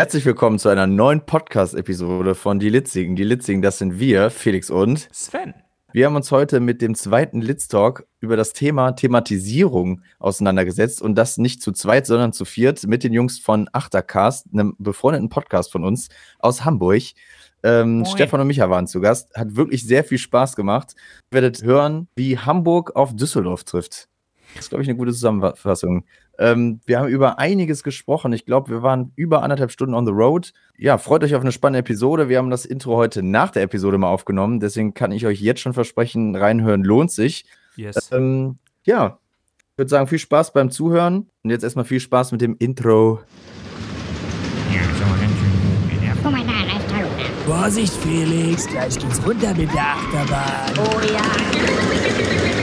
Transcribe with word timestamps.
Herzlich 0.00 0.24
willkommen 0.24 0.58
zu 0.58 0.70
einer 0.70 0.86
neuen 0.86 1.26
Podcast-Episode 1.26 2.34
von 2.34 2.58
Die 2.58 2.70
Litzigen. 2.70 3.16
Die 3.16 3.22
Litzigen, 3.22 3.60
das 3.60 3.76
sind 3.76 3.98
wir, 3.98 4.30
Felix 4.30 4.70
und 4.70 5.06
Sven. 5.12 5.52
Wir 5.92 6.06
haben 6.06 6.16
uns 6.16 6.32
heute 6.32 6.58
mit 6.58 6.80
dem 6.80 6.94
zweiten 6.94 7.42
Litz-Talk 7.42 8.06
über 8.18 8.38
das 8.38 8.54
Thema 8.54 8.92
Thematisierung 8.92 10.00
auseinandergesetzt 10.18 11.02
und 11.02 11.16
das 11.16 11.36
nicht 11.36 11.60
zu 11.60 11.72
zweit, 11.72 12.06
sondern 12.06 12.32
zu 12.32 12.46
viert 12.46 12.86
mit 12.86 13.04
den 13.04 13.12
Jungs 13.12 13.40
von 13.40 13.68
Achtercast, 13.74 14.46
einem 14.54 14.74
befreundeten 14.78 15.28
Podcast 15.28 15.70
von 15.70 15.84
uns 15.84 16.08
aus 16.38 16.64
Hamburg. 16.64 17.02
Ähm, 17.62 18.06
Stefan 18.06 18.40
und 18.40 18.46
Micha 18.46 18.70
waren 18.70 18.86
zu 18.86 19.02
Gast. 19.02 19.34
Hat 19.34 19.54
wirklich 19.54 19.86
sehr 19.86 20.02
viel 20.02 20.16
Spaß 20.16 20.56
gemacht. 20.56 20.94
Ihr 21.30 21.42
werdet 21.42 21.62
hören, 21.62 22.08
wie 22.16 22.38
Hamburg 22.38 22.96
auf 22.96 23.14
Düsseldorf 23.14 23.64
trifft. 23.64 24.08
Das 24.54 24.66
ist, 24.66 24.68
glaube 24.70 24.82
ich, 24.82 24.88
eine 24.88 24.98
gute 24.98 25.12
Zusammenfassung. 25.12 26.04
Ähm, 26.38 26.80
wir 26.86 26.98
haben 26.98 27.08
über 27.08 27.38
einiges 27.38 27.82
gesprochen. 27.82 28.32
Ich 28.32 28.46
glaube, 28.46 28.70
wir 28.70 28.82
waren 28.82 29.12
über 29.14 29.42
anderthalb 29.42 29.70
Stunden 29.70 29.94
on 29.94 30.06
the 30.06 30.12
road. 30.12 30.52
Ja, 30.76 30.96
freut 30.98 31.22
euch 31.22 31.34
auf 31.34 31.42
eine 31.42 31.52
spannende 31.52 31.80
Episode. 31.80 32.28
Wir 32.28 32.38
haben 32.38 32.50
das 32.50 32.64
Intro 32.64 32.96
heute 32.96 33.22
nach 33.22 33.50
der 33.50 33.62
Episode 33.62 33.98
mal 33.98 34.08
aufgenommen. 34.08 34.58
Deswegen 34.58 34.94
kann 34.94 35.12
ich 35.12 35.26
euch 35.26 35.40
jetzt 35.40 35.60
schon 35.60 35.74
versprechen, 35.74 36.34
reinhören 36.34 36.82
lohnt 36.82 37.10
sich. 37.10 37.44
Yes. 37.76 38.10
Ähm, 38.12 38.58
ja, 38.84 39.18
ich 39.72 39.78
würde 39.78 39.90
sagen, 39.90 40.06
viel 40.06 40.18
Spaß 40.18 40.52
beim 40.52 40.70
Zuhören. 40.70 41.28
Und 41.42 41.50
jetzt 41.50 41.62
erstmal 41.62 41.84
viel 41.84 42.00
Spaß 42.00 42.32
mit 42.32 42.40
dem 42.40 42.56
Intro. 42.58 43.20
Ja, 44.72 44.82
so 44.82 45.04
ganz 45.20 45.32
schön 45.38 45.52
gut. 45.60 46.22
Guck 46.22 46.32
mal 46.32 46.40
da, 46.40 46.52
da 46.66 46.78
ist 46.78 46.88
Taluga. 46.88 47.10
Vorsicht, 47.46 47.92
Felix, 47.94 48.66
gleich 48.66 48.98
geht's 48.98 49.20
runter 49.26 49.54
mit 49.54 49.72
der 49.74 49.82
Achterbahn. 49.82 50.72
Oh 50.78 51.00
ja. 51.12 52.59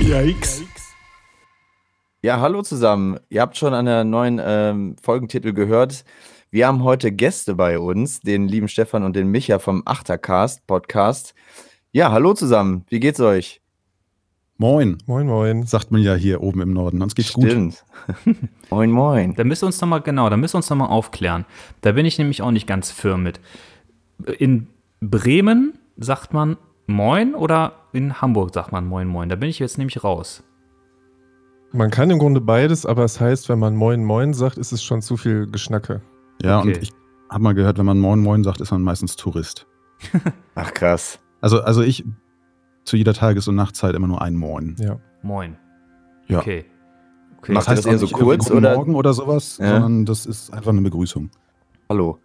Yikes. 0.00 0.62
Ja, 2.22 2.40
hallo 2.40 2.62
zusammen. 2.62 3.18
Ihr 3.28 3.42
habt 3.42 3.58
schon 3.58 3.74
an 3.74 3.84
der 3.84 4.04
neuen 4.04 4.40
ähm, 4.42 4.96
Folgentitel 5.02 5.52
gehört. 5.52 6.04
Wir 6.50 6.66
haben 6.66 6.84
heute 6.84 7.12
Gäste 7.12 7.54
bei 7.54 7.78
uns, 7.78 8.20
den 8.20 8.48
lieben 8.48 8.68
Stefan 8.68 9.04
und 9.04 9.14
den 9.14 9.28
Micha 9.28 9.58
vom 9.58 9.82
Achtercast 9.84 10.66
Podcast. 10.66 11.34
Ja, 11.92 12.12
hallo 12.12 12.32
zusammen. 12.32 12.86
Wie 12.88 13.00
geht's 13.00 13.20
euch? 13.20 13.60
Moin, 14.56 14.98
Moin, 15.06 15.26
moin. 15.26 15.66
sagt 15.66 15.90
man 15.90 16.00
ja 16.00 16.14
hier 16.14 16.40
oben 16.40 16.60
im 16.60 16.72
Norden. 16.72 17.02
Uns 17.02 17.14
geht's 17.16 17.32
gut. 17.32 17.46
Stimmt. 17.50 17.84
moin, 18.70 18.90
moin. 18.90 19.34
Da 19.34 19.42
müsst 19.42 19.62
ihr 19.64 19.66
uns 19.66 19.80
nochmal, 19.80 20.00
genau, 20.00 20.30
da 20.30 20.36
müsst 20.36 20.54
ihr 20.54 20.58
uns 20.58 20.70
nochmal 20.70 20.88
aufklären. 20.90 21.44
Da 21.80 21.92
bin 21.92 22.06
ich 22.06 22.18
nämlich 22.18 22.40
auch 22.40 22.52
nicht 22.52 22.66
ganz 22.68 22.90
firm 22.92 23.24
mit. 23.24 23.40
In 24.38 24.68
Bremen 25.00 25.78
sagt 25.96 26.32
man 26.32 26.56
Moin 26.86 27.34
oder 27.34 27.72
in 27.92 28.20
Hamburg 28.20 28.54
sagt 28.54 28.70
man 28.70 28.86
Moin 28.86 29.08
Moin. 29.08 29.28
Da 29.28 29.34
bin 29.36 29.48
ich 29.48 29.58
jetzt 29.58 29.76
nämlich 29.78 30.04
raus. 30.04 30.44
Man 31.72 31.90
kann 31.90 32.08
im 32.10 32.20
Grunde 32.20 32.40
beides, 32.40 32.86
aber 32.86 33.02
es 33.02 33.20
heißt, 33.20 33.48
wenn 33.48 33.58
man 33.58 33.74
Moin 33.74 34.04
Moin 34.04 34.34
sagt, 34.34 34.58
ist 34.58 34.70
es 34.70 34.84
schon 34.84 35.02
zu 35.02 35.16
viel 35.16 35.48
Geschnacke. 35.50 36.00
Ja, 36.42 36.60
Okay. 36.60 36.68
und 36.74 36.82
ich 36.82 36.90
habe 37.28 37.42
mal 37.42 37.54
gehört, 37.54 37.78
wenn 37.78 37.86
man 37.86 37.98
Moin 37.98 38.20
Moin 38.20 38.44
sagt, 38.44 38.60
ist 38.60 38.70
man 38.70 38.82
meistens 38.82 39.16
Tourist. 39.16 39.66
Ach, 40.54 40.72
krass. 40.72 41.18
Also, 41.40 41.60
also 41.62 41.82
ich 41.82 42.04
zu 42.84 42.96
jeder 42.96 43.14
Tages- 43.14 43.48
und 43.48 43.54
Nachtzeit 43.56 43.94
immer 43.94 44.06
nur 44.06 44.22
ein 44.22 44.34
Moin. 44.36 44.76
Ja. 44.78 44.98
Moin. 45.22 45.56
Ja. 46.26 46.38
Okay. 46.40 46.64
okay. 47.38 47.52
Macht 47.52 47.68
ihr 47.68 47.74
das 47.76 47.86
eher 47.86 47.98
so 47.98 48.04
nicht 48.04 48.12
irgendwie 48.12 48.24
kurz 48.36 48.50
oder- 48.50 48.74
Morgen 48.76 48.94
oder 48.94 49.12
sowas, 49.12 49.58
Ja. 49.58 49.72
sondern 49.72 50.04
das 50.06 50.26
ist 50.26 50.52
einfach 50.52 50.70
eine 50.70 50.82
Begrüßung. 50.82 51.30
Hallo, 51.88 52.18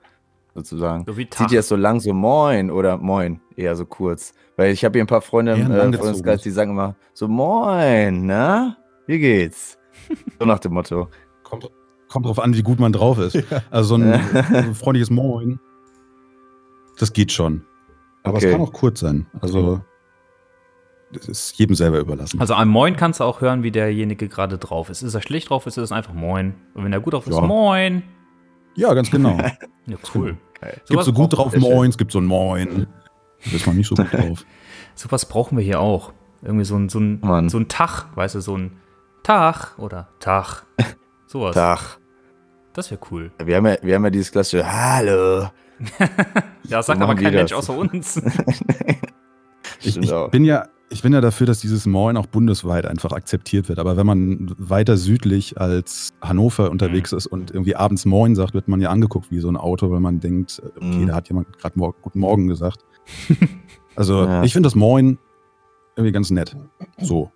sozusagen. 0.55 1.03
So 1.07 1.17
wie 1.17 1.23
Zieht 1.23 1.31
Tag. 1.31 1.51
ihr 1.51 1.59
es 1.59 1.67
so 1.67 1.75
lang, 1.75 1.99
so 1.99 2.13
moin 2.13 2.71
oder 2.71 2.97
moin? 2.97 3.41
Eher 3.55 3.75
so 3.75 3.85
kurz. 3.85 4.33
Weil 4.57 4.71
ich 4.73 4.83
habe 4.85 4.97
hier 4.97 5.03
ein 5.03 5.07
paar 5.07 5.21
Freunde 5.21 5.53
im 5.53 5.71
äh. 5.71 5.93
Freundeskreis, 5.97 6.41
die 6.41 6.49
sagen 6.51 6.71
immer 6.71 6.95
so 7.13 7.27
moin, 7.27 8.25
na? 8.25 8.77
Wie 9.07 9.19
geht's? 9.19 9.77
So 10.39 10.45
nach 10.45 10.59
dem 10.59 10.73
Motto. 10.73 11.09
Kommt, 11.43 11.69
kommt 12.07 12.25
drauf 12.25 12.39
an, 12.39 12.55
wie 12.55 12.63
gut 12.63 12.79
man 12.79 12.91
drauf 12.93 13.19
ist. 13.19 13.37
Also 13.69 13.95
so 13.97 14.03
ein, 14.03 14.13
ein 14.13 14.73
freundliches 14.75 15.09
Moin, 15.09 15.59
das 16.97 17.11
geht 17.13 17.31
schon. 17.31 17.63
Aber 18.23 18.37
Okay. 18.37 18.47
es 18.47 18.51
kann 18.53 18.61
auch 18.61 18.73
kurz 18.73 18.99
sein. 19.01 19.27
Also 19.41 19.81
das 21.13 21.27
ist 21.27 21.57
jedem 21.57 21.75
selber 21.75 21.99
überlassen. 21.99 22.39
Also 22.39 22.53
am 22.53 22.69
Moin 22.69 22.95
kannst 22.95 23.19
du 23.19 23.23
auch 23.23 23.41
hören, 23.41 23.63
wie 23.63 23.71
derjenige 23.71 24.27
gerade 24.29 24.57
drauf 24.57 24.89
ist. 24.89 25.01
Ist 25.01 25.13
er 25.15 25.21
schlecht 25.21 25.49
drauf, 25.49 25.65
ist 25.65 25.77
es 25.77 25.91
einfach 25.91 26.13
Moin. 26.13 26.53
Und 26.73 26.83
wenn 26.85 26.93
er 26.93 26.99
gut 26.99 27.13
drauf 27.13 27.25
ist, 27.27 27.35
Ja. 27.35 27.41
Moin. 27.41 28.03
ja, 28.75 28.93
ganz 28.93 29.09
genau. 29.11 29.37
Ja, 29.87 29.97
cool. 30.13 30.37
Geil. 30.61 30.79
Es 30.83 30.89
gibt 30.89 31.03
so 31.03 31.11
gut 31.13 31.31
brauchen- 31.31 31.35
drauf 31.35 31.51
Sehr 31.53 31.61
schön. 31.61 31.69
Moin, 31.71 31.89
es 31.89 31.97
gibt 31.97 32.11
so 32.11 32.19
ein 32.19 32.25
Moin. 32.25 32.85
Da 33.49 33.55
ist 33.55 33.65
man 33.65 33.75
nicht 33.75 33.87
so 33.87 33.95
gut 33.95 34.07
drauf. 34.13 34.45
Sowas 34.93 35.25
brauchen 35.25 35.57
wir 35.57 35.63
hier 35.63 35.79
auch. 35.79 36.13
Irgendwie 36.43 36.65
so 36.65 36.75
ein, 36.75 36.89
so 36.89 36.99
ein, 36.99 37.19
Mann. 37.21 37.49
so 37.49 37.57
ein 37.57 37.67
Tag, 37.69 38.05
weißt 38.15 38.35
du, 38.35 38.41
so 38.41 38.55
ein 38.55 38.77
Tag 39.23 39.79
oder 39.79 40.09
Tag. 40.19 40.65
Sowas. 41.25 41.55
Tag. 41.55 41.97
Das 42.73 42.91
wäre 42.91 43.01
cool. 43.09 43.31
Wir 43.43 43.55
haben, 43.57 43.65
ja, 43.65 43.77
wir 43.81 43.95
haben 43.95 44.03
ja 44.03 44.09
dieses 44.11 44.31
klassische 44.31 44.71
Hallo. 44.71 45.49
Ja, 46.65 46.83
sagt 46.83 46.99
So 46.99 47.03
aber 47.05 47.15
kein 47.15 47.33
Mensch 47.33 47.49
das. 47.51 47.59
außer 47.69 47.75
uns. 47.77 48.21
Ich, 49.81 49.97
ich, 49.97 50.11
bin 50.31 50.43
ja, 50.45 50.67
ich 50.89 51.01
bin 51.03 51.13
ja 51.13 51.21
dafür, 51.21 51.45
dass 51.47 51.59
dieses 51.59 51.85
Moin 51.85 52.17
auch 52.17 52.25
bundesweit 52.25 52.85
einfach 52.85 53.11
akzeptiert 53.11 53.69
wird. 53.69 53.77
Aber 53.79 53.95
wenn 53.97 54.05
man 54.07 54.55
weiter 54.57 54.97
südlich 54.97 55.59
als 55.59 56.13
Hannover 56.21 56.71
unterwegs 56.71 57.11
ist 57.11 57.27
und 57.27 57.51
irgendwie 57.51 57.75
abends 57.75 58.05
Moin 58.05 58.35
sagt, 58.35 58.53
wird 58.53 58.67
man 58.67 58.81
ja 58.81 58.89
angeguckt 58.89 59.29
wie 59.31 59.39
so 59.39 59.49
ein 59.49 59.57
Auto, 59.57 59.91
weil 59.91 59.99
man 59.99 60.19
denkt, 60.19 60.61
okay, 60.77 60.85
Mhm. 60.85 61.07
da 61.07 61.15
hat 61.15 61.27
jemand 61.29 61.57
gerade 61.59 61.77
mor 61.77 61.93
Guten 62.01 62.19
Morgen 62.19 62.47
gesagt. 62.47 62.83
Also 63.95 64.23
Ja. 64.23 64.43
ich 64.43 64.53
finde 64.53 64.67
das 64.67 64.75
Moin 64.75 65.17
irgendwie 65.95 66.11
ganz 66.13 66.29
nett. 66.31 66.55
So. 66.99 67.31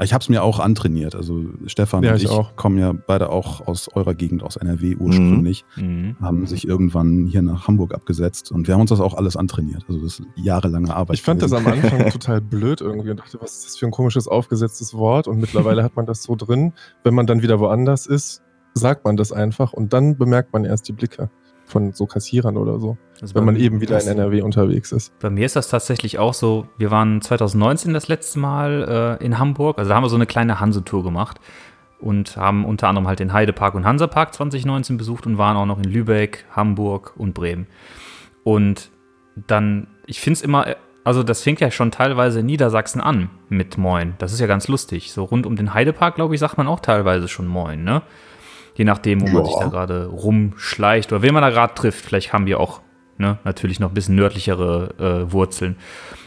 Ich 0.00 0.12
habe 0.12 0.22
es 0.22 0.28
mir 0.28 0.42
auch 0.42 0.58
antrainiert. 0.58 1.14
Also 1.14 1.44
Stefan 1.66 2.02
Ja, 2.02 2.10
und 2.12 2.16
ich 2.16 2.24
ich, 2.24 2.30
auch. 2.30 2.56
kommen 2.56 2.78
ja 2.78 2.92
beide 2.92 3.28
auch 3.30 3.66
aus 3.66 3.88
eurer 3.94 4.14
Gegend, 4.14 4.42
aus 4.42 4.56
NRW 4.56 4.96
ursprünglich. 4.96 5.64
Mhm. 5.76 6.16
haben 6.20 6.46
sich 6.46 6.66
irgendwann 6.66 7.26
hier 7.26 7.42
nach 7.42 7.68
Hamburg 7.68 7.94
abgesetzt 7.94 8.50
und 8.50 8.66
wir 8.66 8.74
haben 8.74 8.80
uns 8.80 8.90
das 8.90 9.00
auch 9.00 9.14
alles 9.14 9.36
antrainiert. 9.36 9.84
Also 9.88 10.02
das 10.02 10.18
ist 10.18 10.22
jahrelange 10.36 10.94
Arbeit. 10.94 11.16
Ich 11.16 11.22
fand 11.22 11.42
das 11.42 11.50
gewesen. 11.50 11.66
am 11.66 11.72
Anfang 11.74 12.10
total 12.10 12.40
blöd 12.40 12.80
irgendwie 12.80 13.10
und 13.10 13.18
dachte, 13.20 13.38
was 13.40 13.58
ist 13.58 13.66
das 13.66 13.76
für 13.76 13.86
ein 13.86 13.92
komisches 13.92 14.26
aufgesetztes 14.28 14.94
Wort? 14.94 15.28
Und 15.28 15.38
mittlerweile 15.38 15.82
hat 15.84 15.94
man 15.94 16.06
das 16.06 16.22
so 16.22 16.36
drin. 16.36 16.72
Wenn 17.04 17.14
man 17.14 17.26
dann 17.26 17.42
wieder 17.42 17.60
woanders 17.60 18.06
ist, 18.06 18.42
sagt 18.74 19.04
man 19.04 19.16
das 19.18 19.30
einfach 19.32 19.72
und 19.74 19.92
dann 19.92 20.16
bemerkt 20.16 20.52
man 20.54 20.64
erst 20.64 20.88
die 20.88 20.92
Blicke 20.92 21.30
von 21.72 21.92
so 21.92 22.06
Kassierern 22.06 22.56
oder 22.56 22.78
so, 22.78 22.96
Also 23.20 23.34
wenn 23.34 23.44
man 23.44 23.56
eben 23.56 23.80
wieder 23.80 24.00
in 24.00 24.06
NRW 24.06 24.42
unterwegs 24.42 24.92
ist. 24.92 25.18
Bei 25.18 25.30
mir 25.30 25.46
ist 25.46 25.56
das 25.56 25.68
tatsächlich 25.68 26.18
auch 26.18 26.34
so. 26.34 26.66
Wir 26.78 26.90
waren 26.90 27.20
2019 27.20 27.92
das 27.92 28.08
letzte 28.08 28.38
Mal 28.38 29.18
äh, 29.20 29.24
in 29.24 29.38
Hamburg. 29.38 29.78
Also 29.78 29.88
da 29.88 29.96
haben 29.96 30.04
wir 30.04 30.08
so 30.08 30.16
eine 30.16 30.26
kleine 30.26 30.60
Hansetour 30.60 31.02
gemacht 31.02 31.40
und 31.98 32.36
haben 32.36 32.64
unter 32.64 32.88
anderem 32.88 33.08
halt 33.08 33.20
den 33.20 33.32
Heidepark 33.32 33.74
und 33.74 33.84
Hansapark 33.84 34.34
2019 34.34 34.98
besucht 34.98 35.26
und 35.26 35.38
waren 35.38 35.56
auch 35.56 35.66
noch 35.66 35.78
in 35.78 35.84
Lübeck, 35.84 36.44
Hamburg 36.50 37.14
und 37.16 37.32
Bremen. 37.32 37.66
Und 38.44 38.90
dann, 39.34 39.86
ich 40.06 40.20
finde 40.20 40.38
es 40.38 40.42
immer, 40.42 40.66
also 41.04 41.22
das 41.22 41.42
fängt 41.42 41.60
ja 41.60 41.70
schon 41.70 41.90
teilweise 41.90 42.40
in 42.40 42.46
Niedersachsen 42.46 43.00
an 43.00 43.30
mit 43.48 43.78
Moin. 43.78 44.14
Das 44.18 44.32
ist 44.32 44.40
ja 44.40 44.46
ganz 44.46 44.68
lustig. 44.68 45.12
So 45.12 45.24
rund 45.24 45.46
um 45.46 45.56
den 45.56 45.74
Heidepark, 45.74 46.16
glaube 46.16 46.34
ich, 46.34 46.40
sagt 46.40 46.58
man 46.58 46.68
auch 46.68 46.80
teilweise 46.80 47.28
schon 47.28 47.46
Moin, 47.46 47.82
ne? 47.84 48.02
Je 48.74 48.84
nachdem, 48.84 49.20
wo 49.20 49.26
man 49.26 49.36
Ja. 49.36 49.44
sich 49.44 49.56
da 49.58 49.68
gerade 49.68 50.06
rumschleicht 50.06 51.12
oder 51.12 51.22
wen 51.22 51.34
man 51.34 51.42
da 51.42 51.50
gerade 51.50 51.74
trifft. 51.74 52.04
Vielleicht 52.04 52.32
haben 52.32 52.46
wir 52.46 52.58
auch 52.60 52.80
ne, 53.18 53.38
natürlich 53.44 53.80
noch 53.80 53.90
ein 53.90 53.94
bisschen 53.94 54.14
nördlichere 54.16 54.94
äh, 55.28 55.32
Wurzeln. 55.32 55.76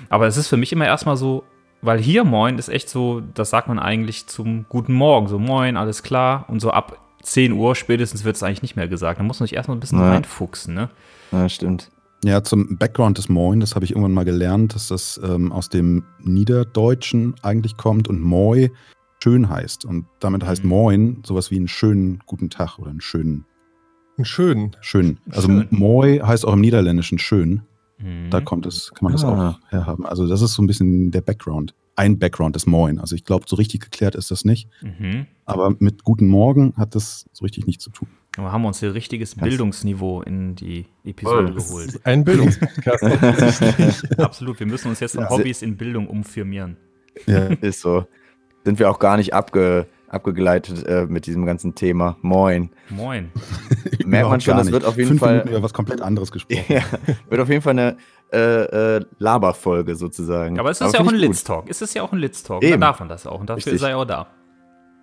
Aber 0.09 0.27
es 0.27 0.37
ist 0.37 0.47
für 0.47 0.57
mich 0.57 0.71
immer 0.71 0.85
erstmal 0.85 1.17
so, 1.17 1.43
weil 1.81 1.99
hier 1.99 2.23
Moin 2.23 2.57
ist 2.57 2.69
echt 2.69 2.89
so, 2.89 3.21
das 3.33 3.49
sagt 3.49 3.67
man 3.67 3.79
eigentlich 3.79 4.27
zum 4.27 4.65
guten 4.69 4.93
Morgen. 4.93 5.27
So 5.27 5.39
Moin, 5.39 5.77
alles 5.77 6.03
klar. 6.03 6.45
Und 6.47 6.59
so 6.59 6.71
ab 6.71 6.97
10 7.23 7.53
Uhr 7.53 7.75
spätestens 7.75 8.23
wird 8.23 8.35
es 8.35 8.43
eigentlich 8.43 8.61
nicht 8.61 8.75
mehr 8.75 8.87
gesagt. 8.87 9.19
Da 9.19 9.23
muss 9.23 9.39
man 9.39 9.47
sich 9.47 9.55
erstmal 9.55 9.75
ein 9.77 9.79
bisschen 9.79 9.99
Ja. 9.99 10.09
reinfuchsen, 10.11 10.73
ne? 10.75 10.89
Ja, 11.31 11.49
stimmt. 11.49 11.89
Ja, 12.23 12.43
zum 12.43 12.77
Background 12.77 13.17
des 13.17 13.29
Moin, 13.29 13.59
das 13.59 13.75
habe 13.75 13.85
ich 13.85 13.91
irgendwann 13.91 14.13
mal 14.13 14.25
gelernt, 14.25 14.73
dass 14.73 14.87
das 14.87 15.19
ähm, 15.23 15.51
aus 15.51 15.69
dem 15.69 16.03
Niederdeutschen 16.19 17.35
eigentlich 17.41 17.77
kommt 17.77 18.07
und 18.07 18.21
Moi 18.21 18.69
schön 19.25 19.49
heißt. 19.49 19.85
Und 19.85 20.05
damit 20.19 20.45
heißt 20.45 20.63
Mhm. 20.63 20.69
Moin 20.69 21.23
sowas 21.25 21.49
wie 21.49 21.55
einen 21.57 21.67
schönen 21.67 22.19
guten 22.27 22.51
Tag 22.51 22.77
oder 22.77 22.91
einen 22.91 23.01
schönen, 23.01 23.45
Einen 24.17 24.25
schönen. 24.25 24.75
schönen. 24.81 25.19
Also 25.31 25.47
Schön. 25.47 25.67
Moi 25.71 26.19
heißt 26.23 26.45
auch 26.45 26.53
im 26.53 26.61
Niederländischen 26.61 27.17
schön. 27.17 27.63
Mhm. 27.97 28.29
Da 28.29 28.39
kommt 28.41 28.67
es, 28.67 28.91
kann 28.93 29.05
man 29.05 29.13
das 29.13 29.23
Ah. 29.23 29.49
auch 29.57 29.71
herhaben. 29.71 30.05
Also 30.05 30.27
das 30.27 30.43
ist 30.43 30.53
so 30.53 30.61
ein 30.61 30.67
bisschen 30.67 31.09
der 31.09 31.21
Background. 31.21 31.73
Ein 31.95 32.19
Background 32.19 32.55
des 32.55 32.67
Moin. 32.67 32.99
Also 32.99 33.15
ich 33.15 33.23
glaube, 33.23 33.45
so 33.47 33.55
richtig 33.55 33.81
geklärt 33.81 34.13
ist 34.15 34.29
das 34.29 34.45
nicht. 34.45 34.69
Mhm. 34.83 35.25
Aber 35.45 35.75
mit 35.79 36.03
Guten 36.03 36.27
Morgen 36.27 36.73
hat 36.77 36.93
das 36.93 37.25
so 37.33 37.45
richtig 37.45 37.65
nichts 37.65 37.83
zu 37.83 37.89
tun. 37.89 38.07
Aber 38.37 38.51
haben 38.51 38.61
wir 38.61 38.67
uns 38.67 38.79
hier 38.79 38.93
richtiges 38.93 39.35
Krass. 39.35 39.47
Bildungsniveau 39.49 40.21
in 40.21 40.53
die 40.55 40.85
Episode 41.03 41.47
Voll. 41.47 41.55
geholt. 41.55 42.05
Ein 42.05 42.23
Bildungspodcast. 42.25 43.01
Absolut, 44.19 44.59
wir 44.59 44.67
müssen 44.67 44.89
uns 44.89 44.99
jetzt 44.99 45.15
von 45.15 45.23
Ja. 45.23 45.29
Hobbys 45.31 45.61
in 45.63 45.77
Bildung 45.77 46.07
umfirmieren. 46.07 46.77
Ja. 47.25 47.45
Ist 47.47 47.79
so. 47.81 48.05
Sind 48.65 48.79
wir 48.79 48.89
auch 48.89 48.99
gar 48.99 49.15
nicht 49.15 49.33
abge, 49.33 49.87
abgegleitet 50.09 50.85
äh, 50.85 51.05
mit 51.05 51.27
diesem 51.27 51.45
ganzen 51.45 51.75
Thema. 51.75 52.17
Moin. 52.21 52.71
Moin. 52.89 53.31
Merkt 54.05 54.29
man 54.29 54.41
schon, 54.41 54.57
das 54.57 54.71
wird 54.71 54.83
auf 54.83 54.97
jeden 54.97 55.09
Fünf 55.09 55.19
Fall 55.21 55.33
Minuten 55.33 55.49
über 55.49 55.61
was 55.63 55.73
komplett 55.73 56.01
anderes 56.01 56.31
gesprochen. 56.31 56.65
ja, 56.67 56.81
wird 57.29 57.41
auf 57.41 57.49
jeden 57.49 57.61
Fall 57.61 57.71
eine 57.71 57.97
äh, 58.33 58.97
äh, 58.97 59.05
Laberfolge 59.19 59.95
sozusagen. 59.95 60.59
Aber 60.59 60.71
es 60.71 60.81
ist 60.81 60.93
ja 60.93 60.99
auch 60.99 61.07
ein. 61.07 61.15
Litz-Talk. 61.15 61.65
Es 61.69 61.81
ist 61.81 61.93
ja 61.93 62.01
auch 62.01 62.11
ein 62.11 62.17
Litz-Talk. 62.17 62.61
Dann 62.61 62.81
darf 62.81 62.99
man 62.99 63.07
das 63.07 63.27
auch. 63.27 63.39
Und 63.39 63.49
dafür 63.49 63.57
Richtig. 63.57 63.73
ist 63.75 63.81
er 63.83 63.89
ja 63.89 63.95
auch 63.97 64.05
da. 64.05 64.27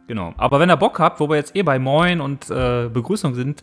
Genau. 0.09 0.35
Aber 0.37 0.59
wenn 0.59 0.69
ihr 0.69 0.77
Bock 0.77 0.99
habt, 0.99 1.21
wo 1.21 1.29
wir 1.29 1.37
jetzt 1.37 1.55
eh 1.55 1.63
bei 1.63 1.79
Moin 1.79 2.21
und 2.21 2.51
äh, 2.51 2.89
Begrüßung 2.93 3.35
sind, 3.35 3.63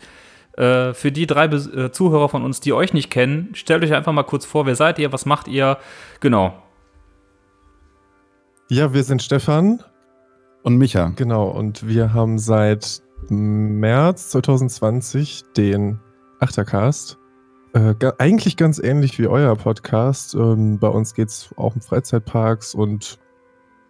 äh, 0.57 0.93
für 0.93 1.11
die 1.11 1.27
drei 1.27 1.45
äh, 1.45 1.91
Zuhörer 1.91 2.29
von 2.29 2.43
uns, 2.43 2.59
die 2.59 2.73
euch 2.73 2.93
nicht 2.93 3.09
kennen, 3.09 3.49
stellt 3.53 3.83
euch 3.83 3.93
einfach 3.93 4.13
mal 4.13 4.23
kurz 4.23 4.45
vor, 4.45 4.65
wer 4.65 4.75
seid 4.75 4.97
ihr, 4.99 5.11
was 5.11 5.25
macht 5.25 5.47
ihr? 5.47 5.77
Genau. 6.21 6.53
Ja, 8.71 8.93
wir 8.93 9.03
sind 9.03 9.23
Stefan, 9.23 9.83
Und 10.61 10.77
Micha, 10.77 11.11
genau, 11.15 11.47
und 11.47 11.87
wir 11.87 12.13
haben 12.13 12.37
seit 12.37 13.01
März 13.27 14.29
2020 14.29 15.43
den 15.57 15.99
Achtercast. 16.39 17.17
Äh, 17.73 17.95
eigentlich 18.19 18.57
ganz 18.57 18.77
ähnlich 18.77 19.17
wie 19.17 19.25
euer 19.25 19.55
Podcast. 19.55 20.35
Ähm, 20.35 20.77
bei 20.77 20.87
uns 20.87 21.15
geht 21.15 21.29
es 21.29 21.49
auch 21.57 21.73
um 21.73 21.81
Freizeitparks 21.81 22.75
und 22.75 23.17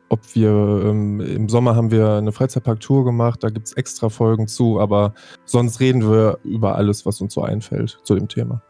ob 0.08 0.22
wir 0.34 0.50
ähm, 0.50 1.20
im 1.20 1.50
Sommer 1.50 1.76
haben 1.76 1.92
wir 1.92 2.14
eine 2.14 2.32
Freizeitpark-Tour 2.32 3.04
gemacht, 3.04 3.44
da 3.44 3.50
gibt 3.50 3.68
es 3.68 3.74
extra 3.74 4.08
Folgen 4.08 4.48
zu, 4.48 4.80
aber 4.80 5.14
sonst 5.44 5.82
reden 5.82 6.10
wir 6.10 6.40
über 6.46 6.76
alles, 6.76 7.06
was 7.06 7.20
uns 7.20 7.34
so 7.34 7.42
einfällt 7.44 8.00
zu 8.04 8.16
dem 8.16 8.30
Thema. 8.30 8.62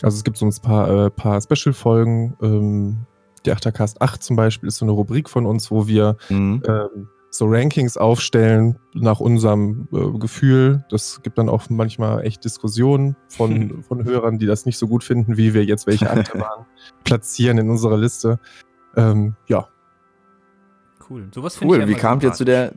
Also 0.00 0.16
es 0.16 0.24
gibt 0.24 0.38
so 0.38 0.46
ein 0.46 0.54
paar, 0.62 0.88
äh, 0.88 1.10
paar 1.10 1.42
Special-Folgen. 1.42 2.38
Ähm, 2.40 3.06
der 3.44 3.54
Achtercast 3.54 4.00
8 4.02 4.22
zum 4.22 4.36
Beispiel 4.36 4.68
ist 4.68 4.76
so 4.76 4.84
eine 4.84 4.92
Rubrik 4.92 5.28
von 5.28 5.46
uns, 5.46 5.70
wo 5.70 5.86
wir 5.86 6.16
Mhm. 6.28 6.62
ähm, 6.66 7.08
so 7.32 7.46
Rankings 7.46 7.96
aufstellen 7.96 8.76
nach 8.92 9.20
unserem 9.20 9.86
äh, 9.92 10.18
Gefühl. 10.18 10.84
Das 10.90 11.22
gibt 11.22 11.38
dann 11.38 11.48
auch 11.48 11.70
manchmal 11.70 12.24
echt 12.26 12.44
Diskussionen 12.44 13.14
von, 13.28 13.82
von 13.88 14.04
Hörern, 14.04 14.38
die 14.40 14.46
das 14.46 14.66
nicht 14.66 14.78
so 14.78 14.88
gut 14.88 15.04
finden, 15.04 15.36
wie 15.36 15.54
wir 15.54 15.64
jetzt 15.64 15.86
welche 15.86 16.10
Achterbahn 16.10 16.66
platzieren 17.04 17.58
in 17.58 17.70
unserer 17.70 17.96
Liste. 17.98 18.40
Ähm, 18.96 19.36
ja, 19.46 19.68
Cool. 21.08 21.28
Sowas 21.34 21.56
finde 21.56 21.76
ich 21.76 21.82
Cool, 21.82 21.88
wie 21.88 21.94
kamt 21.94 22.22
ihr 22.22 22.32
zu 22.32 22.44
der, 22.44 22.72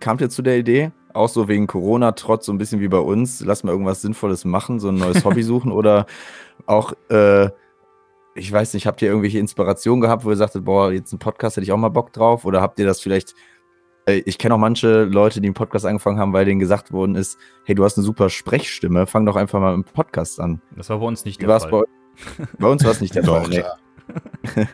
kamt 0.00 0.20
ihr 0.20 0.30
zu 0.30 0.42
der 0.42 0.58
Idee? 0.58 0.92
Auch 1.14 1.28
so 1.28 1.48
wegen 1.48 1.66
Corona, 1.66 2.12
trotz 2.12 2.46
so 2.46 2.52
ein 2.52 2.58
bisschen 2.58 2.80
wie 2.80 2.88
bei 2.88 2.98
uns, 2.98 3.44
lass 3.44 3.64
mal 3.64 3.72
irgendwas 3.72 4.02
Sinnvolles 4.02 4.44
machen, 4.44 4.78
so 4.78 4.88
ein 4.88 4.96
neues 4.96 5.24
Hobby 5.24 5.42
suchen 5.42 5.72
oder 5.72 6.06
auch, 6.66 6.92
äh, 7.08 7.48
ich 8.36 8.52
weiß 8.52 8.74
nicht, 8.74 8.86
habt 8.86 9.02
ihr 9.02 9.08
irgendwelche 9.08 9.38
Inspirationen 9.38 10.00
gehabt, 10.00 10.24
wo 10.24 10.30
ihr 10.30 10.36
sagtet, 10.36 10.64
boah, 10.64 10.92
jetzt 10.92 11.12
ein 11.12 11.18
Podcast 11.18 11.56
hätte 11.56 11.64
ich 11.64 11.72
auch 11.72 11.76
mal 11.78 11.88
Bock 11.88 12.12
drauf 12.12 12.44
oder 12.44 12.60
habt 12.60 12.78
ihr 12.78 12.86
das 12.86 13.00
vielleicht, 13.00 13.34
äh, 14.06 14.22
ich 14.26 14.38
kenne 14.38 14.54
auch 14.54 14.58
manche 14.58 15.04
Leute, 15.04 15.40
die 15.40 15.48
einen 15.48 15.54
Podcast 15.54 15.86
angefangen 15.86 16.18
haben, 16.18 16.32
weil 16.32 16.44
denen 16.44 16.60
gesagt 16.60 16.92
worden 16.92 17.14
ist, 17.16 17.38
hey, 17.64 17.74
du 17.74 17.84
hast 17.84 17.96
eine 17.96 18.04
super 18.04 18.28
Sprechstimme, 18.30 19.06
fang 19.06 19.26
doch 19.26 19.36
einfach 19.36 19.60
mal 19.60 19.74
im 19.74 19.84
Podcast 19.84 20.38
an. 20.40 20.60
Das 20.76 20.88
war 20.90 20.98
bei 20.98 21.06
uns 21.06 21.24
nicht 21.24 21.40
Wie 21.40 21.46
der 21.46 21.60
Fall. 21.60 21.70
bei? 21.70 21.82
Bei 22.58 22.68
uns 22.68 22.82
war 22.84 22.92
es 22.92 23.00
nicht 23.02 23.14
der 23.14 23.24
Fall. 23.24 23.46
Nee. 23.48 23.62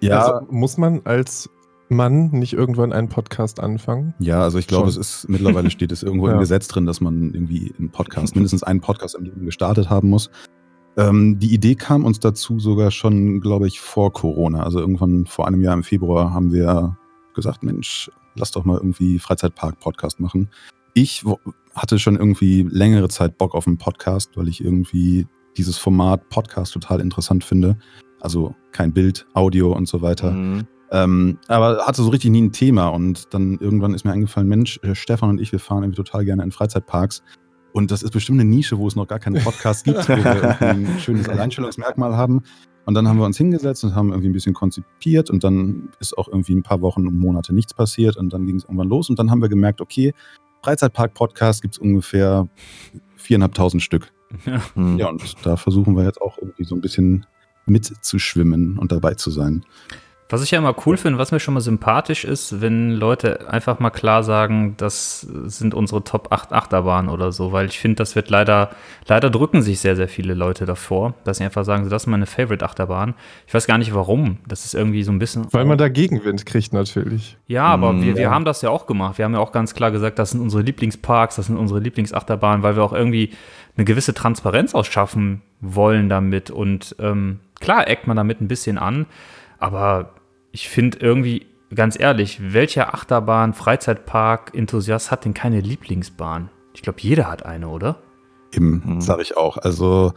ja, 0.00 0.18
Also 0.20 0.46
muss 0.50 0.76
man 0.78 1.00
als 1.04 1.50
Mann 1.88 2.30
nicht 2.30 2.52
irgendwann 2.52 2.92
einen 2.92 3.08
Podcast 3.08 3.60
anfangen? 3.60 4.14
ja, 4.18 4.40
also 4.42 4.58
ich 4.58 4.66
glaube, 4.66 4.90
Schon. 4.92 5.00
es 5.00 5.08
ist 5.24 5.28
mittlerweile 5.28 5.70
steht 5.70 5.92
es 5.92 6.02
irgendwo 6.02 6.26
im 6.28 6.32
Ja. 6.34 6.38
Gesetz 6.38 6.68
drin, 6.68 6.86
dass 6.86 7.00
man 7.00 7.34
irgendwie 7.34 7.74
einen 7.78 7.90
Podcast, 7.90 8.34
mindestens 8.36 8.62
einen 8.62 8.80
Podcast 8.80 9.16
im 9.16 9.24
Leben 9.24 9.44
gestartet 9.44 9.90
haben 9.90 10.08
muss. 10.08 10.30
Ähm, 10.96 11.38
die 11.38 11.52
Idee 11.52 11.74
kam 11.74 12.04
uns 12.04 12.20
dazu 12.20 12.60
sogar 12.60 12.90
schon, 12.90 13.40
glaube 13.40 13.66
ich, 13.66 13.80
vor 13.80 14.12
Corona. 14.12 14.62
Also 14.62 14.78
irgendwann 14.78 15.26
vor 15.26 15.46
einem 15.46 15.60
Jahr 15.60 15.74
im 15.74 15.82
Februar 15.82 16.32
haben 16.32 16.52
wir 16.52 16.96
gesagt, 17.34 17.62
Mensch, 17.62 18.10
lass 18.36 18.52
doch 18.52 18.64
mal 18.64 18.76
irgendwie 18.76 19.18
Freizeitpark-Podcast 19.18 20.20
machen. 20.20 20.50
Ich 20.94 21.24
hatte 21.74 21.98
schon 21.98 22.16
irgendwie 22.16 22.66
längere 22.70 23.08
Zeit 23.08 23.38
Bock 23.38 23.54
auf 23.54 23.66
einen 23.66 23.78
Podcast, 23.78 24.36
weil 24.36 24.48
ich 24.48 24.62
irgendwie 24.62 25.26
dieses 25.56 25.78
Format 25.78 26.28
Podcast 26.28 26.72
total 26.72 27.00
interessant 27.00 27.42
finde. 27.42 27.76
Also 28.20 28.54
kein 28.72 28.92
Bild, 28.92 29.26
Audio 29.34 29.72
und 29.72 29.88
so 29.88 30.00
weiter. 30.02 30.30
Mhm. 30.30 30.66
Ähm, 30.92 31.38
aber 31.48 31.86
hatte 31.86 32.02
so 32.02 32.10
richtig 32.10 32.30
nie 32.30 32.42
ein 32.42 32.52
Thema 32.52 32.88
und 32.88 33.34
dann 33.34 33.58
irgendwann 33.58 33.94
ist 33.94 34.04
mir 34.04 34.12
eingefallen, 34.12 34.48
Mensch, 34.48 34.78
äh, 34.82 34.94
Stefan 34.94 35.30
und 35.30 35.40
ich, 35.40 35.50
wir 35.50 35.58
fahren 35.58 35.82
irgendwie 35.82 36.02
total 36.02 36.24
gerne 36.24 36.44
in 36.44 36.52
Freizeitparks 36.52 37.22
und 37.74 37.90
das 37.90 38.04
ist 38.04 38.12
bestimmt 38.12 38.40
eine 38.40 38.48
Nische, 38.48 38.78
wo 38.78 38.86
es 38.86 38.94
noch 38.94 39.08
gar 39.08 39.18
keinen 39.18 39.42
Podcast 39.42 39.84
gibt, 39.84 40.08
wo 40.08 40.16
wir 40.16 40.56
irgendwie 40.60 40.92
ein 40.92 40.98
schönes 41.00 41.28
Alleinstellungsmerkmal 41.28 42.16
haben. 42.16 42.44
Und 42.84 42.94
dann 42.94 43.08
haben 43.08 43.18
wir 43.18 43.24
uns 43.24 43.36
hingesetzt 43.36 43.82
und 43.82 43.96
haben 43.96 44.10
irgendwie 44.10 44.28
ein 44.28 44.32
bisschen 44.32 44.54
konzipiert 44.54 45.28
und 45.28 45.42
dann 45.42 45.88
ist 45.98 46.16
auch 46.16 46.28
irgendwie 46.28 46.54
ein 46.54 46.62
paar 46.62 46.82
Wochen 46.82 47.08
und 47.08 47.18
Monate 47.18 47.52
nichts 47.52 47.74
passiert 47.74 48.16
und 48.16 48.32
dann 48.32 48.46
ging 48.46 48.56
es 48.56 48.62
irgendwann 48.62 48.88
los 48.88 49.10
und 49.10 49.18
dann 49.18 49.28
haben 49.28 49.42
wir 49.42 49.48
gemerkt, 49.48 49.80
okay, 49.80 50.14
Freizeitpark-Podcast 50.62 51.62
gibt 51.62 51.74
es 51.74 51.78
ungefähr 51.78 52.48
viereinhalbtausend 53.16 53.82
Stück. 53.82 54.12
Mhm. 54.76 54.98
Ja, 54.98 55.08
und 55.08 55.34
da 55.44 55.56
versuchen 55.56 55.96
wir 55.96 56.04
jetzt 56.04 56.20
auch 56.20 56.38
irgendwie 56.38 56.64
so 56.64 56.76
ein 56.76 56.80
bisschen 56.80 57.26
mitzuschwimmen 57.66 58.78
und 58.78 58.92
dabei 58.92 59.14
zu 59.14 59.30
sein. 59.32 59.64
Was 60.30 60.42
ich 60.42 60.50
ja 60.52 60.58
immer 60.58 60.74
cool 60.86 60.96
finde, 60.96 61.18
was 61.18 61.32
mir 61.32 61.38
schon 61.40 61.52
mal 61.54 61.60
sympathisch 61.60 62.24
ist, 62.24 62.62
wenn 62.62 62.90
Leute 62.92 63.48
einfach 63.50 63.78
mal 63.78 63.90
klar 63.90 64.22
sagen, 64.22 64.74
das 64.78 65.20
sind 65.20 65.74
unsere 65.74 66.02
Top 66.02 66.28
8 66.32 66.52
Achterbahnen 66.52 67.10
oder 67.10 67.30
so, 67.30 67.52
weil 67.52 67.66
ich 67.66 67.78
finde, 67.78 67.96
das 67.96 68.16
wird 68.16 68.30
leider, 68.30 68.70
leider 69.06 69.28
drücken 69.28 69.60
sich 69.60 69.80
sehr, 69.80 69.96
sehr 69.96 70.08
viele 70.08 70.32
Leute 70.32 70.64
davor, 70.64 71.12
dass 71.24 71.36
sie 71.38 71.44
einfach 71.44 71.64
sagen, 71.64 71.84
so, 71.84 71.90
das 71.90 72.04
ist 72.04 72.06
meine 72.06 72.24
Favorite 72.26 72.64
Achterbahn. 72.64 73.14
Ich 73.46 73.52
weiß 73.52 73.66
gar 73.66 73.76
nicht 73.76 73.94
warum. 73.94 74.38
Das 74.48 74.64
ist 74.64 74.74
irgendwie 74.74 75.02
so 75.02 75.12
ein 75.12 75.18
bisschen. 75.18 75.46
Weil 75.52 75.66
man 75.66 75.76
da 75.76 75.88
Gegenwind 75.88 76.46
kriegt 76.46 76.72
natürlich. 76.72 77.36
Ja, 77.46 77.66
aber 77.66 77.92
Mm, 77.92 78.02
wir, 78.02 78.14
wir 78.16 78.22
ja. 78.22 78.30
haben 78.30 78.46
das 78.46 78.62
ja 78.62 78.70
auch 78.70 78.86
gemacht. 78.86 79.18
Wir 79.18 79.26
haben 79.26 79.34
ja 79.34 79.40
auch 79.40 79.52
ganz 79.52 79.74
klar 79.74 79.90
gesagt, 79.90 80.18
das 80.18 80.30
sind 80.30 80.40
unsere 80.40 80.62
Lieblingsparks, 80.62 81.36
das 81.36 81.46
sind 81.46 81.58
unsere 81.58 81.80
Lieblingsachterbahnen, 81.80 82.62
weil 82.62 82.76
wir 82.76 82.82
auch 82.82 82.94
irgendwie 82.94 83.30
eine 83.76 83.84
gewisse 83.84 84.14
Transparenz 84.14 84.74
ausschaffen 84.74 85.42
wollen 85.60 86.08
damit. 86.08 86.50
Und 86.50 86.96
ähm, 86.98 87.40
klar 87.60 87.88
eckt 87.88 88.06
man 88.06 88.16
damit 88.16 88.40
ein 88.40 88.48
bisschen 88.48 88.78
an, 88.78 89.04
aber 89.58 90.14
ich 90.52 90.68
finde 90.68 90.98
irgendwie, 90.98 91.46
ganz 91.74 91.98
ehrlich, 91.98 92.40
welcher 92.52 92.94
Achterbahn, 92.94 93.54
Freizeitpark, 93.54 94.52
Enthusiast 94.54 95.10
hat 95.10 95.24
denn 95.24 95.34
keine 95.34 95.60
Lieblingsbahn? 95.60 96.50
Ich 96.74 96.82
glaube, 96.82 97.00
jeder 97.00 97.30
hat 97.30 97.44
eine, 97.44 97.68
oder? 97.68 97.96
Eben, 98.52 98.82
Mhm. 98.84 99.00
sage 99.00 99.22
ich 99.22 99.36
auch. 99.36 99.56
Also, 99.58 100.12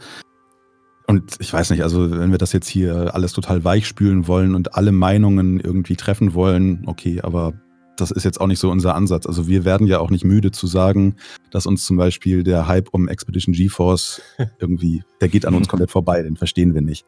und 1.06 1.36
ich 1.40 1.52
weiß 1.52 1.70
nicht, 1.70 1.82
also 1.82 2.10
wenn 2.10 2.30
wir 2.30 2.38
das 2.38 2.52
jetzt 2.52 2.68
hier 2.68 3.14
alles 3.14 3.32
total 3.32 3.64
weichspülen 3.64 4.28
wollen 4.28 4.54
und 4.54 4.74
alle 4.74 4.92
Meinungen 4.92 5.58
irgendwie 5.58 5.96
treffen 5.96 6.34
wollen, 6.34 6.84
okay, 6.86 7.20
aber 7.22 7.54
das 7.96 8.10
ist 8.12 8.24
jetzt 8.24 8.40
auch 8.40 8.46
nicht 8.46 8.60
so 8.60 8.70
unser 8.70 8.94
Ansatz. 8.94 9.26
Also 9.26 9.48
wir 9.48 9.64
werden 9.64 9.86
ja 9.88 9.98
auch 9.98 10.10
nicht 10.10 10.24
müde 10.24 10.52
zu 10.52 10.68
sagen, 10.68 11.16
dass 11.50 11.66
uns 11.66 11.84
zum 11.84 11.96
Beispiel 11.96 12.44
der 12.44 12.68
Hype 12.68 12.88
um 12.92 13.08
Expedition 13.08 13.54
GeForce 13.54 14.20
irgendwie, 14.60 15.02
der 15.20 15.28
geht 15.28 15.46
an 15.46 15.54
uns 15.54 15.66
komplett 15.66 15.90
vorbei, 15.90 16.22
den 16.22 16.36
verstehen 16.36 16.74
wir 16.74 16.82
nicht. 16.82 17.06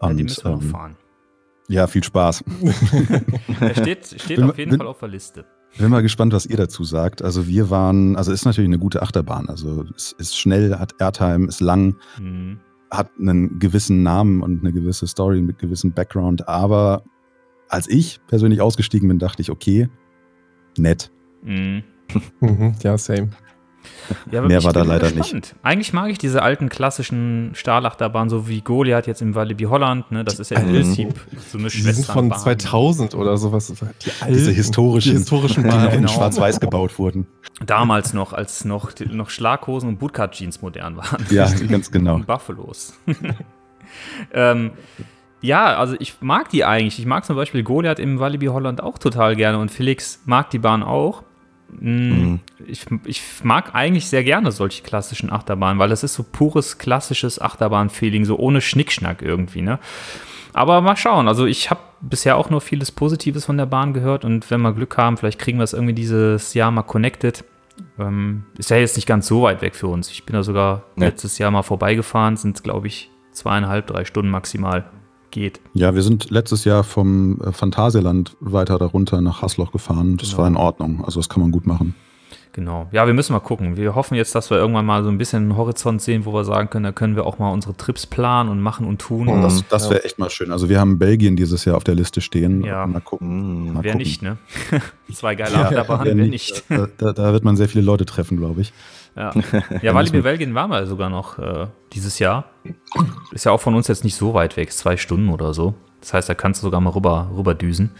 Ja, 0.00 0.08
Und, 0.08 0.16
die 0.16 0.22
müssen 0.22 0.44
wir 0.44 0.50
noch 0.52 0.62
ähm, 0.62 0.70
fahren. 0.70 0.96
Ja, 1.68 1.86
viel 1.86 2.04
Spaß. 2.04 2.44
Der 3.60 3.74
steht, 3.74 4.06
steht 4.20 4.36
Bin- 4.36 4.50
auf 4.50 4.58
jeden 4.58 4.70
bin- 4.72 4.78
Fall 4.78 4.86
auf 4.88 4.98
der 4.98 5.08
Liste. 5.08 5.44
Bin 5.78 5.90
mal 5.90 6.02
gespannt, 6.02 6.32
was 6.32 6.46
ihr 6.46 6.56
dazu 6.56 6.84
sagt. 6.84 7.20
Also 7.22 7.48
wir 7.48 7.68
waren, 7.70 8.14
also 8.16 8.30
ist 8.32 8.44
natürlich 8.44 8.68
eine 8.68 8.78
gute 8.78 9.02
Achterbahn. 9.02 9.48
Also 9.48 9.84
es 9.96 10.12
ist 10.18 10.38
schnell, 10.38 10.78
hat 10.78 10.94
Airtime, 11.00 11.48
ist 11.48 11.60
lang, 11.60 11.96
Mhm. 12.20 12.60
hat 12.90 13.10
einen 13.18 13.58
gewissen 13.58 14.02
Namen 14.04 14.40
und 14.42 14.60
eine 14.60 14.72
gewisse 14.72 15.06
Story 15.08 15.40
mit 15.40 15.58
gewissem 15.58 15.92
Background. 15.92 16.46
Aber 16.48 17.02
als 17.68 17.88
ich 17.88 18.20
persönlich 18.28 18.60
ausgestiegen 18.60 19.08
bin, 19.08 19.18
dachte 19.18 19.42
ich, 19.42 19.50
okay, 19.50 19.88
nett. 20.78 21.10
Mhm. 21.42 21.82
Mhm, 22.40 22.74
ja, 22.82 22.96
same. 22.98 23.30
Ja, 24.30 24.42
Mehr 24.42 24.62
war 24.64 24.72
da 24.72 24.82
leider 24.82 25.10
gespannt. 25.10 25.54
Eigentlich 25.62 25.92
mag 25.92 26.10
ich 26.10 26.18
diese 26.18 26.42
alten 26.42 26.68
klassischen 26.68 27.50
Stahlachterbahnen, 27.54 28.28
so 28.28 28.48
wie 28.48 28.60
Goliath 28.60 29.06
jetzt 29.06 29.22
im 29.22 29.34
Walibi 29.34 29.64
Holland. 29.64 30.10
Ne? 30.10 30.24
Das 30.24 30.38
ist 30.38 30.50
ja 30.50 30.58
im. 30.58 30.72
Prinzip 30.72 31.14
so 31.50 31.58
eine 31.58 31.68
Die 31.68 31.80
sind 31.80 32.06
von 32.06 32.30
Schwesternbahn. 32.30 32.38
2000 32.38 33.14
oder 33.14 33.36
sowas. 33.36 33.72
Die 33.72 34.10
alten, 34.20 34.34
Diese 34.34 34.50
historischen, 34.50 35.12
die 35.12 35.18
historischen 35.18 35.62
die 35.62 35.68
noch 35.68 35.76
Bahnen. 35.76 35.90
in 35.90 36.00
genau. 36.02 36.12
Schwarz-Weiß 36.12 36.60
gebaut 36.60 36.98
wurden. 36.98 37.26
Damals 37.64 38.12
noch, 38.12 38.32
als 38.32 38.64
noch, 38.64 38.90
noch 39.10 39.30
Schlaghosen 39.30 39.88
und 39.88 39.98
Bootcut-Jeans 39.98 40.60
modern 40.62 40.96
waren. 40.96 41.24
Ja, 41.30 41.48
ganz 41.68 41.90
genau. 41.90 42.16
Und 42.16 42.26
Buffalos. 42.26 42.94
ähm, 44.32 44.72
ja, 45.40 45.76
also 45.76 45.94
ich 45.98 46.16
mag 46.20 46.48
die 46.50 46.64
eigentlich. 46.64 46.98
Ich 46.98 47.06
mag 47.06 47.24
zum 47.24 47.36
Beispiel 47.36 47.62
Goliath 47.62 47.98
im 47.98 48.18
Walibi 48.18 48.46
Holland 48.46 48.82
auch 48.82 48.98
total 48.98 49.36
gerne 49.36 49.58
und 49.58 49.70
Felix 49.70 50.20
mag 50.24 50.50
die 50.50 50.58
Bahn 50.58 50.82
auch. 50.82 51.22
Mm, 51.80 52.10
Mhm. 52.22 52.40
Ich, 52.66 52.86
ich 53.04 53.22
mag 53.42 53.74
eigentlich 53.74 54.06
sehr 54.06 54.24
gerne 54.24 54.52
solche 54.52 54.82
klassischen 54.82 55.30
Achterbahnen, 55.32 55.78
weil 55.78 55.88
das 55.88 56.02
ist 56.04 56.14
so 56.14 56.22
pures 56.22 56.78
klassisches 56.78 57.40
Achterbahn-Feeling, 57.40 58.24
so 58.24 58.38
ohne 58.38 58.60
Schnickschnack 58.60 59.22
irgendwie, 59.22 59.62
ne? 59.62 59.78
Aber 60.52 60.80
mal 60.80 60.96
schauen. 60.96 61.26
Also 61.26 61.46
ich 61.46 61.70
habe 61.70 61.80
bisher 62.00 62.36
auch 62.36 62.48
nur 62.48 62.60
vieles 62.60 62.92
Positives 62.92 63.44
von 63.44 63.56
der 63.56 63.66
Bahn 63.66 63.92
gehört 63.92 64.24
und 64.24 64.50
wenn 64.50 64.60
wir 64.62 64.72
Glück 64.72 64.96
haben, 64.96 65.16
vielleicht 65.16 65.38
kriegen 65.40 65.58
wir 65.58 65.64
es 65.64 65.72
irgendwie 65.72 65.94
dieses 65.94 66.54
Jahr 66.54 66.70
mal 66.70 66.82
connected. 66.82 67.44
Ähm, 67.98 68.44
ist 68.56 68.70
ja 68.70 68.76
jetzt 68.76 68.94
nicht 68.94 69.06
ganz 69.06 69.26
so 69.26 69.42
weit 69.42 69.60
weg 69.62 69.74
für 69.74 69.88
uns. 69.88 70.10
Ich 70.10 70.24
bin 70.24 70.34
da 70.34 70.44
sogar 70.44 70.84
Nee. 70.94 71.06
letztes 71.06 71.38
Jahr 71.38 71.50
mal 71.50 71.62
vorbeigefahren, 71.64 72.36
sind 72.36 72.62
glaube 72.62 72.86
ich 72.86 73.10
zweieinhalb, 73.32 73.88
drei 73.88 74.04
Stunden 74.04 74.30
maximal. 74.30 74.84
Geht. 75.34 75.60
Ja, 75.74 75.94
wir 75.94 76.02
sind 76.02 76.30
letztes 76.30 76.64
Jahr 76.64 76.82
vom 76.84 77.40
äh, 77.42 77.52
Phantasialand 77.52 78.36
weiter 78.40 78.78
darunter 78.78 79.20
nach 79.20 79.42
Hasloch 79.42 79.72
gefahren. 79.72 80.16
Das 80.16 80.30
Genau. 80.30 80.38
war 80.42 80.48
in 80.48 80.56
Ordnung. 80.56 81.04
Also 81.04 81.20
das 81.20 81.28
kann 81.28 81.42
man 81.42 81.50
gut 81.50 81.66
machen. 81.66 81.94
Genau. 82.54 82.88
Ja, 82.92 83.06
wir 83.08 83.14
müssen 83.14 83.32
mal 83.32 83.40
gucken. 83.40 83.76
Wir 83.76 83.96
hoffen 83.96 84.14
jetzt, 84.14 84.32
dass 84.36 84.48
wir 84.48 84.58
irgendwann 84.58 84.86
mal 84.86 85.02
so 85.02 85.08
ein 85.08 85.18
bisschen 85.18 85.42
einen 85.42 85.56
Horizont 85.56 86.00
sehen, 86.00 86.24
wo 86.24 86.32
wir 86.32 86.44
sagen 86.44 86.70
können, 86.70 86.84
da 86.84 86.92
können 86.92 87.16
wir 87.16 87.26
auch 87.26 87.40
mal 87.40 87.50
unsere 87.50 87.76
Trips 87.76 88.06
planen 88.06 88.48
und 88.48 88.60
machen 88.60 88.86
und 88.86 89.00
tun. 89.00 89.26
Mhm. 89.26 89.42
Das, 89.42 89.64
das 89.68 89.90
wäre 89.90 90.04
echt 90.04 90.20
mal 90.20 90.30
schön. 90.30 90.52
Also 90.52 90.68
wir 90.68 90.78
haben 90.78 91.00
Belgien 91.00 91.34
dieses 91.34 91.64
Jahr 91.64 91.76
auf 91.76 91.82
der 91.82 91.96
Liste 91.96 92.20
stehen. 92.20 92.62
Ja. 92.62 92.86
Mal 92.86 93.00
gucken. 93.00 93.70
Mm. 93.70 93.72
Mal 93.72 93.82
Wer 93.82 93.92
gucken. 93.92 94.06
nicht, 94.06 94.22
ne? 94.22 94.38
Zwei 95.12 95.34
geile 95.34 95.56
Achterbahnen, 95.56 96.16
wer 96.16 96.26
nicht. 96.26 96.62
Da, 96.68 96.86
da, 96.96 97.12
da 97.12 97.32
wird 97.32 97.42
man 97.42 97.56
sehr 97.56 97.68
viele 97.68 97.84
Leute 97.84 98.04
treffen, 98.04 98.36
glaube 98.36 98.60
ich. 98.60 98.72
Ja, 99.16 99.32
ja 99.82 99.92
Walibi 99.92 100.20
Belgien 100.20 100.54
waren 100.54 100.70
wir 100.70 100.86
sogar 100.86 101.10
noch 101.10 101.40
äh, 101.40 101.66
dieses 101.92 102.20
Jahr. 102.20 102.44
Ist 103.32 103.46
ja 103.46 103.52
auch 103.52 103.60
von 103.60 103.74
uns 103.74 103.88
jetzt 103.88 104.04
nicht 104.04 104.14
so 104.14 104.32
weit 104.32 104.56
weg, 104.56 104.72
zwei 104.72 104.96
Stunden 104.96 105.28
oder 105.28 105.54
so. 105.54 105.74
Das 106.00 106.14
heißt, 106.14 106.28
da 106.28 106.34
kannst 106.34 106.62
du 106.62 106.66
sogar 106.66 106.80
mal 106.80 106.90
rüber, 106.90 107.30
rüber 107.34 107.54
düsen. 107.54 107.90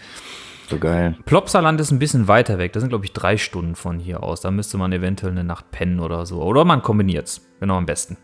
So 0.69 0.79
geil. 0.79 1.17
Plopsaland 1.27 1.81
ist 1.81 1.91
ein 1.91 1.99
bisschen 1.99 2.27
weiter 2.29 2.59
weg. 2.59 2.73
Das 2.73 2.81
sind, 2.81 2.89
glaube 2.91 3.05
ich, 3.05 3.13
drei 3.13 3.37
Stunden 3.37 3.75
von 3.75 3.99
hier 3.99 4.23
aus. 4.23 4.41
Da 4.41 4.51
müsste 4.51 4.79
man 4.79 4.93
eventuell 4.93 5.33
eine 5.33 5.45
Nacht 5.45 5.71
pennen 5.71 6.01
oder 6.01 6.25
so. 6.27 6.43
Oder 6.43 6.65
man 6.65 6.81
kombiniert's. 6.83 7.47
Genau, 7.61 7.77
am 7.77 7.87
besten. 7.87 8.17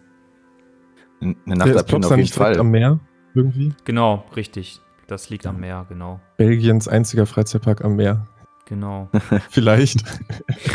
Eine 1.21 1.35
Nacht 1.47 1.69
ist 1.69 1.77
auf 1.77 1.87
Plopsa 1.87 2.11
jeden 2.11 2.21
nicht 2.23 2.35
direkt 2.37 2.55
Fall. 2.57 2.61
am 2.61 2.71
Meer 2.71 2.99
irgendwie. 3.35 3.75
Genau, 3.85 4.25
richtig. 4.37 4.81
Das 5.07 5.29
liegt 5.29 5.47
am 5.47 5.61
Meer, 5.61 5.85
genau. 5.89 6.21
Belgiens 6.39 6.89
einziger 6.89 7.27
Freizeitpark 7.27 7.85
am 7.85 7.97
Meer. 7.97 8.27
Genau. 8.67 9.11
Vielleicht. 9.51 10.03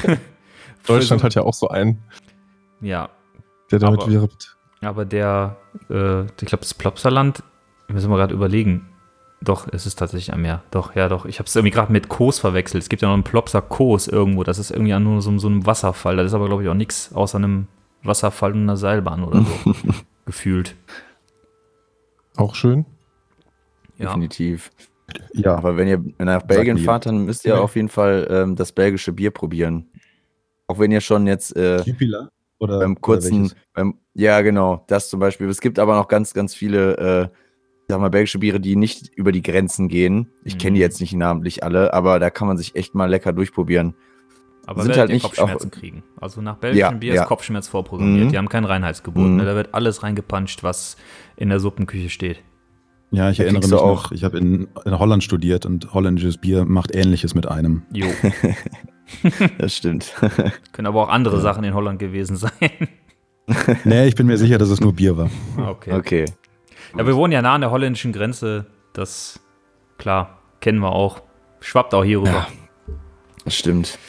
Deutschland 0.88 1.24
hat 1.24 1.34
ja 1.36 1.42
auch 1.42 1.54
so 1.54 1.70
einen, 1.70 2.04
Ja, 2.82 3.10
der 3.72 3.80
damit 3.80 4.02
Aber- 4.04 4.12
wirbt. 4.12 4.56
aber 4.82 5.06
der, 5.06 5.58
äh, 5.90 6.26
ich 6.26 6.36
glaube, 6.46 6.62
das 6.62 6.74
Plopsaland, 6.76 7.44
müssen 7.88 8.10
wir 8.12 8.18
gerade 8.18 8.34
überlegen. 8.36 8.88
Doch, 9.46 9.68
es 9.72 9.86
ist 9.86 9.96
tatsächlich 9.96 10.34
am 10.34 10.42
Meer. 10.42 10.64
Doch, 10.72 10.96
ja, 10.96 11.08
doch. 11.08 11.26
Ich 11.26 11.40
habe 11.40 11.48
es 11.48 11.56
irgendwie 11.56 11.72
gerade 11.72 11.92
mit 11.92 12.10
Kos 12.10 12.40
verwechselt. 12.40 12.84
Es 12.84 12.90
gibt 12.90 13.02
ja 13.02 13.08
noch 13.08 13.14
einen 13.14 13.24
Plopsa 13.24 13.62
Kos 13.62 14.08
irgendwo. 14.08 14.44
Das 14.44 14.58
ist 14.58 14.72
irgendwie 14.72 14.98
nur 15.00 15.22
so, 15.22 15.38
so 15.38 15.48
ein 15.48 15.66
Wasserfall. 15.66 16.18
Das 16.18 16.26
ist 16.28 16.34
aber, 16.34 16.48
glaube 16.48 16.64
ich, 16.64 16.70
auch 16.70 16.74
nichts 16.74 17.14
außer 17.14 17.38
einem 17.38 17.68
Wasserfall 18.04 18.54
und 18.54 18.64
einer 18.64 18.76
Seilbahn 18.78 19.24
oder 19.24 19.44
so. 19.44 19.76
Gefühlt. 20.26 20.76
Auch 22.36 22.56
schön. 22.56 22.86
Ja. 23.98 24.08
Definitiv. 24.08 24.72
Ja, 25.34 25.56
Aber 25.56 25.78
wenn 25.78 25.88
ihr 25.88 26.04
nach 26.18 26.42
Belgien 26.42 26.80
fahrt, 26.80 27.06
dann 27.06 27.26
müsst 27.26 27.46
ihr 27.46 27.54
Ja. 27.56 27.60
auf 27.62 27.76
jeden 27.76 27.90
Fall 27.90 28.28
ähm, 28.30 28.56
das 28.56 28.72
belgische 28.72 29.14
Bier 29.14 29.32
probieren. 29.32 29.88
Auch 30.68 30.80
wenn 30.80 30.92
ihr 30.92 31.02
schon 31.02 31.28
jetzt 31.28 31.56
äh, 31.56 31.82
Jupiler? 31.84 32.32
Oder, 32.58 32.80
beim 32.80 32.94
oder 32.94 33.02
kurzen, 33.02 33.42
welches? 33.44 33.56
beim, 33.74 34.00
ja 34.14 34.42
genau, 34.42 34.84
das 34.88 35.10
zum 35.10 35.20
Beispiel. 35.20 35.48
Es 35.50 35.62
gibt 35.62 35.78
aber 35.78 35.96
noch 35.96 36.08
ganz, 36.08 36.34
ganz 36.34 36.56
viele, 36.56 36.98
äh, 36.98 37.28
sag 37.88 38.00
mal, 38.00 38.10
belgische 38.10 38.40
Biere, 38.40 38.60
die 38.60 38.76
nicht 38.76 39.12
über 39.16 39.32
die 39.32 39.42
Grenzen 39.42 39.88
gehen. 39.88 40.28
Ich 40.44 40.56
Mhm. 40.56 40.60
kenne 40.60 40.74
die 40.76 40.82
jetzt 40.82 41.00
nicht 41.02 41.14
namentlich 41.14 41.64
alle, 41.64 41.94
aber 41.94 42.20
da 42.20 42.30
kann 42.30 42.48
man 42.48 42.58
sich 42.58 42.76
echt 42.76 42.96
mal 42.96 43.10
lecker 43.10 43.34
durchprobieren. 43.34 43.96
Aber 44.68 44.82
Sind 44.82 44.98
halt 44.98 45.12
nicht 45.12 45.22
Kopfschmerzen 45.24 45.68
auch- 45.72 45.80
kriegen. 45.80 46.04
Also 46.20 46.42
nach 46.42 46.56
belgischem 46.58 46.80
Ja, 46.94 46.98
Bier 46.98 47.14
ja. 47.14 47.22
ist 47.24 47.28
Kopfschmerz 47.28 47.68
vorprogrammiert. 47.68 48.26
Mhm. 48.26 48.32
Die 48.32 48.38
haben 48.40 48.50
kein 48.50 48.66
Reinheitsgebot. 48.66 49.28
Mhm. 49.28 49.36
Ne? 49.38 49.46
Da 49.46 49.56
wird 49.56 49.76
alles 49.76 50.02
reingepanscht, 50.02 50.64
was 50.64 50.98
in 51.38 51.50
der 51.50 51.60
Suppenküche 51.60 52.10
steht. 52.10 52.42
Ja, 53.12 53.30
ich 53.30 53.38
Da 53.38 53.44
erinnere 53.44 53.62
mich 53.64 53.74
auch. 53.74 54.06
auch- 54.08 54.12
Ich 54.12 54.24
habe 54.24 54.40
in, 54.40 54.68
in 54.86 54.98
Holland 54.98 55.24
studiert 55.24 55.68
und 55.68 55.94
holländisches 55.94 56.38
Bier 56.40 56.66
macht 56.66 56.94
Ähnliches 56.96 57.36
mit 57.36 57.48
einem. 57.48 57.84
Jo. 57.94 58.08
Das 59.60 59.76
stimmt. 59.76 60.16
Können 60.72 60.88
aber 60.88 61.04
auch 61.04 61.10
andere 61.10 61.40
Sachen 61.40 61.64
in 61.64 61.76
Holland 61.76 62.00
gewesen 62.00 62.36
sein. 62.38 62.52
nee, 63.84 64.08
ich 64.08 64.16
bin 64.16 64.26
mir 64.26 64.38
sicher, 64.38 64.58
dass 64.58 64.70
es 64.70 64.82
nur 64.82 64.94
Bier 64.94 65.16
war. 65.16 65.30
okay. 65.68 65.94
okay. 65.94 66.26
Ja, 66.98 67.06
wir 67.06 67.16
wohnen 67.18 67.34
ja 67.34 67.42
nah 67.42 67.56
an 67.56 67.62
der 67.62 67.72
holländischen 67.72 68.14
Grenze. 68.14 68.68
Das, 68.94 69.42
klar, 69.98 70.40
kennen 70.62 70.80
wir 70.80 70.94
auch. 70.94 71.22
Schwappt 71.60 71.94
auch 71.94 72.06
hier 72.06 72.20
rüber. 72.20 72.32
Ja. 72.32 72.48
Das 73.44 73.56
stimmt. 73.56 74.00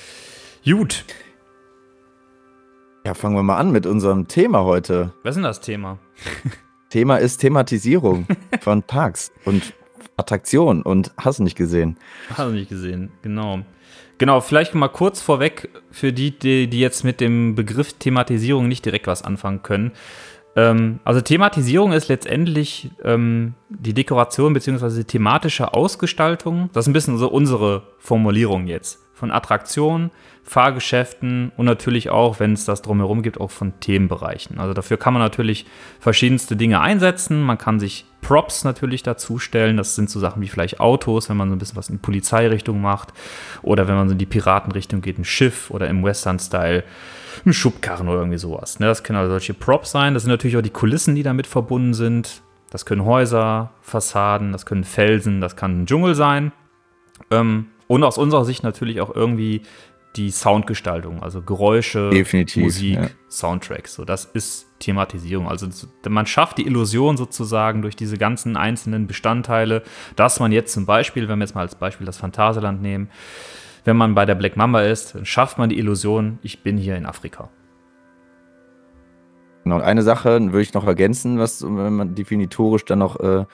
Gut. 0.64 1.04
Ja, 3.04 3.14
fangen 3.14 3.34
wir 3.34 3.42
mal 3.42 3.56
an 3.56 3.72
mit 3.72 3.86
unserem 3.86 4.28
Thema 4.28 4.62
heute. 4.62 5.12
Was 5.24 5.30
ist 5.30 5.36
denn 5.36 5.42
das 5.42 5.60
Thema? 5.60 5.98
Thema 6.90 7.16
ist 7.16 7.38
Thematisierung 7.38 8.26
von 8.60 8.84
Parks 8.84 9.32
und 9.44 9.74
Attraktionen 10.16 10.82
und 10.82 11.12
hast 11.18 11.40
du 11.40 11.42
nicht 11.42 11.56
gesehen. 11.56 11.98
Hast 12.30 12.48
du 12.48 12.52
nicht 12.52 12.68
gesehen, 12.68 13.10
genau. 13.22 13.62
Genau, 14.18 14.40
vielleicht 14.40 14.74
mal 14.74 14.88
kurz 14.88 15.20
vorweg 15.20 15.68
für 15.90 16.12
die, 16.12 16.38
die, 16.38 16.68
die 16.68 16.80
jetzt 16.80 17.04
mit 17.04 17.20
dem 17.20 17.54
Begriff 17.54 17.94
Thematisierung 17.94 18.68
nicht 18.68 18.84
direkt 18.84 19.08
was 19.08 19.22
anfangen 19.22 19.62
können. 19.62 19.92
Ähm, 20.56 21.00
also 21.04 21.20
Thematisierung 21.20 21.92
ist 21.92 22.08
letztendlich 22.08 22.90
ähm, 23.04 23.54
die 23.68 23.92
Dekoration 23.94 24.54
bzw. 24.54 25.04
thematische 25.04 25.74
Ausgestaltung. 25.74 26.70
Das 26.72 26.84
ist 26.84 26.88
ein 26.88 26.94
bisschen 26.94 27.18
so 27.18 27.28
unsere 27.28 27.82
Formulierung 27.98 28.66
jetzt. 28.66 29.02
Von 29.12 29.30
Attraktionen, 29.30 30.10
Fahrgeschäften 30.42 31.50
und 31.56 31.64
natürlich 31.64 32.10
auch, 32.10 32.38
wenn 32.38 32.52
es 32.52 32.66
das 32.66 32.82
drumherum 32.82 33.22
gibt, 33.22 33.40
auch 33.40 33.50
von 33.50 33.80
Themenbereichen. 33.80 34.58
Also 34.58 34.74
dafür 34.74 34.98
kann 34.98 35.14
man 35.14 35.22
natürlich 35.22 35.66
verschiedenste 36.00 36.54
Dinge 36.54 36.80
einsetzen. 36.80 37.42
Man 37.42 37.56
kann 37.56 37.80
sich 37.80 38.04
Props 38.20 38.64
natürlich 38.64 39.02
dazustellen. 39.02 39.78
Das 39.78 39.94
sind 39.94 40.10
so 40.10 40.20
Sachen 40.20 40.42
wie 40.42 40.48
vielleicht 40.48 40.80
Autos, 40.80 41.30
wenn 41.30 41.36
man 41.38 41.48
so 41.48 41.56
ein 41.56 41.58
bisschen 41.58 41.76
was 41.76 41.88
in 41.88 41.98
Polizeirichtung 41.98 42.80
macht. 42.80 43.14
Oder 43.62 43.88
wenn 43.88 43.94
man 43.94 44.08
so 44.08 44.12
in 44.12 44.18
die 44.18 44.26
Piratenrichtung 44.26 45.00
geht, 45.00 45.18
ein 45.18 45.24
Schiff 45.24 45.70
oder 45.70 45.88
im 45.88 46.04
Western-Style 46.04 46.84
ein 47.44 47.52
Schubkarren 47.52 48.08
oder 48.08 48.18
irgendwie 48.20 48.38
sowas. 48.38 48.78
Ne, 48.80 48.86
das 48.86 49.02
können 49.02 49.18
also 49.18 49.30
solche 49.30 49.54
Props 49.54 49.90
sein. 49.90 50.14
Das 50.14 50.22
sind 50.22 50.30
natürlich 50.30 50.56
auch 50.56 50.62
die 50.62 50.70
Kulissen, 50.70 51.14
die 51.14 51.22
damit 51.22 51.46
verbunden 51.46 51.94
sind. 51.94 52.42
Das 52.70 52.84
können 52.86 53.04
Häuser, 53.04 53.70
Fassaden, 53.82 54.52
das 54.52 54.66
können 54.66 54.84
Felsen, 54.84 55.40
das 55.40 55.56
kann 55.56 55.82
ein 55.82 55.86
Dschungel 55.86 56.14
sein. 56.14 56.52
Ähm, 57.30 57.66
und 57.86 58.02
aus 58.04 58.18
unserer 58.18 58.44
Sicht 58.44 58.62
natürlich 58.64 59.00
auch 59.00 59.14
irgendwie 59.14 59.62
die 60.16 60.30
Soundgestaltung, 60.30 61.22
also 61.22 61.42
Geräusche, 61.42 62.08
Definitiv, 62.10 62.64
Musik, 62.64 62.94
ja. 62.94 63.06
Soundtracks. 63.28 63.94
So, 63.94 64.04
das 64.04 64.24
ist 64.24 64.66
Thematisierung. 64.78 65.46
Also 65.48 65.70
so- 65.70 65.86
man 66.08 66.26
schafft 66.26 66.58
die 66.58 66.66
Illusion 66.66 67.16
sozusagen 67.18 67.82
durch 67.82 67.96
diese 67.96 68.16
ganzen 68.16 68.56
einzelnen 68.56 69.06
Bestandteile, 69.06 69.82
dass 70.16 70.40
man 70.40 70.52
jetzt 70.52 70.72
zum 70.72 70.86
Beispiel, 70.86 71.28
wenn 71.28 71.38
wir 71.38 71.44
jetzt 71.44 71.54
mal 71.54 71.60
als 71.60 71.74
Beispiel 71.74 72.06
das 72.06 72.16
Phantasialand 72.16 72.80
nehmen, 72.80 73.10
wenn 73.86 73.96
man 73.96 74.14
bei 74.14 74.24
der 74.26 74.34
Black 74.34 74.56
Mamba 74.56 74.82
ist, 74.82 75.14
dann 75.14 75.24
schafft 75.24 75.58
man 75.58 75.68
die 75.68 75.78
Illusion, 75.78 76.38
ich 76.42 76.62
bin 76.62 76.76
hier 76.76 76.96
in 76.96 77.06
Afrika. 77.06 77.48
Genau, 79.64 79.76
und 79.76 79.82
eine 79.82 80.02
Sache 80.02 80.40
würde 80.40 80.60
ich 80.62 80.74
noch 80.74 80.86
ergänzen, 80.86 81.38
was 81.38 81.62
wenn 81.62 81.94
man 81.96 82.14
definitorisch 82.14 82.84
dann 82.84 83.00
noch 83.00 83.18
äh, 83.20 83.44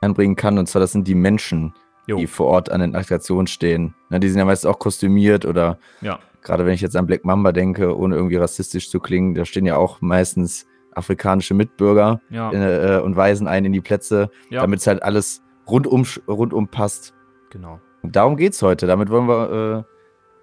einbringen 0.00 0.36
kann, 0.36 0.58
und 0.58 0.66
zwar 0.66 0.80
das 0.80 0.92
sind 0.92 1.06
die 1.06 1.14
Menschen, 1.14 1.74
Jo. 2.06 2.16
die 2.16 2.26
vor 2.26 2.46
Ort 2.46 2.70
an 2.70 2.80
den 2.80 2.94
Attraktionen 2.96 3.46
stehen. 3.46 3.94
Na, 4.08 4.18
die 4.18 4.28
sind 4.28 4.38
ja 4.38 4.44
meist 4.46 4.66
auch 4.66 4.78
kostümiert 4.78 5.44
oder 5.44 5.78
Ja. 6.00 6.18
gerade 6.42 6.64
wenn 6.64 6.72
ich 6.72 6.80
jetzt 6.80 6.96
an 6.96 7.06
Black 7.06 7.24
Mamba 7.24 7.52
denke, 7.52 7.96
ohne 7.96 8.16
irgendwie 8.16 8.36
rassistisch 8.36 8.88
zu 8.90 9.00
klingen, 9.00 9.34
da 9.34 9.44
stehen 9.44 9.66
ja 9.66 9.76
auch 9.76 10.00
meistens 10.00 10.66
afrikanische 10.94 11.54
Mitbürger 11.54 12.20
Ja. 12.30 12.50
äh, 12.52 13.00
und 13.00 13.16
weisen 13.16 13.46
einen 13.46 13.66
in 13.66 13.72
die 13.72 13.80
Plätze, 13.82 14.30
Ja. 14.48 14.62
damit 14.62 14.80
es 14.80 14.86
halt 14.86 15.02
alles 15.02 15.42
rundum, 15.68 16.04
rundum 16.26 16.68
passt. 16.68 17.14
Genau. 17.50 17.80
Und 18.02 18.16
darum 18.16 18.36
geht's 18.36 18.62
heute. 18.62 18.86
Damit 18.86 19.10
wollen 19.10 19.26
wir 19.28 19.84
äh, 19.86 19.92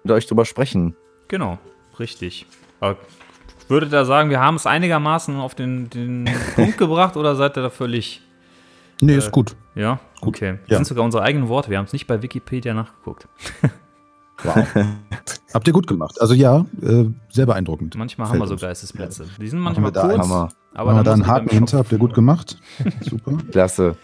mit 0.04 0.12
euch 0.12 0.26
drüber 0.26 0.44
sprechen. 0.44 0.94
Genau, 1.28 1.58
richtig. 1.98 2.46
Aber 2.80 2.96
würdet 3.68 3.92
ihr 3.92 4.04
sagen, 4.04 4.30
wir 4.30 4.40
haben 4.40 4.54
es 4.54 4.66
einigermaßen 4.66 5.36
auf 5.36 5.54
den, 5.54 5.90
den 5.90 6.28
Punkt 6.54 6.78
gebracht 6.78 7.16
oder 7.16 7.34
seid 7.36 7.56
ihr 7.58 7.62
da 7.62 7.70
völlig. 7.70 8.22
Nee, 9.00 9.14
Äh, 9.14 9.18
ist 9.18 9.30
gut. 9.32 9.54
Ja? 9.74 10.00
Okay. 10.22 10.58
Das 10.62 10.70
Ja. 10.70 10.76
sind 10.78 10.86
sogar 10.86 11.04
unsere 11.04 11.22
eigenen 11.22 11.48
Worte. 11.48 11.70
Wir 11.70 11.78
haben 11.78 11.84
es 11.84 11.92
nicht 11.92 12.06
bei 12.06 12.22
Wikipedia 12.22 12.74
nachgeguckt. 12.74 13.28
Habt 15.52 15.66
ihr 15.66 15.72
gut 15.72 15.86
gemacht. 15.86 16.20
Also 16.20 16.34
ja, 16.34 16.64
äh, 16.82 17.06
sehr 17.30 17.46
beeindruckend. 17.46 17.96
Manchmal 17.96 18.28
haben 18.28 18.38
wir 18.38 18.46
so. 18.46 18.56
Geistesplätze. 18.56 19.26
Die 19.40 19.48
sind 19.48 19.58
manchmal 19.58 19.90
da 19.90 20.02
kurz, 20.08 20.18
Hammer. 20.18 20.48
aber 20.74 20.92
Machen 20.92 21.00
wir 21.00 21.04
dann 21.04 21.04
da 21.04 21.12
einen 21.12 21.26
Haken 21.26 21.48
hinter, 21.50 21.78
habt 21.78 21.90
ihr 21.92 21.98
gut 21.98 22.14
gemacht. 22.14 22.58
Super. 23.00 23.32
Klasse. 23.50 23.96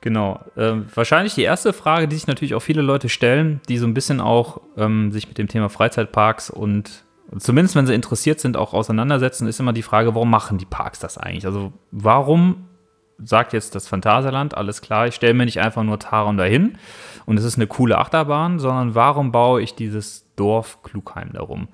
Genau. 0.00 0.40
Ähm, 0.56 0.86
wahrscheinlich 0.94 1.34
die 1.34 1.42
erste 1.42 1.72
Frage, 1.72 2.06
die 2.06 2.16
sich 2.16 2.26
natürlich 2.26 2.54
auch 2.54 2.60
viele 2.60 2.82
Leute 2.82 3.08
stellen, 3.08 3.60
die 3.68 3.78
so 3.78 3.86
ein 3.86 3.94
bisschen 3.94 4.20
auch 4.20 4.60
ähm, 4.76 5.10
sich 5.10 5.26
mit 5.28 5.38
dem 5.38 5.48
Thema 5.48 5.68
Freizeitparks 5.68 6.50
und 6.50 7.04
zumindest, 7.38 7.74
wenn 7.74 7.86
sie 7.86 7.94
interessiert 7.94 8.40
sind, 8.40 8.56
auch 8.56 8.74
auseinandersetzen, 8.74 9.48
ist 9.48 9.60
immer 9.60 9.72
die 9.72 9.82
Frage, 9.82 10.14
warum 10.14 10.30
machen 10.30 10.58
die 10.58 10.66
Parks 10.66 10.98
das 11.00 11.18
eigentlich? 11.18 11.46
Also 11.46 11.72
warum 11.90 12.68
sagt 13.22 13.52
jetzt 13.52 13.74
das 13.74 13.88
Phantasialand, 13.88 14.56
alles 14.56 14.80
klar, 14.80 15.08
ich 15.08 15.16
stelle 15.16 15.34
mir 15.34 15.44
nicht 15.44 15.60
einfach 15.60 15.82
nur 15.82 15.98
Taron 15.98 16.36
dahin 16.36 16.78
und 17.26 17.36
es 17.36 17.44
ist 17.44 17.56
eine 17.56 17.66
coole 17.66 17.98
Achterbahn, 17.98 18.60
sondern 18.60 18.94
warum 18.94 19.32
baue 19.32 19.60
ich 19.60 19.74
dieses 19.74 20.24
Dorf 20.36 20.82
Klugheim 20.82 21.32
darum? 21.32 21.68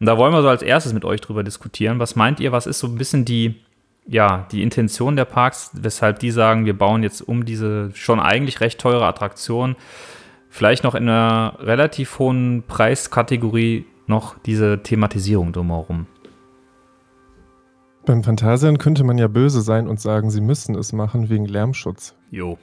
Und 0.00 0.06
da 0.06 0.16
wollen 0.16 0.32
wir 0.32 0.42
so 0.42 0.48
als 0.48 0.62
erstes 0.62 0.92
mit 0.92 1.04
euch 1.04 1.20
drüber 1.20 1.42
diskutieren. 1.42 1.98
Was 1.98 2.14
meint 2.14 2.38
ihr, 2.38 2.52
was 2.52 2.68
ist 2.68 2.78
so 2.78 2.86
ein 2.86 2.94
bisschen 2.94 3.24
die, 3.24 3.56
ja, 4.08 4.46
die 4.50 4.62
Intention 4.62 5.16
der 5.16 5.26
Parks, 5.26 5.70
weshalb 5.74 6.18
die 6.18 6.30
sagen, 6.30 6.64
wir 6.64 6.76
bauen 6.76 7.02
jetzt 7.02 7.20
um 7.20 7.44
diese 7.44 7.90
schon 7.94 8.18
eigentlich 8.18 8.60
recht 8.60 8.80
teure 8.80 9.06
Attraktion, 9.06 9.76
vielleicht 10.48 10.82
noch 10.82 10.94
in 10.94 11.08
einer 11.08 11.58
relativ 11.60 12.18
hohen 12.18 12.64
Preiskategorie 12.66 13.84
noch 14.06 14.38
diese 14.38 14.82
Thematisierung 14.82 15.52
drumherum. 15.52 16.06
Beim 18.06 18.24
Phantasian 18.24 18.78
könnte 18.78 19.04
man 19.04 19.18
ja 19.18 19.28
böse 19.28 19.60
sein 19.60 19.86
und 19.86 20.00
sagen, 20.00 20.30
sie 20.30 20.40
müssen 20.40 20.74
es 20.74 20.94
machen 20.94 21.28
wegen 21.28 21.44
Lärmschutz. 21.44 22.16
Jo. 22.30 22.56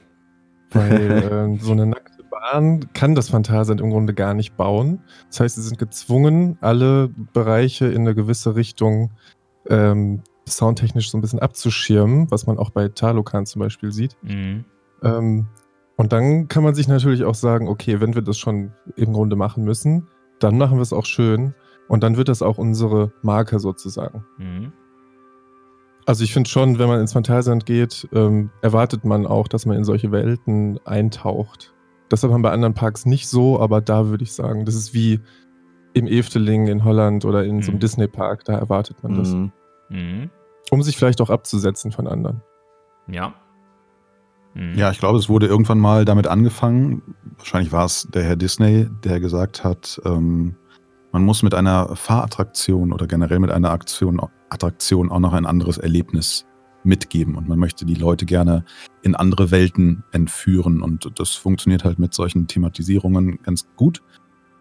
Weil 0.72 1.56
äh, 1.56 1.62
so 1.62 1.70
eine 1.70 1.86
nackte 1.86 2.24
Bahn 2.28 2.92
kann 2.92 3.14
das 3.14 3.28
Phantasialand 3.28 3.80
im 3.80 3.90
Grunde 3.90 4.14
gar 4.14 4.34
nicht 4.34 4.56
bauen. 4.56 5.04
Das 5.28 5.38
heißt, 5.38 5.54
sie 5.54 5.62
sind 5.62 5.78
gezwungen, 5.78 6.58
alle 6.60 7.08
Bereiche 7.32 7.86
in 7.86 8.00
eine 8.00 8.16
gewisse 8.16 8.56
Richtung 8.56 9.12
ähm, 9.70 10.22
soundtechnisch 10.48 11.10
so 11.10 11.18
ein 11.18 11.20
bisschen 11.20 11.38
abzuschirmen, 11.40 12.30
was 12.30 12.46
man 12.46 12.58
auch 12.58 12.70
bei 12.70 12.88
Talokan 12.88 13.46
zum 13.46 13.60
Beispiel 13.60 13.92
sieht. 13.92 14.16
Mhm. 14.22 14.64
Ähm, 15.02 15.46
und 15.96 16.12
dann 16.12 16.48
kann 16.48 16.62
man 16.62 16.74
sich 16.74 16.88
natürlich 16.88 17.24
auch 17.24 17.34
sagen, 17.34 17.68
okay, 17.68 18.00
wenn 18.00 18.14
wir 18.14 18.22
das 18.22 18.38
schon 18.38 18.72
im 18.96 19.12
Grunde 19.12 19.36
machen 19.36 19.64
müssen, 19.64 20.08
dann 20.38 20.58
machen 20.58 20.76
wir 20.76 20.82
es 20.82 20.92
auch 20.92 21.06
schön. 21.06 21.54
Und 21.88 22.02
dann 22.02 22.16
wird 22.16 22.28
das 22.28 22.42
auch 22.42 22.58
unsere 22.58 23.12
Marke 23.22 23.58
sozusagen. 23.60 24.24
Mhm. 24.38 24.72
Also 26.04 26.22
ich 26.22 26.32
finde 26.32 26.48
schon, 26.48 26.78
wenn 26.78 26.88
man 26.88 27.00
ins 27.00 27.12
Phantasialand 27.12 27.66
geht, 27.66 28.08
ähm, 28.12 28.50
erwartet 28.62 29.04
man 29.04 29.26
auch, 29.26 29.48
dass 29.48 29.66
man 29.66 29.76
in 29.76 29.84
solche 29.84 30.12
Welten 30.12 30.78
eintaucht. 30.84 31.74
Das 32.08 32.22
hat 32.22 32.30
man 32.30 32.42
bei 32.42 32.50
anderen 32.52 32.74
Parks 32.74 33.06
nicht 33.06 33.26
so, 33.28 33.58
aber 33.58 33.80
da 33.80 34.06
würde 34.06 34.22
ich 34.22 34.32
sagen, 34.32 34.64
das 34.64 34.76
ist 34.76 34.94
wie 34.94 35.20
im 35.94 36.06
Efteling 36.06 36.68
in 36.68 36.84
Holland 36.84 37.24
oder 37.24 37.44
in 37.44 37.62
so 37.62 37.70
einem 37.70 37.76
Mhm. 37.78 37.80
Disney-Park, 37.80 38.44
da 38.44 38.56
erwartet 38.56 39.02
man 39.02 39.14
das. 39.16 39.34
Mhm. 39.88 40.30
Um 40.70 40.82
sich 40.82 40.96
vielleicht 40.96 41.20
auch 41.20 41.30
abzusetzen 41.30 41.92
von 41.92 42.06
anderen. 42.06 42.42
Ja. 43.08 43.34
Mhm. 44.54 44.74
Ja, 44.74 44.90
ich 44.90 44.98
glaube, 44.98 45.18
es 45.18 45.28
wurde 45.28 45.46
irgendwann 45.46 45.78
mal 45.78 46.04
damit 46.04 46.26
angefangen. 46.26 47.02
Wahrscheinlich 47.36 47.72
war 47.72 47.84
es 47.84 48.08
der 48.12 48.24
Herr 48.24 48.36
Disney, 48.36 48.88
der 49.04 49.20
gesagt 49.20 49.64
hat, 49.64 50.00
ähm, 50.04 50.56
man 51.12 51.24
muss 51.24 51.42
mit 51.42 51.54
einer 51.54 51.94
Fahrattraktion 51.94 52.92
oder 52.92 53.06
generell 53.06 53.38
mit 53.38 53.50
einer 53.50 53.70
Aktion, 53.70 54.20
Attraktion 54.50 55.10
auch 55.10 55.20
noch 55.20 55.32
ein 55.32 55.46
anderes 55.46 55.78
Erlebnis 55.78 56.46
mitgeben. 56.84 57.36
Und 57.36 57.48
man 57.48 57.58
möchte 57.58 57.84
die 57.84 57.94
Leute 57.94 58.26
gerne 58.26 58.64
in 59.02 59.14
andere 59.14 59.50
Welten 59.50 60.04
entführen. 60.12 60.82
Und 60.82 61.18
das 61.18 61.34
funktioniert 61.34 61.84
halt 61.84 61.98
mit 61.98 62.14
solchen 62.14 62.46
Thematisierungen 62.46 63.40
ganz 63.42 63.66
gut. 63.76 64.02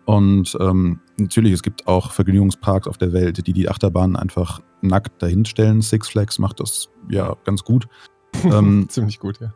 Und 0.05 0.55
ähm, 0.59 0.99
natürlich, 1.17 1.53
es 1.53 1.63
gibt 1.63 1.87
auch 1.87 2.11
Vergnügungsparks 2.11 2.87
auf 2.87 2.97
der 2.97 3.11
Welt, 3.11 3.45
die 3.45 3.53
die 3.53 3.69
Achterbahnen 3.69 4.15
einfach 4.15 4.61
nackt 4.81 5.21
dahinstellen. 5.21 5.81
Six 5.81 6.09
Flags 6.09 6.39
macht 6.39 6.59
das 6.59 6.89
ja 7.09 7.35
ganz 7.43 7.63
gut. 7.63 7.87
Ähm, 8.43 8.87
Ziemlich 8.89 9.19
gut, 9.19 9.39
ja. 9.39 9.53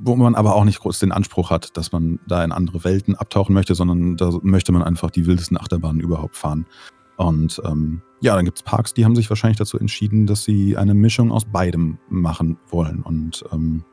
wo 0.00 0.16
man 0.16 0.34
aber 0.34 0.56
auch 0.56 0.64
nicht 0.64 0.80
groß 0.80 0.98
den 0.98 1.12
Anspruch 1.12 1.50
hat, 1.50 1.76
dass 1.76 1.92
man 1.92 2.18
da 2.26 2.42
in 2.42 2.50
andere 2.50 2.82
Welten 2.82 3.14
abtauchen 3.14 3.54
möchte, 3.54 3.76
sondern 3.76 4.16
da 4.16 4.32
möchte 4.42 4.72
man 4.72 4.82
einfach 4.82 5.12
die 5.12 5.24
wildesten 5.24 5.56
Achterbahnen 5.56 6.00
überhaupt 6.00 6.36
fahren. 6.36 6.66
Und 7.16 7.62
ähm, 7.64 8.02
ja, 8.20 8.34
dann 8.34 8.44
gibt 8.44 8.58
es 8.58 8.64
Parks, 8.64 8.92
die 8.92 9.04
haben 9.04 9.14
sich 9.14 9.30
wahrscheinlich 9.30 9.58
dazu 9.58 9.78
entschieden, 9.78 10.26
dass 10.26 10.42
sie 10.42 10.76
eine 10.76 10.94
Mischung 10.94 11.30
aus 11.30 11.44
beidem 11.44 11.98
machen 12.08 12.58
wollen 12.70 13.02
und 13.02 13.44
ähm, 13.52 13.84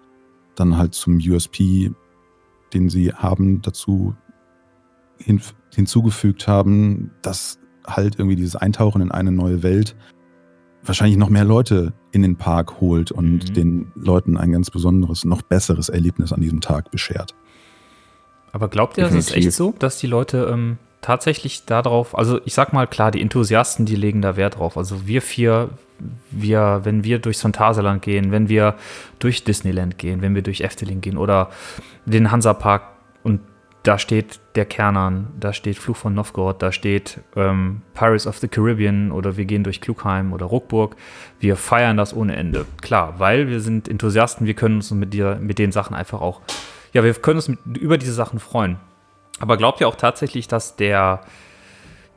dann 0.55 0.75
halt 0.75 0.95
zum 0.95 1.17
USP, 1.17 1.91
den 2.73 2.89
sie 2.89 3.13
haben, 3.13 3.61
dazu 3.61 4.15
hin, 5.23 5.41
hinzugefügt 5.73 6.47
haben, 6.47 7.11
dass 7.21 7.59
halt 7.85 8.17
irgendwie 8.17 8.35
dieses 8.35 8.55
Eintauchen 8.55 9.01
in 9.01 9.11
eine 9.11 9.31
neue 9.31 9.63
Welt 9.63 9.95
wahrscheinlich 10.83 11.17
noch 11.17 11.29
mehr 11.29 11.43
Leute 11.45 11.93
in 12.11 12.23
den 12.23 12.37
Park 12.37 12.81
holt 12.81 13.11
und 13.11 13.49
Mhm. 13.49 13.53
den 13.53 13.91
Leuten 13.95 14.37
ein 14.37 14.51
ganz 14.51 14.69
besonderes, 14.71 15.25
noch 15.25 15.41
besseres 15.41 15.89
Erlebnis 15.89 16.33
an 16.33 16.41
diesem 16.41 16.61
Tag 16.61 16.91
beschert. 16.91 17.35
Aber 18.51 18.67
glaubt 18.67 18.97
ihr, 18.97 19.03
das 19.05 19.13
ist 19.13 19.35
echt 19.35 19.53
so, 19.53 19.73
dass 19.79 19.97
die 19.97 20.07
Leute 20.07 20.49
ähm, 20.51 20.77
tatsächlich 21.01 21.65
darauf, 21.65 22.17
also 22.17 22.41
ich 22.45 22.53
sag 22.53 22.73
mal 22.73 22.87
klar, 22.87 23.11
die 23.11 23.21
Enthusiasten, 23.21 23.85
die 23.85 23.95
legen 23.95 24.21
da 24.21 24.35
Wert 24.35 24.57
drauf. 24.59 24.75
Also 24.77 25.07
wir 25.07 25.21
vier, 25.21 25.69
wir, 26.31 26.81
wenn 26.83 27.03
wir 27.03 27.19
durchs 27.19 27.41
Phantasialand 27.41 28.01
gehen, 28.01 28.31
wenn 28.31 28.49
wir 28.49 28.75
durch 29.19 29.43
Disneyland 29.43 29.97
gehen, 29.97 30.21
wenn 30.21 30.35
wir 30.35 30.41
durch 30.41 30.61
Efteling 30.61 30.99
gehen 30.99 31.17
oder 31.17 31.49
den 32.05 32.31
Hansapark 32.31 32.90
da 33.83 33.97
steht 33.97 34.39
der 34.55 34.65
Kernan, 34.65 35.27
da 35.39 35.53
steht 35.53 35.77
Fluch 35.77 35.97
von 35.97 36.13
Novgorod, 36.13 36.61
da 36.61 36.71
steht 36.71 37.19
ähm, 37.35 37.81
Pirates 37.95 38.27
of 38.27 38.37
the 38.37 38.47
Caribbean 38.47 39.11
oder 39.11 39.37
wir 39.37 39.45
gehen 39.45 39.63
durch 39.63 39.81
Klugheim 39.81 40.33
oder 40.33 40.45
Ruckburg. 40.45 40.95
Wir 41.39 41.55
feiern 41.55 41.97
das 41.97 42.15
ohne 42.15 42.35
Ende. 42.35 42.65
Klar, 42.81 43.15
weil 43.17 43.47
wir 43.47 43.59
sind 43.59 43.87
Enthusiasten, 43.87 44.45
wir 44.45 44.53
können 44.53 44.75
uns 44.75 44.91
mit, 44.91 45.13
dir, 45.13 45.37
mit 45.41 45.57
den 45.57 45.71
Sachen 45.71 45.95
einfach 45.95 46.21
auch, 46.21 46.41
ja, 46.93 47.03
wir 47.03 47.13
können 47.15 47.37
uns 47.37 47.47
mit, 47.47 47.59
über 47.77 47.97
diese 47.97 48.13
Sachen 48.13 48.39
freuen. 48.39 48.77
Aber 49.39 49.57
glaubt 49.57 49.81
ihr 49.81 49.87
auch 49.87 49.95
tatsächlich, 49.95 50.47
dass 50.47 50.75
der, 50.75 51.21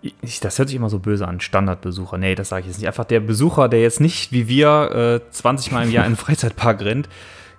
ich, 0.02 0.40
das 0.40 0.58
hört 0.58 0.68
sich 0.68 0.76
immer 0.76 0.90
so 0.90 0.98
böse 0.98 1.26
an, 1.26 1.40
Standardbesucher, 1.40 2.18
nee, 2.18 2.34
das 2.34 2.50
sage 2.50 2.62
ich 2.62 2.66
jetzt 2.66 2.78
nicht, 2.78 2.88
einfach 2.88 3.06
der 3.06 3.20
Besucher, 3.20 3.70
der 3.70 3.80
jetzt 3.80 4.00
nicht 4.00 4.32
wie 4.32 4.48
wir 4.48 5.22
äh, 5.24 5.30
20 5.30 5.72
Mal 5.72 5.84
im 5.84 5.90
Jahr 5.90 6.04
in 6.04 6.12
den 6.12 6.16
Freizeitpark 6.18 6.82
rennt, 6.82 7.08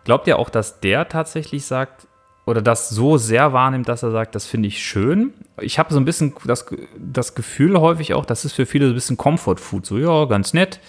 glaubt 0.04 0.28
ihr 0.28 0.38
auch, 0.38 0.52
dass 0.52 0.80
der 0.80 1.10
tatsächlich 1.10 1.66
sagt, 1.66 2.08
oder 2.46 2.62
das 2.62 2.90
so 2.90 3.18
sehr 3.18 3.54
wahrnimmt, 3.54 3.90
dass 3.90 4.04
er 4.04 4.12
sagt, 4.12 4.36
das 4.36 4.46
finde 4.46 4.68
ich 4.68 4.84
schön. 4.84 5.34
Ich 5.60 5.80
habe 5.80 5.94
so 5.94 6.00
ein 6.00 6.06
bisschen 6.06 6.34
das, 6.46 6.66
das 6.98 7.34
Gefühl 7.34 7.80
häufig 7.80 8.14
auch, 8.14 8.26
das 8.26 8.46
ist 8.46 8.54
für 8.54 8.66
viele 8.66 8.86
so 8.86 8.92
ein 8.92 8.96
bisschen 8.96 9.18
Comfort 9.18 9.58
Food. 9.58 9.86
So, 9.86 9.98
ja, 9.98 10.26
ganz 10.26 10.54
nett. 10.54 10.80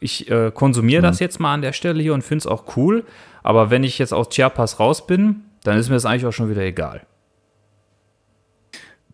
Ich 0.00 0.30
äh, 0.30 0.52
konsumiere 0.52 1.02
das 1.02 1.18
jetzt 1.18 1.40
mal 1.40 1.54
an 1.54 1.62
der 1.62 1.72
Stelle 1.72 2.00
hier 2.00 2.14
und 2.14 2.22
finde 2.22 2.42
es 2.42 2.46
auch 2.46 2.76
cool. 2.76 3.04
Aber 3.42 3.70
wenn 3.70 3.82
ich 3.82 3.98
jetzt 3.98 4.12
aus 4.12 4.28
Chiapas 4.28 4.78
raus 4.78 5.06
bin, 5.06 5.42
dann 5.64 5.78
ist 5.78 5.88
mir 5.88 5.96
das 5.96 6.06
eigentlich 6.06 6.26
auch 6.26 6.32
schon 6.32 6.50
wieder 6.50 6.62
egal. 6.62 7.02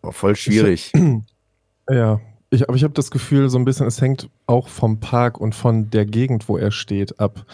Boah, 0.03 0.13
voll 0.13 0.37
schwierig. 0.37 0.93
Ja, 1.91 2.19
ich, 2.49 2.67
aber 2.67 2.79
ich 2.79 2.83
habe 2.83 2.95
das 2.95 3.11
Gefühl, 3.11 3.51
so 3.51 3.59
ein 3.59 3.67
bisschen, 3.67 3.87
es 3.87 4.01
hängt 4.01 4.31
auch 4.47 4.69
vom 4.69 5.01
Park 5.01 5.39
und 5.39 5.55
von 5.55 5.91
der 5.91 6.07
Gegend, 6.07 6.49
wo 6.49 6.57
er 6.57 6.71
steht, 6.71 7.21
ab. 7.21 7.45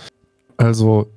Also 0.57 1.11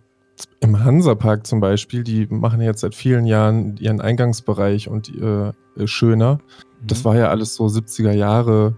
im 0.60 0.84
Hansapark 0.84 1.46
zum 1.46 1.60
Beispiel, 1.60 2.04
die 2.04 2.26
machen 2.28 2.62
jetzt 2.62 2.82
seit 2.82 2.96
vielen 2.96 3.26
Jahren 3.26 3.78
ihren 3.78 4.02
Eingangsbereich 4.02 4.88
und 4.90 5.10
äh, 5.16 5.50
äh, 5.50 5.88
schöner. 5.88 6.40
Das 6.86 7.06
war 7.06 7.16
ja 7.16 7.30
alles 7.30 7.56
so 7.56 7.66
70er 7.66 8.12
Jahre 8.12 8.76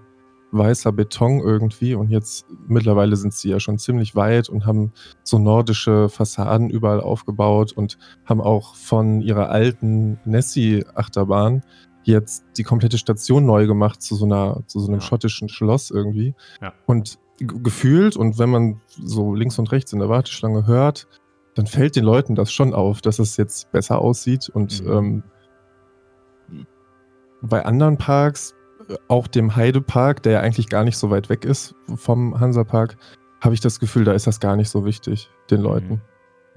weißer 0.52 0.92
Beton 0.94 1.40
irgendwie 1.40 1.96
und 1.96 2.10
jetzt 2.10 2.46
mittlerweile 2.68 3.16
sind 3.18 3.34
sie 3.34 3.50
ja 3.50 3.60
schon 3.60 3.78
ziemlich 3.78 4.16
weit 4.16 4.48
und 4.48 4.66
haben 4.66 4.94
so 5.24 5.38
nordische 5.38 6.08
Fassaden 6.08 6.70
überall 6.70 7.02
aufgebaut 7.02 7.74
und 7.74 7.98
haben 8.26 8.40
auch 8.42 8.76
von 8.76 9.22
ihrer 9.22 9.50
alten 9.50 10.18
Nessie-Achterbahn 10.24 11.62
jetzt 12.04 12.46
die 12.58 12.64
komplette 12.64 12.98
Station 12.98 13.46
neu 13.46 13.68
gemacht 13.68 14.02
zu 14.02 14.16
so 14.16 14.26
einer 14.26 14.62
zu 14.68 14.80
so 14.80 14.88
einem 14.88 15.00
Ja. 15.00 15.06
schottischen 15.06 15.50
Schloss 15.50 15.92
irgendwie. 15.92 16.36
Ja. 16.62 16.74
Und 16.86 17.18
gefühlt 17.38 18.16
und 18.16 18.38
wenn 18.40 18.50
man 18.50 18.82
so 18.90 19.34
links 19.34 19.60
und 19.60 19.72
rechts 19.72 19.92
in 19.92 20.00
der 20.00 20.08
Warteschlange 20.10 20.68
hört, 20.68 21.08
dann 21.56 21.68
fällt 21.68 21.96
den 21.96 22.04
Leuten 22.04 22.36
das 22.36 22.52
schon 22.52 22.74
auf, 22.74 23.02
dass 23.02 23.18
es 23.20 23.38
jetzt 23.38 23.72
besser 23.72 24.00
aussieht 24.00 24.50
und 24.50 24.84
Mhm. 24.84 24.92
ähm, 24.92 25.24
bei 27.42 27.66
anderen 27.66 27.98
Parks, 27.98 28.54
auch 29.08 29.28
dem 29.28 29.56
Heidepark, 29.56 30.22
der 30.24 30.34
ja 30.34 30.40
eigentlich 30.42 30.70
gar 30.70 30.84
nicht 30.84 30.98
so 30.98 31.10
weit 31.10 31.30
weg 31.30 31.46
ist 31.46 31.76
vom 31.96 32.40
Hansapark, 32.40 32.98
habe 33.42 33.54
ich 33.54 33.60
das 33.62 33.80
Gefühl, 33.80 34.04
da 34.04 34.14
ist 34.14 34.28
das 34.28 34.40
gar 34.40 34.56
nicht 34.56 34.70
so 34.70 34.86
wichtig, 34.86 35.30
den 35.50 35.62
Leuten. 35.62 36.02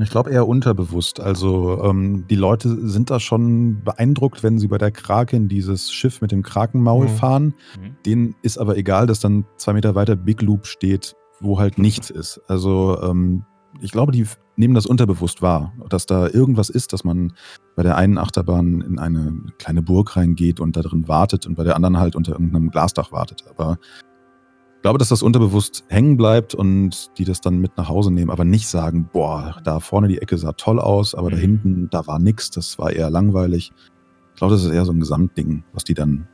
Ich 0.01 0.11
glaube 0.11 0.31
eher 0.31 0.47
unterbewusst. 0.47 1.19
Also 1.21 1.83
ähm, 1.83 2.25
die 2.31 2.37
Leute 2.37 2.69
sind 2.89 3.11
da 3.11 3.19
schon 3.19 3.83
beeindruckt, 3.83 4.43
wenn 4.45 4.59
sie 4.59 4.69
bei 4.69 4.79
der 4.79 4.93
Kraken 4.93 5.49
dieses 5.49 5.91
Schiff 5.93 6.21
mit 6.21 6.31
dem 6.31 6.43
Krakenmaul 6.45 7.07
Mhm. 7.07 7.11
fahren. 7.11 7.55
Mhm. 7.81 7.97
Denen 8.07 8.35
ist 8.43 8.59
aber 8.59 8.77
egal, 8.77 9.07
dass 9.07 9.19
dann 9.21 9.45
zwei 9.57 9.73
Meter 9.73 9.95
weiter 9.97 10.15
Big 10.15 10.41
Loop 10.41 10.67
steht, 10.67 11.15
wo 11.41 11.59
halt 11.59 11.79
nichts 11.79 12.11
ist. 12.11 12.41
Also 12.47 12.99
ähm, 13.03 13.45
ich 13.81 13.93
glaube, 13.93 14.13
die 14.13 14.27
nehmen 14.57 14.75
das 14.75 14.87
unterbewusst 14.87 15.43
wahr, 15.43 15.73
dass 15.89 16.07
da 16.07 16.29
irgendwas 16.29 16.69
ist, 16.71 16.93
dass 16.93 17.05
man 17.05 17.33
bei 17.77 17.83
der 17.83 17.97
einen 17.97 18.19
Achterbahn 18.19 18.81
in 18.81 18.99
eine 18.99 19.33
kleine 19.59 19.83
Burg 19.83 20.17
reingeht 20.17 20.59
und 20.61 20.77
da 20.77 20.83
drin 20.83 21.07
wartet 21.07 21.47
und 21.47 21.55
bei 21.55 21.65
der 21.65 21.77
anderen 21.77 21.99
halt 21.99 22.17
unter 22.17 22.33
irgendeinem 22.33 22.71
Glasdach 22.71 23.13
wartet. 23.13 23.45
Aber 23.49 23.79
ich 24.77 24.83
glaube, 24.83 24.99
dass 24.99 25.09
das 25.09 25.23
unterbewusst 25.23 25.85
hängen 25.89 26.17
bleibt 26.17 26.55
und 26.55 27.11
die 27.19 27.25
das 27.25 27.41
dann 27.41 27.59
mit 27.59 27.77
nach 27.77 27.89
Hause 27.89 28.13
nehmen, 28.13 28.31
aber 28.31 28.45
nicht 28.45 28.69
sagen, 28.69 29.09
boah, 29.13 29.57
da 29.65 29.81
vorne 29.81 30.09
die 30.09 30.19
Ecke 30.19 30.39
sah 30.39 30.53
toll 30.53 30.79
aus, 30.81 31.15
aber 31.15 31.31
da 31.31 31.37
Mhm. 31.37 31.41
hinten, 31.41 31.91
da 31.91 32.07
war 32.07 32.19
nix, 32.19 32.51
das 32.51 32.79
war 32.79 32.93
eher 32.93 33.11
langweilig. 33.11 33.73
Ich 34.35 34.39
glaube, 34.39 34.55
das 34.55 34.65
ist 34.65 34.71
eher 34.71 34.85
so 34.85 34.93
ein 34.93 35.01
Gesamtding, 35.01 35.65
was 35.73 35.85
die 35.85 35.95
dann 35.95 36.29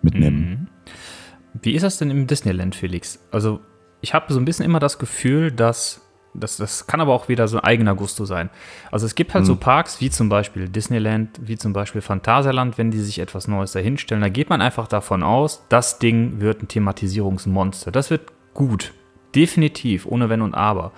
mitnehmen. 0.00 0.68
Mhm. 0.84 1.58
Wie 1.62 1.72
ist 1.72 1.82
das 1.82 1.98
denn 1.98 2.10
im 2.10 2.26
Disneyland, 2.26 2.74
Felix? 2.74 3.18
Also, 3.30 3.60
ich 4.00 4.14
habe 4.14 4.32
so 4.32 4.38
ein 4.38 4.46
bisschen 4.46 4.64
immer 4.64 4.80
das 4.80 4.98
Gefühl, 4.98 5.52
dass 5.52 6.00
das, 6.34 6.56
das 6.56 6.86
kann 6.86 7.00
aber 7.00 7.12
auch 7.12 7.28
wieder 7.28 7.46
so 7.48 7.58
ein 7.58 7.64
eigener 7.64 7.94
Gusto 7.94 8.24
sein. 8.24 8.48
Also 8.90 9.06
es 9.06 9.14
gibt 9.14 9.34
halt 9.34 9.44
so 9.46 9.54
Mhm. 9.54 9.58
Parks 9.60 10.00
wie 10.00 10.10
zum 10.10 10.28
Beispiel 10.28 10.68
Disneyland, 10.68 11.38
wie 11.42 11.56
zum 11.58 11.72
Beispiel 11.72 12.00
Phantasialand, 12.00 12.78
wenn 12.78 12.90
die 12.90 13.00
sich 13.00 13.18
etwas 13.18 13.48
Neues 13.48 13.72
dahinstellen, 13.72 14.22
da 14.22 14.28
geht 14.28 14.48
man 14.50 14.60
einfach 14.62 14.88
davon 14.88 15.22
aus, 15.22 15.64
das 15.68 15.98
Ding 15.98 16.40
wird 16.40 16.62
ein 16.62 16.68
Thematisierungsmonster. 16.68 17.90
Das 17.92 18.10
wird 18.10 18.32
gut. 18.54 18.92
Definitiv, 19.34 20.06
ohne 20.06 20.28
Wenn 20.28 20.42
und 20.42 20.54
Aber. 20.54 20.92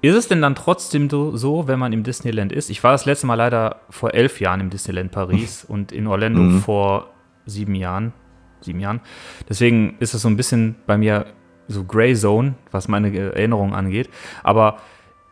Ist 0.00 0.14
es 0.14 0.28
denn 0.28 0.40
dann 0.42 0.54
trotzdem 0.54 1.10
so, 1.10 1.36
so, 1.36 1.66
wenn 1.66 1.78
man 1.78 1.92
im 1.92 2.04
Disneyland 2.04 2.52
ist? 2.52 2.70
Ich 2.70 2.84
war 2.84 2.92
das 2.92 3.04
letzte 3.04 3.26
Mal 3.26 3.34
leider 3.34 3.80
vor 3.90 4.14
elf 4.14 4.40
Jahren 4.40 4.60
im 4.60 4.70
Disneyland 4.70 5.10
Paris 5.10 5.64
und 5.64 5.90
in 5.90 6.06
Orlando 6.06 6.40
Mhm. 6.40 6.60
vor 6.60 7.10
sieben 7.46 7.74
Jahren. 7.74 8.12
Sieben 8.60 8.80
Jahren. 8.80 9.00
Deswegen 9.48 9.96
ist 10.00 10.14
es 10.14 10.22
so 10.22 10.28
ein 10.28 10.36
bisschen 10.36 10.76
bei 10.86 10.96
mir 10.98 11.26
so 11.68 11.84
Gray 11.84 12.14
Zone, 12.14 12.54
was 12.70 12.88
meine 12.88 13.16
Erinnerung 13.16 13.74
angeht. 13.74 14.08
Aber 14.42 14.78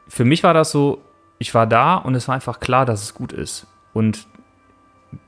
für 0.09 0.25
mich 0.25 0.43
war 0.43 0.55
das 0.55 0.71
so, 0.71 1.03
ich 1.39 1.55
war 1.55 1.67
da 1.67 1.97
und 1.97 2.15
es 2.15 2.29
war 2.29 2.35
einfach 2.35 2.61
klar, 2.61 2.87
dass 2.87 3.03
es 3.03 3.15
gut 3.15 3.33
ist. 3.33 3.67
Und 3.93 4.27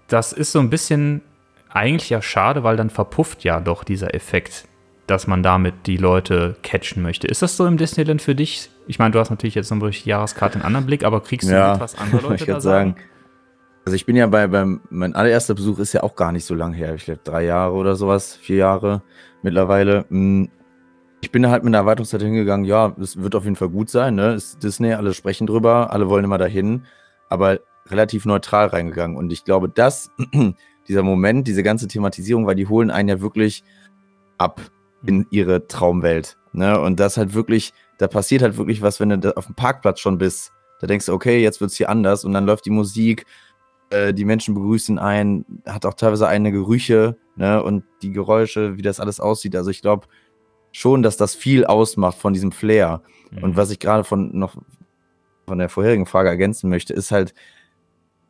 das 0.09 0.33
ist 0.33 0.53
so 0.53 0.61
ein 0.61 0.71
bisschen 0.71 1.23
eigentlich 1.71 2.11
ja 2.11 2.23
schade, 2.23 2.62
weil 2.64 2.77
dann 2.77 2.90
verpufft 2.90 3.44
ja 3.44 3.61
doch 3.61 3.85
dieser 3.85 4.14
Effekt, 4.14 4.66
dass 5.07 5.27
man 5.27 5.42
damit 5.42 5.87
die 5.87 5.97
Leute 5.97 6.57
catchen 6.62 7.03
möchte. 7.03 7.27
Ist 7.27 7.42
das 7.42 7.57
so 7.57 7.66
im 7.66 7.77
Disneyland 7.77 8.21
für 8.23 8.35
dich? 8.35 8.71
Ich 8.87 8.99
meine, 8.99 9.11
du 9.12 9.18
hast 9.18 9.31
natürlich 9.31 9.55
jetzt 9.55 9.71
noch 9.71 9.79
durch 9.79 10.03
die 10.05 10.11
Jahreskarte 10.11 10.57
einen 10.57 10.64
anderen 10.64 10.87
Blick, 10.87 11.05
aber 11.05 11.23
kriegst 11.23 11.49
du 11.49 11.55
Ja, 11.55 11.73
mit, 11.73 11.81
was 11.81 11.99
andere 11.99 12.21
Leute 12.23 12.35
ich 12.44 12.44
da 12.47 12.61
sagen? 12.61 12.94
sagen. 12.94 13.05
Also 13.85 13.97
ich 13.97 14.05
bin 14.05 14.16
ja 14.16 14.27
bei, 14.27 14.47
beim, 14.47 14.83
mein 14.90 15.14
allererster 15.14 15.55
Besuch 15.55 15.79
ist 15.79 15.94
ja 15.94 16.03
auch 16.03 16.14
gar 16.14 16.31
nicht 16.33 16.44
so 16.44 16.55
lang 16.55 16.75
her. 16.75 16.94
Ich 16.94 17.07
glaube 17.07 17.21
drei 17.25 17.44
Jahre 17.44 17.73
oder 17.73 17.97
sowas, 17.97 18.37
vier 18.37 18.57
Jahre 18.57 19.03
mittlerweile. 19.42 20.05
Mm, 20.11 20.47
Ich 21.20 21.33
bin 21.33 21.42
da 21.42 21.50
halt 21.50 21.64
mit 21.64 21.72
einer 21.72 21.83
Erwartungszeit 21.83 22.22
hingegangen, 22.22 22.64
ja, 22.64 22.94
es 23.00 23.20
wird 23.20 23.35
auf 23.35 23.44
jeden 23.44 23.57
Fall 23.57 23.68
gut 23.68 23.90
sein, 23.90 24.14
ne? 24.14 24.35
Ist 24.35 24.62
Disney, 24.62 24.92
alle 24.94 25.14
sprechen 25.14 25.46
drüber, 25.46 25.92
alle 25.92 26.09
wollen 26.09 26.24
immer 26.24 26.38
dahin, 26.38 26.85
aber 27.28 27.59
relativ 27.87 28.24
neutral 28.24 28.68
reingegangen. 28.68 29.16
Und 29.16 29.33
ich 29.33 29.44
glaube, 29.44 29.68
dass 29.68 30.11
dieser 30.88 31.02
Moment, 31.02 31.48
diese 31.48 31.62
ganze 31.62 31.88
Thematisierung, 31.88 32.46
weil 32.46 32.54
die 32.54 32.66
holen 32.66 32.90
einen 32.90 33.09
ja 33.09 33.20
wirklich 33.20 33.64
ab 34.38 34.61
in 35.04 35.26
ihre 35.31 35.66
Traumwelt. 35.66 36.37
Ne? 36.52 36.81
Und 36.81 37.00
das 37.00 37.16
halt 37.16 37.35
wirklich, 37.35 37.72
da 37.98 38.09
passiert 38.09 38.42
halt 38.42 38.57
wirklich 38.57 38.83
was, 38.83 39.00
wenn 39.00 39.20
du 39.20 39.37
auf 39.37 39.46
dem 39.46 39.54
Parkplatz 39.54 40.00
schon 40.00 40.18
bist. 40.18 40.52
Da 40.81 40.87
denkst 40.87 41.07
du, 41.07 41.12
okay, 41.12 41.42
jetzt 41.42 41.61
wird's 41.61 41.76
hier 41.76 41.88
anders 41.88 42.24
und 42.24 42.33
dann 42.33 42.46
läuft 42.46 42.64
die 42.64 42.70
Musik, 42.70 43.26
äh, 43.90 44.14
die 44.14 44.24
Menschen 44.24 44.54
begrüßen 44.54 44.98
einen, 44.98 45.62
hat 45.66 45.85
auch 45.87 45.94
teilweise 45.94 46.28
eine 46.28 46.52
Gerüche, 46.52 47.16
ne? 47.37 47.62
Und 47.62 47.85
die 48.02 48.12
Geräusche, 48.12 48.76
wie 48.76 48.83
das 48.83 49.00
alles 49.00 49.18
aussieht. 49.18 49.57
Also 49.57 49.70
ich 49.70 49.83
glaube 49.83 50.07
schon, 50.72 51.02
dass 51.02 51.16
das 51.16 51.35
viel 51.35 51.64
ausmacht 51.64 52.18
von 52.18 52.33
diesem 52.33 52.52
Flair. 52.52 53.02
Mhm. 53.31 53.44
Und 53.44 53.57
was 53.57 53.70
ich 53.70 53.78
gerade 53.78 54.04
von 54.04 54.37
noch 54.37 54.57
von 55.46 55.59
der 55.59 55.68
vorherigen 55.68 56.07
Frage 56.07 56.28
ergänzen 56.28 56.68
möchte, 56.68 56.92
ist 56.92 57.11
halt, 57.11 57.35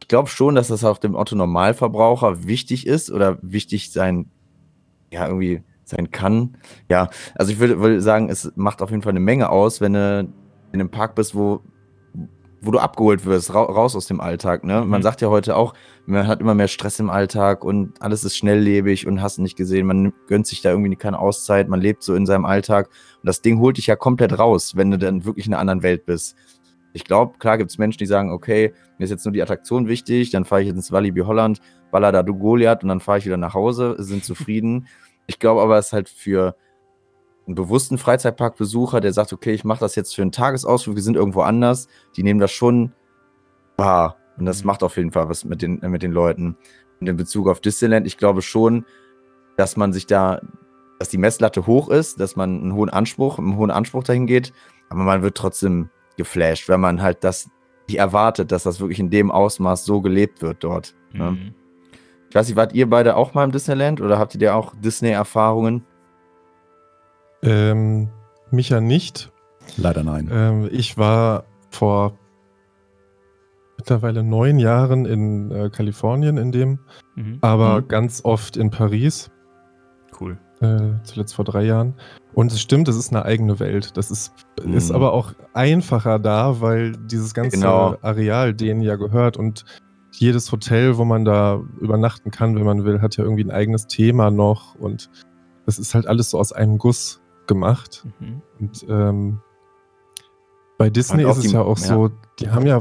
ich 0.01 0.09
glaube 0.09 0.29
schon, 0.29 0.55
dass 0.55 0.69
das 0.69 0.85
auch 0.85 0.99
dem 0.99 1.17
Otto 1.17 1.35
Normalverbraucher 1.35 2.47
wichtig 2.47 2.87
ist 2.87 3.11
oder 3.11 3.39
wichtig 3.43 3.91
sein, 3.91 4.31
ja, 5.13 5.27
irgendwie 5.27 5.63
sein 5.85 6.11
kann. 6.11 6.57
Ja, 6.89 7.11
also 7.35 7.51
ich 7.53 7.59
würde, 7.59 7.81
würde 7.81 8.01
sagen, 8.01 8.29
es 8.31 8.53
macht 8.57 8.83
auf 8.83 8.91
jeden 8.91 9.03
Fall 9.03 9.11
eine 9.11 9.21
Menge 9.21 9.51
aus, 9.51 9.81
wenn 9.81 9.95
du 9.95 10.29
in 10.73 10.81
einem 10.81 10.91
Park 10.91 11.15
bist, 11.15 11.35
wo, 11.35 11.61
wo 12.61 12.71
du 12.73 12.79
abgeholt 12.79 13.25
wirst, 13.25 13.55
ra 13.55 13.63
raus 13.63 13.95
aus 13.95 14.07
dem 14.07 14.21
Alltag. 14.21 14.65
Ne? 14.65 14.85
Man 14.85 15.01
Mhm. 15.01 15.03
sagt 15.03 15.21
ja 15.21 15.29
heute 15.29 15.57
auch, 15.57 15.75
man 16.07 16.27
hat 16.27 16.41
immer 16.41 16.55
mehr 16.55 16.69
Stress 16.69 16.99
im 16.99 17.11
Alltag 17.11 17.65
und 17.65 18.01
alles 18.03 18.25
ist 18.25 18.37
schnelllebig 18.37 19.07
und 19.07 19.23
hast 19.23 19.39
nicht 19.39 19.57
gesehen, 19.57 19.87
man 19.87 20.13
gönnt 20.27 20.47
sich 20.47 20.61
da 20.61 20.71
irgendwie 20.71 20.97
keine 20.97 21.19
Auszeit, 21.19 21.69
man 21.69 21.81
lebt 21.81 22.03
so 22.03 22.15
in 22.15 22.27
seinem 22.27 22.45
Alltag 22.47 22.89
und 23.23 23.27
das 23.27 23.43
Ding 23.43 23.61
holt 23.61 23.77
dich 23.77 23.87
ja 23.87 23.97
komplett 23.97 24.39
raus, 24.39 24.75
wenn 24.77 24.91
du 24.91 24.99
dann 24.99 25.25
wirklich 25.25 25.47
in 25.47 25.55
einer 25.55 25.61
anderen 25.61 25.83
Welt 25.83 26.05
bist. 26.07 26.37
Ich 26.95 27.05
glaube, 27.05 27.39
klar 27.39 27.59
gibt 27.59 27.71
es 27.71 27.79
Menschen, 27.79 27.99
die 27.99 28.07
sagen, 28.07 28.33
okay, 28.33 28.73
mir 28.99 29.05
ist 29.05 29.11
jetzt 29.11 29.25
nur 29.25 29.33
die 29.33 29.43
Attraktion 29.43 29.87
wichtig, 29.87 30.31
dann 30.31 30.45
fahre 30.45 30.63
ich 30.63 30.67
jetzt 30.69 30.77
ins 30.77 30.91
Walibi 30.91 31.21
Holland, 31.21 31.61
baller 31.93 32.11
da 32.11 32.23
du 32.23 32.35
Goliath 32.35 32.83
und 32.83 32.89
dann 32.89 33.01
fahre 33.01 33.19
ich 33.19 33.27
wieder 33.27 33.37
nach 33.37 33.55
Hause, 33.55 33.95
sind 33.99 34.25
zufrieden. 34.25 34.89
ich 35.27 35.39
glaube 35.39 35.61
aber, 35.61 35.79
es 35.79 35.89
ist 35.89 35.93
halt 35.93 36.09
für 36.09 36.57
einen 37.49 37.55
bewussten 37.55 37.99
Freizeitparkbesucher, 37.99 39.01
der 39.01 39.13
sagt, 39.13 39.33
okay, 39.33 39.53
ich 39.53 39.65
mache 39.65 39.81
das 39.81 39.97
jetzt 39.97 40.15
für 40.15 40.23
einen 40.23 40.33
Tagesausflug, 40.33 40.95
wir 40.97 41.03
sind 41.03 41.17
irgendwo 41.17 41.41
anders, 41.41 41.89
die 42.17 42.23
nehmen 42.23 42.39
das 42.41 42.53
schon 42.53 42.93
wahr. 43.77 44.17
Und 44.39 44.47
das 44.47 44.63
Mhm. 44.63 44.67
macht 44.69 44.83
auf 44.83 44.97
jeden 44.97 45.11
Fall 45.11 45.29
was 45.29 45.45
mit 45.45 45.63
den, 45.63 45.81
mit 45.81 46.03
den 46.03 46.13
Leuten. 46.13 46.57
Und 47.01 47.09
in 47.09 47.17
Bezug 47.17 47.49
auf 47.49 47.61
Disneyland, 47.61 48.07
ich 48.07 48.19
glaube 48.19 48.43
schon, 48.43 48.85
dass 49.57 49.77
man 49.77 49.93
sich 49.93 50.07
da, 50.07 50.41
dass 50.99 51.09
die 51.09 51.19
Messlatte 51.19 51.67
hoch 51.67 51.89
ist, 51.89 52.21
dass 52.21 52.37
man 52.37 52.61
einen 52.61 52.75
hohen 52.75 52.91
Anspruch, 52.91 53.39
einen 53.39 53.57
hohen 53.57 53.71
Anspruch 53.71 54.05
dahin 54.05 54.27
geht, 54.27 54.53
aber 54.91 55.03
man 55.03 55.23
wird 55.23 55.37
trotzdem 55.37 55.91
geflasht, 56.17 56.69
wenn 56.69 56.81
man 56.81 57.01
halt 57.03 57.25
das 57.25 57.49
nicht 57.89 57.99
erwartet, 57.99 58.53
dass 58.53 58.65
das 58.65 58.81
wirklich 58.81 59.01
in 59.01 59.11
dem 59.11 59.31
Ausmaß 59.31 59.85
so 59.85 60.01
gelebt 60.01 60.43
wird 60.43 60.63
dort. 60.63 60.95
Ne? 61.13 61.31
Mhm. 61.33 61.55
Ich 62.29 62.35
weiß 62.35 62.47
nicht, 62.49 62.57
wart 62.57 62.75
ihr 62.75 62.91
beide 62.91 63.17
auch 63.17 63.33
mal 63.33 63.45
im 63.45 63.53
Disneyland 63.53 64.01
oder 64.03 64.19
habt 64.19 64.35
ihr 64.35 64.41
da 64.41 64.55
auch 64.55 64.75
Disney-Erfahrungen? 64.77 65.85
Ähm, 67.43 68.09
mich 68.51 68.69
ja 68.71 68.81
nicht. 68.81 69.31
Leider 69.77 70.03
nein. 70.03 70.29
Ähm, 70.33 70.69
ich 70.73 70.97
war 70.99 71.45
vor 71.71 72.15
mittlerweile 73.77 74.23
neun 74.23 74.59
Jahren 74.59 75.05
in 75.07 75.51
äh, 75.51 75.71
Kalifornien 75.71 76.37
in 76.37 76.51
dem, 76.53 76.79
Mhm. 77.15 77.39
aber 77.41 77.81
Mhm. 77.83 77.89
ganz 77.89 78.25
oft 78.25 78.57
in 78.57 78.71
Paris, 78.71 79.31
Cool. 80.21 80.37
äh, 80.61 80.95
zuletzt 81.05 81.35
vor 81.35 81.45
drei 81.45 81.65
Jahren. 81.65 81.95
Und 82.35 82.51
es 82.53 82.61
stimmt, 82.61 82.89
es 82.89 82.97
ist 82.97 83.11
eine 83.13 83.25
eigene 83.25 83.61
Welt. 83.61 83.97
Das 83.97 84.11
ist, 84.11 84.33
ist 84.65 84.89
Mhm. 84.91 84.95
aber 84.97 85.13
auch 85.13 85.33
einfacher 85.55 86.19
da, 86.19 86.61
weil 86.61 86.93
dieses 86.93 87.35
ganze 87.35 87.57
Genau. 87.59 87.97
Areal 88.03 88.53
denen 88.55 88.81
ja 88.81 88.97
gehört 88.97 89.37
und 89.37 89.65
jedes 90.13 90.51
Hotel, 90.51 90.97
wo 90.99 91.05
man 91.05 91.25
da 91.25 91.61
übernachten 91.81 92.31
kann, 92.33 92.57
wenn 92.57 92.65
man 92.65 92.85
will, 92.85 93.01
hat 93.01 93.17
ja 93.17 93.23
irgendwie 93.25 93.45
ein 93.45 93.51
eigenes 93.53 93.87
Thema 93.87 94.31
noch 94.33 94.75
und 94.75 95.09
das 95.67 95.79
ist 95.79 95.95
halt 95.95 96.07
alles 96.09 96.31
so 96.31 96.39
aus 96.39 96.53
einem 96.53 96.79
Guss 96.79 97.21
gemacht. 97.49 98.07
Mhm. 98.21 98.43
Und 98.61 98.87
ähm, 98.89 99.41
bei 100.79 100.91
Disney 100.91 101.29
ist 101.29 101.39
es 101.39 101.43
die- 101.43 101.51
ja 101.55 101.63
auch 101.63 101.79
ja. 101.79 101.87
so, 101.87 102.11
die 102.39 102.51
haben 102.51 102.65
ja 102.67 102.81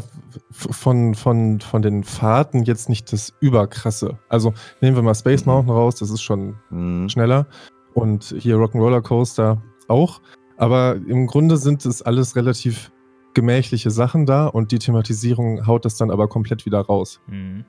von, 0.52 1.16
von, 1.16 1.60
von 1.60 1.82
den 1.82 2.04
Fahrten 2.04 2.62
jetzt 2.64 2.90
nicht 2.90 3.12
das 3.12 3.34
Überkrasse. 3.40 4.20
Also 4.30 4.54
nehmen 4.82 4.96
wir 4.96 5.02
mal 5.02 5.16
Space 5.16 5.46
Mhm. 5.48 5.52
Mountain 5.54 5.76
raus, 5.76 5.96
das 5.96 6.12
ist 6.12 6.22
schon 6.22 6.58
Mhm. 6.70 7.10
schneller. 7.10 7.48
Und 7.96 8.36
hier 8.38 8.58
Rock'n'Roller 8.58 9.02
Coaster 9.02 9.64
auch. 9.88 10.22
Aber 10.58 10.96
im 10.96 11.26
Grunde 11.26 11.58
sind 11.58 11.84
es 11.88 12.04
alles 12.04 12.36
relativ 12.36 12.92
gemächliche 13.34 13.90
Sachen 13.92 14.26
da 14.28 14.46
und 14.48 14.72
die 14.72 14.80
Thematisierung 14.80 15.66
haut 15.66 15.86
das 15.86 15.98
dann 15.98 16.12
aber 16.12 16.28
komplett 16.28 16.66
wieder 16.68 16.82
raus. 16.82 17.20
Mhm. 17.28 17.66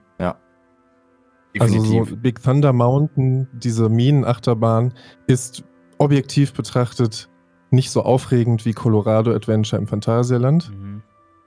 Also 1.59 1.75
Definitiv. 1.75 2.11
so 2.11 2.17
Big 2.17 2.43
Thunder 2.43 2.73
Mountain, 2.73 3.49
diese 3.53 3.89
Minenachterbahn, 3.89 4.93
ist 5.27 5.65
objektiv 5.99 6.53
betrachtet 6.53 7.29
nicht 7.71 7.91
so 7.91 8.03
aufregend 8.03 8.65
wie 8.65 8.73
Colorado 8.73 9.33
Adventure 9.35 9.81
im 9.81 9.87
Phantasialand. 9.87 10.71
Mhm. 10.71 11.03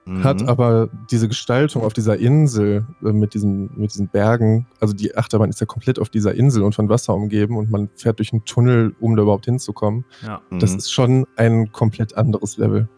Mhm. 0.05 0.23
Hat 0.23 0.47
aber 0.47 0.89
diese 1.11 1.27
Gestaltung 1.27 1.83
auf 1.83 1.93
dieser 1.93 2.17
Insel 2.17 2.85
äh, 3.03 3.11
mit, 3.11 3.33
diesen, 3.35 3.69
mit 3.75 3.91
diesen 3.93 4.07
Bergen, 4.07 4.65
also 4.79 4.93
die 4.93 5.15
Achterbahn 5.15 5.49
ist 5.49 5.59
ja 5.61 5.67
komplett 5.67 5.99
auf 5.99 6.09
dieser 6.09 6.33
Insel 6.33 6.63
und 6.63 6.73
von 6.73 6.89
Wasser 6.89 7.13
umgeben 7.13 7.55
und 7.55 7.69
man 7.69 7.89
fährt 7.95 8.17
durch 8.17 8.33
einen 8.33 8.43
Tunnel, 8.45 8.95
um 8.99 9.15
da 9.15 9.21
überhaupt 9.23 9.45
hinzukommen. 9.45 10.05
Ja. 10.25 10.41
Das 10.59 10.71
Mhm. 10.71 10.77
ist 10.77 10.91
schon 10.91 11.27
ein 11.35 11.71
komplett 11.71 12.17
anderes 12.17 12.57
Level. 12.57 12.89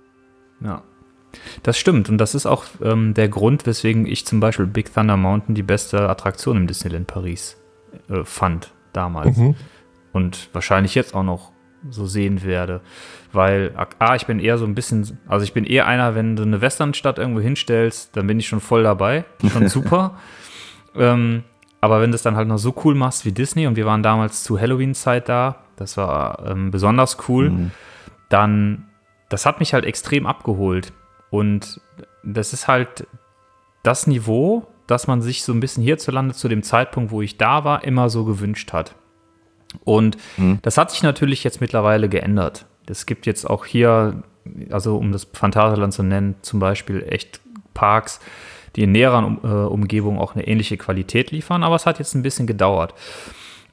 Ja. 0.61 0.81
Das 1.63 1.77
stimmt. 1.77 2.09
Und 2.09 2.19
das 2.19 2.35
ist 2.35 2.45
auch 2.45 2.63
ähm, 2.81 3.13
der 3.13 3.27
Grund, 3.27 3.65
weswegen 3.65 4.05
ich 4.05 4.25
zum 4.25 4.39
Beispiel 4.39 4.67
Big 4.67 4.93
Thunder 4.93 5.17
Mountain 5.17 5.55
die 5.55 5.63
beste 5.63 6.07
Attraktion 6.09 6.55
im 6.57 6.67
Disneyland 6.67 7.07
Paris 7.07 7.57
äh, 8.07 8.23
fand 8.23 8.71
damals. 8.93 9.35
Mhm. 9.37 9.55
Und 10.13 10.49
wahrscheinlich 10.53 10.95
jetzt 10.95 11.13
auch 11.13 11.23
noch 11.23 11.51
so 11.89 12.05
sehen 12.05 12.43
werde. 12.43 12.79
Weil, 13.33 13.73
A, 13.99 14.15
ich 14.15 14.25
bin 14.25 14.39
eher 14.39 14.57
so 14.57 14.63
ein 14.65 14.73
bisschen, 14.75 15.19
also 15.27 15.43
ich 15.43 15.51
bin 15.53 15.65
eher 15.65 15.85
einer, 15.85 16.15
wenn 16.15 16.35
du 16.37 16.43
eine 16.43 16.61
Westernstadt 16.61 17.17
irgendwo 17.19 17.41
hinstellst, 17.41 18.15
dann 18.15 18.25
bin 18.27 18.39
ich 18.39 18.47
schon 18.47 18.61
voll 18.61 18.83
dabei. 18.83 19.25
Schon 19.51 19.67
super. 19.69 20.17
ähm, 20.95 21.43
aber 21.81 21.99
wenn 21.99 22.11
du 22.11 22.15
es 22.15 22.21
dann 22.21 22.37
halt 22.37 22.47
noch 22.47 22.57
so 22.59 22.73
cool 22.85 22.95
machst 22.95 23.25
wie 23.25 23.33
Disney, 23.33 23.67
und 23.67 23.75
wir 23.75 23.85
waren 23.85 24.03
damals 24.03 24.43
zu 24.43 24.57
Halloween-Zeit 24.57 25.27
da, 25.27 25.57
das 25.75 25.97
war 25.97 26.45
ähm, 26.47 26.71
besonders 26.71 27.17
cool, 27.27 27.49
Mhm. 27.49 27.71
dann, 28.29 28.85
das 29.27 29.45
hat 29.45 29.59
mich 29.59 29.73
halt 29.73 29.83
extrem 29.83 30.25
abgeholt. 30.25 30.93
Und 31.29 31.81
das 32.23 32.53
ist 32.53 32.67
halt 32.69 33.07
das 33.81 34.07
Niveau, 34.07 34.67
das 34.87 35.07
man 35.07 35.21
sich 35.21 35.43
so 35.43 35.51
ein 35.51 35.59
bisschen 35.59 35.83
hierzulande 35.83 36.33
zu 36.35 36.47
dem 36.47 36.63
Zeitpunkt, 36.63 37.11
wo 37.11 37.21
ich 37.21 37.37
da 37.37 37.65
war, 37.65 37.83
immer 37.83 38.09
so 38.09 38.23
gewünscht 38.23 38.71
hat. 38.71 38.95
Und 39.83 40.17
Mhm. 40.37 40.59
das 40.61 40.77
hat 40.77 40.91
sich 40.91 41.03
natürlich 41.03 41.43
jetzt 41.43 41.61
mittlerweile 41.61 42.09
geändert. 42.09 42.65
Es 42.87 43.05
gibt 43.05 43.25
jetzt 43.25 43.49
auch 43.49 43.65
hier, 43.65 44.23
also 44.71 44.97
um 44.97 45.11
das 45.11 45.27
Phantasialand 45.33 45.93
zu 45.93 46.03
nennen, 46.03 46.35
zum 46.41 46.59
Beispiel 46.59 47.05
echt 47.09 47.39
Parks, 47.73 48.19
die 48.75 48.83
in 48.83 48.91
näheren 48.91 49.23
um, 49.25 49.39
äh, 49.43 49.47
Umgebungen 49.47 50.19
auch 50.19 50.35
eine 50.35 50.47
ähnliche 50.47 50.77
Qualität 50.77 51.31
liefern, 51.31 51.63
aber 51.63 51.75
es 51.75 51.85
hat 51.85 51.99
jetzt 51.99 52.15
ein 52.15 52.23
bisschen 52.23 52.47
gedauert. 52.47 52.93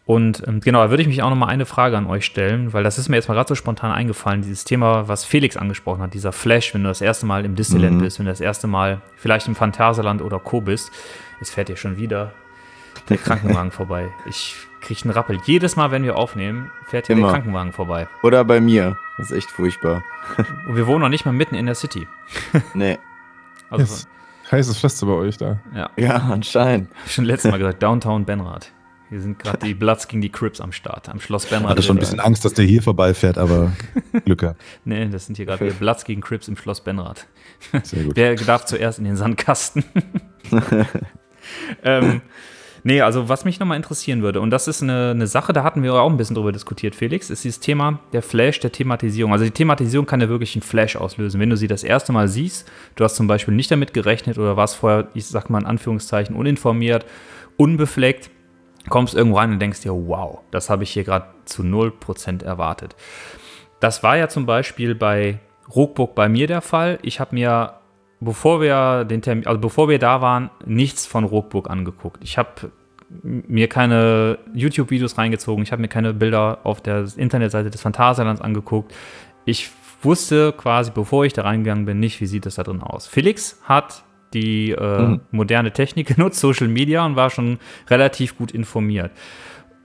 Und 0.06 0.42
ähm, 0.48 0.60
genau, 0.60 0.82
da 0.82 0.90
würde 0.90 1.02
ich 1.02 1.08
mich 1.08 1.22
auch 1.22 1.30
noch 1.30 1.36
mal 1.36 1.46
eine 1.46 1.66
Frage 1.66 1.96
an 1.96 2.06
euch 2.06 2.24
stellen, 2.24 2.72
weil 2.72 2.82
das 2.82 2.98
ist 2.98 3.08
mir 3.08 3.16
jetzt 3.16 3.28
mal 3.28 3.34
gerade 3.34 3.48
so 3.48 3.54
spontan 3.54 3.92
eingefallen, 3.92 4.42
dieses 4.42 4.64
Thema, 4.64 5.06
was 5.06 5.24
Felix 5.24 5.56
angesprochen 5.56 6.02
hat, 6.02 6.14
dieser 6.14 6.32
Flash, 6.32 6.74
wenn 6.74 6.82
du 6.82 6.88
das 6.88 7.00
erste 7.00 7.26
Mal 7.26 7.44
im 7.44 7.54
Disneyland 7.54 7.96
Mhm. 7.96 8.00
bist, 8.00 8.18
wenn 8.18 8.26
du 8.26 8.32
das 8.32 8.40
erste 8.40 8.66
Mal 8.66 9.00
vielleicht 9.16 9.46
im 9.46 9.54
Phantasialand 9.54 10.20
oder 10.22 10.38
Co. 10.40 10.60
bist. 10.60 10.90
Jetzt 11.40 11.50
fährt 11.50 11.68
hier 11.68 11.76
schon 11.76 11.96
wieder 11.96 12.32
der 13.08 13.18
Krankenwagen 13.18 13.70
vorbei. 13.70 14.08
Ich 14.28 14.56
kriege 14.80 15.02
einen 15.04 15.12
Rappel. 15.12 15.38
Jedes 15.44 15.76
Mal, 15.76 15.90
wenn 15.90 16.02
wir 16.02 16.16
aufnehmen, 16.16 16.70
fährt 16.86 17.06
hier 17.06 17.16
Immer. 17.16 17.28
der 17.28 17.34
Krankenwagen 17.34 17.72
vorbei. 17.72 18.08
Oder 18.22 18.44
bei 18.44 18.60
mir. 18.60 18.96
Das 19.18 19.30
ist 19.30 19.36
echt 19.36 19.50
furchtbar. 19.50 20.02
Und 20.68 20.76
wir 20.76 20.86
wohnen 20.86 21.00
noch 21.00 21.08
nicht 21.08 21.24
mal 21.26 21.32
mitten 21.32 21.54
in 21.54 21.66
der 21.66 21.74
City. 21.74 22.06
Nee. 22.74 22.98
Also, 23.70 23.84
Yes. 23.84 24.08
Heißes 24.50 24.78
Pflaster 24.78 25.06
bei 25.06 25.12
euch 25.12 25.36
da. 25.36 25.60
ja, 25.74 25.90
Ja, 25.96 26.16
anscheinend. 26.16 26.90
hab 26.90 27.06
ich 27.06 27.14
schon 27.14 27.24
letztes 27.24 27.50
Mal 27.52 27.58
gesagt, 27.58 27.82
Downtown 27.82 28.24
Benrad. 28.24 28.72
Hier 29.08 29.20
sind 29.20 29.38
gerade 29.40 29.58
die 29.66 29.74
Bloods 29.74 30.06
gegen 30.08 30.22
die 30.22 30.28
Crips 30.30 30.60
am 30.60 30.72
Start, 30.72 31.08
am 31.08 31.20
Schloss 31.20 31.44
Ich 31.44 31.50
Benrad. 31.50 31.70
hatte 31.70 31.82
schon 31.82 31.96
ein 31.96 32.00
bisschen 32.00 32.20
Angst, 32.20 32.44
dass 32.44 32.54
der 32.54 32.64
hier 32.64 32.82
vorbeifährt, 32.82 33.38
aber 33.38 33.72
Glück 34.24 34.40
gehabt. 34.40 34.60
Nee, 34.84 35.08
das 35.08 35.26
sind 35.26 35.36
hier 35.36 35.46
gerade 35.46 35.64
die 35.68 35.72
Bloods 35.74 36.04
gegen 36.04 36.20
Crips 36.20 36.48
im 36.48 36.56
Schloss 36.56 36.80
Benrad. 36.80 37.26
Sehr 37.84 38.04
gut. 38.04 38.16
Wer 38.16 38.34
darf 38.36 38.64
zuerst 38.66 38.98
in 38.98 39.04
den 39.04 39.16
Sandkasten? 39.16 39.84
ähm, 41.82 42.20
nee, 42.82 43.00
also 43.00 43.28
was 43.28 43.44
mich 43.44 43.60
nochmal 43.60 43.76
interessieren 43.76 44.22
würde, 44.22 44.40
und 44.40 44.50
das 44.50 44.68
ist 44.68 44.82
eine, 44.82 45.10
eine 45.10 45.26
Sache, 45.26 45.52
da 45.52 45.62
hatten 45.62 45.82
wir 45.82 45.94
auch 45.94 46.10
ein 46.10 46.16
bisschen 46.16 46.36
drüber 46.36 46.52
diskutiert, 46.52 46.94
Felix, 46.94 47.30
ist 47.30 47.44
dieses 47.44 47.60
Thema 47.60 48.00
der 48.12 48.22
Flash, 48.22 48.60
der 48.60 48.72
Thematisierung. 48.72 49.32
Also 49.32 49.44
die 49.44 49.50
Thematisierung 49.50 50.06
kann 50.06 50.20
ja 50.20 50.28
wirklich 50.28 50.54
einen 50.54 50.62
Flash 50.62 50.96
auslösen. 50.96 51.40
Wenn 51.40 51.50
du 51.50 51.56
sie 51.56 51.68
das 51.68 51.84
erste 51.84 52.12
Mal 52.12 52.28
siehst, 52.28 52.70
du 52.96 53.04
hast 53.04 53.16
zum 53.16 53.26
Beispiel 53.26 53.54
nicht 53.54 53.70
damit 53.70 53.92
gerechnet 53.94 54.38
oder 54.38 54.56
warst 54.56 54.76
vorher, 54.76 55.08
ich 55.14 55.26
sag 55.26 55.50
mal 55.50 55.60
in 55.60 55.66
Anführungszeichen, 55.66 56.36
uninformiert, 56.36 57.06
unbefleckt, 57.56 58.30
kommst 58.88 59.14
irgendwo 59.14 59.38
rein 59.38 59.52
und 59.52 59.58
denkst 59.58 59.82
dir, 59.82 59.92
wow, 59.92 60.40
das 60.50 60.70
habe 60.70 60.84
ich 60.84 60.90
hier 60.90 61.04
gerade 61.04 61.26
zu 61.44 61.62
0% 61.62 62.44
erwartet. 62.44 62.96
Das 63.80 64.02
war 64.02 64.16
ja 64.16 64.28
zum 64.28 64.46
Beispiel 64.46 64.94
bei 64.94 65.38
Rookbook 65.74 66.14
bei 66.14 66.28
mir 66.28 66.46
der 66.46 66.60
Fall. 66.60 66.98
Ich 67.02 67.20
habe 67.20 67.34
mir, 67.34 67.79
bevor 68.20 68.61
wir 68.61 69.04
den 69.04 69.22
Termin, 69.22 69.46
also 69.46 69.59
bevor 69.61 69.88
wir 69.88 69.98
da 69.98 70.20
waren, 70.20 70.50
nichts 70.66 71.06
von 71.06 71.24
Rookbook 71.24 71.68
angeguckt. 71.70 72.22
Ich 72.22 72.38
habe 72.38 72.70
mir 73.22 73.68
keine 73.68 74.38
YouTube-Videos 74.54 75.18
reingezogen, 75.18 75.62
ich 75.64 75.72
habe 75.72 75.83
mir 75.83 75.88
keine 75.88 76.12
Bilder 76.14 76.59
auf 76.64 76.80
der 76.80 77.06
Internetseite 77.16 77.70
des 77.70 77.80
Phantasialands 77.83 78.40
angeguckt. 78.40 78.94
Ich 79.44 79.70
wusste 80.02 80.52
quasi, 80.52 80.90
bevor 80.94 81.24
ich 81.24 81.33
da 81.33 81.42
reingegangen 81.42 81.85
bin, 81.87 81.98
nicht, 82.00 82.20
wie 82.20 82.26
sieht 82.26 82.46
das 82.46 82.54
da 82.54 82.62
drin 82.62 82.83
aus. 82.83 83.06
Felix 83.06 83.61
hat 83.64 84.04
die 84.33 84.70
äh, 84.70 85.02
Mhm. 85.02 85.20
moderne 85.33 85.72
Technik 85.72 86.06
genutzt, 86.16 86.38
Social 86.40 86.68
Media, 86.68 87.04
und 87.04 87.16
war 87.16 87.30
schon 87.30 87.59
relativ 87.88 88.38
gut 88.38 88.52
informiert. 88.52 89.11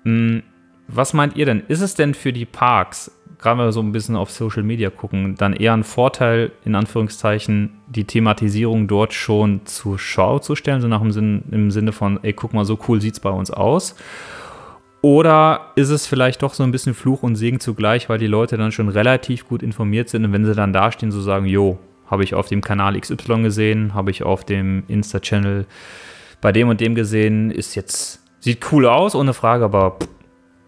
Mm, 0.03 0.39
Was 0.87 1.13
meint 1.13 1.35
ihr 1.35 1.45
denn? 1.45 1.63
Ist 1.67 1.81
es 1.81 1.95
denn 1.95 2.13
für 2.13 2.31
die 2.31 2.45
Parks, 2.45 3.11
gerade 3.39 3.59
wenn 3.59 3.67
wir 3.67 3.71
so 3.71 3.81
ein 3.81 3.91
bisschen 3.91 4.15
auf 4.15 4.31
Social 4.31 4.63
Media 4.63 4.89
gucken, 4.89 5.35
dann 5.35 5.53
eher 5.53 5.73
ein 5.73 5.83
Vorteil, 5.83 6.51
in 6.63 6.75
Anführungszeichen, 6.75 7.71
die 7.87 8.05
Thematisierung 8.05 8.87
dort 8.87 9.13
schon 9.13 9.65
zur 9.65 9.97
Schau 9.99 10.39
zu 10.39 10.55
stellen, 10.55 10.81
so 10.81 10.87
nach 10.87 11.01
dem 11.01 11.11
Sinn, 11.11 11.43
im 11.51 11.71
Sinne 11.71 11.91
von, 11.91 12.19
ey, 12.23 12.33
guck 12.33 12.53
mal, 12.53 12.65
so 12.65 12.79
cool 12.87 13.01
sieht's 13.01 13.19
bei 13.19 13.29
uns 13.29 13.51
aus? 13.51 13.95
Oder 15.01 15.71
ist 15.75 15.89
es 15.89 16.07
vielleicht 16.07 16.41
doch 16.41 16.53
so 16.53 16.63
ein 16.63 16.71
bisschen 16.71 16.95
Fluch 16.95 17.21
und 17.21 17.35
Segen 17.35 17.59
zugleich, 17.59 18.09
weil 18.09 18.17
die 18.17 18.27
Leute 18.27 18.57
dann 18.57 18.71
schon 18.71 18.89
relativ 18.89 19.47
gut 19.47 19.61
informiert 19.61 20.09
sind 20.09 20.25
und 20.25 20.33
wenn 20.33 20.45
sie 20.45 20.55
dann 20.55 20.73
dastehen, 20.73 21.11
so 21.11 21.21
sagen, 21.21 21.45
jo, 21.45 21.77
habe 22.07 22.23
ich 22.23 22.33
auf 22.33 22.47
dem 22.47 22.61
Kanal 22.61 22.99
XY 22.99 23.43
gesehen, 23.43 23.93
habe 23.93 24.11
ich 24.11 24.23
auf 24.23 24.43
dem 24.45 24.83
Insta-Channel 24.87 25.65
bei 26.41 26.51
dem 26.51 26.69
und 26.69 26.81
dem 26.81 26.95
gesehen, 26.95 27.51
ist 27.51 27.75
jetzt, 27.75 28.21
sieht 28.39 28.71
cool 28.71 28.85
aus, 28.85 29.15
ohne 29.15 29.33
Frage, 29.33 29.65
aber 29.65 29.97
pff, 29.99 30.09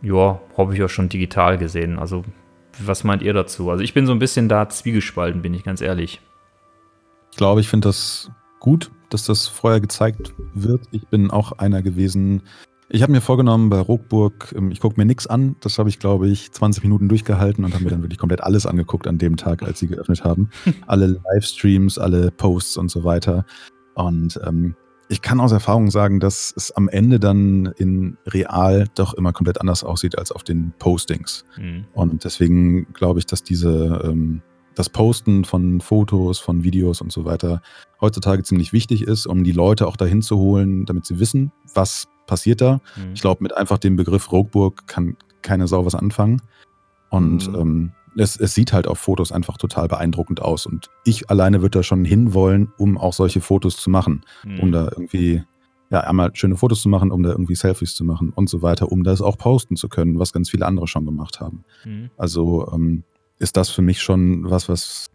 ja, 0.07 0.41
habe 0.57 0.73
ich 0.73 0.79
ja 0.79 0.87
schon 0.87 1.09
digital 1.09 1.57
gesehen. 1.57 1.99
Also, 1.99 2.23
was 2.79 3.03
meint 3.03 3.21
ihr 3.21 3.33
dazu? 3.33 3.69
Also, 3.69 3.83
ich 3.83 3.93
bin 3.93 4.05
so 4.05 4.13
ein 4.13 4.19
bisschen 4.19 4.49
da 4.49 4.69
zwiegespalten, 4.69 5.41
bin 5.41 5.53
ich 5.53 5.63
ganz 5.63 5.81
ehrlich. 5.81 6.21
Ich 7.31 7.37
glaube, 7.37 7.61
ich 7.61 7.67
finde 7.67 7.89
das 7.89 8.31
gut, 8.59 8.91
dass 9.09 9.25
das 9.25 9.47
vorher 9.47 9.79
gezeigt 9.79 10.33
wird. 10.53 10.81
Ich 10.91 11.07
bin 11.07 11.29
auch 11.29 11.51
einer 11.53 11.81
gewesen. 11.81 12.43
Ich 12.89 13.01
habe 13.03 13.11
mir 13.11 13.19
vorgenommen, 13.19 13.69
bei 13.69 13.79
Rockburg, 13.79 14.53
ähm, 14.57 14.71
ich 14.71 14.79
gucke 14.79 14.97
mir 14.97 15.05
nichts 15.05 15.27
an. 15.27 15.57
Das 15.59 15.77
habe 15.77 15.89
ich, 15.89 15.99
glaube 15.99 16.29
ich, 16.29 16.51
20 16.53 16.83
Minuten 16.83 17.09
durchgehalten 17.09 17.65
und 17.65 17.73
habe 17.73 17.83
mir 17.83 17.89
dann 17.89 18.01
wirklich 18.01 18.17
komplett 18.17 18.41
alles 18.41 18.65
angeguckt 18.65 19.07
an 19.07 19.17
dem 19.17 19.35
Tag, 19.35 19.61
als 19.61 19.79
sie 19.79 19.87
geöffnet 19.87 20.23
haben. 20.23 20.49
alle 20.87 21.19
Livestreams, 21.33 21.97
alle 21.97 22.31
Posts 22.31 22.77
und 22.77 22.89
so 22.89 23.03
weiter. 23.03 23.45
Und 23.95 24.39
ähm, 24.45 24.75
ich 25.09 25.21
kann 25.21 25.39
aus 25.39 25.51
Erfahrung 25.51 25.89
sagen, 25.89 26.19
dass 26.19 26.53
es 26.55 26.71
am 26.71 26.89
Ende 26.89 27.19
dann 27.19 27.67
in 27.77 28.17
real 28.25 28.87
doch 28.95 29.13
immer 29.13 29.33
komplett 29.33 29.61
anders 29.61 29.83
aussieht 29.83 30.17
als 30.17 30.31
auf 30.31 30.43
den 30.43 30.73
Postings. 30.79 31.45
Hm. 31.55 31.85
Und 31.93 32.23
deswegen 32.23 32.91
glaube 32.93 33.19
ich, 33.19 33.25
dass 33.25 33.43
diese, 33.43 34.01
ähm, 34.03 34.41
das 34.75 34.89
Posten 34.89 35.45
von 35.45 35.81
Fotos, 35.81 36.39
von 36.39 36.63
Videos 36.63 37.01
und 37.01 37.11
so 37.11 37.25
weiter 37.25 37.61
heutzutage 38.01 38.43
ziemlich 38.43 38.73
wichtig 38.73 39.03
ist, 39.03 39.25
um 39.25 39.43
die 39.43 39.51
Leute 39.51 39.87
auch 39.87 39.95
dahin 39.97 40.21
zu 40.21 40.37
holen, 40.37 40.85
damit 40.85 41.05
sie 41.05 41.19
wissen, 41.19 41.51
was 41.73 42.07
passiert 42.27 42.61
da. 42.61 42.81
Hm. 42.95 43.13
Ich 43.13 43.21
glaube, 43.21 43.43
mit 43.43 43.55
einfach 43.55 43.77
dem 43.77 43.95
Begriff 43.95 44.31
Rockburg 44.31 44.87
kann 44.87 45.15
keine 45.41 45.67
Sau 45.67 45.85
was 45.85 45.95
anfangen. 45.95 46.41
Und 47.09 47.47
Mhm. 47.49 47.55
ähm, 47.55 47.91
es, 48.17 48.35
es 48.37 48.53
sieht 48.53 48.73
halt 48.73 48.87
auf 48.87 48.99
Fotos 48.99 49.31
einfach 49.31 49.57
total 49.57 49.87
beeindruckend 49.87 50.41
aus. 50.41 50.65
Und 50.65 50.89
ich 51.03 51.29
alleine 51.29 51.61
würde 51.61 51.79
da 51.79 51.83
schon 51.83 52.03
hinwollen, 52.05 52.71
um 52.77 52.97
auch 52.97 53.13
solche 53.13 53.41
Fotos 53.41 53.77
zu 53.77 53.89
machen 53.89 54.23
Hm. 54.41 54.59
um 54.59 54.71
da 54.71 54.85
irgendwie, 54.85 55.43
ja, 55.89 56.01
einmal 56.01 56.31
schöne 56.33 56.55
Fotos 56.55 56.81
zu 56.81 56.89
machen, 56.89 57.11
um 57.11 57.23
da 57.23 57.31
irgendwie 57.31 57.55
Selfies 57.55 57.95
zu 57.95 58.03
machen 58.03 58.31
und 58.31 58.49
so 58.49 58.61
weiter, 58.61 58.91
um 58.91 59.03
das 59.03 59.21
auch 59.21 59.37
posten 59.37 59.75
zu 59.75 59.89
können, 59.89 60.19
was 60.19 60.33
ganz 60.33 60.49
viele 60.49 60.65
andere 60.65 60.87
schon 60.87 61.05
gemacht 61.05 61.39
haben. 61.39 61.63
Hm. 61.83 62.09
Also 62.17 62.69
ähm, 62.73 63.03
ist 63.39 63.57
das 63.57 63.69
für 63.69 63.81
mich 63.81 64.01
schon 64.01 64.49
was, 64.49 64.69
was 64.69 65.07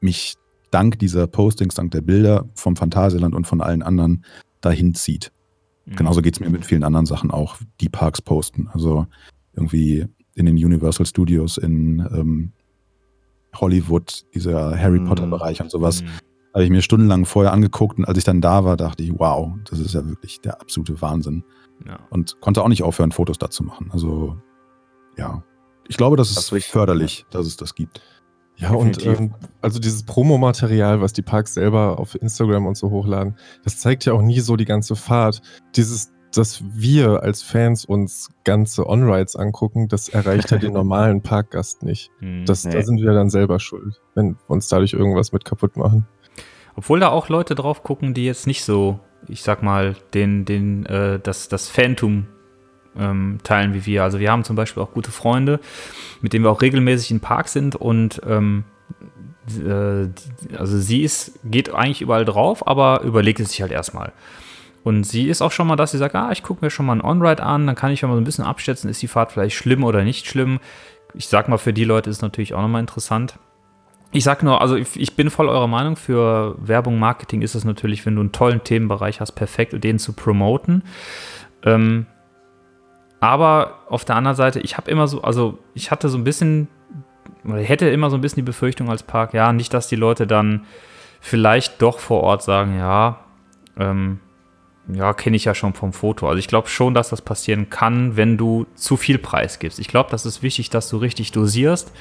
mich 0.00 0.34
dank 0.70 0.98
dieser 0.98 1.26
Postings, 1.26 1.74
dank 1.74 1.90
der 1.92 2.02
Bilder 2.02 2.48
vom 2.54 2.76
Phantasialand 2.76 3.34
und 3.34 3.46
von 3.46 3.60
allen 3.60 3.82
anderen 3.82 4.24
dahin 4.60 4.94
zieht. 4.94 5.32
Hm. 5.86 5.96
Genauso 5.96 6.22
geht 6.22 6.34
es 6.34 6.40
mir 6.40 6.50
mit 6.50 6.64
vielen 6.64 6.84
anderen 6.84 7.06
Sachen 7.06 7.30
auch, 7.30 7.56
die 7.80 7.88
Parks 7.88 8.20
posten. 8.20 8.68
Also 8.72 9.06
irgendwie 9.54 10.06
in 10.36 10.46
den 10.46 10.54
Universal 10.56 11.04
Studios 11.06 11.58
in 11.58 11.98
ähm, 12.12 12.52
Hollywood, 13.56 14.24
dieser 14.34 14.78
Harry 14.78 15.00
Mhm. 15.00 15.06
Potter-Bereich 15.06 15.60
und 15.62 15.70
sowas 15.70 16.00
Hm. 16.02 16.08
habe 16.54 16.64
ich 16.64 16.70
mir 16.70 16.82
stundenlang 16.82 17.24
vorher 17.24 17.52
angeguckt 17.52 17.98
und 17.98 18.04
als 18.06 18.18
ich 18.18 18.24
dann 18.24 18.40
da 18.40 18.64
war, 18.64 18.76
dachte 18.76 19.02
ich, 19.02 19.12
wow, 19.18 19.52
das 19.68 19.78
ist 19.80 19.94
ja 19.94 20.06
wirklich 20.06 20.40
der 20.40 20.60
absolute 20.60 21.00
Wahnsinn. 21.00 21.42
Ja. 21.86 21.98
Und 22.10 22.40
konnte 22.40 22.62
auch 22.62 22.68
nicht 22.68 22.82
aufhören, 22.82 23.12
Fotos 23.12 23.38
da 23.38 23.50
zu 23.50 23.62
machen. 23.64 23.88
Also, 23.92 24.36
ja. 25.16 25.42
Ich 25.88 25.96
glaube, 25.96 26.16
das 26.16 26.28
ist 26.30 26.36
Das 26.36 26.52
will 26.52 26.58
ich- 26.58 26.66
förderlich, 26.66 27.26
dass 27.30 27.46
es 27.46 27.56
das 27.56 27.74
gibt. 27.74 28.00
Ja, 28.58 28.70
und 28.72 28.96
Definitiv. 28.96 29.20
ähm, 29.20 29.34
also 29.60 29.78
dieses 29.78 30.02
Promomaterial, 30.04 31.02
was 31.02 31.12
die 31.12 31.20
Parks 31.20 31.52
selber 31.54 31.98
auf 31.98 32.14
Instagram 32.14 32.64
und 32.66 32.76
so 32.76 32.90
hochladen, 32.90 33.36
das 33.64 33.78
zeigt 33.78 34.06
ja 34.06 34.14
auch 34.14 34.22
nie 34.22 34.40
so 34.40 34.56
die 34.56 34.64
ganze 34.64 34.96
Fahrt. 34.96 35.42
Dieses, 35.76 36.10
dass 36.36 36.62
wir 36.72 37.22
als 37.22 37.42
Fans 37.42 37.84
uns 37.84 38.30
ganze 38.44 38.88
On-Rides 38.88 39.36
angucken, 39.36 39.88
das 39.88 40.08
erreicht 40.08 40.50
ja 40.50 40.58
den 40.58 40.72
normalen 40.74 41.22
Parkgast 41.22 41.82
nicht. 41.82 42.10
Hm. 42.18 42.44
Das, 42.44 42.64
Nee. 42.66 42.72
Da 42.72 42.82
sind 42.82 43.00
wir 43.00 43.12
dann 43.12 43.30
selber 43.30 43.60
schuld, 43.60 44.00
wenn 44.14 44.30
wir 44.30 44.50
uns 44.50 44.68
dadurch 44.68 44.92
irgendwas 44.92 45.30
mit 45.32 45.44
kaputt 45.44 45.76
machen. 45.76 46.06
Obwohl 46.74 47.00
da 47.00 47.08
auch 47.08 47.28
Leute 47.28 47.54
drauf 47.54 47.82
gucken, 47.82 48.12
die 48.12 48.24
jetzt 48.24 48.46
nicht 48.46 48.64
so, 48.64 48.98
ich 49.28 49.42
sag 49.42 49.62
mal, 49.62 49.94
den, 50.14 50.44
den, 50.44 50.84
äh, 50.86 51.20
das, 51.20 51.48
das 51.48 51.68
Phantom 51.68 52.26
ähm, 52.98 53.38
teilen 53.44 53.72
wie 53.74 53.86
wir. 53.86 54.02
Also 54.02 54.18
wir 54.18 54.30
haben 54.30 54.44
zum 54.44 54.56
Beispiel 54.56 54.82
auch 54.82 54.92
gute 54.92 55.10
Freunde, 55.10 55.60
mit 56.20 56.32
denen 56.32 56.44
wir 56.44 56.50
auch 56.50 56.62
regelmäßig 56.62 57.12
im 57.12 57.20
Park 57.20 57.48
sind 57.48 57.76
und 57.76 58.20
ähm, 58.26 58.64
äh, 59.64 60.08
also 60.56 60.78
sie 60.78 61.02
ist, 61.02 61.38
geht 61.44 61.72
eigentlich 61.72 62.02
überall 62.02 62.24
drauf, 62.24 62.66
aber 62.66 63.02
überlegt 63.02 63.40
es 63.40 63.50
sich 63.50 63.62
halt 63.62 63.72
erstmal. 63.72 64.12
Und 64.86 65.02
sie 65.02 65.26
ist 65.26 65.42
auch 65.42 65.50
schon 65.50 65.66
mal, 65.66 65.74
dass 65.74 65.90
sie 65.90 65.98
sagt, 65.98 66.14
ah, 66.14 66.30
ich 66.30 66.44
gucke 66.44 66.64
mir 66.64 66.70
schon 66.70 66.86
mal 66.86 66.92
ein 66.92 67.02
On-Ride 67.02 67.42
an, 67.42 67.66
dann 67.66 67.74
kann 67.74 67.90
ich 67.90 67.98
schon 67.98 68.08
mal 68.08 68.14
so 68.14 68.20
ein 68.20 68.24
bisschen 68.24 68.44
abschätzen, 68.44 68.88
ist 68.88 69.02
die 69.02 69.08
Fahrt 69.08 69.32
vielleicht 69.32 69.56
schlimm 69.56 69.82
oder 69.82 70.04
nicht 70.04 70.28
schlimm. 70.28 70.60
Ich 71.12 71.26
sag 71.26 71.48
mal, 71.48 71.58
für 71.58 71.72
die 71.72 71.82
Leute 71.82 72.08
ist 72.08 72.18
es 72.18 72.22
natürlich 72.22 72.54
auch 72.54 72.62
nochmal 72.62 72.82
interessant. 72.82 73.36
Ich 74.12 74.22
sag 74.22 74.44
nur, 74.44 74.60
also 74.60 74.76
ich, 74.76 74.94
ich 74.94 75.16
bin 75.16 75.28
voll 75.28 75.48
eurer 75.48 75.66
Meinung, 75.66 75.96
für 75.96 76.54
Werbung, 76.64 77.00
Marketing 77.00 77.42
ist 77.42 77.56
es 77.56 77.64
natürlich, 77.64 78.06
wenn 78.06 78.14
du 78.14 78.20
einen 78.20 78.30
tollen 78.30 78.62
Themenbereich 78.62 79.20
hast, 79.20 79.32
perfekt, 79.32 79.82
den 79.82 79.98
zu 79.98 80.12
promoten. 80.12 80.84
Ähm, 81.64 82.06
aber 83.18 83.80
auf 83.88 84.04
der 84.04 84.14
anderen 84.14 84.36
Seite, 84.36 84.60
ich 84.60 84.76
habe 84.76 84.88
immer 84.88 85.08
so, 85.08 85.20
also 85.20 85.58
ich 85.74 85.90
hatte 85.90 86.08
so 86.08 86.16
ein 86.16 86.22
bisschen, 86.22 86.68
oder 87.44 87.58
hätte 87.58 87.88
immer 87.88 88.08
so 88.08 88.16
ein 88.16 88.20
bisschen 88.20 88.36
die 88.36 88.42
Befürchtung 88.42 88.88
als 88.88 89.02
Park, 89.02 89.34
ja, 89.34 89.52
nicht, 89.52 89.74
dass 89.74 89.88
die 89.88 89.96
Leute 89.96 90.28
dann 90.28 90.64
vielleicht 91.20 91.82
doch 91.82 91.98
vor 91.98 92.22
Ort 92.22 92.44
sagen, 92.44 92.78
ja, 92.78 93.18
ähm, 93.76 94.20
ja, 94.92 95.12
kenne 95.14 95.36
ich 95.36 95.44
ja 95.44 95.54
schon 95.54 95.74
vom 95.74 95.92
Foto. 95.92 96.28
Also 96.28 96.38
ich 96.38 96.48
glaube 96.48 96.68
schon, 96.68 96.94
dass 96.94 97.08
das 97.08 97.22
passieren 97.22 97.70
kann, 97.70 98.16
wenn 98.16 98.36
du 98.36 98.66
zu 98.74 98.96
viel 98.96 99.18
Preis 99.18 99.58
gibst. 99.58 99.78
Ich 99.78 99.88
glaube, 99.88 100.10
das 100.10 100.26
ist 100.26 100.42
wichtig, 100.42 100.70
dass 100.70 100.88
du 100.88 100.98
richtig 100.98 101.32
dosierst, 101.32 101.92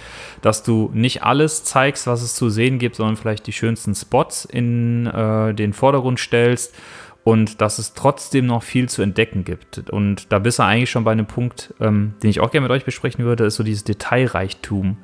dass 0.41 0.63
du 0.63 0.91
nicht 0.93 1.23
alles 1.23 1.63
zeigst, 1.63 2.05
was 2.05 2.21
es 2.21 2.35
zu 2.35 2.49
sehen 2.49 2.77
gibt, 2.77 2.95
sondern 2.95 3.17
vielleicht 3.17 3.47
die 3.47 3.53
schönsten 3.53 3.95
Spots 3.95 4.45
in 4.45 5.07
äh, 5.07 5.53
den 5.53 5.73
Vordergrund 5.73 6.19
stellst 6.19 6.75
und 7.23 7.59
dass 7.59 7.79
es 7.79 7.95
trotzdem 7.95 8.45
noch 8.45 8.61
viel 8.61 8.87
zu 8.87 9.01
entdecken 9.01 9.45
gibt. 9.45 9.89
Und 9.89 10.31
da 10.31 10.37
bist 10.37 10.59
du 10.59 10.63
eigentlich 10.63 10.91
schon 10.91 11.03
bei 11.03 11.11
einem 11.11 11.25
Punkt, 11.25 11.73
ähm, 11.79 12.13
den 12.21 12.29
ich 12.29 12.39
auch 12.39 12.51
gerne 12.51 12.67
mit 12.67 12.71
euch 12.71 12.85
besprechen 12.85 13.25
würde, 13.25 13.45
ist 13.45 13.55
so 13.55 13.63
dieses 13.63 13.83
Detailreichtum 13.83 14.97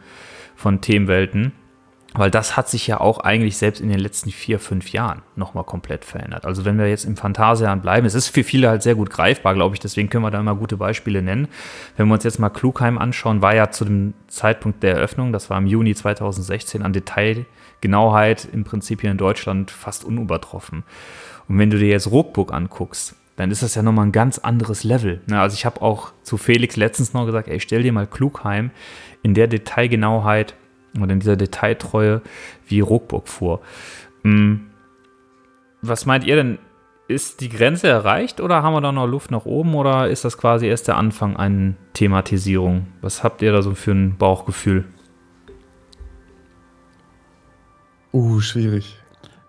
von 0.56 0.82
Themenwelten. 0.82 1.54
Weil 2.13 2.30
das 2.30 2.58
hat 2.58 2.67
sich 2.67 2.88
ja 2.88 3.00
auch 3.00 3.19
eigentlich 3.19 3.56
selbst 3.56 3.80
in 3.80 3.88
den 3.88 4.00
letzten 4.00 4.32
vier, 4.32 4.60
fünf 4.60 4.91
Jahren 4.91 5.21
nochmal 5.38 5.63
komplett 5.63 6.04
verändert. 6.04 6.45
Also 6.45 6.65
wenn 6.65 6.78
wir 6.78 6.89
jetzt 6.89 7.06
im 7.06 7.15
Phantasialand 7.15 7.82
bleiben, 7.82 8.06
es 8.06 8.15
ist 8.15 8.28
für 8.28 8.43
viele 8.43 8.67
halt 8.67 8.84
sehr 8.84 8.95
gut 8.95 9.10
greifbar, 9.10 9.54
glaube 9.54 9.76
ich, 9.76 9.80
deswegen 9.80 10.10
können 10.10 10.26
wir 10.26 10.32
da 10.32 10.39
immer 10.39 10.56
gute 10.56 10.76
Beispiele 10.76 11.21
nennen. 11.21 11.47
Wenn 11.95 12.08
wir 12.08 12.15
uns 12.15 12.26
jetzt 12.26 12.39
mal 12.39 12.50
Klugheim 12.50 12.97
anschauen, 12.97 13.41
war 13.41 13.56
ja 13.56 13.71
zu 13.71 13.86
dem 13.86 14.13
Zeitpunkt 14.28 14.84
der 14.84 14.95
Eröffnung, 14.95 15.32
das 15.32 15.50
war 15.50 15.58
im 15.58 15.67
Juni 15.67 15.95
2016, 15.95 16.82
an 16.82 16.91
Detailgenauheit 16.91 18.45
im 18.52 18.65
Prinzip 18.65 19.02
hier 19.02 19.12
in 19.12 19.17
Deutschland 19.17 19.71
fast 19.71 20.04
unübertroffen. 20.04 20.84
Und 21.47 21.60
wenn 21.60 21.69
du 21.69 21.78
dir 21.78 21.88
jetzt 21.88 22.12
Ruckburg 22.12 22.52
anguckst, 22.52 23.15
dann 23.38 23.52
ist 23.52 23.63
das 23.63 23.76
ja 23.76 23.82
nochmal 23.82 24.08
ein 24.08 24.12
ganz 24.12 24.38
anderes 24.38 24.84
Level. 24.84 25.21
Ne? 25.28 25.39
Also 25.39 25.56
ich 25.56 25.65
habe 25.65 25.82
auch 25.82 26.12
zu 26.24 26.38
Felix 26.38 26.76
letztens 26.76 27.13
noch 27.13 27.26
gesagt, 27.26 27.47
ey, 27.47 27.62
stell 27.62 27.84
dir 27.84 27.93
mal 27.93 28.06
Klugheim 28.06 28.71
in 29.24 29.34
der 29.34 29.47
Detailgenauheit 29.47 30.56
oder 30.99 31.13
in 31.13 31.19
dieser 31.19 31.38
Detailtreue 31.38 32.21
wie 32.67 32.80
Ruckburg 32.80 33.27
vor. 33.27 33.62
Hm. 34.23 34.67
Was 35.82 36.06
meint 36.06 36.25
ihr 36.25 36.36
denn? 36.36 36.60
Ist 37.08 37.41
die 37.41 37.49
Grenze 37.49 37.89
erreicht 37.89 38.39
oder 38.39 38.63
haben 38.63 38.73
wir 38.73 38.82
da 38.82 38.91
noch 38.91 39.06
Luft 39.06 39.32
nach 39.32 39.45
oben 39.45 39.75
oder 39.75 40.08
ist 40.08 40.23
das 40.23 40.38
quasi 40.38 40.67
erst 40.67 40.88
der 40.88 40.97
Anfang 40.97 41.36
einer 41.36 41.73
Thematisierung? 41.93 42.88
Was 43.01 43.23
habt 43.23 43.41
ihr 43.41 43.51
da 43.51 43.62
so 43.62 43.73
für 43.73 43.91
ein 43.91 44.17
Bauchgefühl? 44.17 44.86
Uh, 48.13 48.39
schwierig. 48.39 48.97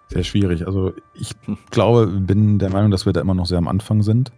Sehr 0.09 0.25
schwierig. 0.25 0.67
Also 0.67 0.93
ich 1.15 1.33
glaube, 1.71 2.07
bin 2.07 2.59
der 2.59 2.71
Meinung, 2.71 2.91
dass 2.91 3.07
wir 3.07 3.13
da 3.13 3.21
immer 3.21 3.35
noch 3.35 3.47
sehr 3.47 3.59
am 3.59 3.69
Anfang 3.69 4.03
sind, 4.03 4.33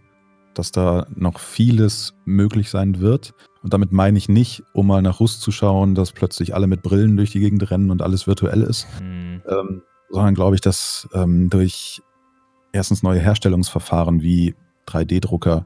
dass 0.53 0.71
da 0.71 1.07
noch 1.15 1.39
vieles 1.39 2.13
möglich 2.25 2.69
sein 2.69 2.99
wird. 2.99 3.33
Und 3.65 3.73
damit 3.73 3.91
meine 3.91 4.15
ich 4.19 4.29
nicht, 4.29 4.61
um 4.73 4.85
mal 4.85 5.01
nach 5.01 5.19
Rust 5.19 5.41
zu 5.41 5.49
schauen, 5.51 5.95
dass 5.95 6.11
plötzlich 6.11 6.53
alle 6.53 6.67
mit 6.67 6.83
Brillen 6.83 7.17
durch 7.17 7.31
die 7.31 7.39
Gegend 7.39 7.71
rennen 7.71 7.89
und 7.89 8.03
alles 8.03 8.27
virtuell 8.27 8.61
ist, 8.61 8.85
Hm. 8.99 9.41
ähm, 9.49 9.81
sondern 10.11 10.35
glaube 10.35 10.53
ich, 10.53 10.61
dass 10.61 11.09
ähm, 11.15 11.49
durch 11.49 11.99
erstens 12.73 13.01
neue 13.01 13.19
Herstellungsverfahren 13.19 14.21
wie 14.21 14.53
3D-Drucker 14.85 15.65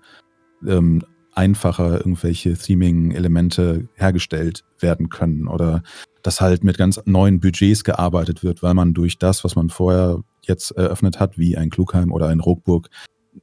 ähm, 0.65 1.03
einfacher 1.35 1.97
irgendwelche 1.97 2.53
Theming-Elemente 2.53 3.89
hergestellt 3.95 4.63
werden 4.79 5.09
können 5.09 5.49
oder 5.49 5.83
dass 6.23 6.39
halt 6.39 6.63
mit 6.63 6.77
ganz 6.77 7.01
neuen 7.03 7.41
Budgets 7.41 7.83
gearbeitet 7.83 8.43
wird, 8.43 8.63
weil 8.63 8.75
man 8.75 8.93
durch 8.93 9.17
das, 9.17 9.43
was 9.43 9.57
man 9.57 9.69
vorher 9.69 10.23
jetzt 10.43 10.71
eröffnet 10.71 11.19
hat, 11.19 11.37
wie 11.37 11.57
ein 11.57 11.69
Klugheim 11.69 12.13
oder 12.13 12.29
ein 12.29 12.39
Rockburg, 12.39 12.87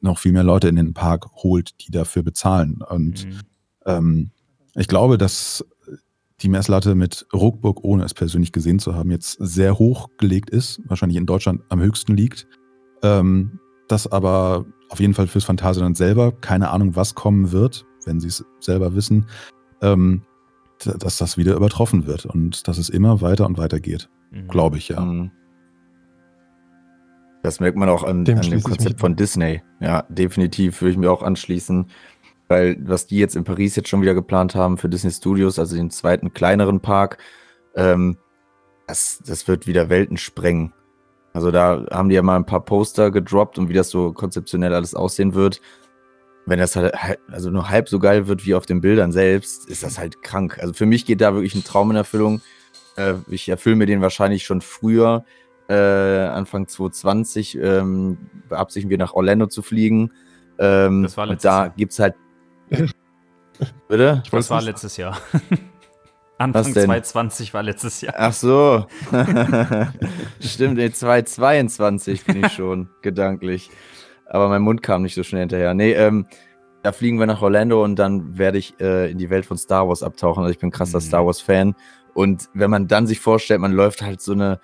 noch 0.01 0.19
viel 0.19 0.33
mehr 0.33 0.45
Leute 0.45 0.69
in 0.69 0.77
den 0.77 0.95
Park 0.95 1.27
holt, 1.43 1.73
die 1.87 1.91
dafür 1.91 2.23
bezahlen. 2.23 2.81
Und 2.81 3.25
Hm. 3.25 3.41
ähm, 3.85 4.31
ich 4.77 4.89
glaube, 4.89 5.19
dass 5.19 5.65
die 6.43 6.49
Messlatte 6.49 6.95
mit 6.95 7.27
Ruckburg, 7.33 7.83
ohne 7.83 8.05
es 8.05 8.13
persönlich 8.13 8.53
gesehen 8.53 8.79
zu 8.79 8.95
haben, 8.95 9.11
jetzt 9.11 9.39
sehr 9.41 9.79
hoch 9.79 10.09
gelegt 10.19 10.51
ist, 10.51 10.81
wahrscheinlich 10.87 11.17
in 11.17 11.27
Deutschland 11.27 11.63
am 11.71 11.81
höchsten 11.81 12.15
liegt. 12.15 12.47
Ähm, 13.03 13.59
das 13.89 14.11
aber 14.11 14.67
auf 14.91 15.01
jeden 15.01 15.15
Fall 15.15 15.27
fürs 15.27 15.45
Phantasialand 15.45 15.97
selber, 15.97 16.33
keine 16.33 16.71
Ahnung, 16.71 16.95
was 16.97 17.15
kommen 17.15 17.53
wird, 17.53 17.87
wenn 18.05 18.21
sie 18.21 18.29
es 18.29 18.45
selber 18.61 18.95
wissen, 18.95 19.27
ähm, 19.81 20.23
dass 20.85 21.17
das 21.17 21.39
wieder 21.39 21.55
übertroffen 21.55 22.07
wird 22.07 22.27
und 22.27 22.69
dass 22.69 22.77
es 22.79 22.91
immer 22.91 23.23
weiter 23.23 23.47
und 23.47 23.57
weiter 23.57 23.81
geht, 23.81 24.11
Mhm. 24.31 24.49
glaube 24.49 24.77
ich, 24.77 24.89
ja. 24.89 25.01
Mhm. 25.01 25.31
Das 27.43 27.61
merkt 27.61 27.77
man 27.79 27.89
auch 27.89 28.03
an, 28.03 28.25
Dem 28.25 28.39
an 28.39 28.51
dem 28.51 28.63
Konzept 28.63 28.99
von 29.01 29.15
Disney. 29.15 29.63
Ja, 29.81 30.03
definitiv 30.09 30.81
würde 30.81 30.91
ich 30.93 30.97
mir 30.97 31.11
auch 31.11 31.23
anschließen. 31.23 31.87
Weil 32.49 32.77
was 32.81 33.07
die 33.07 33.19
jetzt 33.19 33.35
in 33.35 33.45
Paris 33.45 33.75
jetzt 33.77 33.89
schon 33.89 34.03
wieder 34.03 34.15
geplant 34.15 34.55
haben 34.55 34.79
für 34.79 34.89
Disney 34.89 35.11
Studios, 35.11 35.59
also 35.59 35.75
den 35.77 35.91
zweiten 35.91 36.33
kleineren 36.33 36.81
Park, 36.81 37.19
ähm, 37.75 38.17
das, 38.87 39.21
das 39.27 39.49
wird 39.49 39.67
wieder 39.67 39.89
Welten 39.89 40.17
sprengen. 40.17 40.73
Also 41.33 41.51
da 41.51 41.85
haben 41.91 42.09
die 42.09 42.15
ja 42.15 42.23
mal 42.23 42.37
ein 42.37 42.47
paar 42.47 42.65
Poster 42.65 43.11
gedroppt 43.11 43.59
und 43.59 43.69
wie 43.69 43.75
das 43.75 43.91
so 43.91 44.13
konzeptionell 44.13 44.73
alles 44.73 44.95
aussehen 44.95 45.35
wird. 45.35 45.61
Wenn 46.47 46.61
das 46.61 46.77
halt, 46.77 46.95
also 47.29 47.51
nur 47.51 47.69
halb 47.69 47.89
so 47.89 47.99
geil 47.99 48.29
wird 48.29 48.47
wie 48.47 48.55
auf 48.55 48.65
den 48.65 48.81
Bildern 48.81 49.11
selbst, 49.11 49.69
ist 49.69 49.83
das 49.83 49.99
halt 49.99 50.23
krank. 50.23 50.59
Also 50.61 50.73
für 50.73 50.87
mich 50.87 51.05
geht 51.05 51.21
da 51.21 51.35
wirklich 51.35 51.57
ein 51.57 51.65
Traum 51.65 51.91
in 51.91 51.97
Erfüllung. 51.97 52.41
Äh, 52.97 53.15
ich 53.29 53.49
erfülle 53.49 53.75
mir 53.77 53.87
den 53.87 54.01
wahrscheinlich 54.01 54.45
schon 54.45 54.61
früher, 54.61 55.25
äh, 55.69 55.75
Anfang 55.75 56.69
2020, 56.69 57.59
ähm, 57.61 58.17
beabsichtigen 58.49 58.91
wir 58.91 58.99
nach 58.99 59.15
Orlando 59.15 59.49
zu 59.49 59.63
fliegen. 59.63 60.13
Ähm, 60.59 61.03
Das 61.03 61.17
war 61.17 61.25
und 61.25 61.31
letztes 61.31 61.43
da 61.51 61.65
Jahr. 61.65 61.71
gibt's 61.77 61.99
halt. 61.99 62.15
Bitte? 63.89 64.23
Ich 64.25 64.31
Das 64.31 64.51
war 64.51 64.59
nicht. 64.59 64.67
letztes 64.67 64.97
Jahr. 64.97 65.17
Anfang 66.39 66.67
Was 66.67 66.73
denn? 66.75 66.85
2020 66.85 67.55
war 67.55 67.63
letztes 67.63 68.01
Jahr. 68.03 68.15
Ach 68.19 68.33
so. 68.33 68.87
Stimmt, 70.41 70.79
in 70.79 70.93
2022 70.93 72.25
bin 72.27 72.45
ich 72.45 72.53
schon 72.53 72.91
gedanklich. 73.01 73.71
Aber 74.27 74.49
mein 74.49 74.61
Mund 74.63 74.83
kam 74.83 75.03
nicht 75.03 75.15
so 75.15 75.23
schnell 75.23 75.41
hinterher. 75.41 75.73
Nee, 75.73 75.93
ähm, 75.93 76.27
da 76.83 76.93
fliegen 76.93 77.19
wir 77.19 77.27
nach 77.27 77.41
Orlando 77.41 77.83
und 77.83 77.97
dann 77.97 78.37
werde 78.37 78.59
ich 78.59 78.79
äh, 78.81 79.11
in 79.11 79.19
die 79.19 79.31
Welt 79.31 79.47
von 79.47 79.57
Star 79.57 79.89
Wars 79.89 80.03
abtauchen. 80.03 80.43
Also 80.43 80.53
ich 80.53 80.59
bin 80.59 80.71
krasser 80.71 80.99
Mhm. 80.99 81.03
Star 81.05 81.25
Wars-Fan. 81.27 81.75
Und 82.13 82.49
wenn 82.53 82.71
man 82.71 82.87
dann 82.87 83.07
sich 83.07 83.21
vorstellt, 83.21 83.61
man 83.61 83.73
läuft 83.73 84.03
halt 84.03 84.21
so 84.21 84.33
eine, 84.33 84.61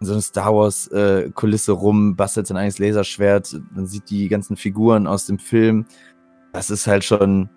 so 0.00 0.12
eine 0.12 0.22
Star 0.22 0.54
Wars-Kulisse 0.54 1.72
rum, 1.72 2.14
bastelt 2.14 2.46
sein 2.46 2.56
eigenes 2.56 2.78
Laserschwert, 2.78 3.56
man 3.74 3.86
sieht 3.86 4.08
die 4.10 4.28
ganzen 4.28 4.56
Figuren 4.56 5.06
aus 5.08 5.26
dem 5.26 5.38
Film. 5.38 5.86
Das 6.52 6.70
ist 6.70 6.86
halt 6.86 7.04
schon 7.04 7.48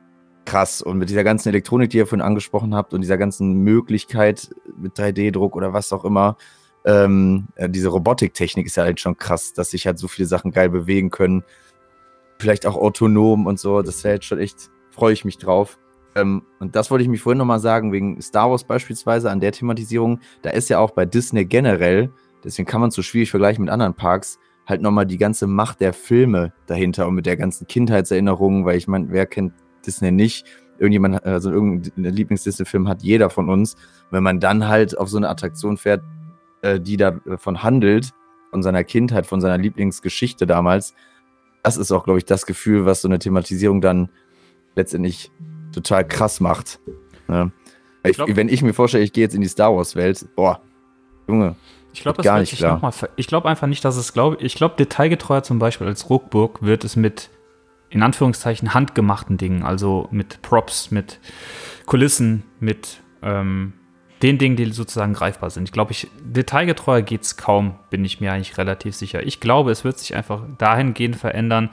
krass. 0.45 0.81
Und 0.81 0.97
mit 0.97 1.10
dieser 1.10 1.23
ganzen 1.23 1.49
Elektronik, 1.49 1.89
die 1.89 1.97
ihr 1.97 2.08
vorhin 2.08 2.25
angesprochen 2.25 2.73
habt 2.73 2.93
und 2.93 3.01
dieser 3.01 3.17
ganzen 3.17 3.53
Möglichkeit 3.63 4.49
mit 4.77 4.97
3D-Druck 4.97 5.55
oder 5.55 5.73
was 5.73 5.91
auch 5.91 6.05
immer, 6.05 6.38
ähm, 6.86 7.47
äh, 7.55 7.69
diese 7.69 7.89
Robotiktechnik 7.89 8.67
ist 8.67 8.77
ja 8.77 8.84
halt 8.84 8.99
schon 8.99 9.17
krass, 9.17 9.53
dass 9.53 9.71
sich 9.71 9.88
halt 9.88 9.97
so 9.97 10.08
viele 10.08 10.27
Sachen 10.27 10.51
geil 10.51 10.69
bewegen 10.69 11.10
können. 11.10 11.43
Vielleicht 12.39 12.65
auch 12.65 12.75
autonom 12.75 13.47
und 13.47 13.60
so. 13.60 13.81
Das 13.81 14.03
wäre 14.03 14.15
jetzt 14.15 14.25
schon 14.25 14.39
echt, 14.39 14.69
freue 14.91 15.13
ich 15.13 15.25
mich 15.25 15.38
drauf. 15.38 15.79
Ähm, 16.15 16.43
und 16.60 16.75
das 16.75 16.91
wollte 16.91 17.03
ich 17.03 17.10
mich 17.10 17.21
vorhin 17.21 17.39
nochmal 17.39 17.60
sagen, 17.60 17.91
wegen 17.91 18.21
Star 18.21 18.49
Wars 18.49 18.63
beispielsweise 18.63 19.31
an 19.31 19.39
der 19.39 19.51
Thematisierung. 19.51 20.19
Da 20.43 20.51
ist 20.51 20.69
ja 20.69 20.79
auch 20.79 20.91
bei 20.91 21.05
Disney 21.05 21.45
generell, 21.45 22.12
deswegen 22.43 22.67
kann 22.67 22.81
man 22.81 22.89
es 22.89 22.95
so 22.95 23.01
schwierig 23.01 23.31
vergleichen 23.31 23.65
mit 23.65 23.73
anderen 23.73 23.95
Parks, 23.95 24.39
halt 24.65 24.82
nochmal 24.82 25.06
die 25.06 25.17
ganze 25.17 25.47
Macht 25.47 25.82
der 25.82 25.93
Filme 25.93 26.54
dahinter 26.65 27.08
und 27.08 27.15
mit 27.15 27.25
der 27.25 27.38
ganzen 27.38 27.67
Kindheitserinnerung, 27.67 28.65
weil 28.65 28.78
ich 28.78 28.88
meine, 28.88 29.08
wer 29.10 29.25
kennt 29.25 29.54
Disney 29.86 30.12
nicht? 30.12 30.45
Irgendjemand, 30.78 31.23
also 31.23 31.51
irgendein 31.51 32.13
Lieblings-Disney-Film 32.13 32.88
hat 32.88 33.01
jeder 33.01 33.30
von 33.30 33.49
uns. 33.49 33.75
Wenn 34.12 34.23
man 34.23 34.39
dann 34.39 34.67
halt 34.67 34.97
auf 34.97 35.10
so 35.10 35.17
eine 35.17 35.30
Attraktion 35.30 35.78
fährt, 35.78 36.04
äh, 36.62 36.80
die 36.80 36.97
davon 36.97 37.63
handelt, 37.63 38.12
von 38.51 38.63
seiner 38.63 38.84
Kindheit, 38.84 39.25
von 39.25 39.41
seiner 39.41 39.58
Lieblingsgeschichte 39.58 40.45
damals, 40.45 40.93
das 41.63 41.78
ist 41.78 41.91
auch, 41.91 42.04
glaube 42.04 42.19
ich, 42.19 42.25
das 42.25 42.45
Gefühl, 42.45 42.86
was 42.86 43.01
so 43.01 43.08
eine 43.08 43.19
Thematisierung 43.19 43.82
dann 43.82 44.10
letztendlich 44.75 45.32
total 45.71 46.08
krass 46.08 46.39
macht. 46.39 46.80
Ne? 47.28 47.51
Ich, 48.06 48.17
wenn 48.19 48.49
ich 48.49 48.62
mir 48.62 48.73
vorstelle, 48.73 49.04
ich 49.04 49.13
gehe 49.13 49.23
jetzt 49.23 49.36
in 49.36 49.41
die 49.41 49.47
Star 49.47 49.75
Wars-Welt, 49.75 50.28
boah, 50.36 50.62
Junge, 51.28 51.56
Ich 51.95 52.01
glaube, 52.01 52.17
das 52.17 52.25
Gar 52.25 52.39
nicht 52.39 52.58
klar. 52.58 52.79
mal 52.81 52.91
Ich 53.15 53.27
glaube 53.27 53.47
einfach 53.47 53.67
nicht, 53.67 53.86
dass 53.86 53.95
es 53.95 54.12
glaube 54.12 54.38
ich 54.41 54.55
glaube 54.55 54.75
detailgetreuer 54.77 55.43
zum 55.43 55.60
Beispiel 55.60 55.88
als 55.88 56.10
Ruckburg 56.10 56.62
wird 56.62 56.84
es 56.84 56.95
mit 56.97 57.29
in 57.89 58.03
Anführungszeichen 58.03 58.73
handgemachten 58.73 59.38
Dingen, 59.38 59.63
also 59.63 60.10
mit 60.12 60.41
Props, 60.41 60.91
mit 60.91 61.19
Kulissen, 61.86 62.43
mit 62.60 62.99
ähm, 63.21 63.73
den 64.21 64.38
Dingen, 64.38 64.56
die 64.56 64.71
sozusagen 64.71 65.13
greifbar 65.13 65.49
sind. 65.49 65.65
Ich 65.65 65.73
glaube, 65.73 65.91
ich 65.91 66.08
detailgetreuer 66.23 67.01
geht 67.01 67.23
es 67.23 67.36
kaum, 67.36 67.75
bin 67.89 68.06
ich 68.06 68.21
mir 68.21 68.32
eigentlich 68.32 68.58
relativ 68.58 68.95
sicher. 68.95 69.21
Ich 69.23 69.41
glaube, 69.41 69.71
es 69.71 69.84
wird 69.84 69.99
sich 69.99 70.15
einfach 70.15 70.41
dahingehend 70.58 71.17
verändern 71.17 71.69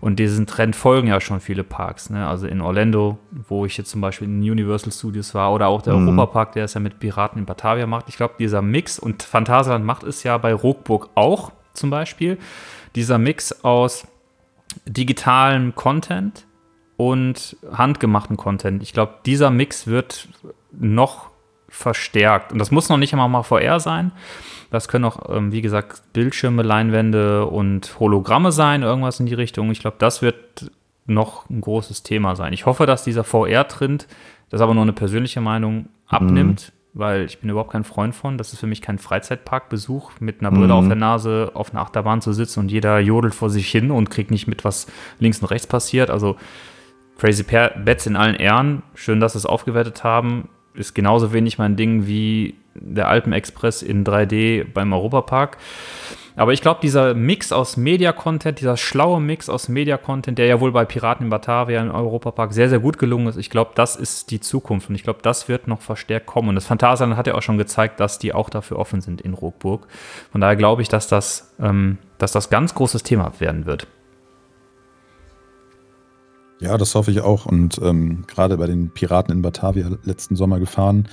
und 0.00 0.18
diesen 0.18 0.46
Trend 0.46 0.76
folgen 0.76 1.08
ja 1.08 1.20
schon 1.20 1.40
viele 1.40 1.64
Parks. 1.64 2.10
Ne? 2.10 2.26
Also 2.26 2.46
in 2.46 2.60
Orlando, 2.60 3.18
wo 3.48 3.64
ich 3.64 3.78
jetzt 3.78 3.90
zum 3.90 4.02
Beispiel 4.02 4.28
in 4.28 4.40
Universal 4.40 4.92
Studios 4.92 5.34
war 5.34 5.52
oder 5.52 5.68
auch 5.68 5.80
der 5.80 5.94
Mhm. 5.94 6.08
Europapark, 6.08 6.52
der 6.52 6.64
es 6.66 6.74
ja 6.74 6.80
mit 6.80 6.98
Piraten 6.98 7.38
in 7.38 7.46
Batavia 7.46 7.86
macht. 7.86 8.08
Ich 8.08 8.16
glaube, 8.16 8.34
dieser 8.38 8.60
Mix 8.60 8.98
und 8.98 9.22
Phantasialand 9.22 9.84
macht 9.84 10.02
es 10.02 10.22
ja 10.22 10.36
bei 10.36 10.52
Rockburg 10.52 11.08
auch 11.14 11.50
zum 11.72 11.88
Beispiel. 11.90 12.36
Dieser 12.94 13.18
Mix 13.18 13.64
aus 13.64 14.06
digitalem 14.86 15.74
Content 15.74 16.46
und 16.98 17.56
handgemachten 17.72 18.36
Content. 18.36 18.82
Ich 18.82 18.92
glaube, 18.92 19.14
dieser 19.24 19.50
Mix 19.50 19.86
wird 19.86 20.28
noch 20.72 21.30
verstärkt. 21.76 22.52
Und 22.52 22.58
das 22.58 22.70
muss 22.70 22.88
noch 22.88 22.96
nicht 22.96 23.12
einmal 23.12 23.28
mal 23.28 23.42
VR 23.42 23.80
sein. 23.80 24.12
Das 24.70 24.88
können 24.88 25.04
auch, 25.04 25.34
ähm, 25.34 25.52
wie 25.52 25.60
gesagt, 25.60 26.02
Bildschirme, 26.12 26.62
Leinwände 26.62 27.46
und 27.46 28.00
Hologramme 28.00 28.50
sein, 28.50 28.82
irgendwas 28.82 29.20
in 29.20 29.26
die 29.26 29.34
Richtung. 29.34 29.70
Ich 29.70 29.80
glaube, 29.80 29.96
das 29.98 30.22
wird 30.22 30.70
noch 31.06 31.48
ein 31.50 31.60
großes 31.60 32.02
Thema 32.02 32.34
sein. 32.34 32.52
Ich 32.52 32.66
hoffe, 32.66 32.86
dass 32.86 33.04
dieser 33.04 33.22
VR-Trend, 33.24 34.08
das 34.50 34.58
ist 34.58 34.62
aber 34.62 34.74
nur 34.74 34.82
eine 34.82 34.92
persönliche 34.92 35.40
Meinung, 35.40 35.88
abnimmt, 36.08 36.72
weil 36.94 37.22
ich 37.26 37.38
bin 37.40 37.50
überhaupt 37.50 37.70
kein 37.72 37.84
Freund 37.84 38.14
von. 38.14 38.38
Das 38.38 38.52
ist 38.52 38.58
für 38.58 38.66
mich 38.66 38.80
kein 38.82 38.98
Freizeitparkbesuch, 38.98 40.12
mit 40.18 40.40
einer 40.40 40.50
Brille 40.50 40.66
Mhm. 40.68 40.72
auf 40.72 40.86
der 40.86 40.96
Nase 40.96 41.50
auf 41.54 41.70
einer 41.72 41.82
Achterbahn 41.82 42.20
zu 42.22 42.32
sitzen 42.32 42.60
und 42.60 42.72
jeder 42.72 42.98
jodelt 42.98 43.34
vor 43.34 43.50
sich 43.50 43.68
hin 43.70 43.90
und 43.90 44.10
kriegt 44.10 44.30
nicht 44.30 44.46
mit, 44.48 44.64
was 44.64 44.86
links 45.20 45.40
und 45.40 45.46
rechts 45.48 45.66
passiert. 45.66 46.10
Also 46.10 46.36
Crazy 47.18 47.44
Pair 47.44 47.70
Bets 47.84 48.06
in 48.06 48.16
allen 48.16 48.34
Ehren. 48.34 48.82
Schön, 48.94 49.20
dass 49.20 49.32
sie 49.32 49.38
es 49.38 49.46
aufgewertet 49.46 50.02
haben. 50.04 50.48
Ist 50.76 50.94
genauso 50.94 51.32
wenig 51.32 51.58
mein 51.58 51.76
Ding 51.76 52.06
wie 52.06 52.54
der 52.74 53.08
Alpenexpress 53.08 53.82
in 53.82 54.04
3D 54.04 54.66
beim 54.72 54.92
Europapark. 54.92 55.56
Aber 56.38 56.52
ich 56.52 56.60
glaube, 56.60 56.80
dieser 56.82 57.14
Mix 57.14 57.50
aus 57.50 57.78
Media-Content, 57.78 58.60
dieser 58.60 58.76
schlaue 58.76 59.20
Mix 59.20 59.48
aus 59.48 59.70
Media-Content, 59.70 60.36
der 60.36 60.44
ja 60.44 60.60
wohl 60.60 60.70
bei 60.70 60.84
Piraten 60.84 61.24
in 61.24 61.30
Batavia 61.30 61.80
im 61.80 61.90
Europapark 61.90 62.52
sehr, 62.52 62.68
sehr 62.68 62.78
gut 62.78 62.98
gelungen 62.98 63.26
ist, 63.26 63.38
ich 63.38 63.48
glaube, 63.48 63.70
das 63.74 63.96
ist 63.96 64.30
die 64.30 64.40
Zukunft. 64.40 64.90
Und 64.90 64.96
ich 64.96 65.02
glaube, 65.02 65.20
das 65.22 65.48
wird 65.48 65.66
noch 65.66 65.80
verstärkt 65.80 66.26
kommen. 66.26 66.50
Und 66.50 66.54
das 66.56 66.66
Phantasialand 66.66 67.16
hat 67.16 67.26
ja 67.26 67.34
auch 67.34 67.42
schon 67.42 67.56
gezeigt, 67.56 68.00
dass 68.00 68.18
die 68.18 68.34
auch 68.34 68.50
dafür 68.50 68.78
offen 68.78 69.00
sind 69.00 69.22
in 69.22 69.32
Rockburg. 69.32 69.86
Von 70.30 70.42
daher 70.42 70.56
glaube 70.56 70.82
ich, 70.82 70.88
dass 70.88 71.08
das, 71.08 71.54
ähm, 71.58 71.96
dass 72.18 72.32
das 72.32 72.50
ganz 72.50 72.74
großes 72.74 73.02
Thema 73.02 73.32
werden 73.38 73.64
wird. 73.64 73.86
Ja, 76.60 76.78
das 76.78 76.94
hoffe 76.94 77.10
ich 77.10 77.20
auch. 77.20 77.46
Und 77.46 77.78
ähm, 77.82 78.24
gerade 78.26 78.56
bei 78.56 78.66
den 78.66 78.90
Piraten 78.90 79.32
in 79.34 79.42
Batavia 79.42 79.90
letzten 80.04 80.36
Sommer 80.36 80.58
gefahren, 80.58 81.06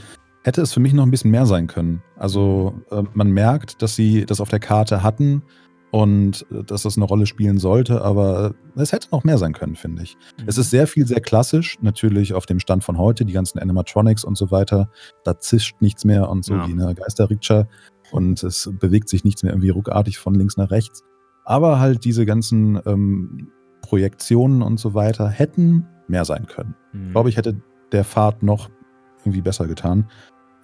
hätte 0.44 0.62
es 0.62 0.74
für 0.74 0.80
mich 0.80 0.94
noch 0.94 1.04
ein 1.04 1.12
bisschen 1.12 1.32
mehr 1.32 1.46
sein 1.46 1.68
können. 1.68 2.02
Also 2.18 2.74
äh, 2.92 3.04
man 3.14 3.32
merkt, 3.32 3.82
dass 3.82 3.96
sie 3.96 4.26
das 4.26 4.42
auf 4.42 4.50
der 4.50 4.60
Karte 4.60 5.04
hatten 5.04 5.44
und 5.92 6.46
äh, 6.52 6.64
dass 6.64 6.84
das 6.84 6.98
eine 6.98 7.06
Rolle 7.06 7.26
spielen 7.26 7.60
sollte, 7.60 8.02
aber 8.02 8.56
es 8.76 8.92
hätte 8.94 9.10
noch 9.12 9.24
mehr 9.24 9.38
sein 9.38 9.54
können, 9.54 9.76
finde 9.76 10.04
ich. 10.04 10.18
Es 10.46 10.58
ist 10.58 10.70
sehr 10.70 10.88
viel, 10.88 11.06
sehr 11.06 11.22
klassisch, 11.22 11.78
natürlich 11.82 12.34
auf 12.34 12.46
dem 12.46 12.60
Stand 12.60 12.84
von 12.84 12.98
heute, 12.98 13.26
die 13.26 13.34
ganzen 13.34 13.60
Animatronics 13.60 14.24
und 14.24 14.38
so 14.38 14.50
weiter. 14.52 14.90
Da 15.24 15.38
zischt 15.40 15.76
nichts 15.82 16.04
mehr 16.06 16.30
und 16.30 16.44
so 16.46 16.56
Ja. 16.56 16.68
wie 16.68 16.72
eine 16.74 16.96
Geisterrikscha 16.96 17.68
und 18.12 18.44
es 18.44 18.70
bewegt 18.80 19.08
sich 19.10 19.24
nichts 19.24 19.44
mehr 19.44 19.52
irgendwie 19.54 19.70
ruckartig 19.70 20.18
von 20.18 20.36
links 20.36 20.58
nach 20.58 20.72
rechts. 20.72 21.04
Aber 21.46 21.80
halt 21.80 22.06
diese 22.06 22.26
ganzen 22.26 22.80
ähm, 22.86 23.50
Projektionen 23.94 24.64
und 24.64 24.80
so 24.80 24.96
weiter 24.96 25.30
hätten 25.30 25.86
mehr 26.08 26.26
sein 26.26 26.48
können. 26.48 26.74
Mhm. 26.94 27.06
Ich 27.06 27.12
glaube, 27.12 27.30
ich 27.30 27.38
hätte 27.38 27.62
der 27.92 28.04
Fahrt 28.04 28.42
noch 28.42 28.72
irgendwie 29.20 29.42
besser 29.42 29.68
getan. 29.68 30.10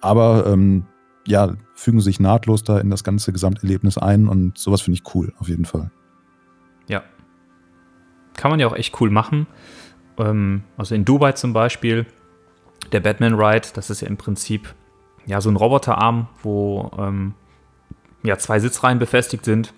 Aber 0.00 0.46
ähm, 0.48 0.84
ja, 1.28 1.54
fügen 1.76 2.00
sich 2.00 2.18
nahtlos 2.18 2.64
da 2.64 2.80
in 2.80 2.90
das 2.90 3.04
ganze 3.04 3.32
Gesamterlebnis 3.32 3.98
ein 3.98 4.26
und 4.26 4.58
sowas 4.58 4.80
finde 4.80 4.98
ich 5.00 5.14
cool, 5.14 5.32
auf 5.38 5.48
jeden 5.48 5.64
Fall. 5.64 5.92
Ja. 6.88 7.04
Kann 8.36 8.50
man 8.50 8.58
ja 8.58 8.66
auch 8.66 8.74
echt 8.74 9.00
cool 9.00 9.10
machen. 9.10 9.46
Ähm, 10.18 10.64
also 10.76 10.96
in 10.96 11.04
Dubai 11.04 11.30
zum 11.30 11.52
Beispiel, 11.52 12.06
der 12.90 12.98
Batman 12.98 13.34
Ride, 13.34 13.68
das 13.74 13.90
ist 13.90 14.00
ja 14.00 14.08
im 14.08 14.16
Prinzip 14.16 14.74
ja 15.24 15.40
so 15.40 15.50
ein 15.50 15.56
Roboterarm, 15.56 16.26
wo 16.42 16.90
ähm, 16.98 17.34
ja 18.24 18.38
zwei 18.38 18.58
Sitzreihen 18.58 18.98
befestigt 18.98 19.44
sind. 19.44 19.72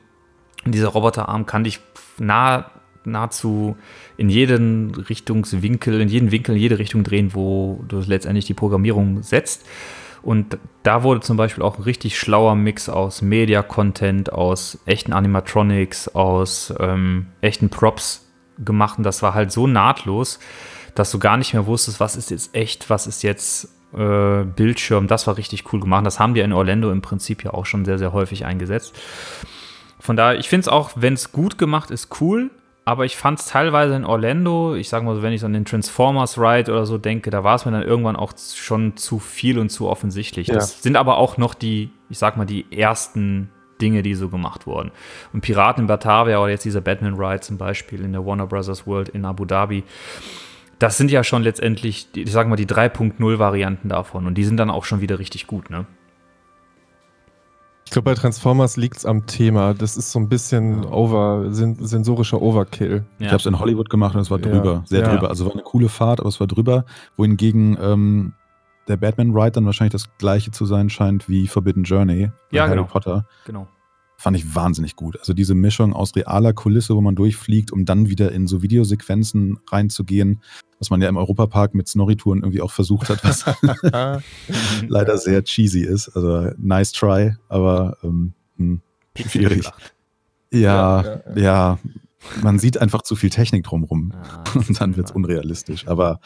Und 0.65 0.75
dieser 0.75 0.89
Roboterarm 0.89 1.45
kann 1.45 1.65
dich 1.65 1.81
nah, 2.17 2.71
nahezu 3.05 3.77
in 4.17 4.29
jeden 4.29 4.95
Richtungswinkel, 4.95 6.01
in 6.01 6.09
jeden 6.09 6.31
Winkel, 6.31 6.55
in 6.55 6.61
jede 6.61 6.79
Richtung 6.79 7.05
drehen, 7.05 7.35
wo 7.35 7.85
du 7.89 8.01
letztendlich 8.01 8.45
die 8.47 8.55
Programmierung 8.55 9.23
setzt. 9.23 9.67
Und 10.23 10.57
da 10.85 11.03
wurde 11.03 11.21
zum 11.21 11.37
Beispiel 11.37 11.65
auch 11.65 11.79
ein 11.79 11.83
richtig 11.83 12.19
schlauer 12.19 12.55
Mix 12.55 12.89
aus 12.89 13.23
Media-Content, 13.23 14.33
aus 14.33 14.79
echten 14.87 15.13
Animatronics, 15.13 16.09
aus 16.09 16.73
ähm, 16.79 17.27
echten 17.41 17.71
Props 17.71 18.29
gemacht. 18.65 18.99
Und 18.99 19.05
das 19.05 19.23
war 19.23 19.35
halt 19.35 19.51
so 19.51 19.67
nahtlos, 19.67 20.39
dass 20.95 21.11
du 21.11 21.19
gar 21.19 21.37
nicht 21.37 21.55
mehr 21.55 21.67
wusstest, 21.67 21.99
was 21.99 22.17
ist 22.17 22.31
jetzt 22.31 22.55
echt, 22.55 22.89
was 22.89 23.09
ist 23.09 23.23
jetzt 23.25 23.69
äh, 23.95 24.45
Bildschirm. 24.45 25.09
Das 25.09 25.27
war 25.27 25.37
richtig 25.37 25.73
cool 25.73 25.81
gemacht. 25.81 26.07
Das 26.07 26.21
haben 26.21 26.35
die 26.35 26.41
in 26.41 26.53
Orlando 26.53 26.93
im 26.93 27.03
Prinzip 27.03 27.43
ja 27.43 27.53
auch 27.53 27.67
schon 27.67 27.85
sehr, 27.85 27.99
sehr 27.99 28.13
häufig 28.13 28.45
eingesetzt. 28.45 28.95
Von 29.99 30.17
daher, 30.17 30.39
ich 30.39 30.49
finde 30.49 30.63
es 30.63 30.69
auch, 30.69 30.93
wenn 30.97 31.15
es 31.15 31.33
gut 31.33 31.59
gemacht 31.59 31.91
ist, 31.91 32.21
cool. 32.21 32.51
Aber 32.85 33.05
ich 33.05 33.17
fand 33.17 33.39
es 33.39 33.47
teilweise 33.47 33.95
in 33.95 34.05
Orlando, 34.05 34.75
ich 34.75 34.89
sag 34.89 35.05
mal 35.05 35.15
so, 35.15 35.23
wenn 35.23 35.33
ich 35.33 35.41
so 35.41 35.47
an 35.47 35.53
den 35.53 35.65
Transformers 35.65 36.37
Ride 36.37 36.73
oder 36.73 36.85
so 36.85 36.99
denke, 36.99 37.31
da 37.31 37.45
war 37.45 37.55
es 37.55 37.65
mir 37.65 37.71
dann 37.71 37.83
irgendwann 37.83 38.17
auch 38.17 38.33
schon 38.37 38.97
zu 38.97 39.21
viel 39.21 39.59
und 39.61 39.69
zu 39.71 39.89
offensichtlich. 39.89 40.49
Ja. 40.49 40.55
Das 40.55 40.83
sind 40.83 40.97
aber 40.97 41.17
auch 41.17 41.37
noch 41.37 41.55
die, 41.55 41.91
ich 42.11 42.19
sag 42.19 42.37
mal, 42.37 42.45
die 42.45 42.67
ersten 42.73 43.51
Dinge, 43.81 44.03
die 44.03 44.15
so 44.17 44.29
gemacht 44.29 44.67
wurden. 44.67 44.91
Und 45.33 45.43
Piraten 45.43 45.83
in 45.85 45.87
Batavia 45.87 46.39
oder 46.41 46.51
jetzt 46.51 46.65
dieser 46.65 46.81
Batman 46.81 47.15
Ride 47.15 47.41
zum 47.41 47.57
Beispiel 47.57 48.03
in 48.05 48.13
der 48.13 48.27
Warner 48.27 48.47
Brothers 48.49 48.85
World 48.87 49.09
in 49.11 49.25
Abu 49.25 49.45
Dhabi, 49.45 49.85
das 50.81 50.97
sind 50.99 51.13
ja 51.13 51.23
schon 51.23 51.45
letztendlich, 51.45 52.11
die- 52.11 52.23
ich 52.23 52.33
sag 52.33 52.49
mal, 52.49 52.57
die 52.57 52.67
3.0 52.67 53.39
Varianten 53.39 53.89
davon. 53.89 54.27
Und 54.27 54.35
die 54.35 54.45
sind 54.45 54.57
dann 54.57 54.71
auch 54.71 54.85
schon 54.85 55.01
wieder 55.01 55.21
richtig 55.21 55.47
gut, 55.47 55.71
ne? 55.71 55.87
Ich 57.93 57.95
glaube, 57.95 58.07
bei 58.11 58.15
Transformers 58.15 58.79
liegt 58.79 58.97
es 58.97 59.05
am 59.05 59.27
Thema. 59.27 59.75
Das 59.75 59.99
ist 59.99 60.13
so 60.13 60.19
ein 60.19 60.27
bisschen 60.31 60.83
over, 60.87 61.53
sen 61.53 61.77
sensorischer 61.79 62.41
Overkill. 62.41 63.05
Ich 63.19 63.27
habe 63.27 63.37
es 63.37 63.45
in 63.45 63.59
Hollywood 63.59 63.91
gemacht 63.91 64.15
und 64.15 64.23
es 64.23 64.31
war 64.31 64.41
Ja. 64.41 64.47
drüber, 64.51 64.83
sehr 64.87 65.03
Ja. 65.03 65.11
drüber. 65.13 65.29
Also 65.29 65.45
war 65.45 65.53
eine 65.53 65.61
coole 65.61 65.91
Fahrt, 65.91 66.19
aber 66.19 66.31
es 66.31 66.41
war 66.41 66.47
drüber. 66.47 66.87
Wohingegen 67.19 67.77
ähm, 67.83 68.33
der 68.89 68.97
Batman 68.97 69.37
Ride 69.37 69.51
dann 69.51 69.67
wahrscheinlich 69.67 69.93
das 69.93 70.07
gleiche 70.17 70.51
zu 70.53 70.65
sein 70.65 70.89
scheint 70.89 71.29
wie 71.29 71.47
Forbidden 71.47 71.83
Journey 71.85 72.29
bei 72.51 72.57
Ja, 72.57 72.63
Harry 72.63 72.77
genau. 72.77 72.89
Potter. 72.89 73.27
Genau. 73.45 73.69
Fand 74.23 74.37
ich 74.37 74.55
wahnsinnig 74.55 74.95
gut. 74.95 75.19
Also 75.19 75.33
diese 75.33 75.57
Mischung 75.57 75.93
aus 75.93 76.15
realer 76.15 76.53
Kulisse, 76.53 76.95
wo 76.95 77.01
man 77.01 77.17
durchfliegt, 77.17 77.73
um 77.73 77.85
dann 77.85 78.09
wieder 78.09 78.31
in 78.31 78.47
so 78.47 78.63
Videosequenzen 78.63 79.59
reinzugehen, 79.67 80.41
was 80.79 80.91
man 80.91 81.03
ja 81.03 81.09
im 81.09 81.17
Europapark 81.17 81.75
mit 81.75 81.89
Snorri-Touren 81.89 82.39
irgendwie 82.39 82.61
auch 82.61 82.71
versucht 82.71 83.09
hat, 83.09 83.25
was 83.25 83.45
leider 84.89 85.19
sehr 85.19 85.43
cheesy 85.43 85.81
ist. 85.81 86.09
Also 86.11 86.53
nice 86.57 86.93
try, 86.93 87.35
aber 87.49 87.97
ähm, 88.05 88.35
hm, 88.59 88.81
schwierig. 89.17 89.65
Ja, 90.53 91.03
Ja, 91.03 91.03
ja, 91.03 91.43
ja, 91.43 91.79
man 92.45 92.61
sieht 92.61 92.79
einfach 92.79 93.03
zu 93.03 93.17
viel 93.17 93.31
Technik 93.31 93.65
drumrum. 93.65 94.13
Und 94.55 94.81
dann 94.81 94.95
wird 94.95 95.09
es 95.09 95.13
unrealistisch. 95.17 95.89
Aber 95.89 96.21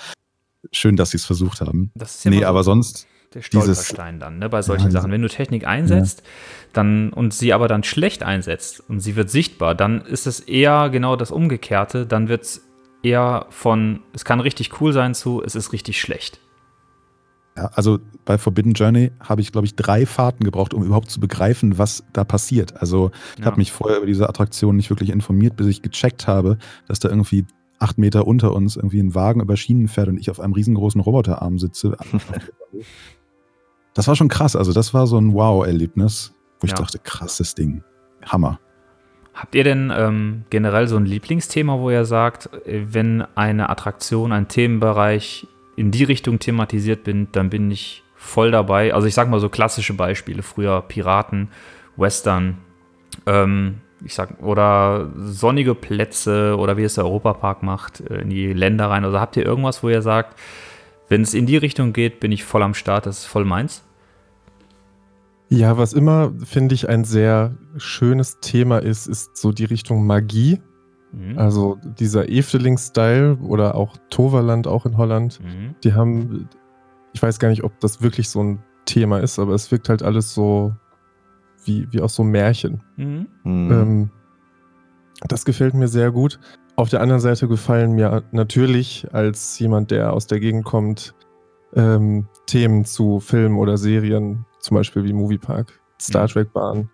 schön, 0.70 0.96
dass 0.96 1.12
sie 1.12 1.16
es 1.16 1.24
versucht 1.24 1.62
haben. 1.62 1.92
Das 1.94 2.16
ist 2.16 2.24
ja 2.26 2.30
Nee, 2.30 2.40
so 2.40 2.46
aber 2.46 2.62
sonst, 2.62 3.06
der 3.36 3.42
Stolperstein 3.42 4.18
dann, 4.18 4.38
ne, 4.38 4.48
bei 4.48 4.62
solchen 4.62 4.86
Ja, 4.86 4.90
Sachen. 4.92 5.10
Wenn 5.12 5.22
du 5.22 5.28
Technik 5.28 5.66
einsetzt, 5.66 6.22
dann 6.72 7.12
und 7.12 7.34
sie 7.34 7.52
aber 7.52 7.68
dann 7.68 7.84
schlecht 7.84 8.22
einsetzt 8.22 8.82
und 8.88 9.00
sie 9.00 9.14
wird 9.16 9.30
sichtbar, 9.30 9.74
dann 9.74 10.00
ist 10.00 10.26
es 10.26 10.40
eher 10.40 10.88
genau 10.90 11.16
das 11.16 11.30
Umgekehrte. 11.30 12.06
Dann 12.06 12.28
wird 12.28 12.42
es 12.44 12.62
eher 13.02 13.46
von, 13.50 14.00
es 14.14 14.24
kann 14.24 14.40
richtig 14.40 14.80
cool 14.80 14.92
sein 14.92 15.14
zu, 15.14 15.42
es 15.44 15.54
ist 15.54 15.72
richtig 15.72 16.00
schlecht. 16.00 16.40
ja, 17.56 17.66
also 17.74 17.98
bei 18.24 18.36
Forbidden 18.38 18.72
Journey 18.72 19.12
habe 19.20 19.40
ich, 19.40 19.52
glaube 19.52 19.66
ich, 19.66 19.76
drei 19.76 20.04
Fahrten 20.06 20.44
gebraucht, 20.44 20.74
um 20.74 20.82
überhaupt 20.82 21.10
zu 21.10 21.20
begreifen, 21.20 21.78
was 21.78 22.04
da 22.12 22.24
passiert. 22.24 22.80
Also 22.80 23.10
ich 23.34 23.40
Ja. 23.40 23.46
habe 23.46 23.56
mich 23.58 23.70
vorher 23.72 23.98
über 23.98 24.06
diese 24.06 24.28
Attraktion 24.28 24.76
nicht 24.76 24.90
wirklich 24.90 25.10
informiert, 25.10 25.56
bis 25.56 25.66
ich 25.68 25.82
gecheckt 25.82 26.26
habe, 26.26 26.58
dass 26.88 26.98
da 26.98 27.08
irgendwie 27.08 27.46
acht 27.78 27.98
Meter 27.98 28.26
unter 28.26 28.54
uns 28.54 28.76
irgendwie 28.76 29.00
ein 29.00 29.14
Wagen 29.14 29.40
über 29.42 29.56
Schienen 29.56 29.88
fährt 29.88 30.08
und 30.08 30.18
ich 30.18 30.30
auf 30.30 30.40
einem 30.40 30.54
riesengroßen 30.54 31.00
Roboterarm 31.00 31.58
sitze. 31.58 31.96
das 33.96 34.06
war 34.08 34.14
schon 34.14 34.28
krass. 34.28 34.54
Also 34.54 34.72
das 34.72 34.94
war 34.94 35.06
so 35.06 35.18
ein 35.18 35.32
Wow-Erlebnis, 35.32 36.34
wo 36.60 36.66
ich 36.66 36.70
Ja. 36.72 36.76
dachte, 36.76 36.98
krasses 36.98 37.54
Ding. 37.54 37.82
Hammer. 38.24 38.60
Habt 39.34 39.54
ihr 39.54 39.64
denn 39.64 39.92
ähm, 39.94 40.44
generell 40.50 40.86
so 40.88 40.96
ein 40.96 41.06
Lieblingsthema, 41.06 41.78
wo 41.78 41.90
ihr 41.90 42.04
sagt, 42.04 42.50
äh, 42.66 42.86
wenn 42.92 43.22
eine 43.34 43.68
Attraktion, 43.70 44.32
ein 44.32 44.48
Themenbereich 44.48 45.46
in 45.76 45.90
die 45.90 46.04
Richtung 46.04 46.38
thematisiert 46.38 47.04
bin, 47.04 47.28
dann 47.32 47.50
bin 47.50 47.70
ich 47.70 48.02
voll 48.14 48.50
dabei? 48.50 48.94
Also 48.94 49.06
ich 49.06 49.14
sag 49.14 49.28
mal 49.28 49.40
so 49.40 49.48
klassische 49.48 49.94
Beispiele, 49.94 50.42
früher 50.42 50.80
Piraten, 50.82 51.48
Western, 51.96 52.58
ähm, 53.26 53.76
ich 54.04 54.14
sag, 54.14 54.42
oder 54.42 55.10
sonnige 55.16 55.74
Plätze 55.74 56.56
oder 56.58 56.76
wie 56.76 56.84
es 56.84 56.94
der 56.94 57.04
Europapark 57.04 57.62
macht, 57.62 58.00
äh, 58.00 58.20
in 58.20 58.30
die 58.30 58.52
Länder 58.52 58.90
rein. 58.90 59.04
Also 59.04 59.20
habt 59.20 59.36
ihr 59.36 59.44
irgendwas, 59.46 59.82
wo 59.82 59.88
ihr 59.88 60.02
sagt, 60.02 60.38
wenn 61.08 61.22
es 61.22 61.34
in 61.34 61.46
die 61.46 61.56
Richtung 61.56 61.92
geht, 61.92 62.20
bin 62.20 62.32
ich 62.32 62.44
voll 62.44 62.62
am 62.62 62.74
Start, 62.74 63.06
das 63.06 63.18
ist 63.20 63.26
voll 63.26 63.44
meins? 63.44 63.84
Ja, 65.48 65.78
was 65.78 65.92
immer, 65.92 66.32
finde 66.44 66.74
ich, 66.74 66.88
ein 66.88 67.04
sehr 67.04 67.54
schönes 67.76 68.40
Thema 68.40 68.78
ist, 68.78 69.06
ist 69.06 69.36
so 69.36 69.52
die 69.52 69.64
Richtung 69.64 70.06
Magie. 70.06 70.60
Mhm. 71.12 71.38
Also 71.38 71.78
dieser 71.98 72.28
Efteling-Style 72.28 73.36
oder 73.36 73.74
auch 73.74 73.96
Toverland, 74.10 74.66
auch 74.66 74.86
in 74.86 74.96
Holland. 74.96 75.40
Mhm. 75.40 75.76
Die 75.84 75.94
haben, 75.94 76.48
ich 77.12 77.22
weiß 77.22 77.38
gar 77.38 77.48
nicht, 77.48 77.62
ob 77.62 77.78
das 77.80 78.02
wirklich 78.02 78.28
so 78.28 78.42
ein 78.42 78.62
Thema 78.86 79.18
ist, 79.18 79.38
aber 79.38 79.54
es 79.54 79.70
wirkt 79.70 79.88
halt 79.88 80.02
alles 80.02 80.34
so 80.34 80.72
wie, 81.64 81.86
wie 81.90 82.00
aus 82.00 82.14
so 82.14 82.24
Märchen. 82.24 82.82
Mhm. 82.96 83.26
Hm. 83.42 83.70
Ähm, 83.70 84.10
das 85.28 85.44
gefällt 85.44 85.74
mir 85.74 85.88
sehr 85.88 86.10
gut. 86.10 86.38
Auf 86.76 86.90
der 86.90 87.00
anderen 87.00 87.20
Seite 87.20 87.48
gefallen 87.48 87.92
mir 87.92 88.22
natürlich 88.32 89.06
als 89.12 89.58
jemand, 89.58 89.90
der 89.90 90.12
aus 90.12 90.26
der 90.26 90.40
Gegend 90.40 90.64
kommt, 90.64 91.14
ähm, 91.74 92.28
Themen 92.46 92.84
zu 92.84 93.20
Filmen 93.20 93.58
oder 93.58 93.78
Serien, 93.78 94.44
zum 94.66 94.76
Beispiel 94.76 95.04
wie 95.04 95.12
Moviepark, 95.12 95.80
Star 96.00 96.24
Mhm. 96.24 96.28
Trek 96.28 96.52
Bahn. 96.52 96.90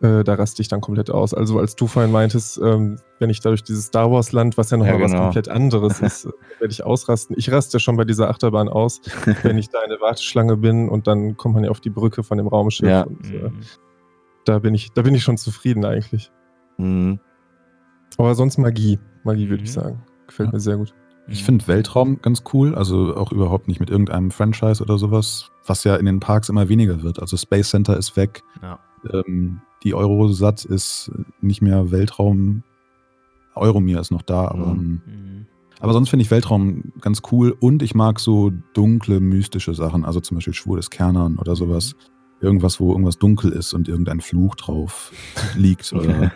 Äh, 0.00 0.22
da 0.22 0.34
raste 0.34 0.62
ich 0.62 0.68
dann 0.68 0.80
komplett 0.80 1.10
aus. 1.10 1.34
Also 1.34 1.58
als 1.58 1.74
du 1.74 1.88
vorhin 1.88 2.12
meintest, 2.12 2.58
ähm, 2.62 3.00
wenn 3.18 3.30
ich 3.30 3.40
da 3.40 3.48
durch 3.48 3.64
dieses 3.64 3.86
Star 3.86 4.12
Wars 4.12 4.30
Land, 4.30 4.56
was 4.56 4.70
ja 4.70 4.76
nochmal 4.76 4.94
Ja, 4.98 5.00
was 5.04 5.10
genau. 5.10 5.24
komplett 5.24 5.48
anderes 5.48 6.00
ist, 6.00 6.26
werde 6.60 6.70
ich 6.70 6.84
ausrasten. 6.84 7.34
Ich 7.36 7.50
raste 7.50 7.80
schon 7.80 7.96
bei 7.96 8.04
dieser 8.04 8.28
Achterbahn 8.30 8.68
aus, 8.68 9.00
wenn 9.42 9.58
ich 9.58 9.70
da 9.70 9.82
in 9.82 9.88
der 9.90 10.00
Warteschlange 10.00 10.56
bin 10.56 10.88
und 10.88 11.08
dann 11.08 11.36
kommt 11.36 11.56
man 11.56 11.64
ja 11.64 11.70
auf 11.70 11.80
die 11.80 11.90
Brücke 11.90 12.22
von 12.22 12.38
dem 12.38 12.46
Raumschiff. 12.46 12.88
Ja. 12.88 13.02
Und, 13.02 13.24
äh, 13.32 13.48
Mhm. 13.48 13.60
da 14.44 14.60
bin 14.60 14.74
ich, 14.74 14.92
da 14.92 15.02
bin 15.02 15.14
ich 15.16 15.24
schon 15.24 15.36
zufrieden 15.36 15.84
eigentlich. 15.84 16.30
Hm. 16.76 17.18
Aber 18.18 18.34
sonst 18.36 18.56
Magie. 18.58 19.00
Magie 19.24 19.48
würde 19.50 19.64
ich 19.64 19.70
Mhm. 19.70 19.80
sagen. 19.80 20.02
Gefällt 20.28 20.50
Ja. 20.50 20.52
mir 20.52 20.60
sehr 20.60 20.76
gut. 20.76 20.94
Ich 21.26 21.42
finde 21.44 21.66
Weltraum 21.66 22.22
ganz 22.22 22.42
cool, 22.54 22.74
also 22.74 23.16
auch 23.16 23.32
überhaupt 23.32 23.66
nicht 23.68 23.80
mit 23.80 23.90
irgendeinem 23.90 24.30
Franchise 24.30 24.82
oder 24.82 24.96
sowas, 24.96 25.50
was 25.68 25.84
ja 25.84 25.96
in 25.96 26.06
den 26.06 26.20
Parks 26.20 26.48
immer 26.48 26.68
weniger 26.68 27.02
wird. 27.02 27.20
Also 27.20 27.36
Space 27.36 27.70
Center 27.70 27.96
ist 27.96 28.16
weg, 28.16 28.42
Ja. 28.62 28.78
ähm, 29.12 29.60
die 29.84 29.94
Eurosat 29.94 30.64
ist 30.64 31.10
nicht 31.40 31.62
mehr 31.62 31.90
Weltraum, 31.90 32.62
Euromir 33.54 34.00
ist 34.00 34.10
noch 34.10 34.22
da, 34.22 34.46
aber, 34.48 34.74
Mhm. 34.74 35.00
Mhm. 35.06 35.46
aber 35.80 35.92
sonst 35.92 36.10
finde 36.10 36.22
ich 36.24 36.30
Weltraum 36.30 36.92
ganz 37.00 37.22
cool 37.32 37.56
und 37.60 37.82
ich 37.82 37.94
mag 37.94 38.20
so 38.20 38.50
dunkle, 38.74 39.20
mystische 39.20 39.74
Sachen, 39.74 40.04
also 40.04 40.20
zum 40.20 40.36
Beispiel 40.36 40.54
Schwur 40.54 40.76
des 40.76 40.90
Kernern 40.90 41.38
oder 41.38 41.54
sowas. 41.56 41.94
irgendwas, 42.40 42.78
wo 42.78 42.92
irgendwas 42.92 43.18
dunkel 43.18 43.50
ist 43.50 43.74
und 43.74 43.88
irgendein 43.88 44.20
Fluch 44.20 44.54
drauf 44.54 45.10
liegt 45.56 45.92
oder 45.92 46.30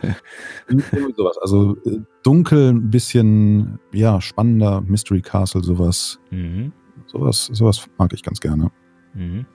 sowas. 1.16 1.39
Also 1.41 1.76
äh, 1.87 2.01
dunkel, 2.24 2.70
ein 2.72 2.91
bisschen, 2.91 3.78
ja, 3.93 4.20
spannender, 4.20 4.80
Mystery 4.80 5.20
Castle, 5.22 5.62
sowas. 5.62 6.18
Mhm. 6.33 6.72
Sowas, 7.07 7.49
sowas 7.53 7.87
mag 7.99 8.12
ich 8.14 8.24
ganz 8.24 8.41
gerne. 8.41 8.72
Mhm. 9.14 9.46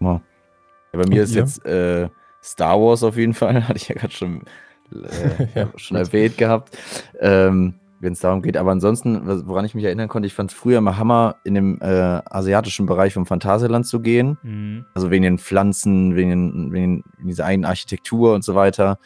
Ja, 0.00 0.20
bei 0.92 1.06
mir 1.06 1.22
ist 1.22 1.34
ihr? 1.34 1.40
jetzt 1.42 1.64
äh, 1.64 2.08
Star 2.42 2.78
Wars 2.80 3.02
auf 3.02 3.16
jeden 3.16 3.34
Fall, 3.34 3.62
hatte 3.68 3.78
ich 3.78 3.88
ja 3.88 3.94
gerade 3.94 4.12
schon, 4.12 4.42
äh, 4.92 5.48
Ja. 5.54 5.68
schon 5.76 5.96
erwähnt 5.96 6.36
gehabt, 6.38 6.76
ähm, 7.20 7.74
wenn 8.00 8.12
es 8.12 8.20
darum 8.20 8.42
geht. 8.42 8.56
Aber 8.56 8.70
ansonsten, 8.70 9.22
woran 9.48 9.64
ich 9.64 9.74
mich 9.74 9.84
erinnern 9.84 10.08
konnte, 10.08 10.26
ich 10.26 10.34
fand 10.34 10.50
es 10.50 10.56
früher 10.56 10.80
mal 10.80 10.96
Hammer, 10.98 11.36
in 11.44 11.54
dem 11.54 11.80
äh, 11.80 11.86
asiatischen 11.86 12.86
Bereich 12.86 13.14
vom 13.14 13.26
Phantasialand 13.26 13.86
zu 13.86 14.00
gehen. 14.00 14.36
Mhm. 14.42 14.84
Also 14.94 15.10
wegen 15.10 15.22
den 15.22 15.38
Pflanzen, 15.38 16.14
wegen, 16.16 16.72
wegen 16.72 17.02
dieser 17.22 17.46
eigenen 17.46 17.68
Architektur 17.68 18.34
und 18.34 18.44
so 18.44 18.54
weiter. 18.54 18.98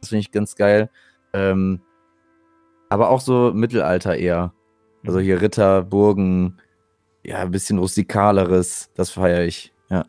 Das 0.00 0.08
finde 0.08 0.20
ich 0.20 0.32
ganz 0.32 0.56
geil. 0.56 0.90
Ähm, 1.32 1.80
aber 2.88 3.08
auch 3.10 3.20
so 3.20 3.52
Mittelalter 3.54 4.16
eher. 4.16 4.52
Also 5.06 5.20
hier 5.20 5.40
Ritter, 5.40 5.82
Burgen, 5.82 6.58
ja, 7.24 7.38
ein 7.38 7.50
bisschen 7.50 7.78
rustikaleres, 7.78 8.90
das 8.94 9.10
feiere 9.10 9.44
ich. 9.44 9.72
Ja. 9.88 10.04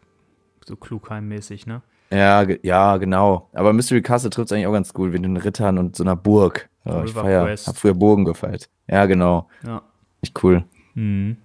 So 0.66 0.76
Klugheim-mäßig, 0.76 1.66
ne? 1.68 1.82
Ja, 2.12 2.46
ja, 2.62 2.98
genau. 2.98 3.50
Aber 3.54 3.74
Mystery 3.74 4.02
Castle 4.02 4.30
trifft 4.30 4.48
es 4.48 4.52
eigentlich 4.52 4.68
auch 4.68 4.74
ganz 4.74 4.94
gut, 4.94 5.12
mit 5.12 5.24
den 5.24 5.38
Rittern 5.38 5.78
und 5.78 5.96
so 5.96 6.04
einer 6.04 6.16
Burg. 6.16 6.70
Ja, 6.86 7.04
ich 7.04 7.14
feier, 7.14 7.46
Quest. 7.46 7.68
hab 7.68 7.78
früher 7.78 7.94
Burgen 7.94 8.26
gefeiert. 8.26 8.70
Ja, 8.88 9.06
genau. 9.06 9.48
Ja. 9.64 9.82
Echt 10.22 10.44
cool. 10.44 10.66
Mhm. 10.94 11.38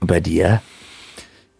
Und 0.00 0.06
bei 0.06 0.20
dir? 0.20 0.62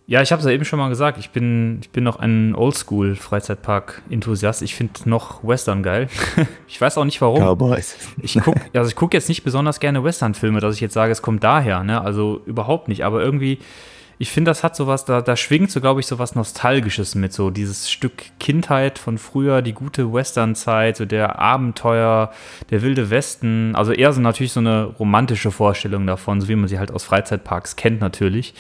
Ja, 0.07 0.21
ich 0.21 0.33
habe 0.33 0.41
es 0.41 0.47
ja 0.47 0.53
eben 0.53 0.67
schon 0.67 0.79
mal 0.79 0.91
gesagt, 0.91 1.17
ich 1.19 1.31
bin, 1.31 1.79
ich 1.81 1.89
bin 1.89 2.05
noch 2.05 2.17
ein 2.17 2.55
Oldschool-Freizeitpark-Enthusiast. 2.55 4.61
Ich 4.61 4.75
finde 4.75 5.09
noch 5.09 5.43
Western 5.43 5.83
geil. 5.83 6.09
ich 6.69 6.79
weiß 6.79 6.99
auch 6.99 7.07
nicht 7.07 7.23
warum. 7.23 7.41
Cowboys. 7.41 7.97
Ich 8.21 8.39
guck, 8.45 8.57
also 8.75 8.89
ich 8.89 8.97
gucke 8.97 9.17
jetzt 9.17 9.31
nicht 9.31 9.45
besonders 9.45 9.81
gerne 9.81 10.05
Western-Filme, 10.05 10.61
dass 10.61 10.75
ich 10.75 10.83
jetzt 10.83 10.93
sage, 10.93 11.11
es 11.11 11.23
kommt 11.23 11.43
daher, 11.43 11.85
ne? 11.85 12.03
Also 12.03 12.43
überhaupt 12.45 12.89
nicht. 12.89 13.03
Aber 13.03 13.23
irgendwie, 13.23 13.61
ich 14.19 14.31
finde, 14.31 14.51
das 14.51 14.63
hat 14.63 14.77
sowas, 14.77 15.07
da, 15.07 15.23
da 15.23 15.37
schwingt 15.37 15.71
so, 15.71 15.81
glaube 15.81 16.01
ich, 16.01 16.07
so 16.07 16.19
was 16.19 16.35
Nostalgisches 16.35 17.15
mit, 17.15 17.33
so 17.33 17.49
dieses 17.49 17.91
Stück 17.91 18.25
Kindheit 18.39 18.99
von 18.99 19.17
früher, 19.17 19.63
die 19.63 19.73
gute 19.73 20.13
Western-Zeit, 20.13 20.99
so 20.99 21.07
der 21.07 21.39
Abenteuer, 21.39 22.31
der 22.69 22.83
wilde 22.83 23.09
Westen. 23.09 23.75
Also 23.75 23.93
eher 23.93 24.13
so 24.13 24.21
natürlich 24.21 24.53
so 24.53 24.61
eine 24.61 24.85
romantische 24.85 25.51
Vorstellung 25.51 26.07
davon, 26.07 26.43
so 26.43 26.49
wie 26.49 26.57
man 26.57 26.69
sie 26.69 26.79
halt 26.79 26.93
aus 26.93 27.05
Freizeitparks 27.05 27.77
kennt, 27.77 28.03
natürlich. 28.03 28.53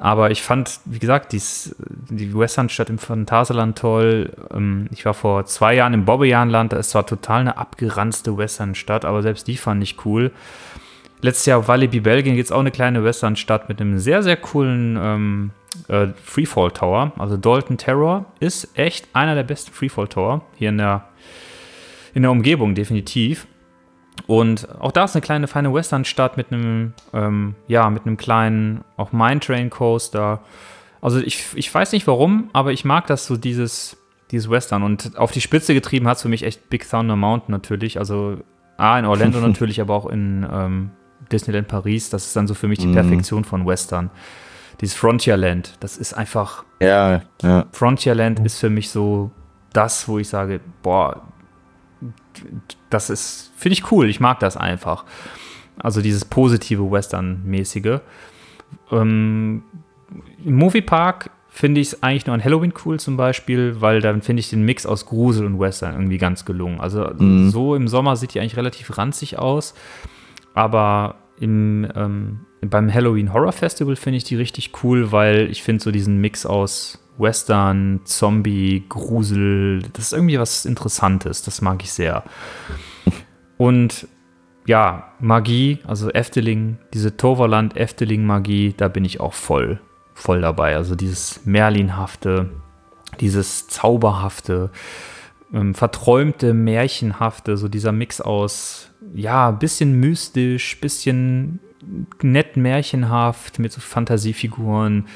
Aber 0.00 0.30
ich 0.30 0.42
fand, 0.42 0.78
wie 0.84 1.00
gesagt, 1.00 1.32
dies, 1.32 1.74
die 2.08 2.36
Westernstadt 2.36 2.88
im 2.88 2.98
Phantasialand 2.98 3.76
toll. 3.76 4.30
Ähm, 4.54 4.88
Ich 4.92 5.04
war 5.04 5.14
vor 5.14 5.44
zwei 5.46 5.74
Jahren 5.74 5.94
im 5.94 6.04
Bobbejahnland. 6.04 6.72
Da 6.72 6.76
ist 6.76 6.90
zwar 6.90 7.06
total 7.06 7.40
eine 7.40 7.56
abgeranzte 7.56 8.36
Westernstadt, 8.36 9.04
aber 9.04 9.22
selbst 9.22 9.48
die 9.48 9.56
fand 9.56 9.82
ich 9.82 10.04
cool. 10.04 10.30
Letztes 11.20 11.46
Jahr 11.46 11.58
auf 11.58 11.68
Walibi, 11.68 11.98
Belgien, 11.98 12.36
gibt 12.36 12.46
es 12.46 12.52
auch 12.52 12.60
eine 12.60 12.70
kleine 12.70 13.02
Westernstadt 13.02 13.68
mit 13.68 13.80
einem 13.80 13.98
sehr, 13.98 14.22
sehr 14.22 14.36
coolen 14.36 14.96
ähm, 15.02 15.50
äh, 15.88 16.08
Freefall 16.22 16.70
Tower. 16.70 17.12
Also 17.18 17.36
Dalton 17.36 17.76
Terror 17.76 18.26
ist 18.38 18.78
echt 18.78 19.08
einer 19.14 19.34
der 19.34 19.42
besten 19.42 19.72
Freefall 19.72 20.06
Tower 20.06 20.42
hier 20.54 20.68
in 20.68 20.78
der, 20.78 21.08
in 22.14 22.22
der 22.22 22.30
Umgebung, 22.30 22.76
definitiv. 22.76 23.48
Und 24.26 24.68
auch 24.80 24.92
da 24.92 25.04
ist 25.04 25.14
eine 25.14 25.22
kleine 25.22 25.46
feine 25.46 25.72
Westernstadt 25.72 26.36
mit 26.36 26.52
einem, 26.52 26.92
ähm, 27.12 27.54
ja, 27.66 27.88
mit 27.90 28.06
einem 28.06 28.16
kleinen, 28.16 28.84
auch 28.96 29.12
Mine 29.12 29.40
Train 29.40 29.70
Coaster. 29.70 30.40
Also 31.00 31.18
ich, 31.20 31.46
ich 31.54 31.72
weiß 31.72 31.92
nicht 31.92 32.06
warum, 32.06 32.50
aber 32.52 32.72
ich 32.72 32.84
mag 32.84 33.06
das 33.06 33.26
so, 33.26 33.36
dieses, 33.36 33.96
dieses 34.30 34.50
Western. 34.50 34.82
Und 34.82 35.16
auf 35.16 35.30
die 35.30 35.40
Spitze 35.40 35.72
getrieben 35.74 36.08
hat 36.08 36.16
es 36.16 36.22
für 36.22 36.28
mich 36.28 36.42
echt 36.42 36.68
Big 36.70 36.88
Thunder 36.88 37.16
Mountain 37.16 37.52
natürlich. 37.52 37.98
Also 37.98 38.38
A, 38.76 38.98
in 38.98 39.04
Orlando 39.06 39.40
natürlich, 39.46 39.80
aber 39.80 39.94
auch 39.94 40.06
in 40.06 40.46
ähm, 40.50 40.90
Disneyland 41.30 41.68
Paris. 41.68 42.10
Das 42.10 42.26
ist 42.26 42.36
dann 42.36 42.46
so 42.46 42.54
für 42.54 42.68
mich 42.68 42.78
die 42.78 42.86
Mhm. 42.88 42.94
Perfektion 42.94 43.44
von 43.44 43.66
Western. 43.66 44.10
Dieses 44.80 44.94
Frontierland, 44.96 45.74
das 45.80 45.96
ist 45.96 46.12
einfach, 46.14 46.64
Ja, 46.80 47.22
ja. 47.42 47.66
Frontierland 47.72 48.38
ist 48.40 48.58
für 48.60 48.70
mich 48.70 48.90
so 48.90 49.30
das, 49.72 50.06
wo 50.06 50.18
ich 50.20 50.28
sage, 50.28 50.60
boah, 50.82 51.22
das 52.90 53.10
ist, 53.10 53.52
finde 53.56 53.74
ich 53.74 53.90
cool, 53.92 54.08
ich 54.08 54.20
mag 54.20 54.40
das 54.40 54.56
einfach. 54.56 55.04
Also 55.78 56.00
dieses 56.02 56.24
positive 56.24 56.90
Western-mäßige. 56.90 58.00
Ähm, 58.90 59.62
Im 60.44 60.54
Moviepark 60.56 61.30
finde 61.48 61.80
ich 61.80 61.88
es 61.88 62.02
eigentlich 62.02 62.26
nur 62.26 62.34
an 62.34 62.44
Halloween 62.44 62.72
cool 62.84 63.00
zum 63.00 63.16
Beispiel, 63.16 63.80
weil 63.80 64.00
dann 64.00 64.22
finde 64.22 64.40
ich 64.40 64.50
den 64.50 64.62
Mix 64.64 64.86
aus 64.86 65.06
Grusel 65.06 65.46
und 65.46 65.58
Western 65.58 65.92
irgendwie 65.94 66.18
ganz 66.18 66.44
gelungen. 66.44 66.80
Also 66.80 67.08
Mhm. 67.18 67.50
so 67.50 67.74
im 67.74 67.88
Sommer 67.88 68.16
sieht 68.16 68.34
die 68.34 68.40
eigentlich 68.40 68.56
relativ 68.56 68.96
ranzig 68.98 69.38
aus, 69.38 69.74
aber 70.54 71.16
im, 71.40 71.86
ähm, 71.94 72.40
beim 72.60 72.92
Halloween 72.92 73.32
Horror 73.32 73.52
Festival 73.52 73.96
finde 73.96 74.16
ich 74.18 74.24
die 74.24 74.36
richtig 74.36 74.72
cool, 74.82 75.12
weil 75.12 75.48
ich 75.50 75.62
finde 75.62 75.82
so 75.82 75.90
diesen 75.90 76.20
Mix 76.20 76.44
aus 76.44 76.98
Western, 77.18 78.00
Zombie, 78.04 78.84
Grusel, 78.88 79.82
das 79.92 80.06
ist 80.06 80.12
irgendwie 80.12 80.38
was 80.38 80.64
Interessantes, 80.64 81.42
das 81.42 81.60
mag 81.60 81.82
ich 81.82 81.92
sehr. 81.92 82.24
Und 83.56 84.06
ja, 84.66 85.12
Magie, 85.18 85.78
also 85.86 86.10
Efteling, 86.10 86.78
diese 86.92 87.16
Toverland 87.16 87.76
Efteling 87.76 88.24
Magie, 88.24 88.74
da 88.76 88.88
bin 88.88 89.04
ich 89.04 89.18
auch 89.18 89.32
voll, 89.32 89.80
voll 90.14 90.42
dabei. 90.42 90.76
Also 90.76 90.94
dieses 90.94 91.46
Merlinhafte, 91.46 92.50
dieses 93.20 93.66
Zauberhafte, 93.68 94.70
ähm, 95.52 95.74
verträumte, 95.74 96.52
märchenhafte, 96.52 97.56
so 97.56 97.68
dieser 97.68 97.92
Mix 97.92 98.20
aus, 98.20 98.90
ja, 99.14 99.50
bisschen 99.50 99.98
mystisch, 99.98 100.78
bisschen 100.80 101.60
nett 102.22 102.56
märchenhaft 102.56 103.58
mit 103.58 103.72
so 103.72 103.80
Fantasiefiguren, 103.80 105.06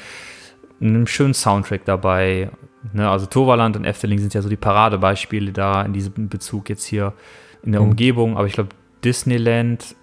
einem 0.89 1.07
schönen 1.07 1.35
Soundtrack 1.35 1.85
dabei. 1.85 2.51
Ne, 2.93 3.09
also 3.09 3.27
Toverland 3.27 3.77
und 3.77 3.85
Efteling 3.85 4.19
sind 4.19 4.35
ja 4.35 4.43
so 4.43 4.49
die 4.49 4.57
Paradebeispiele 4.57 5.53
da 5.53 5.83
in 5.83 5.93
diesem 5.93 6.29
Bezug 6.29 6.69
jetzt 6.69 6.85
hier 6.85 7.13
in 7.63 7.73
der 7.73 7.81
Mhm. 7.81 7.91
Umgebung. 7.91 8.37
Aber 8.37 8.47
ich 8.47 8.55
glaube, 8.55 8.71
Disneyland 9.05 9.95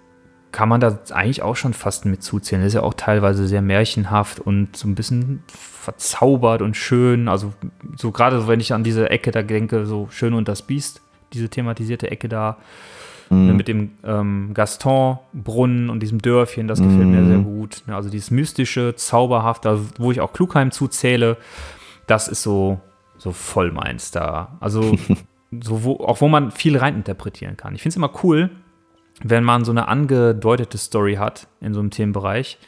kann 0.52 0.68
man 0.68 0.80
da 0.80 0.98
eigentlich 1.10 1.42
auch 1.42 1.54
schon 1.56 1.74
fast 1.74 2.06
mit 2.06 2.22
zuzählen. 2.22 2.62
Das 2.62 2.68
ist 2.68 2.74
ja 2.74 2.82
auch 2.82 2.94
teilweise 2.94 3.46
sehr 3.46 3.62
märchenhaft 3.62 4.40
und 4.40 4.76
so 4.76 4.88
ein 4.88 4.94
bisschen 4.94 5.42
verzaubert 5.46 6.62
und 6.62 6.76
schön. 6.76 7.28
Also 7.28 7.52
so 7.96 8.10
gerade 8.10 8.40
so, 8.40 8.48
wenn 8.48 8.60
ich 8.60 8.72
an 8.72 8.82
diese 8.82 9.10
Ecke 9.10 9.30
da 9.30 9.42
denke, 9.42 9.86
so 9.86 10.08
Schön 10.10 10.34
und 10.34 10.48
das 10.48 10.62
Biest, 10.62 11.02
diese 11.32 11.48
thematisierte 11.48 12.10
Ecke 12.10 12.28
da. 12.28 12.56
Ne, 13.30 13.36
Mhm. 13.52 13.56
mit 13.56 13.68
dem 13.68 13.90
ähm, 14.04 14.50
Gaston-Brunnen 14.54 15.88
und 15.88 16.00
diesem 16.00 16.20
Dörfchen, 16.20 16.66
das 16.68 16.82
gefällt 16.82 17.08
mir 17.08 17.20
Mhm. 17.22 17.26
sehr 17.28 17.38
gut. 17.38 17.82
Ne, 17.86 17.94
Also 17.94 18.10
dieses 18.10 18.30
mystische, 18.30 18.94
zauberhafte, 18.96 19.78
wo 19.98 20.10
ich 20.10 20.20
auch 20.20 20.32
Klugheim 20.32 20.70
zuzähle, 20.72 21.36
das 22.08 22.26
ist 22.28 22.42
so, 22.42 22.80
so 23.18 23.30
voll 23.32 23.70
meins 23.70 24.10
da. 24.10 24.56
Also 24.60 24.96
so 25.62 25.84
wo, 25.84 25.96
auch 26.04 26.20
wo 26.20 26.28
man 26.28 26.50
viel 26.50 26.76
reininterpretieren 26.76 27.56
kann. 27.56 27.74
Ich 27.74 27.82
finde 27.82 27.90
es 27.92 27.96
immer 27.96 28.10
cool, 28.24 28.50
wenn 29.22 29.44
man 29.44 29.64
so 29.64 29.70
eine 29.70 29.86
angedeutete 29.88 30.78
Story 30.78 31.14
hat 31.14 31.46
in 31.60 31.72
so 31.74 31.80
einem 31.80 31.90
Themenbereich 31.90 32.58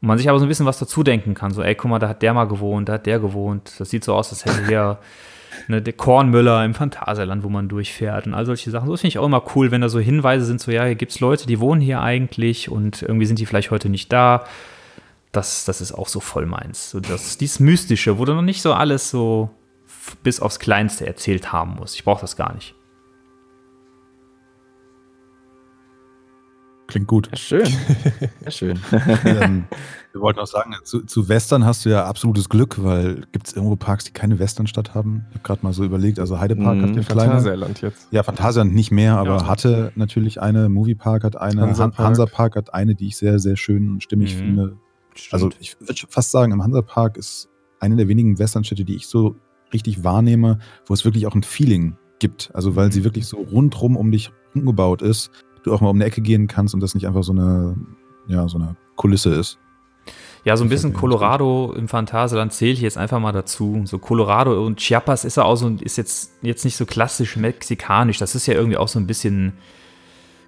und 0.00 0.08
man 0.08 0.16
sich 0.18 0.28
aber 0.30 0.38
so 0.38 0.44
ein 0.46 0.48
bisschen 0.48 0.66
was 0.66 0.78
dazu 0.78 1.02
denken 1.02 1.34
kann. 1.34 1.50
So, 1.52 1.62
ey, 1.62 1.74
guck 1.74 1.90
mal, 1.90 1.98
da 1.98 2.08
hat 2.08 2.22
der 2.22 2.32
mal 2.32 2.44
gewohnt, 2.46 2.88
da 2.88 2.94
hat 2.94 3.06
der 3.06 3.18
gewohnt. 3.18 3.72
Das 3.78 3.90
sieht 3.90 4.04
so 4.04 4.14
aus, 4.14 4.30
als 4.30 4.44
hätte 4.46 4.62
der 4.68 4.98
ne, 5.68 5.82
der 5.82 5.92
Kornmüller 5.92 6.64
im 6.64 6.74
Phantasialand, 6.74 7.42
wo 7.42 7.48
man 7.48 7.68
durchfährt 7.68 8.26
und 8.26 8.34
all 8.34 8.46
solche 8.46 8.70
Sachen. 8.70 8.88
So 8.88 8.96
finde 8.96 9.08
ich 9.08 9.18
auch 9.18 9.26
immer 9.26 9.42
cool, 9.54 9.70
wenn 9.70 9.80
da 9.80 9.88
so 9.88 9.98
Hinweise 9.98 10.44
sind, 10.44 10.60
so, 10.60 10.70
ja, 10.70 10.84
hier 10.84 10.94
gibt 10.94 11.12
es 11.12 11.20
Leute, 11.20 11.46
die 11.46 11.60
wohnen 11.60 11.80
hier 11.80 12.00
eigentlich 12.00 12.70
und 12.70 13.02
irgendwie 13.02 13.26
sind 13.26 13.38
die 13.38 13.46
vielleicht 13.46 13.70
heute 13.70 13.88
nicht 13.88 14.12
da. 14.12 14.44
Das, 15.32 15.64
das 15.64 15.80
ist 15.80 15.92
auch 15.92 16.08
so 16.08 16.20
voll 16.20 16.46
meins. 16.46 16.90
So 16.90 17.00
das, 17.00 17.36
dieses 17.38 17.60
Mystische, 17.60 18.18
wo 18.18 18.24
du 18.24 18.34
noch 18.34 18.42
nicht 18.42 18.62
so 18.62 18.72
alles 18.72 19.10
so 19.10 19.50
bis 20.22 20.40
aufs 20.40 20.58
Kleinste 20.58 21.06
erzählt 21.06 21.52
haben 21.52 21.76
musst. 21.76 21.96
Ich 21.96 22.04
brauche 22.04 22.20
das 22.20 22.36
gar 22.36 22.54
nicht. 22.54 22.74
Klingt 26.86 27.08
gut. 27.08 27.28
Ja, 27.30 27.36
schön. 27.36 27.66
Ja, 28.44 28.50
schön. 28.50 28.78
ähm, 29.24 29.64
wir 30.16 30.22
wollten 30.22 30.40
auch 30.40 30.46
sagen, 30.46 30.74
zu, 30.82 31.02
zu 31.02 31.28
Western 31.28 31.64
hast 31.66 31.84
du 31.84 31.90
ja 31.90 32.06
absolutes 32.06 32.48
Glück, 32.48 32.82
weil 32.82 33.22
gibt 33.32 33.46
es 33.48 33.52
irgendwo 33.54 33.76
Parks, 33.76 34.04
die 34.04 34.12
keine 34.12 34.38
Westernstadt 34.38 34.94
haben? 34.94 35.26
Ich 35.28 35.34
habe 35.36 35.42
gerade 35.44 35.60
mal 35.62 35.72
so 35.74 35.84
überlegt, 35.84 36.18
also 36.18 36.40
Heidepark 36.40 36.78
Mhm. 36.78 36.82
hat 36.82 36.90
eine 36.90 37.02
kleine. 37.02 37.20
Phantasialand 37.32 37.80
jetzt. 37.82 38.08
Ja, 38.10 38.22
Phantasialand 38.22 38.74
nicht 38.74 38.90
mehr, 38.90 39.18
aber 39.18 39.36
Ja. 39.36 39.46
hatte 39.46 39.92
natürlich 39.94 40.40
eine. 40.40 40.68
Moviepark 40.70 41.22
hat 41.24 41.36
eine. 41.36 41.60
Hansapark. 41.60 41.98
Hansa 41.98 42.22
Hansapark 42.24 42.56
hat 42.56 42.74
eine, 42.74 42.94
die 42.94 43.08
ich 43.08 43.16
sehr, 43.18 43.38
sehr 43.38 43.56
schön 43.56 43.90
und 43.90 44.02
stimmig 44.02 44.34
Mhm. 44.36 44.38
finde. 44.38 44.76
Also 45.30 45.50
ich 45.60 45.78
würde 45.80 45.94
fast 46.08 46.30
sagen, 46.30 46.52
im 46.52 46.62
Hansapark 46.62 47.16
ist 47.16 47.48
eine 47.80 47.96
der 47.96 48.08
wenigen 48.08 48.38
Westernstädte, 48.38 48.84
die 48.84 48.96
ich 48.96 49.06
so 49.06 49.36
richtig 49.72 50.02
wahrnehme, 50.04 50.58
wo 50.86 50.94
es 50.94 51.04
wirklich 51.04 51.26
auch 51.26 51.34
ein 51.34 51.42
Feeling 51.42 51.96
gibt. 52.20 52.50
Also 52.54 52.74
weil 52.76 52.90
sie 52.92 53.04
wirklich 53.04 53.26
so 53.26 53.36
rundrum 53.38 53.96
um 53.96 54.10
dich 54.10 54.32
umgebaut 54.54 55.02
ist, 55.02 55.30
du 55.62 55.74
auch 55.74 55.80
mal 55.82 55.90
um 55.90 55.96
eine 55.96 56.04
Ecke 56.06 56.22
gehen 56.22 56.46
kannst 56.46 56.72
und 56.74 56.80
das 56.80 56.94
nicht 56.94 57.06
einfach 57.06 57.22
so 57.24 57.32
eine, 57.32 57.76
ja, 58.28 58.48
so 58.48 58.56
eine 58.56 58.76
Kulisse 58.96 59.30
ist. 59.34 59.58
Ja, 60.46 60.56
so 60.56 60.62
ein 60.64 60.68
bisschen 60.68 60.92
Colorado 60.92 61.74
im 61.76 61.88
Phantasialand 61.88 62.52
zähle 62.52 62.70
ich 62.70 62.80
jetzt 62.80 62.96
einfach 62.96 63.18
mal 63.18 63.32
dazu. 63.32 63.82
So 63.84 63.98
Colorado 63.98 64.64
und 64.64 64.78
Chiapas 64.78 65.24
ist 65.24 65.36
ja 65.38 65.42
auch 65.42 65.56
so, 65.56 65.68
ist 65.80 65.96
jetzt, 65.98 66.34
jetzt 66.40 66.64
nicht 66.64 66.76
so 66.76 66.86
klassisch 66.86 67.36
mexikanisch. 67.36 68.18
Das 68.18 68.36
ist 68.36 68.46
ja 68.46 68.54
irgendwie 68.54 68.76
auch 68.76 68.86
so 68.86 69.00
ein 69.00 69.08
bisschen 69.08 69.54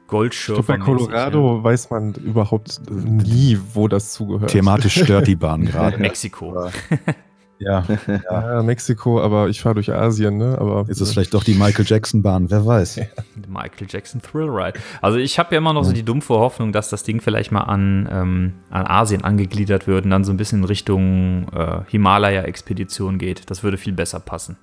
Ich 0.02 0.06
Goldschürfer. 0.06 0.62
glaube, 0.62 0.78
bei 0.78 0.84
Colorado 0.84 1.64
weiß 1.64 1.90
man 1.90 2.14
überhaupt 2.14 2.80
nie, 2.88 3.58
wo 3.74 3.88
das 3.88 4.12
zugehört. 4.12 4.52
Thematisch 4.52 5.02
stört 5.02 5.26
die 5.26 5.34
Bahn 5.34 5.64
gerade. 5.66 5.98
Mexiko. 5.98 6.70
Ja. 7.60 7.84
Ja, 8.30 8.62
Mexiko, 8.62 9.20
aber 9.20 9.48
ich 9.48 9.60
fahre 9.60 9.74
durch 9.74 9.92
Asien, 9.92 10.36
ne? 10.36 10.56
Aber 10.60 10.88
Ist 10.88 11.00
es 11.00 11.10
vielleicht 11.12 11.34
doch 11.34 11.42
die 11.42 11.54
Michael 11.54 11.84
Jackson 11.88 12.22
Bahn? 12.22 12.50
Wer 12.50 12.64
weiß. 12.64 13.00
Michael 13.48 13.86
Jackson 13.88 14.22
Thrill 14.22 14.48
Ride. 14.48 14.78
Also 15.02 15.18
ich 15.18 15.38
habe 15.40 15.54
ja 15.54 15.58
immer 15.58 15.72
noch 15.72 15.82
so 15.84 15.92
die 15.92 16.04
dumpfe 16.04 16.34
Hoffnung, 16.34 16.70
dass 16.72 16.88
das 16.88 17.02
Ding 17.02 17.20
vielleicht 17.20 17.50
mal 17.50 17.62
an, 17.62 18.08
ähm, 18.12 18.52
an 18.70 18.86
Asien 18.86 19.24
angegliedert 19.24 19.86
wird 19.88 20.04
und 20.04 20.10
dann 20.10 20.22
so 20.24 20.32
ein 20.32 20.36
bisschen 20.36 20.62
Richtung 20.64 21.48
äh, 21.52 21.80
Himalaya-Expedition 21.88 23.18
geht. 23.18 23.50
Das 23.50 23.62
würde 23.62 23.76
viel 23.76 23.92
besser 23.92 24.20
passen. 24.20 24.56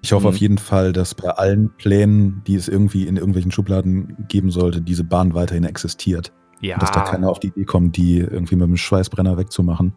Ich 0.00 0.12
hoffe 0.12 0.24
Mhm. 0.26 0.28
auf 0.30 0.36
jeden 0.36 0.58
Fall, 0.58 0.92
dass 0.92 1.14
bei 1.14 1.28
allen 1.30 1.70
Plänen, 1.76 2.42
die 2.46 2.54
es 2.54 2.66
irgendwie 2.68 3.06
in 3.06 3.16
irgendwelchen 3.16 3.52
Schubladen 3.52 4.16
geben 4.28 4.50
sollte, 4.50 4.80
diese 4.80 5.04
Bahn 5.04 5.34
weiterhin 5.34 5.64
existiert. 5.64 6.32
Ja, 6.60 6.74
Und 6.76 6.82
dass 6.82 6.90
da 6.92 7.00
keiner 7.02 7.28
auf 7.28 7.40
die 7.40 7.48
Idee 7.48 7.64
kommt, 7.64 7.96
die 7.96 8.18
irgendwie 8.18 8.56
mit 8.56 8.66
dem 8.68 8.76
Schweißbrenner 8.76 9.36
wegzumachen. 9.36 9.92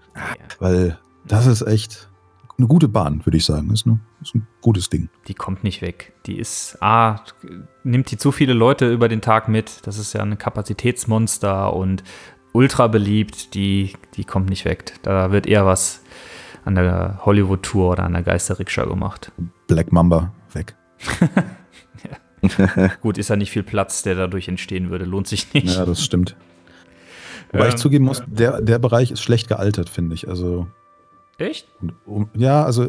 Weil 0.60 0.98
das 1.28 1.46
ist 1.48 1.62
echt 1.62 2.10
eine 2.58 2.68
gute 2.68 2.88
Bahn, 2.88 3.26
würde 3.26 3.38
ich 3.38 3.46
sagen. 3.46 3.72
Ist, 3.72 3.86
eine, 3.86 4.00
ist 4.22 4.36
ein 4.36 4.48
gutes 4.62 4.90
Ding. 4.90 5.10
die 5.28 5.34
kommt 5.34 5.64
nicht 5.64 5.82
weg. 5.82 6.14
Die 6.26 6.38
ist, 6.38 6.78
A, 6.82 7.22
nimmt 7.84 8.12
die 8.12 8.18
zu 8.18 8.32
viele 8.32 8.54
Leute 8.54 8.92
über 8.92 9.10
den 9.10 9.22
Tag 9.22 9.48
mit. 9.48 9.86
Das 9.86 9.98
ist 9.98 10.14
ja 10.14 10.22
ein 10.22 10.38
Kapazitätsmonster 10.38 11.74
und 11.74 12.04
ultra 12.54 12.88
beliebt. 12.88 13.54
Die, 13.54 13.94
die 14.16 14.24
kommt 14.24 14.50
nicht 14.50 14.66
weg. 14.66 14.94
Da 15.04 15.32
wird 15.32 15.48
eher 15.48 15.66
was 15.66 16.02
an 16.64 16.76
der 16.76 17.20
Hollywood-Tour 17.26 17.92
oder 17.92 18.04
an 18.04 18.14
der 18.14 18.24
Geisterrikscha 18.24 18.86
gemacht. 18.86 19.32
Black 19.68 19.92
Mamba 19.92 20.34
weg. 20.54 20.76
Gut, 23.02 23.18
ist 23.18 23.30
ja 23.30 23.36
nicht 23.36 23.52
viel 23.52 23.64
Platz, 23.64 24.04
der 24.04 24.16
dadurch 24.16 24.48
entstehen 24.48 24.90
würde. 24.90 25.06
Lohnt 25.06 25.28
sich 25.28 25.54
nicht. 25.54 25.76
Ja, 25.76 25.86
das 25.86 26.04
stimmt. 26.04 26.36
Wobei 27.52 27.66
Ähm, 27.66 27.70
ich 27.70 27.76
zugeben 27.76 28.06
muss, 28.06 28.24
der, 28.28 28.62
der 28.62 28.80
Bereich 28.80 29.12
ist 29.12 29.22
schlecht 29.22 29.48
gealtert, 29.48 29.90
finde 29.90 30.16
ich. 30.16 30.28
Also, 30.28 30.68
Echt? 31.38 31.68
um, 32.06 32.30
ja, 32.36 32.64
also, 32.64 32.88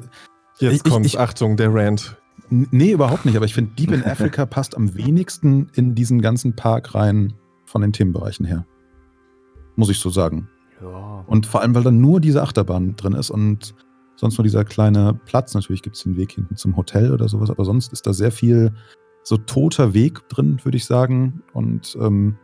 jetzt 0.59 0.85
Ich- 0.87 0.91
kommt's. 0.91 1.09
ich- 1.09 1.19
Achtung, 1.19 1.57
der 1.57 1.73
Rant. 1.75 2.17
n- 2.51 2.69
nee, 2.71 2.93
überhaupt 2.93 3.25
nicht. 3.25 3.37
Aber 3.37 3.45
ich 3.47 3.55
finde, 3.55 3.73
Deep 3.75 3.91
in 3.93 4.05
Africa 4.05 4.47
passt 4.47 4.77
am 4.77 4.95
wenigsten 4.97 5.69
in 5.75 5.95
diesen 5.95 6.21
ganzen 6.23 6.55
Park 6.55 6.95
rein 6.95 7.33
von 7.65 7.83
den 7.83 7.93
Themenbereichen 7.93 8.47
her. 8.47 8.65
Muss 9.75 9.91
ich 9.91 9.99
so 9.99 10.11
sagen. 10.11 10.49
Ja. 10.81 11.25
Und 11.27 11.47
vor 11.47 11.61
allem, 11.63 11.75
weil 11.75 11.83
da 11.83 11.91
nur 11.91 12.21
diese 12.21 12.43
Achterbahn 12.43 12.97
drin 12.97 13.15
ist 13.15 13.31
und 13.31 13.75
sonst 14.15 14.39
nur 14.39 14.45
dieser 14.45 14.65
kleine 14.65 15.15
Platz. 15.27 15.55
Natürlich 15.55 15.83
gibt 15.83 15.97
es 15.97 16.03
den 16.05 16.17
Weg 16.17 16.33
hinten 16.33 16.57
zum 16.57 16.77
Hotel 16.77 17.13
oder 17.13 17.29
sowas, 17.29 17.51
aber 17.51 17.65
sonst 17.65 17.93
ist 17.93 18.07
da 18.07 18.13
sehr 18.13 18.31
viel 18.31 18.73
so 19.25 19.37
toter 19.37 19.93
Weg 19.93 20.29
drin, 20.29 20.61
würde 20.63 20.77
ich 20.77 20.85
sagen. 20.85 21.43
Und 21.53 21.97
ähm, 22.01 22.37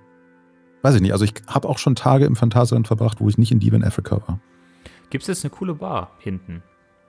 weiß 0.83 0.97
ich 0.97 1.01
nicht. 1.01 1.13
Also 1.13 1.25
ich 1.25 1.35
habe 1.47 1.69
auch 1.69 1.79
schon 1.79 1.95
Tage 1.95 2.25
im 2.25 2.35
Phantasialand 2.37 2.89
verbracht, 2.89 3.21
wo 3.21 3.29
ich 3.29 3.39
nicht 3.39 3.53
in 3.53 3.61
Deep 3.61 3.73
in 3.75 3.85
Africa 3.85 4.21
war. 4.27 4.41
Gibt 5.13 5.23
es 5.25 5.29
jetzt 5.29 5.45
eine 5.45 5.51
coole 5.51 5.75
Bar 5.75 6.11
hinten? 6.21 6.63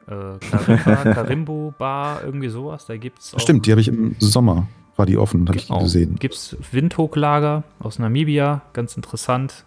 Äh, 0.07 0.37
Karimba, 0.51 0.95
Karimbo 1.13 1.73
Bar, 1.77 2.21
irgendwie 2.25 2.49
sowas. 2.49 2.85
Da 2.85 2.97
gibt 2.97 3.19
es 3.19 3.33
Stimmt, 3.37 3.65
die 3.65 3.71
habe 3.71 3.79
ich 3.79 3.87
im 3.87 4.17
Sommer, 4.19 4.67
war 4.97 5.05
die 5.05 5.17
offen, 5.17 5.47
habe 5.47 5.57
ich 5.57 5.67
die 5.67 5.79
gesehen. 5.79 6.15
Gibt 6.19 6.35
es 6.35 6.57
Windhoek-Lager 6.73 7.63
aus 7.79 7.99
Namibia, 7.99 8.61
ganz 8.73 8.97
interessant. 8.97 9.63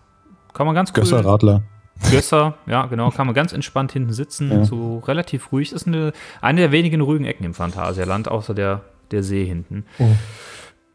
Kann 0.52 0.66
man 0.66 0.74
ganz 0.74 0.90
cool. 0.90 0.96
Gösser 0.96 1.24
Radler. 1.24 1.62
Gösser, 2.10 2.58
ja, 2.66 2.84
genau. 2.84 3.10
Kann 3.10 3.26
man 3.26 3.34
ganz 3.34 3.54
entspannt 3.54 3.92
hinten 3.92 4.12
sitzen, 4.12 4.50
Ja. 4.50 4.64
so 4.64 4.98
relativ 4.98 5.50
ruhig. 5.50 5.72
Ist 5.72 5.86
eine, 5.86 6.12
eine 6.42 6.60
der 6.60 6.72
wenigen 6.72 7.00
ruhigen 7.00 7.24
Ecken 7.24 7.44
im 7.44 7.54
Phantasialand, 7.54 8.28
außer 8.28 8.52
der, 8.52 8.82
der 9.12 9.22
See 9.22 9.46
hinten. 9.46 9.86
Oh. 9.98 10.04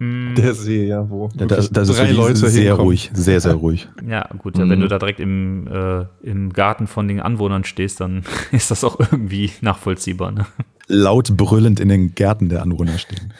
Mm, 0.03 0.33
Der 0.35 0.55
See, 0.55 0.87
ja, 0.87 1.07
wo 1.09 1.29
Ja, 1.35 1.45
da, 1.45 1.55
da 1.55 1.55
ist 1.57 1.71
drei 1.73 1.83
wirklich 1.85 2.17
Leute 2.17 2.35
sehr 2.37 2.49
hinkommen. 2.63 2.85
ruhig, 2.85 3.11
sehr, 3.13 3.39
sehr 3.39 3.53
ruhig. 3.53 3.87
ja, 4.07 4.27
gut, 4.39 4.57
Mhm. 4.57 4.69
wenn 4.71 4.79
du 4.79 4.87
da 4.87 4.97
direkt 4.97 5.19
im, 5.19 5.67
äh, 5.67 6.05
im 6.23 6.51
Garten 6.53 6.87
von 6.87 7.07
den 7.07 7.19
Anwohnern 7.19 7.63
stehst, 7.65 7.99
dann 7.99 8.23
ist 8.51 8.71
das 8.71 8.83
auch 8.83 8.99
irgendwie 8.99 9.51
nachvollziehbar. 9.61 10.31
Ne? 10.31 10.47
Laut 10.87 11.37
brüllend 11.37 11.79
in 11.79 11.89
den 11.89 12.15
Gärten 12.15 12.49
der 12.49 12.63
Anwohner 12.63 12.97
stehen. 12.97 13.33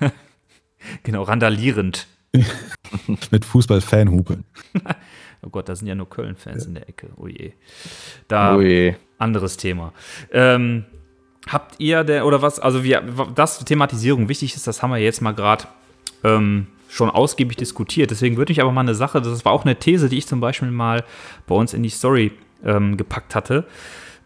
Genau, 1.02 1.22
randalierend. 1.24 2.06
Mit 3.32 3.44
Fußball-Fanhupe. 3.44 4.38
Oh 5.42 5.48
Gott, 5.50 5.68
da 5.68 5.74
sind 5.74 5.88
ja 5.88 5.96
nur 5.96 6.08
Köln-Fans 6.08 6.66
in 6.66 6.74
der 6.74 6.88
Ecke. 6.88 7.08
Oh 7.16 7.26
je. 7.26 7.52
Da, 8.28 8.54
Oh 8.56 8.60
je. 8.60 8.94
anderes 9.18 9.56
Thema. 9.56 9.92
Ähm, 10.30 10.84
habt 11.48 11.74
ihr 11.80 12.04
denn, 12.04 12.22
oder 12.22 12.40
was, 12.40 12.60
also 12.60 12.84
wir, 12.84 13.02
das 13.34 13.58
Thematisierung 13.64 14.28
wichtig 14.28 14.54
ist, 14.54 14.66
das 14.68 14.80
haben 14.82 14.90
wir 14.90 14.98
jetzt 14.98 15.20
mal 15.22 15.32
gerade 15.32 15.64
ähm, 16.24 16.66
schon 16.88 17.10
ausgiebig 17.10 17.56
diskutiert. 17.56 18.10
Deswegen 18.10 18.36
würde 18.36 18.52
ich 18.52 18.60
aber 18.60 18.72
mal 18.72 18.80
eine 18.80 18.94
Sache, 18.94 19.20
das 19.20 19.44
war 19.44 19.52
auch 19.52 19.64
eine 19.64 19.76
These, 19.76 20.08
die 20.08 20.18
ich 20.18 20.26
zum 20.26 20.40
Beispiel 20.40 20.70
mal 20.70 21.04
bei 21.46 21.54
uns 21.54 21.74
in 21.74 21.82
die 21.82 21.90
Story 21.90 22.32
ähm, 22.64 22.96
gepackt 22.96 23.34
hatte, 23.34 23.64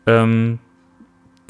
ähm, 0.07 0.59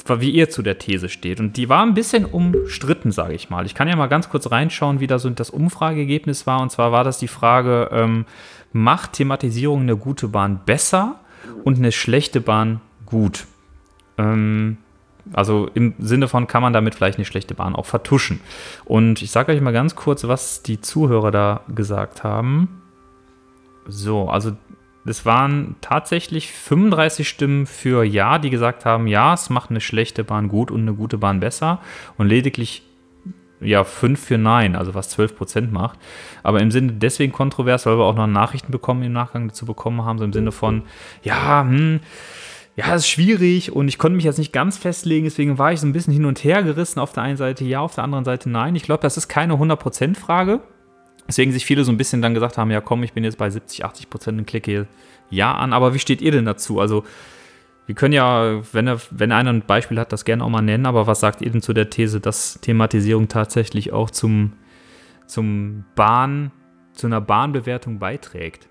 wie 0.07 0.31
ihr 0.31 0.49
zu 0.49 0.61
der 0.61 0.77
These 0.77 1.09
steht. 1.09 1.39
Und 1.39 1.57
die 1.57 1.69
war 1.69 1.83
ein 1.83 1.93
bisschen 1.93 2.25
umstritten, 2.25 3.11
sage 3.11 3.33
ich 3.33 3.49
mal. 3.49 3.65
Ich 3.65 3.75
kann 3.75 3.87
ja 3.87 3.95
mal 3.95 4.07
ganz 4.07 4.29
kurz 4.29 4.49
reinschauen, 4.49 4.99
wie 4.99 5.07
da 5.07 5.19
so 5.19 5.29
das 5.29 5.49
Umfrageergebnis 5.49 6.47
war. 6.47 6.61
Und 6.61 6.71
zwar 6.71 6.91
war 6.91 7.03
das 7.03 7.19
die 7.19 7.27
Frage, 7.27 7.89
ähm, 7.91 8.25
macht 8.73 9.13
Thematisierung 9.13 9.81
eine 9.81 9.97
gute 9.97 10.27
Bahn 10.27 10.61
besser 10.65 11.19
und 11.63 11.77
eine 11.77 11.91
schlechte 11.91 12.41
Bahn 12.41 12.81
gut? 13.05 13.45
Ähm, 14.17 14.77
also 15.33 15.69
im 15.73 15.93
Sinne 15.99 16.27
von, 16.27 16.47
kann 16.47 16.61
man 16.61 16.73
damit 16.73 16.95
vielleicht 16.95 17.17
eine 17.17 17.25
schlechte 17.25 17.53
Bahn 17.53 17.75
auch 17.75 17.85
vertuschen? 17.85 18.39
Und 18.85 19.21
ich 19.21 19.31
sage 19.31 19.51
euch 19.51 19.61
mal 19.61 19.73
ganz 19.73 19.95
kurz, 19.95 20.23
was 20.27 20.63
die 20.63 20.81
Zuhörer 20.81 21.31
da 21.31 21.61
gesagt 21.73 22.23
haben. 22.23 22.81
So, 23.87 24.29
also 24.29 24.53
es 25.05 25.25
waren 25.25 25.75
tatsächlich 25.81 26.51
35 26.51 27.27
Stimmen 27.27 27.65
für 27.65 28.03
Ja, 28.03 28.37
die 28.37 28.49
gesagt 28.49 28.85
haben, 28.85 29.07
ja, 29.07 29.33
es 29.33 29.49
macht 29.49 29.69
eine 29.69 29.81
schlechte 29.81 30.23
Bahn 30.23 30.47
gut 30.47 30.69
und 30.69 30.81
eine 30.81 30.93
gute 30.93 31.17
Bahn 31.17 31.39
besser. 31.39 31.79
Und 32.17 32.27
lediglich 32.27 32.83
ja, 33.61 33.83
5 33.83 34.19
für 34.19 34.37
Nein, 34.37 34.75
also 34.75 34.95
was 34.95 35.09
12 35.09 35.37
Prozent 35.37 35.71
macht. 35.71 35.99
Aber 36.43 36.61
im 36.61 36.71
Sinne 36.71 36.93
deswegen 36.93 37.31
kontrovers, 37.31 37.85
weil 37.85 37.97
wir 37.97 38.05
auch 38.05 38.15
noch 38.15 38.27
Nachrichten 38.27 38.71
bekommen 38.71 39.03
im 39.03 39.13
Nachgang 39.13 39.47
dazu 39.47 39.65
bekommen 39.65 40.03
haben, 40.03 40.17
so 40.17 40.25
im 40.25 40.33
Sinne 40.33 40.51
von, 40.51 40.83
ja, 41.23 41.61
hm, 41.61 41.99
ja, 42.81 42.95
es 42.95 43.03
ist 43.03 43.09
schwierig 43.09 43.71
und 43.71 43.87
ich 43.87 43.99
konnte 43.99 44.15
mich 44.15 44.25
jetzt 44.25 44.39
nicht 44.39 44.51
ganz 44.51 44.77
festlegen, 44.77 45.25
deswegen 45.25 45.57
war 45.59 45.71
ich 45.71 45.79
so 45.79 45.85
ein 45.85 45.93
bisschen 45.93 46.13
hin 46.13 46.25
und 46.25 46.43
her 46.43 46.63
gerissen. 46.63 46.99
Auf 46.99 47.13
der 47.13 47.23
einen 47.23 47.37
Seite 47.37 47.63
ja, 47.63 47.79
auf 47.79 47.93
der 47.93 48.03
anderen 48.03 48.25
Seite 48.25 48.49
nein. 48.49 48.75
Ich 48.75 48.83
glaube, 48.83 49.01
das 49.03 49.17
ist 49.17 49.27
keine 49.27 49.53
100%-Frage. 49.53 50.61
Deswegen 51.27 51.51
sich 51.51 51.65
viele 51.65 51.83
so 51.83 51.91
ein 51.91 51.97
bisschen 51.97 52.21
dann 52.23 52.33
gesagt 52.33 52.57
haben, 52.57 52.71
ja 52.71 52.81
komm, 52.81 53.03
ich 53.03 53.13
bin 53.13 53.23
jetzt 53.23 53.37
bei 53.37 53.49
70, 53.49 53.85
80 53.85 54.09
Prozent 54.09 54.39
und 54.39 54.47
klicke 54.47 54.87
ja 55.29 55.53
an. 55.53 55.73
Aber 55.73 55.93
wie 55.93 55.99
steht 55.99 56.21
ihr 56.21 56.31
denn 56.31 56.45
dazu? 56.45 56.79
Also 56.79 57.03
wir 57.85 57.93
können 57.93 58.13
ja, 58.13 58.61
wenn, 58.73 58.87
er, 58.87 58.99
wenn 59.11 59.31
einer 59.31 59.51
ein 59.51 59.61
Beispiel 59.61 59.99
hat, 59.99 60.11
das 60.11 60.25
gerne 60.25 60.43
auch 60.43 60.49
mal 60.49 60.61
nennen. 60.63 60.87
Aber 60.87 61.05
was 61.05 61.19
sagt 61.19 61.41
ihr 61.41 61.51
denn 61.51 61.61
zu 61.61 61.73
der 61.73 61.91
These, 61.91 62.19
dass 62.19 62.59
Thematisierung 62.61 63.27
tatsächlich 63.27 63.93
auch 63.93 64.09
zum, 64.09 64.53
zum 65.27 65.85
Bahn, 65.95 66.51
zu 66.93 67.05
einer 67.05 67.21
Bahnbewertung 67.21 67.99
beiträgt? 67.99 68.69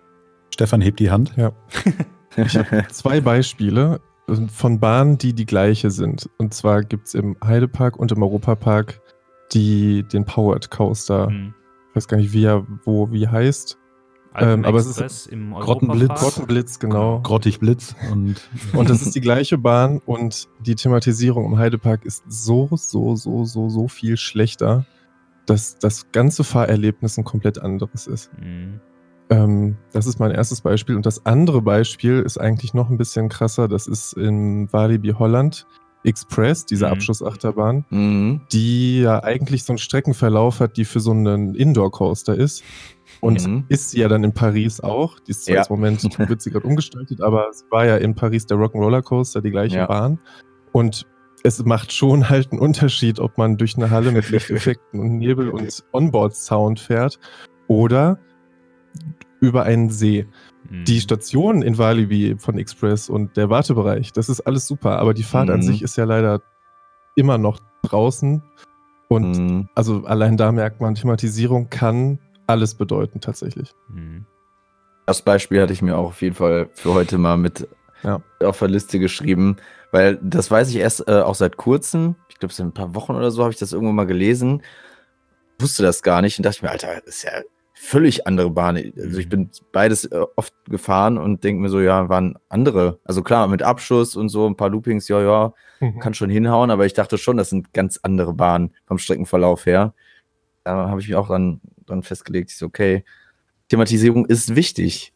Stefan 0.53 0.81
hebt 0.81 0.99
die 0.99 1.13
Hand. 1.13 1.33
Ja. 1.37 1.53
Ich 2.37 2.57
habe 2.57 2.87
zwei 2.91 3.21
Beispiele 3.21 4.01
von 4.49 4.79
Bahnen, 4.79 5.19
die 5.19 5.33
die 5.33 5.47
gleiche 5.47 5.91
sind. 5.91 6.31
Und 6.39 6.55
zwar 6.55 6.83
gibt 6.83 7.09
es 7.09 7.15
im 7.15 7.37
Heidepark 7.43 7.97
und 7.97 8.13
im 8.13 8.23
Europapark 8.23 9.01
die, 9.53 10.05
den 10.05 10.25
Powered 10.25 10.71
Coaster. 10.71 11.27
Hm. 11.27 11.55
Ich 11.91 11.97
weiß 11.97 12.09
gar 12.09 12.19
nicht, 12.19 12.33
wie 12.33 12.45
er 12.45 12.67
wo 12.85 13.11
wie 13.11 13.27
heißt. 13.27 13.77
Ähm, 14.37 14.65
aber 14.65 14.79
es 14.79 14.97
ist 14.99 15.27
im 15.27 15.53
Grottenblitz. 15.53 16.03
Europapark. 16.03 16.21
Grottenblitz, 16.21 16.79
genau. 16.79 17.21
Grottig 17.21 17.59
Blitz 17.59 17.97
und 18.13 18.49
Und 18.75 18.89
das 18.89 19.03
ist 19.03 19.15
die 19.17 19.21
gleiche 19.21 19.59
Bahn 19.59 20.01
und 20.07 20.49
die 20.61 20.77
Thematisierung 20.77 21.47
im 21.47 21.59
Heidepark 21.59 22.05
ist 22.05 22.23
so, 22.29 22.69
so, 22.73 23.17
so, 23.17 23.45
so, 23.45 23.69
so 23.69 23.89
viel 23.89 24.17
schlechter, 24.17 24.87
dass 25.47 25.79
das 25.79 26.13
ganze 26.13 26.45
Fahrerlebnis 26.45 27.19
ein 27.19 27.25
komplett 27.25 27.59
anderes 27.59 28.07
ist. 28.07 28.31
Hm. 28.39 28.81
Ähm, 29.31 29.77
das 29.93 30.07
ist 30.07 30.19
mein 30.19 30.33
erstes 30.33 30.61
Beispiel. 30.61 30.97
Und 30.97 31.07
das 31.07 31.25
andere 31.25 31.63
Beispiel 31.63 32.21
ist 32.21 32.39
eigentlich 32.39 32.75
noch 32.75 32.91
ein 32.91 32.99
bisschen 32.99 33.29
krasser. 33.29 33.69
Das 33.69 33.87
ist 33.87 34.13
in 34.15 34.73
Walibi 34.73 35.11
Holland 35.11 35.67
Express, 36.03 36.65
diese 36.65 36.87
Mhm. 36.87 36.93
Abschussachterbahn, 36.93 37.85
Mhm. 37.91 38.41
die 38.53 39.03
ja 39.03 39.23
eigentlich 39.23 39.65
so 39.65 39.73
einen 39.75 39.79
Streckenverlauf 39.79 40.59
hat, 40.61 40.77
die 40.79 40.87
für 40.87 40.99
so 41.01 41.11
einen 41.11 41.55
Indoor-Coaster 41.55 42.35
ist. 42.35 42.65
Und 43.21 43.47
Mhm. 43.47 43.65
ist 43.69 43.91
sie 43.91 44.01
ja 44.01 44.09
dann 44.09 44.25
in 44.25 44.33
Paris 44.33 44.81
auch. 44.81 45.21
Die 45.21 45.33
ist 45.33 45.45
zwar 45.45 45.55
Ja. 45.55 45.61
jetzt 45.61 45.71
im 45.71 45.77
Moment, 45.77 46.03
wird 46.35 46.41
sie 46.41 46.51
gerade 46.51 46.67
umgestaltet, 46.67 47.21
aber 47.21 47.49
es 47.51 47.67
war 47.71 47.85
ja 47.85 47.99
in 47.99 48.15
Paris 48.15 48.47
der 48.47 48.57
Rock'n'Roller 48.57 49.03
Coaster, 49.03 49.43
die 49.43 49.51
gleiche 49.51 49.77
Ja. 49.77 49.87
Bahn. 49.87 50.19
Und 50.73 51.07
es 51.45 51.63
macht 51.65 51.93
schon 51.93 52.31
halt 52.31 52.51
einen 52.51 52.61
Unterschied, 52.61 53.21
ob 53.21 53.37
man 53.37 53.59
durch 53.59 53.77
eine 53.77 53.91
Halle 53.91 54.11
mit 54.11 54.31
Lichteffekten 54.31 54.99
und 55.01 55.19
Nebel 55.19 55.51
und 55.51 55.85
Onboard-Sound 55.93 56.81
fährt 56.81 57.19
oder 57.69 58.19
über 59.41 59.65
einen 59.65 59.91
See. 59.91 60.27
Mhm. 60.69 60.85
Die 60.85 61.01
Station 61.01 61.63
in 61.63 61.79
Walibi 61.79 62.37
von 62.39 62.59
Express 62.59 63.09
und 63.09 63.37
der 63.37 63.51
Wartebereich, 63.51 64.13
das 64.13 64.29
ist 64.29 64.41
alles 64.43 64.67
super, 64.67 64.99
aber 64.99 65.15
die 65.15 65.23
Fahrt 65.23 65.51
an 65.51 65.61
Mhm. 65.61 65.65
sich 65.65 65.83
ist 65.83 65.97
ja 65.97 66.05
leider 66.05 66.43
immer 67.17 67.39
noch 67.39 67.59
draußen. 67.83 68.43
Und 69.09 69.39
Mhm. 69.39 69.69
also 69.75 70.05
allein 70.05 70.37
da 70.37 70.53
merkt 70.53 70.81
man, 70.81 70.95
Thematisierung 70.95 71.69
kann 71.71 72.19
alles 72.47 72.75
bedeuten 72.75 73.21
tatsächlich. 73.21 73.73
Mhm. 73.89 74.25
Das 75.07 75.23
Beispiel 75.23 75.61
hatte 75.63 75.73
ich 75.73 75.83
mir 75.83 75.97
auch 75.97 76.07
auf 76.09 76.23
jeden 76.23 76.37
Fall 76.37 76.69
für 76.75 76.95
heute 76.95 77.19
mal 77.19 77.37
mit 77.37 77.67
Ja. 78.03 78.21
auf 78.45 78.59
der 78.61 78.69
Liste 78.69 78.99
geschrieben, 79.01 79.57
weil 79.91 80.19
das 80.23 80.51
weiß 80.51 80.69
ich 80.71 80.77
erst 80.77 81.09
äh, 81.09 81.21
auch 81.23 81.35
seit 81.35 81.57
kurzem. 81.57 82.15
Ich 82.29 82.39
glaube, 82.39 82.55
seit 82.55 82.67
ein 82.67 82.73
paar 82.73 82.95
Wochen 82.95 83.15
oder 83.17 83.31
so 83.31 83.43
habe 83.43 83.53
ich 83.53 83.59
das 83.59 83.73
irgendwo 83.73 83.93
mal 83.93 84.07
gelesen. 84.07 84.63
Wusste 85.59 85.83
das 85.83 86.03
gar 86.03 86.23
nicht 86.23 86.39
und 86.39 86.47
dachte 86.47 86.65
mir, 86.65 86.71
Alter, 86.71 87.05
ist 87.07 87.25
ja 87.25 87.33
völlig 87.83 88.27
andere 88.27 88.51
Bahn. 88.51 88.77
Also 88.77 89.19
ich 89.19 89.29
bin 89.29 89.51
beides 89.73 90.05
äh, 90.05 90.21
oft 90.37 90.53
gefahren 90.67 91.17
und 91.17 91.43
denke 91.43 91.63
mir 91.63 91.71
so, 91.71 91.81
ja, 91.81 92.11
waren 92.11 92.39
andere. 92.51 93.01
Also 93.05 93.23
klar, 93.23 93.49
mit 93.49 93.63
Abschuss 93.63 94.17
und 94.17 94.29
so, 94.29 94.47
ein 94.47 94.55
paar 94.57 94.69
Loopings, 94.69 95.09
ja, 95.09 95.21
ja, 95.23 95.55
kann 96.01 96.13
schon 96.13 96.29
hinhauen, 96.29 96.71
aber 96.71 96.85
ich 96.85 96.93
dachte 96.93 97.17
schon, 97.17 97.39
das 97.39 97.49
sind 97.49 97.73
ganz 97.73 97.99
andere 98.03 98.35
Bahnen 98.35 98.75
vom 98.85 98.99
Streckenverlauf 98.99 99.65
her. 99.65 99.95
Da 100.63 100.91
habe 100.91 101.01
ich 101.01 101.09
mich 101.09 101.17
auch 101.17 101.29
dran, 101.29 101.63
dran 101.87 102.03
festgelegt. 102.03 102.51
Ich 102.51 102.59
so, 102.59 102.67
okay, 102.67 103.03
Thematisierung 103.71 104.27
ist 104.27 104.55
wichtig. 104.55 105.15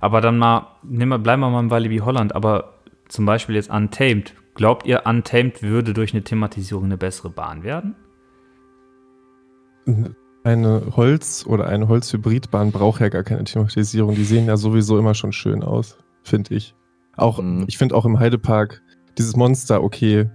Aber 0.00 0.22
dann 0.22 0.38
mal, 0.38 0.78
nehmen 0.82 1.10
wir, 1.10 1.18
bleiben 1.18 1.40
wir 1.42 1.50
mal 1.50 1.60
im 1.60 1.70
Walibi 1.70 1.98
Holland, 1.98 2.34
aber 2.34 2.78
zum 3.08 3.26
Beispiel 3.26 3.56
jetzt 3.56 3.70
Untamed. 3.70 4.34
Glaubt 4.54 4.86
ihr, 4.86 5.02
Untamed 5.04 5.62
würde 5.62 5.92
durch 5.92 6.14
eine 6.14 6.24
Thematisierung 6.24 6.84
eine 6.84 6.96
bessere 6.96 7.28
Bahn 7.28 7.62
werden? 7.62 7.94
Eine 10.42 10.96
Holz- 10.96 11.44
oder 11.46 11.66
eine 11.66 11.88
Holzhybridbahn 11.88 12.72
braucht 12.72 13.00
ja 13.00 13.08
gar 13.10 13.22
keine 13.22 13.44
Thematisierung. 13.44 14.14
Die 14.14 14.24
sehen 14.24 14.46
ja 14.46 14.56
sowieso 14.56 14.98
immer 14.98 15.14
schon 15.14 15.32
schön 15.32 15.62
aus, 15.62 15.98
finde 16.22 16.54
ich. 16.54 16.74
Auch, 17.16 17.42
Mhm. 17.42 17.64
ich 17.68 17.76
finde 17.76 17.94
auch 17.94 18.06
im 18.06 18.18
Heidepark 18.18 18.80
dieses 19.18 19.36
Monster, 19.36 19.82
okay. 19.82 20.30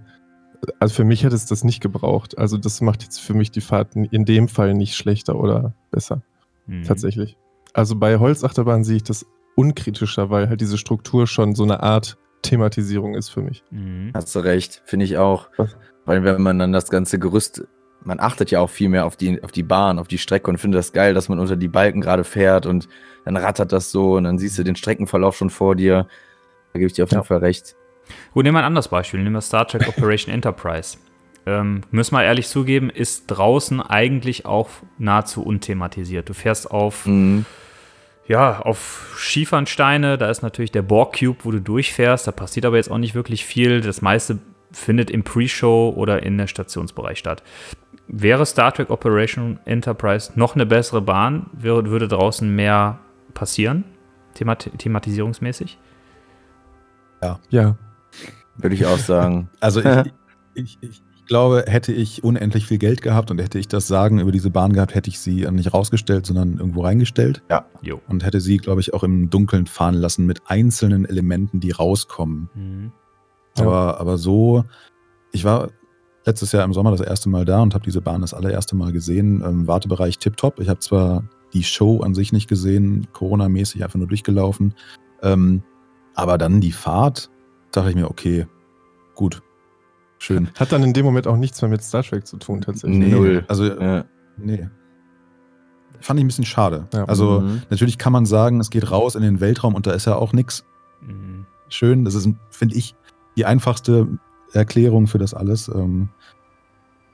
Also 0.78 0.94
für 0.94 1.04
mich 1.04 1.24
hätte 1.24 1.34
es 1.34 1.46
das 1.46 1.64
nicht 1.64 1.80
gebraucht. 1.80 2.38
Also 2.38 2.56
das 2.56 2.80
macht 2.80 3.02
jetzt 3.02 3.18
für 3.20 3.34
mich 3.34 3.50
die 3.50 3.60
Fahrt 3.60 3.96
in 3.96 4.24
dem 4.24 4.48
Fall 4.48 4.74
nicht 4.74 4.94
schlechter 4.94 5.34
oder 5.36 5.74
besser, 5.90 6.22
Mhm. 6.66 6.84
tatsächlich. 6.84 7.36
Also 7.72 7.96
bei 7.96 8.18
Holzachterbahn 8.18 8.84
sehe 8.84 8.96
ich 8.96 9.02
das 9.04 9.26
unkritischer, 9.56 10.30
weil 10.30 10.48
halt 10.48 10.60
diese 10.60 10.78
Struktur 10.78 11.26
schon 11.26 11.54
so 11.54 11.64
eine 11.64 11.82
Art 11.82 12.16
Thematisierung 12.42 13.14
ist 13.14 13.28
für 13.30 13.42
mich. 13.42 13.64
Mhm. 13.70 14.12
Hast 14.14 14.34
du 14.36 14.38
recht, 14.38 14.82
finde 14.84 15.04
ich 15.04 15.18
auch. 15.18 15.48
Was? 15.56 15.76
Weil 16.04 16.22
wenn 16.22 16.40
man 16.40 16.58
dann 16.60 16.72
das 16.72 16.90
ganze 16.90 17.18
Gerüst, 17.18 17.66
man 18.06 18.20
achtet 18.20 18.50
ja 18.50 18.60
auch 18.60 18.70
viel 18.70 18.88
mehr 18.88 19.04
auf 19.04 19.16
die, 19.16 19.42
auf 19.42 19.52
die 19.52 19.62
Bahn, 19.62 19.98
auf 19.98 20.08
die 20.08 20.18
Strecke 20.18 20.50
und 20.50 20.58
findet 20.58 20.78
das 20.78 20.92
geil, 20.92 21.12
dass 21.12 21.28
man 21.28 21.38
unter 21.38 21.56
die 21.56 21.68
Balken 21.68 22.00
gerade 22.00 22.24
fährt 22.24 22.64
und 22.66 22.88
dann 23.24 23.36
rattert 23.36 23.72
das 23.72 23.90
so 23.90 24.14
und 24.14 24.24
dann 24.24 24.38
siehst 24.38 24.56
du 24.58 24.62
den 24.62 24.76
Streckenverlauf 24.76 25.36
schon 25.36 25.50
vor 25.50 25.74
dir. 25.74 26.06
Da 26.72 26.78
gebe 26.78 26.86
ich 26.86 26.92
dir 26.94 27.04
auf 27.04 27.10
jeden 27.10 27.20
Ja. 27.20 27.24
Fall 27.24 27.38
recht. 27.38 27.74
Gut, 28.32 28.44
nehmen 28.44 28.54
wir 28.54 28.60
ein 28.60 28.66
anderes 28.66 28.88
Beispiel. 28.88 29.20
Nehmen 29.22 29.34
wir 29.34 29.40
Star 29.40 29.66
Trek 29.66 29.88
Operation 29.88 30.32
Enterprise. 30.32 30.96
Ähm, 31.46 31.82
müssen 31.90 32.14
wir 32.14 32.22
ehrlich 32.24 32.48
zugeben, 32.48 32.90
ist 32.90 33.26
draußen 33.26 33.80
eigentlich 33.80 34.46
auch 34.46 34.68
nahezu 34.98 35.42
unthematisiert. 35.44 36.28
Du 36.28 36.34
fährst 36.34 36.70
auf, 36.70 37.06
Mhm. 37.06 37.44
ja, 38.28 38.60
auf 38.60 39.14
Schiefernsteine, 39.18 40.18
da 40.18 40.30
ist 40.30 40.42
natürlich 40.42 40.72
der 40.72 40.82
Borg 40.82 41.18
Cube, 41.18 41.38
wo 41.44 41.50
du 41.50 41.60
durchfährst. 41.60 42.26
Da 42.26 42.32
passiert 42.32 42.66
aber 42.66 42.76
jetzt 42.76 42.90
auch 42.90 42.98
nicht 42.98 43.14
wirklich 43.14 43.44
viel. 43.44 43.80
Das 43.80 44.02
meiste 44.02 44.38
findet 44.72 45.10
im 45.10 45.22
Pre-Show 45.22 45.94
oder 45.96 46.22
in 46.24 46.36
der 46.36 46.48
Stationsbereich 46.48 47.18
statt. 47.18 47.42
Wäre 48.08 48.46
Star 48.46 48.72
Trek 48.72 48.90
Operation 48.90 49.58
Enterprise 49.64 50.32
noch 50.36 50.54
eine 50.54 50.66
bessere 50.66 51.00
Bahn, 51.02 51.50
wäre, 51.52 51.86
würde 51.86 52.08
draußen 52.08 52.48
mehr 52.54 53.00
passieren, 53.34 53.84
themat 54.34 54.70
thematisierungsmäßig? 54.78 55.78
Ja, 57.22 57.40
Würde 58.56 58.74
ich 58.74 58.86
auch 58.86 58.98
sagen. 58.98 59.48
Also 59.60 59.80
ich, 59.80 60.12
ich, 60.54 60.78
ich, 60.80 61.02
ich 61.26 61.26
glaube, 61.26 61.64
hätte 61.66 61.92
ich 61.92 62.22
unendlich 62.22 62.66
viel 62.66 62.78
Geld 62.78 63.02
gehabt 63.02 63.32
und 63.32 63.40
hätte 63.40 63.58
ich 63.58 63.66
das 63.66 63.88
Sagen 63.88 64.20
über 64.20 64.30
diese 64.30 64.50
Bahn 64.50 64.72
gehabt, 64.72 64.94
hätte 64.94 65.10
ich 65.10 65.18
sie 65.18 65.44
nicht 65.50 65.74
rausgestellt, 65.74 66.24
sondern 66.24 66.58
irgendwo 66.58 66.82
reingestellt 66.82 67.42
Jo. 67.82 68.00
und 68.06 68.24
hätte 68.24 68.40
sie, 68.40 68.58
glaube 68.58 68.80
ich, 68.80 68.94
auch 68.94 69.02
im 69.02 69.28
Dunkeln 69.28 69.66
fahren 69.66 69.94
lassen 69.94 70.24
mit 70.26 70.42
einzelnen 70.46 71.04
Elementen, 71.04 71.58
die 71.58 71.72
rauskommen. 71.72 72.48
Mhm. 72.54 72.92
Ja. 73.58 73.64
Aber, 73.64 74.00
aber 74.00 74.18
so, 74.18 74.64
ich 75.32 75.44
war 75.44 75.70
letztes 76.26 76.52
Jahr 76.52 76.64
im 76.64 76.72
Sommer 76.72 76.90
das 76.90 77.00
erste 77.00 77.28
Mal 77.28 77.44
da 77.44 77.62
und 77.62 77.72
habe 77.74 77.84
diese 77.84 78.00
Bahn 78.00 78.20
das 78.20 78.34
allererste 78.34 78.76
Mal 78.76 78.92
gesehen. 78.92 79.42
Ähm, 79.44 79.66
Wartebereich 79.66 80.18
tipptopp. 80.18 80.58
Ich 80.60 80.68
habe 80.68 80.80
zwar 80.80 81.24
die 81.52 81.62
Show 81.62 82.00
an 82.00 82.14
sich 82.14 82.32
nicht 82.32 82.48
gesehen, 82.48 83.06
Corona-mäßig 83.12 83.82
einfach 83.84 83.98
nur 83.98 84.08
durchgelaufen. 84.08 84.74
Ähm, 85.22 85.62
aber 86.14 86.36
dann 86.38 86.60
die 86.60 86.72
Fahrt, 86.72 87.30
dachte 87.72 87.90
ich 87.90 87.96
mir, 87.96 88.10
okay, 88.10 88.46
gut, 89.14 89.42
schön. 90.18 90.48
hat 90.58 90.72
dann 90.72 90.82
in 90.82 90.92
dem 90.92 91.04
Moment 91.06 91.26
auch 91.28 91.36
nichts 91.36 91.62
mehr 91.62 91.70
mit 91.70 91.82
Star 91.82 92.02
Trek 92.02 92.26
zu 92.26 92.36
tun, 92.38 92.60
tatsächlich. 92.60 92.98
Nee. 92.98 93.10
Null. 93.10 93.44
Also, 93.48 93.64
Ja. 93.64 94.04
nee. 94.36 94.68
Fand 96.00 96.18
ich 96.20 96.24
ein 96.24 96.28
bisschen 96.28 96.44
schade. 96.44 96.88
Ja. 96.92 97.04
Also, 97.04 97.40
Mhm. 97.40 97.62
natürlich 97.70 97.96
kann 97.98 98.12
man 98.12 98.26
sagen, 98.26 98.60
es 98.60 98.70
geht 98.70 98.90
raus 98.90 99.14
in 99.14 99.22
den 99.22 99.40
Weltraum 99.40 99.74
und 99.74 99.86
da 99.86 99.92
ist 99.92 100.06
ja 100.06 100.16
auch 100.16 100.32
nichts 100.32 100.64
Mhm. 101.00 101.46
schön. 101.68 102.04
Das 102.04 102.14
ist, 102.14 102.28
finde 102.50 102.74
ich, 102.74 102.94
die 103.36 103.46
einfachste 103.46 104.08
Erklärung 104.56 105.06
für 105.06 105.18
das 105.18 105.34
alles. 105.34 105.68
Ähm, 105.68 106.08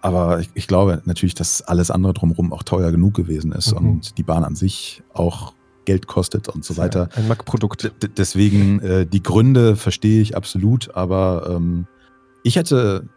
aber 0.01 0.41
ich, 0.41 0.51
ich 0.55 0.67
glaube 0.67 1.01
natürlich, 1.05 1.35
dass 1.35 1.63
alles 1.63 1.91
andere 1.91 2.13
drumherum 2.13 2.53
auch 2.53 2.63
teuer 2.65 2.91
genug 2.91 3.15
gewesen 3.15 3.53
ist 3.53 3.73
Mhm. 3.79 3.89
und 3.89 4.19
die 4.19 4.23
Bahn 4.25 4.45
an 4.45 4.57
sich 4.57 5.03
auch 5.13 5.55
Geld 5.85 6.07
kostet 6.07 6.49
und 6.49 6.65
so 6.65 6.77
weiter. 6.77 7.09
Ein 7.17 7.29
Mac-Produkt. 7.29 7.93
Deswegen, 8.17 8.81
äh, 8.81 9.07
die 9.07 9.23
Gründe 9.23 9.75
verstehe 9.77 10.21
ich 10.23 10.37
absolut, 10.37 10.95
aber 10.95 11.49
ähm, 11.57 11.87
ich 12.45 12.57
hätte, 12.57 13.09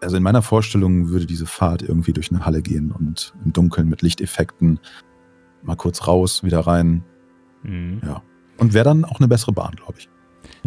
also 0.00 0.16
in 0.16 0.22
meiner 0.22 0.42
Vorstellung 0.42 1.08
würde 1.08 1.26
diese 1.26 1.46
Fahrt 1.46 1.82
irgendwie 1.82 2.12
durch 2.12 2.30
eine 2.30 2.44
Halle 2.46 2.62
gehen 2.62 2.92
und 2.92 3.34
im 3.44 3.52
Dunkeln 3.52 3.88
mit 3.88 4.02
Lichteffekten 4.02 4.78
mal 5.62 5.76
kurz 5.76 6.06
raus, 6.06 6.42
wieder 6.44 6.60
rein 6.60 7.02
Mhm. 7.62 8.00
Ja. 8.04 8.22
und 8.58 8.72
wäre 8.74 8.84
dann 8.84 9.04
auch 9.04 9.18
eine 9.18 9.26
bessere 9.28 9.52
Bahn, 9.52 9.74
glaube 9.74 9.94
ich. 9.98 10.08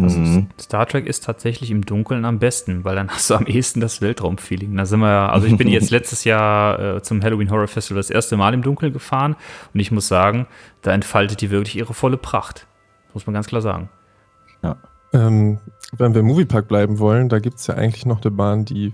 Also 0.03 0.19
Mhm. 0.19 0.47
Star 0.59 0.85
Trek 0.87 1.05
ist 1.07 1.23
tatsächlich 1.23 1.71
im 1.71 1.85
Dunkeln 1.85 2.25
am 2.25 2.39
besten, 2.39 2.83
weil 2.83 2.95
dann 2.95 3.09
hast 3.09 3.29
du 3.29 3.35
am 3.35 3.45
ehesten 3.45 3.79
das 3.79 4.01
Weltraumfeeling. 4.01 4.75
Da 4.75 4.85
sind 4.85 4.99
wir 4.99 5.09
ja, 5.09 5.29
also 5.29 5.47
ich 5.47 5.57
bin 5.57 5.67
jetzt 5.69 5.91
letztes 5.91 6.23
Jahr 6.23 6.79
äh, 6.97 7.01
zum 7.01 7.21
Halloween 7.23 7.49
Horror 7.51 7.67
Festival 7.67 7.99
das 7.99 8.09
erste 8.09 8.37
Mal 8.37 8.53
im 8.53 8.61
Dunkeln 8.61 8.93
gefahren 8.93 9.35
und 9.73 9.79
ich 9.79 9.91
muss 9.91 10.07
sagen, 10.07 10.47
da 10.81 10.91
entfaltet 10.91 11.41
die 11.41 11.49
wirklich 11.51 11.75
ihre 11.75 11.93
volle 11.93 12.17
Pracht. 12.17 12.67
Muss 13.13 13.25
man 13.27 13.33
ganz 13.33 13.47
klar 13.47 13.61
sagen. 13.61 13.89
Ähm, 15.11 15.57
wenn 15.97 16.13
wir 16.13 16.19
im 16.19 16.27
Moviepark 16.27 16.67
bleiben 16.67 16.99
wollen, 16.99 17.29
da 17.29 17.39
gibt 17.39 17.57
es 17.57 17.65
ja 17.65 17.73
eigentlich 17.73 18.05
noch 18.05 18.21
eine 18.21 18.29
Bahn, 18.29 18.63
die 18.65 18.93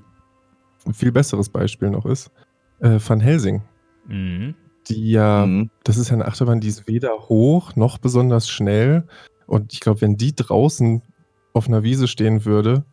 ein 0.86 0.94
viel 0.94 1.12
besseres 1.12 1.50
Beispiel 1.50 1.90
noch 1.90 2.06
ist. 2.06 2.32
Äh, 2.80 3.00
Van 3.06 3.20
Helsing. 3.20 3.64
Mhm. 4.08 4.56
Die 4.88 5.12
ja, 5.12 5.46
Mhm. 5.46 5.72
das 5.84 5.98
ist 5.98 6.08
ja 6.10 6.14
eine 6.14 6.26
Achterbahn, 6.26 6.62
die 6.62 6.70
ist 6.70 6.88
weder 6.88 7.10
hoch 7.28 7.76
noch 7.76 7.98
besonders 7.98 8.48
schnell. 8.48 9.04
Und 9.48 9.74
ich 9.74 9.80
glaube, 9.80 10.02
wenn 10.02 10.18
die 10.18 10.36
draußen 10.36 11.02
auf 11.54 11.68
einer 11.68 11.84
Wiese 11.84 12.08
stehen 12.08 12.46
würde, 12.46 12.86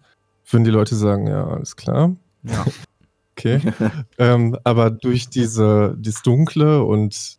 würden 0.49 0.65
die 0.65 0.71
Leute 0.71 0.95
sagen, 0.95 1.27
ja, 1.27 1.47
alles 1.47 1.77
klar. 1.77 2.15
Ja. 2.43 2.65
Okay. 3.37 3.61
ähm, 4.19 4.57
aber 4.65 4.91
durch 4.91 5.29
diese, 5.29 5.97
das 5.99 6.23
Dunkle 6.23 6.83
und 6.85 7.39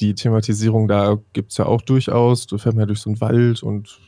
die 0.00 0.14
Thematisierung 0.14 0.88
da 0.88 1.18
gibt 1.32 1.52
es 1.52 1.58
ja 1.58 1.66
auch 1.66 1.82
durchaus. 1.82 2.46
Du 2.46 2.56
fährst 2.58 2.78
ja 2.78 2.86
durch 2.86 3.00
so 3.00 3.10
einen 3.10 3.20
Wald 3.20 3.62
und 3.62 4.00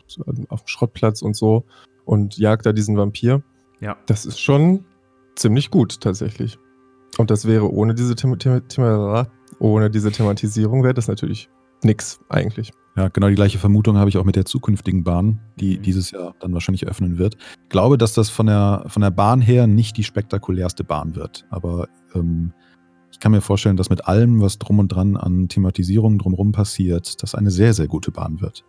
auf 0.49 0.63
dem 0.63 0.69
Schrottplatz 0.69 1.23
und 1.23 1.37
so 1.37 1.65
und 2.05 2.39
jagt 2.39 2.65
da 2.65 2.73
diesen 2.73 2.97
Vampir. 2.97 3.43
Ja. 3.81 3.97
Das 4.07 4.25
ist 4.25 4.41
schon 4.41 4.85
ziemlich 5.37 5.71
gut 5.71 6.01
tatsächlich. 6.01 6.59
Und 7.19 7.31
das 7.31 7.47
wäre 7.47 7.71
ohne 7.71 7.95
diese, 7.95 8.15
Thema, 8.15 8.39
Thema, 8.39 9.29
ohne 9.59 9.91
diese 9.91 10.11
Thematisierung 10.11 10.83
wäre 10.83 10.95
das 10.95 11.09
natürlich 11.09 11.51
nix 11.83 12.21
eigentlich. 12.29 12.73
Ja, 12.95 13.09
genau 13.09 13.29
die 13.29 13.35
gleiche 13.35 13.59
Vermutung 13.59 13.97
habe 13.97 14.11
ich 14.11 14.19
auch 14.19 14.25
mit 14.25 14.37
der 14.37 14.45
zukünftigen 14.45 15.03
Bahn, 15.03 15.41
die 15.59 15.79
Mhm. 15.79 15.83
dieses 15.83 16.11
Jahr 16.11 16.35
dann 16.41 16.53
wahrscheinlich 16.53 16.83
eröffnen 16.83 17.17
wird. 17.17 17.37
Ich 17.63 17.69
glaube, 17.71 17.97
dass 17.97 18.13
das 18.13 18.29
von 18.29 18.47
der, 18.47 18.85
von 18.89 19.01
der 19.01 19.11
Bahn 19.11 19.41
her 19.41 19.67
nicht 19.67 19.97
die 19.97 20.05
spektakulärste 20.05 20.85
Bahn 20.85 21.15
wird. 21.17 21.47
Aber 21.51 21.89
ähm, 22.15 22.53
ich 23.11 23.19
kann 23.19 23.33
mir 23.33 23.41
vorstellen, 23.41 23.77
dass 23.79 23.89
mit 23.89 24.07
allem, 24.07 24.41
was 24.43 24.59
drum 24.59 24.79
und 24.79 24.89
dran 24.89 25.17
an 25.17 25.49
Thematisierung 25.49 26.19
drumherum 26.19 26.53
passiert, 26.53 27.23
das 27.23 27.35
eine 27.35 27.51
sehr, 27.51 27.73
sehr 27.73 27.87
gute 27.87 28.11
Bahn 28.11 28.41
wird. 28.43 28.65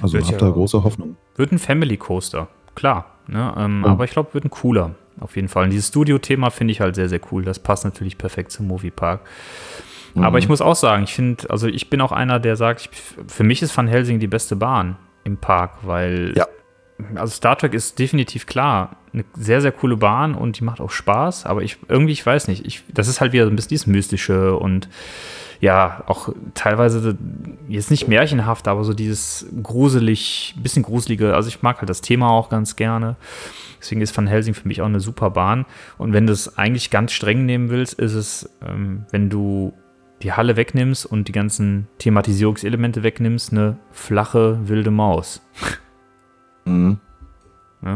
Also 0.00 0.18
habt 0.18 0.30
ja- 0.30 0.38
da 0.38 0.50
große 0.50 0.82
Hoffnung. 0.82 1.16
Wird 1.36 1.52
ein 1.52 1.58
Family 1.58 1.96
Coaster, 1.96 2.48
klar. 2.74 3.06
Ne? 3.28 3.54
Ähm, 3.56 3.82
Ja. 3.84 3.92
Aber 3.92 4.04
ich 4.04 4.10
glaube, 4.10 4.34
wird 4.34 4.44
ein 4.44 4.50
cooler. 4.50 4.96
Auf 5.20 5.36
jeden 5.36 5.48
Fall. 5.48 5.64
Und 5.64 5.70
dieses 5.70 5.88
Studio-Thema 5.88 6.50
finde 6.50 6.72
ich 6.72 6.80
halt 6.80 6.94
sehr, 6.96 7.08
sehr 7.08 7.20
cool. 7.30 7.44
Das 7.44 7.58
passt 7.60 7.84
natürlich 7.84 8.16
perfekt 8.18 8.50
zum 8.50 8.66
Moviepark. 8.66 9.20
Aber 10.16 10.38
ich 10.38 10.48
muss 10.48 10.60
auch 10.60 10.76
sagen, 10.76 11.04
ich 11.04 11.14
finde, 11.14 11.48
also 11.50 11.66
ich 11.66 11.88
bin 11.90 12.00
auch 12.00 12.12
einer, 12.12 12.38
der 12.40 12.56
sagt, 12.56 12.80
ich, 12.82 12.90
für 13.28 13.44
mich 13.44 13.62
ist 13.62 13.76
Van 13.76 13.88
Helsing 13.88 14.20
die 14.20 14.26
beste 14.26 14.56
Bahn 14.56 14.96
im 15.24 15.36
Park, 15.38 15.78
weil 15.82 16.34
Ja. 16.36 16.46
also 17.14 17.32
Star 17.34 17.56
Trek 17.56 17.74
ist 17.74 17.98
definitiv 17.98 18.46
klar 18.46 18.96
eine 19.12 19.24
sehr, 19.34 19.60
sehr 19.60 19.72
coole 19.72 19.96
Bahn 19.96 20.34
und 20.34 20.58
die 20.58 20.64
macht 20.64 20.80
auch 20.80 20.90
Spaß, 20.90 21.44
aber 21.46 21.62
ich 21.62 21.76
irgendwie, 21.88 22.12
ich 22.12 22.24
weiß 22.24 22.48
nicht, 22.48 22.66
ich, 22.66 22.82
das 22.92 23.08
ist 23.08 23.20
halt 23.20 23.32
wieder 23.32 23.44
so 23.44 23.50
ein 23.50 23.56
bisschen 23.56 23.68
dieses 23.70 23.86
Mystische 23.86 24.56
und 24.56 24.88
ja, 25.60 26.02
auch 26.06 26.30
teilweise 26.54 27.16
jetzt 27.68 27.90
nicht 27.92 28.08
märchenhaft, 28.08 28.66
aber 28.66 28.82
so 28.82 28.94
dieses 28.94 29.46
gruselig, 29.62 30.54
bisschen 30.60 30.82
gruselige. 30.82 31.36
Also 31.36 31.48
ich 31.48 31.62
mag 31.62 31.78
halt 31.78 31.88
das 31.88 32.00
Thema 32.00 32.30
auch 32.30 32.48
ganz 32.48 32.74
gerne. 32.74 33.14
Deswegen 33.80 34.00
ist 34.00 34.16
Van 34.16 34.26
Helsing 34.26 34.54
für 34.54 34.66
mich 34.66 34.82
auch 34.82 34.86
eine 34.86 34.98
super 34.98 35.30
Bahn. 35.30 35.64
Und 35.98 36.12
wenn 36.14 36.26
du 36.26 36.32
es 36.32 36.58
eigentlich 36.58 36.90
ganz 36.90 37.12
streng 37.12 37.46
nehmen 37.46 37.70
willst, 37.70 37.94
ist 37.94 38.14
es, 38.14 38.50
ähm, 38.66 39.06
wenn 39.12 39.30
du 39.30 39.72
die 40.22 40.32
Halle 40.32 40.56
wegnimmst 40.56 41.04
und 41.04 41.28
die 41.28 41.32
ganzen 41.32 41.88
Thematisierungselemente 41.98 43.02
wegnimmst, 43.02 43.52
eine 43.52 43.78
flache, 43.90 44.68
wilde 44.68 44.90
Maus. 44.90 45.42
Mhm. 46.64 46.98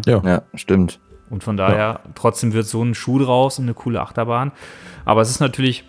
Ja. 0.07 0.21
Ja, 0.25 0.43
stimmt. 0.55 0.99
Und 1.31 1.45
von 1.45 1.57
daher, 1.57 2.01
trotzdem 2.15 2.53
wird 2.53 2.67
so 2.67 2.83
ein 2.83 2.95
Schuh 2.95 3.19
draus 3.19 3.59
und 3.59 3.67
eine 3.67 3.75
coole 3.75 4.01
Achterbahn. 4.01 4.53
Aber 5.05 5.21
es 5.21 5.31
ist 5.31 5.41
natürlich 5.41 5.85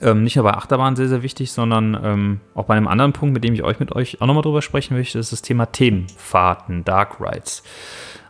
ähm, 0.00 0.24
nicht 0.24 0.36
nur 0.36 0.44
bei 0.44 0.52
Achterbahn 0.52 0.96
sehr, 0.96 1.08
sehr 1.08 1.22
wichtig, 1.22 1.52
sondern 1.52 1.98
ähm, 2.02 2.40
auch 2.54 2.64
bei 2.64 2.74
einem 2.74 2.88
anderen 2.88 3.12
Punkt, 3.12 3.34
mit 3.34 3.44
dem 3.44 3.54
ich 3.54 3.62
euch 3.62 3.80
mit 3.80 3.92
euch 3.92 4.20
auch 4.20 4.26
nochmal 4.26 4.42
drüber 4.42 4.62
sprechen 4.62 4.96
möchte, 4.96 5.18
ist 5.18 5.32
das 5.32 5.42
Thema 5.42 5.66
Themenfahrten, 5.66 6.84
Dark 6.84 7.20
Rides. 7.20 7.62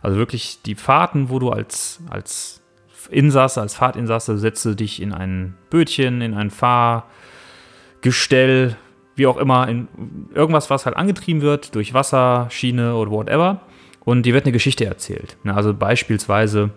Also 0.01 0.17
wirklich 0.17 0.61
die 0.63 0.75
Fahrten, 0.75 1.29
wo 1.29 1.39
du 1.39 1.49
als, 1.51 2.01
als 2.09 2.61
Insasse, 3.09 3.61
als 3.61 3.75
Fahrtinsasse 3.75 4.37
setzt 4.37 4.65
du 4.65 4.75
dich 4.75 5.01
in 5.01 5.13
ein 5.13 5.55
Bötchen, 5.69 6.21
in 6.21 6.33
ein 6.33 6.51
Fahrgestell, 8.01 8.77
wie 9.15 9.27
auch 9.27 9.37
immer, 9.37 9.67
in 9.67 9.87
irgendwas, 10.33 10.69
was 10.69 10.85
halt 10.85 10.95
angetrieben 10.95 11.41
wird 11.41 11.75
durch 11.75 11.93
Wasser, 11.93 12.47
Schiene 12.49 12.95
oder 12.95 13.11
whatever. 13.11 13.61
Und 14.05 14.25
dir 14.25 14.33
wird 14.33 14.45
eine 14.45 14.53
Geschichte 14.53 14.85
erzählt. 14.85 15.37
Also 15.45 15.73
beispielsweise 15.73 16.71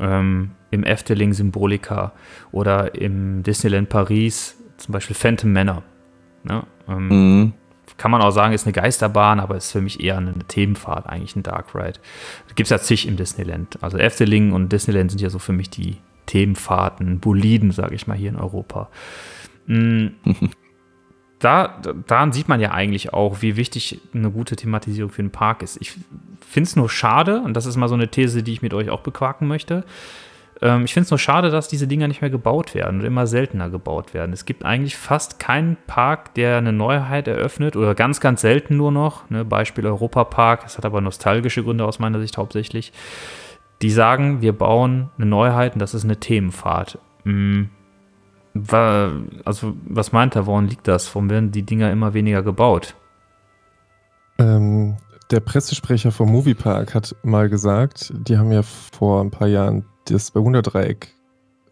ähm, 0.00 0.52
im 0.70 0.84
Efteling 0.84 1.32
Symbolika 1.34 2.12
oder 2.50 2.94
im 2.94 3.42
Disneyland 3.42 3.88
Paris 3.88 4.56
zum 4.78 4.92
Beispiel 4.92 5.14
Phantom 5.14 5.52
Manor. 5.52 5.82
Ne? 6.44 6.62
Ähm, 6.88 7.08
Mhm. 7.08 7.52
kann 7.98 8.10
man 8.10 8.22
auch 8.22 8.30
sagen, 8.30 8.54
ist 8.54 8.66
eine 8.66 8.72
Geisterbahn, 8.72 9.38
aber 9.38 9.56
ist 9.56 9.70
für 9.70 9.82
mich 9.82 10.02
eher 10.02 10.16
eine 10.16 10.32
Themenfahrt, 10.48 11.06
eigentlich 11.06 11.36
ein 11.36 11.42
Dark 11.42 11.74
Ride. 11.74 12.00
Gibt 12.56 12.66
es 12.66 12.70
ja 12.70 12.78
zig 12.78 13.06
im 13.06 13.16
Disneyland. 13.16 13.78
Also 13.82 13.98
Efteling 13.98 14.52
und 14.52 14.72
Disneyland 14.72 15.10
sind 15.10 15.20
ja 15.20 15.28
so 15.30 15.38
für 15.38 15.52
mich 15.52 15.68
die 15.70 15.98
Themenfahrten, 16.26 17.20
Boliden, 17.20 17.70
sage 17.70 17.94
ich 17.94 18.06
mal, 18.06 18.16
hier 18.16 18.30
in 18.30 18.36
Europa. 18.36 18.88
Mm, 19.66 20.06
da, 21.44 21.78
da- 21.82 21.92
daran 22.06 22.32
sieht 22.32 22.48
man 22.48 22.60
ja 22.60 22.70
eigentlich 22.70 23.12
auch, 23.12 23.42
wie 23.42 23.56
wichtig 23.56 24.00
eine 24.14 24.30
gute 24.30 24.56
Thematisierung 24.56 25.10
für 25.10 25.22
einen 25.22 25.30
Park 25.30 25.62
ist. 25.62 25.78
Ich 25.80 25.92
finde 26.40 26.68
es 26.68 26.76
nur 26.76 26.88
schade, 26.90 27.40
und 27.40 27.54
das 27.54 27.66
ist 27.66 27.76
mal 27.76 27.88
so 27.88 27.94
eine 27.94 28.08
These, 28.08 28.42
die 28.42 28.52
ich 28.52 28.62
mit 28.62 28.74
euch 28.74 28.90
auch 28.90 29.00
bequaken 29.00 29.48
möchte. 29.48 29.84
Ähm, 30.60 30.84
ich 30.84 30.94
finde 30.94 31.04
es 31.06 31.10
nur 31.10 31.18
schade, 31.18 31.50
dass 31.50 31.68
diese 31.68 31.86
Dinger 31.86 32.08
nicht 32.08 32.20
mehr 32.20 32.30
gebaut 32.30 32.74
werden 32.74 33.00
und 33.00 33.06
immer 33.06 33.26
seltener 33.26 33.70
gebaut 33.70 34.14
werden. 34.14 34.32
Es 34.32 34.44
gibt 34.44 34.64
eigentlich 34.64 34.96
fast 34.96 35.38
keinen 35.38 35.76
Park, 35.86 36.34
der 36.34 36.58
eine 36.58 36.72
Neuheit 36.72 37.26
eröffnet 37.28 37.74
oder 37.76 37.94
ganz, 37.94 38.20
ganz 38.20 38.40
selten 38.42 38.76
nur 38.76 38.92
noch. 38.92 39.28
Ne? 39.30 39.44
Beispiel 39.44 39.86
Europapark, 39.86 40.62
das 40.62 40.78
hat 40.78 40.84
aber 40.84 41.00
nostalgische 41.00 41.64
Gründe 41.64 41.84
aus 41.84 41.98
meiner 41.98 42.20
Sicht 42.20 42.36
hauptsächlich. 42.38 42.92
Die 43.80 43.90
sagen, 43.90 44.42
wir 44.42 44.52
bauen 44.52 45.10
eine 45.16 45.26
Neuheit 45.26 45.72
und 45.74 45.80
das 45.80 45.94
ist 45.94 46.04
eine 46.04 46.20
Themenfahrt. 46.20 46.98
Mm, 47.24 47.64
Also, 48.54 49.74
was 49.88 50.12
meint 50.12 50.36
er, 50.36 50.46
woran 50.46 50.68
liegt 50.68 50.86
das? 50.86 51.14
Warum 51.14 51.30
werden 51.30 51.52
die 51.52 51.62
Dinger 51.62 51.90
immer 51.90 52.12
weniger 52.12 52.42
gebaut? 52.42 52.94
Ähm, 54.38 54.96
der 55.30 55.40
Pressesprecher 55.40 56.12
vom 56.12 56.30
Moviepark 56.30 56.94
hat 56.94 57.16
mal 57.22 57.48
gesagt, 57.48 58.12
die 58.14 58.36
haben 58.36 58.52
ja 58.52 58.62
vor 58.62 59.22
ein 59.22 59.30
paar 59.30 59.48
Jahren 59.48 59.86
das 60.04 60.30
Bermuda-Dreieck 60.30 61.14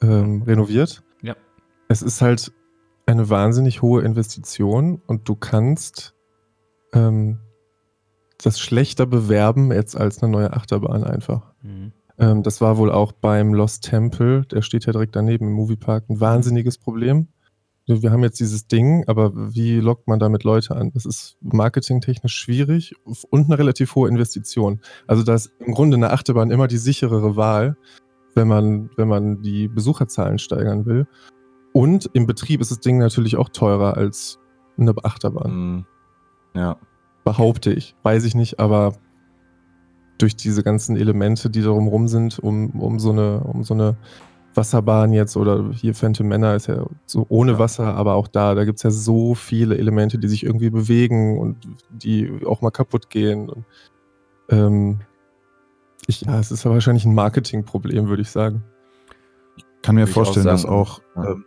ähm, 0.00 0.42
renoviert. 0.42 1.02
Ja. 1.20 1.36
Es 1.88 2.00
ist 2.00 2.22
halt 2.22 2.52
eine 3.04 3.28
wahnsinnig 3.28 3.82
hohe 3.82 4.02
Investition 4.02 5.02
und 5.06 5.28
du 5.28 5.34
kannst 5.34 6.14
ähm, 6.94 7.40
das 8.42 8.58
schlechter 8.58 9.04
bewerben 9.04 9.72
jetzt 9.72 9.96
als 9.96 10.22
eine 10.22 10.32
neue 10.32 10.52
Achterbahn 10.54 11.04
einfach. 11.04 11.52
Mhm. 11.62 11.92
Ähm, 12.20 12.42
das 12.42 12.60
war 12.60 12.76
wohl 12.76 12.92
auch 12.92 13.12
beim 13.12 13.54
Lost 13.54 13.84
Temple, 13.84 14.42
der 14.46 14.62
steht 14.62 14.84
ja 14.86 14.92
direkt 14.92 15.16
daneben 15.16 15.46
im 15.46 15.52
Moviepark, 15.54 16.04
ein 16.08 16.20
wahnsinniges 16.20 16.78
Problem. 16.78 17.28
Wir 17.86 18.12
haben 18.12 18.22
jetzt 18.22 18.38
dieses 18.38 18.68
Ding, 18.68 19.02
aber 19.08 19.32
wie 19.34 19.80
lockt 19.80 20.06
man 20.06 20.20
damit 20.20 20.44
Leute 20.44 20.76
an? 20.76 20.92
Das 20.92 21.06
ist 21.06 21.36
marketingtechnisch 21.40 22.36
schwierig 22.36 22.94
und 23.30 23.46
eine 23.46 23.58
relativ 23.58 23.96
hohe 23.96 24.08
Investition. 24.08 24.80
Also 25.08 25.24
da 25.24 25.34
ist 25.34 25.50
im 25.58 25.74
Grunde 25.74 25.96
eine 25.96 26.12
Achterbahn 26.12 26.52
immer 26.52 26.68
die 26.68 26.76
sicherere 26.76 27.34
Wahl, 27.34 27.76
wenn 28.36 28.46
man, 28.46 28.90
wenn 28.96 29.08
man 29.08 29.42
die 29.42 29.66
Besucherzahlen 29.66 30.38
steigern 30.38 30.86
will. 30.86 31.08
Und 31.72 32.08
im 32.12 32.26
Betrieb 32.26 32.60
ist 32.60 32.70
das 32.70 32.78
Ding 32.80 32.98
natürlich 32.98 33.36
auch 33.36 33.48
teurer 33.48 33.96
als 33.96 34.38
eine 34.78 34.94
Achterbahn, 35.02 35.52
Mhm. 35.52 35.86
Ja. 36.54 36.76
behaupte 37.24 37.72
ich. 37.72 37.96
Weiß 38.04 38.24
ich 38.24 38.34
nicht, 38.36 38.60
aber 38.60 38.92
durch 40.20 40.36
diese 40.36 40.62
ganzen 40.62 40.96
Elemente, 40.96 41.50
die 41.50 41.62
darum 41.62 41.88
rum 41.88 42.08
sind, 42.08 42.38
um, 42.38 42.70
um, 42.80 42.98
so 42.98 43.10
eine, 43.10 43.40
um 43.40 43.64
so 43.64 43.74
eine 43.74 43.96
Wasserbahn 44.54 45.12
jetzt 45.12 45.36
oder 45.36 45.70
hier 45.72 45.94
Phantom 45.94 46.26
Manor 46.28 46.54
ist 46.54 46.66
ja 46.66 46.84
so 47.06 47.24
ohne 47.28 47.52
Ja. 47.52 47.58
Wasser, 47.60 47.94
aber 47.94 48.14
auch 48.14 48.26
da, 48.28 48.54
da 48.54 48.64
gibt 48.64 48.78
es 48.78 48.82
ja 48.82 48.90
so 48.90 49.34
viele 49.34 49.78
Elemente, 49.78 50.18
die 50.18 50.28
sich 50.28 50.44
irgendwie 50.44 50.70
bewegen 50.70 51.38
und 51.38 51.56
die 51.90 52.30
auch 52.46 52.60
mal 52.60 52.70
kaputt 52.70 53.10
gehen. 53.10 53.48
Und, 53.48 53.64
ähm, 54.48 55.00
ich, 56.06 56.22
ja, 56.22 56.40
es 56.40 56.50
ist 56.50 56.64
ja 56.64 56.70
wahrscheinlich 56.70 57.04
ein 57.04 57.14
Marketingproblem, 57.14 58.08
würde 58.08 58.22
ich 58.22 58.30
sagen. 58.30 58.64
kann 59.82 59.94
mir 59.94 60.02
Würde 60.02 60.10
ich 60.10 60.16
auch 60.16 60.24
vorstellen, 60.24 60.46
dass 60.46 60.62
sagen. 60.62 60.74
auch, 60.74 61.00
Ja. 61.16 61.30
ähm, 61.30 61.44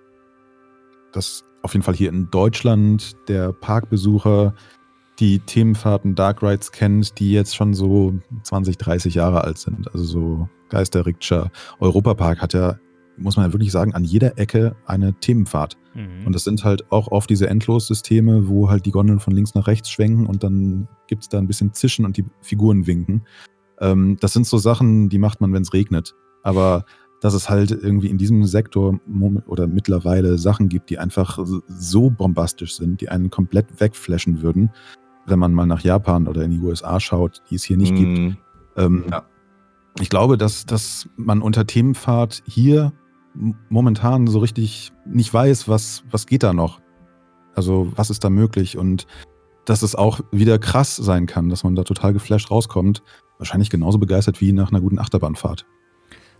dass 1.12 1.44
auf 1.62 1.74
jeden 1.74 1.84
Fall 1.84 1.96
hier 1.96 2.10
in 2.10 2.30
Deutschland 2.32 3.16
der 3.28 3.52
Parkbesucher 3.54 4.54
die 5.24 5.40
Themenfahrten 5.40 6.16
Dark 6.16 6.44
Rides 6.44 6.74
kennt, 6.74 7.18
die 7.18 7.32
jetzt 7.32 7.56
schon 7.56 7.74
so 7.74 8.14
20, 8.44 8.78
30 8.78 9.14
Jahre 9.14 9.46
alt 9.46 9.58
sind. 9.58 9.90
Also 9.94 10.04
so 10.04 10.50
Geisterrikscha. 10.68 11.50
Europapark 11.80 12.42
hat 12.42 12.54
ja, 12.54 12.78
muss 13.16 13.38
man 13.38 13.46
ja 13.46 13.54
wirklich 13.54 13.72
sagen, 13.72 13.94
an 13.94 14.04
jeder 14.04 14.38
Ecke 14.38 14.76
eine 14.86 15.14
Themenfahrt. 15.14 15.78
Mhm. 15.94 16.26
Und 16.26 16.36
das 16.36 16.44
sind 16.44 16.66
halt 16.66 16.92
auch 16.92 17.08
oft 17.08 17.30
diese 17.30 17.48
Endlossysteme, 17.48 18.50
wo 18.50 18.70
halt 18.70 18.86
die 18.86 18.92
Gondeln 18.92 19.22
von 19.22 19.34
links 19.34 19.56
nach 19.56 19.68
rechts 19.68 19.90
schwenken 19.90 20.26
und 20.26 20.44
dann 20.44 20.90
gibt 21.08 21.24
es 21.24 21.30
da 21.30 21.38
ein 21.38 21.48
bisschen 21.48 21.74
Zischen 21.74 22.04
und 22.04 22.18
die 22.18 22.26
Figuren 22.42 22.86
winken. 22.86 23.24
Ähm, 23.80 24.18
das 24.20 24.34
sind 24.34 24.46
so 24.46 24.58
Sachen, 24.58 25.08
die 25.08 25.20
macht 25.20 25.40
man, 25.40 25.54
wenn 25.54 25.62
es 25.62 25.72
regnet. 25.72 26.16
Aber 26.44 26.84
dass 27.22 27.34
es 27.34 27.50
halt 27.50 27.72
irgendwie 27.72 28.10
in 28.10 28.18
diesem 28.18 28.44
Sektor 28.44 29.00
oder 29.48 29.68
mittlerweile 29.68 30.38
Sachen 30.38 30.68
gibt, 30.68 30.90
die 30.90 31.00
einfach 31.00 31.40
so 31.70 32.10
bombastisch 32.10 32.76
sind, 32.76 33.00
die 33.00 33.08
einen 33.08 33.30
komplett 33.30 33.80
wegflashen 33.80 34.42
würden, 34.42 34.70
wenn 35.26 35.40
man 35.40 35.54
mal 35.54 35.66
nach 35.66 35.82
Japan 35.82 36.28
oder 36.28 36.44
in 36.44 36.52
die 36.52 36.60
USA 36.60 37.00
schaut, 37.00 37.42
die 37.50 37.56
es 37.56 37.64
hier 37.64 37.78
nicht 37.78 37.96
gibt. 37.96 38.18
Mhm. 38.18 38.38
Ähm, 38.78 39.06
Ja. 39.10 39.24
Ich 40.00 40.10
glaube, 40.10 40.38
dass, 40.38 40.66
dass 40.66 41.08
man 41.18 41.42
unter 41.42 41.68
Themenfahrt 41.68 42.42
hier 42.48 42.94
momentan 43.70 44.28
so 44.28 44.40
richtig 44.40 44.92
nicht 45.06 45.32
weiß, 45.34 45.68
was, 45.68 46.04
was 46.10 46.26
geht 46.26 46.44
da 46.44 46.54
noch. 46.54 46.82
Also 47.56 47.92
was 47.96 48.10
ist 48.10 48.24
da 48.24 48.30
möglich 48.30 48.78
und 48.78 49.06
dass 49.66 49.82
es 49.82 49.96
auch 49.96 50.22
wieder 50.32 50.60
krass 50.60 50.96
sein 50.96 51.26
kann, 51.26 51.50
dass 51.50 51.64
man 51.64 51.76
da 51.76 51.84
total 51.84 52.14
geflasht 52.14 52.52
rauskommt. 52.52 53.04
Wahrscheinlich 53.38 53.70
genauso 53.70 53.98
begeistert 53.98 54.42
wie 54.42 54.52
nach 54.52 54.72
einer 54.72 54.82
guten 54.82 55.00
Achterbahnfahrt. 55.00 55.66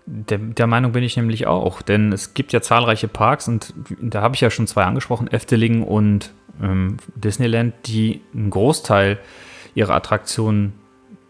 Der, 0.06 0.38
der 0.38 0.68
Meinung 0.68 0.92
bin 0.92 1.04
ich 1.04 1.16
nämlich 1.16 1.48
auch, 1.48 1.82
denn 1.82 2.12
es 2.12 2.34
gibt 2.34 2.52
ja 2.52 2.62
zahlreiche 2.62 3.08
Parks 3.08 3.48
und 3.48 3.74
da 4.02 4.22
habe 4.22 4.36
ich 4.36 4.42
ja 4.42 4.50
schon 4.50 4.68
zwei 4.68 4.84
angesprochen, 4.84 5.28
Efteling 5.28 5.84
und 5.84 6.34
ähm, 6.62 6.98
Disneyland, 7.16 7.74
die 7.86 8.22
einen 8.34 8.50
Großteil 8.50 9.20
ihrer 9.76 9.96
Attraktionen 9.96 10.74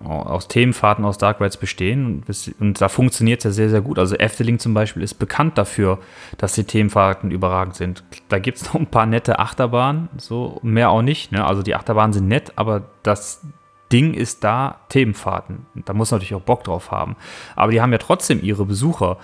aus 0.03 0.47
Themenfahrten, 0.47 1.05
aus 1.05 1.17
Dark 1.17 1.39
Rides 1.39 1.57
bestehen 1.57 2.05
und, 2.05 2.25
bis- 2.25 2.53
und 2.59 2.81
da 2.81 2.89
funktioniert 2.89 3.39
es 3.39 3.43
ja 3.45 3.51
sehr, 3.51 3.69
sehr 3.69 3.81
gut. 3.81 3.99
Also 3.99 4.15
Efteling 4.15 4.59
zum 4.59 4.73
Beispiel 4.73 5.01
ist 5.01 5.15
bekannt 5.15 5.57
dafür, 5.57 5.99
dass 6.37 6.53
die 6.53 6.65
Themenfahrten 6.65 7.31
überragend 7.31 7.75
sind. 7.75 8.03
Da 8.29 8.39
gibt 8.39 8.57
es 8.57 8.65
noch 8.65 8.75
ein 8.75 8.87
paar 8.87 9.05
nette 9.05 9.39
Achterbahnen, 9.39 10.09
so 10.17 10.59
mehr 10.61 10.89
auch 10.89 11.01
nicht. 11.01 11.31
Ne? 11.31 11.45
Also 11.45 11.63
die 11.63 11.75
Achterbahnen 11.75 12.13
sind 12.13 12.27
nett, 12.27 12.53
aber 12.57 12.83
das 13.03 13.45
Ding 13.91 14.13
ist 14.13 14.43
da 14.43 14.81
Themenfahrten. 14.89 15.65
Da 15.85 15.93
muss 15.93 16.11
man 16.11 16.17
natürlich 16.17 16.35
auch 16.35 16.45
Bock 16.45 16.63
drauf 16.63 16.91
haben. 16.91 17.15
Aber 17.55 17.71
die 17.71 17.79
haben 17.79 17.91
ja 17.91 17.99
trotzdem 17.99 18.41
ihre 18.43 18.65
Besucher. 18.65 19.17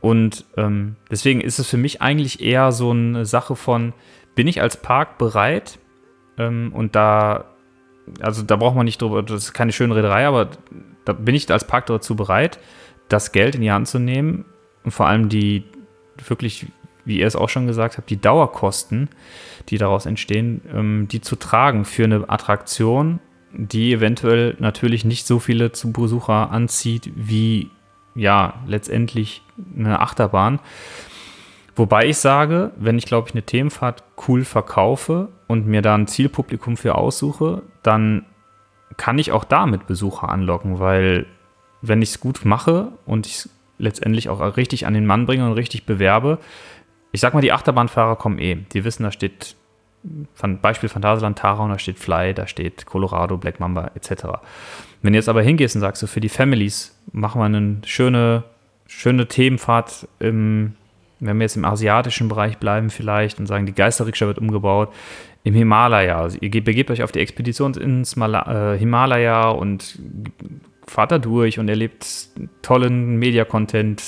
Und 0.00 0.46
ähm, 0.56 0.96
deswegen 1.10 1.42
ist 1.42 1.58
es 1.58 1.68
für 1.68 1.76
mich 1.76 2.00
eigentlich 2.00 2.40
eher 2.40 2.72
so 2.72 2.90
eine 2.90 3.26
Sache 3.26 3.54
von, 3.54 3.92
bin 4.34 4.46
ich 4.46 4.60
als 4.60 4.76
Park 4.76 5.18
bereit? 5.18 5.78
Ähm, 6.38 6.72
und 6.74 6.96
da, 6.96 7.46
also 8.20 8.42
da 8.42 8.56
braucht 8.56 8.76
man 8.76 8.84
nicht 8.84 9.02
drüber, 9.02 9.22
das 9.22 9.44
ist 9.44 9.52
keine 9.52 9.72
schöne 9.72 9.94
Rederei, 9.96 10.26
aber 10.26 10.50
da 11.04 11.12
bin 11.12 11.34
ich 11.34 11.50
als 11.50 11.66
Park 11.66 11.86
dazu 11.86 12.16
bereit, 12.16 12.58
das 13.08 13.32
Geld 13.32 13.54
in 13.54 13.60
die 13.60 13.72
Hand 13.72 13.88
zu 13.88 13.98
nehmen 13.98 14.44
und 14.84 14.92
vor 14.92 15.06
allem 15.06 15.28
die 15.28 15.64
wirklich, 16.26 16.66
wie 17.04 17.18
ihr 17.18 17.26
es 17.26 17.36
auch 17.36 17.48
schon 17.48 17.66
gesagt 17.66 17.96
habt, 17.96 18.10
die 18.10 18.20
Dauerkosten, 18.20 19.08
die 19.68 19.78
daraus 19.78 20.06
entstehen, 20.06 20.62
ähm, 20.72 21.08
die 21.10 21.20
zu 21.20 21.36
tragen 21.36 21.84
für 21.84 22.04
eine 22.04 22.28
Attraktion, 22.28 23.20
die 23.52 23.92
eventuell 23.92 24.56
natürlich 24.58 25.04
nicht 25.04 25.26
so 25.26 25.38
viele 25.38 25.70
Besucher 25.70 26.50
anzieht 26.50 27.10
wie 27.16 27.70
ja 28.14 28.54
letztendlich 28.66 29.42
eine 29.76 30.00
Achterbahn. 30.00 30.60
Wobei 31.80 32.08
ich 32.08 32.18
sage, 32.18 32.72
wenn 32.76 32.98
ich 32.98 33.06
glaube 33.06 33.28
ich 33.28 33.34
eine 33.34 33.42
Themenfahrt 33.42 34.04
cool 34.28 34.44
verkaufe 34.44 35.28
und 35.46 35.66
mir 35.66 35.80
da 35.80 35.94
ein 35.94 36.06
Zielpublikum 36.06 36.76
für 36.76 36.94
aussuche, 36.94 37.62
dann 37.82 38.26
kann 38.98 39.18
ich 39.18 39.32
auch 39.32 39.44
damit 39.44 39.86
Besucher 39.86 40.28
anlocken, 40.28 40.78
weil 40.78 41.24
wenn 41.80 42.02
ich 42.02 42.10
es 42.10 42.20
gut 42.20 42.44
mache 42.44 42.92
und 43.06 43.26
ich 43.26 43.32
es 43.32 43.48
letztendlich 43.78 44.28
auch 44.28 44.58
richtig 44.58 44.86
an 44.86 44.92
den 44.92 45.06
Mann 45.06 45.24
bringe 45.24 45.46
und 45.46 45.54
richtig 45.54 45.86
bewerbe, 45.86 46.36
ich 47.12 47.22
sag 47.22 47.32
mal, 47.32 47.40
die 47.40 47.52
Achterbahnfahrer 47.52 48.16
kommen 48.16 48.38
eh. 48.40 48.56
Die 48.56 48.84
wissen, 48.84 49.04
da 49.04 49.10
steht 49.10 49.56
Beispiel 50.60 50.90
Phantasialand 50.90 51.38
Tara 51.38 51.64
und 51.64 51.70
da 51.70 51.78
steht 51.78 51.98
Fly, 51.98 52.34
da 52.34 52.46
steht 52.46 52.84
Colorado, 52.84 53.38
Black 53.38 53.58
Mamba 53.58 53.92
etc. 53.94 54.24
Wenn 55.00 55.14
du 55.14 55.18
jetzt 55.18 55.30
aber 55.30 55.40
hingehst 55.40 55.76
und 55.76 55.80
sagst, 55.80 56.00
so 56.00 56.06
für 56.06 56.20
die 56.20 56.28
Families 56.28 56.94
machen 57.10 57.40
wir 57.40 57.46
eine 57.46 57.78
schöne, 57.86 58.44
schöne 58.86 59.28
Themenfahrt, 59.28 60.06
im, 60.18 60.74
wenn 61.20 61.38
wir 61.38 61.44
jetzt 61.44 61.56
im 61.56 61.64
asiatischen 61.64 62.28
Bereich 62.28 62.58
bleiben 62.58 62.90
vielleicht 62.90 63.38
und 63.38 63.46
sagen, 63.46 63.66
die 63.66 63.74
Geisterrikscha 63.74 64.26
wird 64.26 64.38
umgebaut, 64.38 64.92
im 65.44 65.54
Himalaya. 65.54 66.20
Also 66.20 66.38
ihr 66.40 66.50
ge- 66.50 66.60
begebt 66.60 66.90
euch 66.90 67.02
auf 67.02 67.12
die 67.12 67.20
Expedition 67.20 67.74
ins 67.74 68.16
Mala 68.16 68.74
äh, 68.74 68.78
Himalaya 68.78 69.50
und 69.50 69.98
fahrt 70.86 71.12
da 71.12 71.18
durch 71.18 71.58
und 71.58 71.68
erlebt 71.68 72.28
tollen 72.62 73.16
Media-Content. 73.16 74.02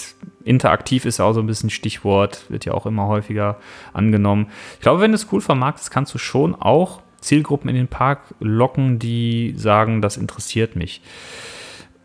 Interaktiv 0.45 1.05
ist 1.05 1.19
ja 1.19 1.25
auch 1.25 1.33
so 1.33 1.41
ein 1.41 1.47
bisschen 1.47 1.71
Stichwort, 1.71 2.51
wird 2.51 2.65
ja 2.65 2.75
auch 2.75 2.87
immer 2.87 3.07
häufiger 3.07 3.59
angenommen. 3.93 4.49
Ich 4.75 4.81
glaube, 4.81 5.01
wenn 5.01 5.13
du 5.13 5.15
es 5.15 5.29
cool 5.33 5.41
vermarktest, 5.41 5.91
kannst 5.93 6.13
du 6.13 6.19
schon 6.19 6.55
auch 6.55 7.01
Zielgruppen 7.21 7.71
in 7.71 7.77
den 7.77 7.87
Park 7.87 8.35
locken, 8.41 8.99
die 8.99 9.55
sagen, 9.57 10.03
das 10.03 10.17
interessiert 10.17 10.75
mich. 10.75 11.01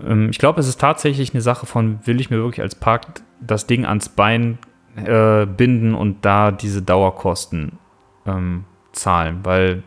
Ähm, 0.06 0.30
ich 0.30 0.38
glaube, 0.38 0.60
es 0.60 0.68
ist 0.68 0.80
tatsächlich 0.80 1.34
eine 1.34 1.42
Sache 1.42 1.66
von, 1.66 2.00
will 2.06 2.22
ich 2.22 2.30
mir 2.30 2.38
wirklich 2.38 2.62
als 2.62 2.76
Park 2.76 3.08
das 3.42 3.66
Ding 3.66 3.86
ans 3.86 4.10
Bein 4.10 4.60
äh, 4.98 5.46
binden 5.46 5.94
und 5.96 6.26
da 6.26 6.52
diese 6.52 6.82
Dauerkosten 6.82 7.80
ähm, 8.26 8.66
zahlen, 8.92 9.40
weil 9.44 9.84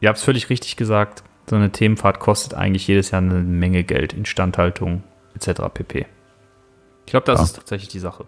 ihr 0.00 0.08
habt 0.08 0.18
es 0.18 0.24
völlig 0.24 0.50
richtig 0.50 0.76
gesagt, 0.76 1.22
so 1.48 1.56
eine 1.56 1.70
Themenfahrt 1.70 2.20
kostet 2.20 2.54
eigentlich 2.54 2.86
jedes 2.86 3.10
Jahr 3.10 3.22
eine 3.22 3.34
Menge 3.34 3.84
Geld, 3.84 4.12
Instandhaltung 4.12 5.02
etc. 5.34 5.62
pp. 5.72 6.06
Ich 7.06 7.10
glaube, 7.10 7.26
das 7.26 7.38
Ja. 7.40 7.44
ist 7.44 7.56
tatsächlich 7.56 7.88
die 7.88 7.98
Sache. 7.98 8.26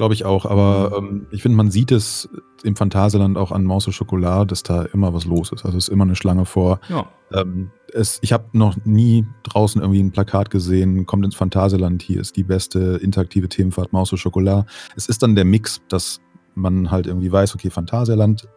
Glaube 0.00 0.14
ich 0.14 0.24
auch, 0.24 0.46
aber 0.46 0.96
ähm, 0.96 1.26
ich 1.30 1.42
finde, 1.42 1.58
man 1.58 1.70
sieht 1.70 1.92
es 1.92 2.26
im 2.62 2.74
Phantasialand 2.74 3.36
auch 3.36 3.52
an 3.52 3.64
Maus 3.64 3.84
Schokolade, 3.92 4.46
dass 4.46 4.62
da 4.62 4.84
immer 4.84 5.12
was 5.12 5.26
los 5.26 5.52
ist. 5.52 5.66
Also 5.66 5.76
es 5.76 5.88
ist 5.88 5.92
immer 5.92 6.04
eine 6.04 6.16
Schlange 6.16 6.46
vor. 6.46 6.80
Ja, 6.88 7.06
Ähm, 7.34 7.70
es, 7.92 8.18
ich 8.22 8.32
habe 8.32 8.46
noch 8.52 8.78
nie 8.86 9.26
draußen 9.42 9.78
irgendwie 9.78 10.02
ein 10.02 10.10
Plakat 10.10 10.48
gesehen, 10.48 11.04
kommt 11.04 11.26
ins 11.26 11.34
Phantasialand, 11.34 12.00
hier 12.00 12.18
ist 12.18 12.38
die 12.38 12.44
beste 12.44 12.98
interaktive 13.02 13.50
Themenfahrt 13.50 13.92
Maus 13.92 14.10
und 14.10 14.16
Schokolade. 14.16 14.64
Es 14.96 15.06
ist 15.06 15.22
dann 15.22 15.34
der 15.34 15.44
Mix, 15.44 15.82
dass 15.90 16.22
man 16.54 16.90
halt 16.90 17.06
irgendwie 17.06 17.30
weiß, 17.30 17.54
okay, 17.54 17.68
Phantasialand, 17.68 18.48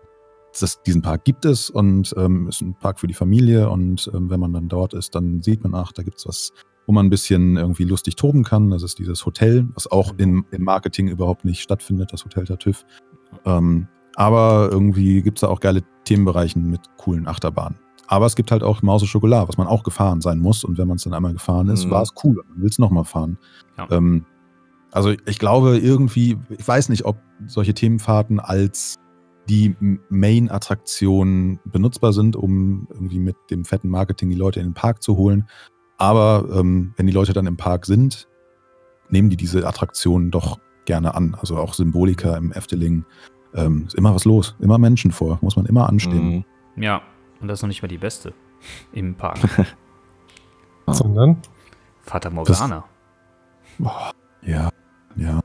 das, 0.58 0.82
diesen 0.84 1.02
Park 1.02 1.26
gibt 1.26 1.44
es 1.44 1.70
und 1.70 2.14
ähm, 2.16 2.48
ist 2.48 2.62
ein 2.62 2.76
Park 2.76 3.02
für 3.02 3.08
die 3.08 3.14
Familie 3.14 3.70
und 3.70 4.10
ähm, 4.14 4.30
wenn 4.30 4.40
man 4.40 4.54
dann 4.54 4.70
dort 4.70 4.94
ist, 4.94 5.14
dann 5.14 5.42
sieht 5.42 5.62
man, 5.62 5.76
ach, 5.76 5.92
da 5.92 6.04
gibt's 6.04 6.26
was, 6.26 6.54
wo 6.86 6.92
man 6.94 7.06
ein 7.06 7.10
bisschen 7.10 7.58
irgendwie 7.58 7.84
lustig 7.84 8.16
toben 8.16 8.44
kann. 8.44 8.70
Das 8.70 8.84
ist 8.84 9.00
dieses 9.00 9.26
Hotel, 9.26 9.68
was 9.74 9.90
auch 9.92 10.14
im, 10.18 10.46
im 10.52 10.64
Marketing 10.64 11.08
überhaupt 11.08 11.46
nicht 11.46 11.62
stattfindet, 11.62 12.12
das 12.12 12.26
Hotel 12.26 12.46
Tartüff. 12.46 12.86
Ähm, 13.46 13.88
aber 14.16 14.70
irgendwie 14.72 15.22
gibt's 15.22 15.42
da 15.42 15.48
auch 15.48 15.60
geile 15.60 15.82
Themenbereichen 16.06 16.70
mit 16.70 16.82
coolen 16.98 17.28
Achterbahnen. 17.28 17.80
Aber 18.08 18.26
es 18.26 18.36
gibt 18.36 18.52
halt 18.52 18.64
auch 18.64 18.82
Maus 18.82 19.02
und 19.02 19.08
Schokolade, 19.08 19.48
was 19.48 19.58
man 19.58 19.66
auch 19.68 19.84
gefahren 19.84 20.22
sein 20.22 20.40
muss. 20.40 20.64
Und 20.64 20.78
wenn 20.78 20.88
man 20.88 20.98
es 20.98 21.04
dann 21.04 21.14
einmal 21.14 21.34
gefahren 21.34 21.70
ist, 21.70 21.86
Mhm. 21.86 21.92
war 21.92 22.02
es 22.04 22.14
cool. 22.24 22.44
Man 22.50 22.62
will 22.62 22.70
es 22.70 22.78
nochmal 22.78 23.06
fahren. 23.06 23.38
Ja. 23.78 23.88
Ähm, 23.92 24.26
also 24.92 25.14
ich 25.26 25.40
glaube 25.40 25.80
irgendwie, 25.80 26.38
ich 26.50 26.68
weiß 26.68 26.90
nicht, 26.90 27.06
ob 27.06 27.18
solche 27.48 27.74
Themenfahrten 27.74 28.40
als 28.40 28.96
die 29.50 29.76
Main-Attraktion 30.10 31.60
benutzbar 31.66 32.14
sind, 32.14 32.36
um 32.36 32.88
irgendwie 32.92 33.20
mit 33.20 33.36
dem 33.50 33.66
fetten 33.66 33.90
Marketing 33.90 34.30
die 34.30 34.36
Leute 34.36 34.60
in 34.60 34.68
den 34.68 34.74
Park 34.74 35.02
zu 35.02 35.18
holen. 35.18 35.48
Aber 35.98 36.46
ähm, 36.54 36.94
wenn 36.98 37.08
die 37.08 37.14
Leute 37.14 37.34
dann 37.34 37.48
im 37.48 37.58
Park 37.58 37.86
sind, 37.86 38.28
nehmen 39.10 39.30
die 39.30 39.38
diese 39.38 39.68
Attraktionen 39.68 40.32
doch 40.32 40.60
gerne 40.86 41.16
an. 41.16 41.36
Also 41.40 41.58
auch 41.58 41.74
Symbolika 41.74 42.36
im 42.36 42.52
Efteling. 42.52 43.06
Ähm, 43.56 43.86
ist 43.86 43.96
immer 43.96 44.16
was 44.16 44.26
los, 44.26 44.56
immer 44.60 44.80
Menschen 44.80 45.12
vor, 45.12 45.38
muss 45.42 45.56
man 45.56 45.68
immer 45.68 45.88
anstehen. 45.88 46.46
Mhm. 46.76 46.84
ja. 46.84 47.02
Und 47.40 47.50
das 47.50 47.60
ist 47.60 47.64
noch 47.64 47.68
nicht 47.68 47.82
mal 47.82 47.90
die 47.90 47.98
beste 47.98 48.34
im 48.94 49.16
Park. 49.16 49.38
Sondern? 50.88 51.42
Vater 52.02 52.30
Morgana. 52.30 52.86
Ja, 54.42 54.70
ja. 55.16 55.40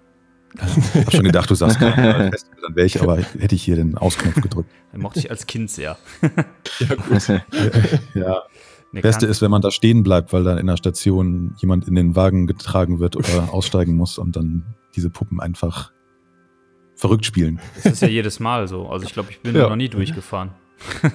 Ich 0.94 1.06
hab 1.06 1.12
schon 1.12 1.24
gedacht, 1.24 1.50
du 1.50 1.54
sagst 1.54 1.78
gerade, 1.80 2.30
dann 2.62 2.76
wäre 2.76 2.86
ich, 2.86 3.02
aber 3.02 3.16
hätte 3.16 3.54
ich 3.54 3.62
hier 3.62 3.76
den 3.76 3.96
Ausknopf 3.98 4.40
gedrückt. 4.40 4.70
Den 4.92 5.02
mochte 5.02 5.18
ich 5.18 5.30
als 5.30 5.46
Kind 5.46 5.70
sehr. 5.70 5.98
Ja, 6.78 6.94
gut. 6.94 7.28
Ja. 8.14 8.42
Nee, 8.92 9.00
Beste 9.02 9.26
ist, 9.26 9.42
wenn 9.42 9.50
man 9.50 9.60
da 9.60 9.70
stehen 9.70 10.02
bleibt, 10.02 10.32
weil 10.32 10.44
da 10.44 10.56
in 10.56 10.66
der 10.66 10.76
Station 10.78 11.54
jemand 11.58 11.86
in 11.86 11.94
den 11.94 12.16
Wagen 12.16 12.46
getragen 12.46 13.00
wird 13.00 13.16
oder 13.16 13.48
aussteigen 13.52 13.96
muss 13.96 14.18
und 14.18 14.34
dann 14.36 14.64
diese 14.96 15.10
Puppen 15.10 15.40
einfach 15.40 15.92
verrückt 16.94 17.26
spielen. 17.26 17.60
Das 17.84 17.92
ist 17.94 18.02
ja 18.02 18.08
jedes 18.08 18.40
Mal 18.40 18.66
so. 18.66 18.88
Also 18.88 19.04
ich 19.06 19.12
glaube, 19.12 19.30
ich 19.30 19.40
bin 19.40 19.54
Ja. 19.54 19.64
da 19.64 19.68
noch 19.68 19.76
nie 19.76 19.88
durchgefahren. 19.88 20.50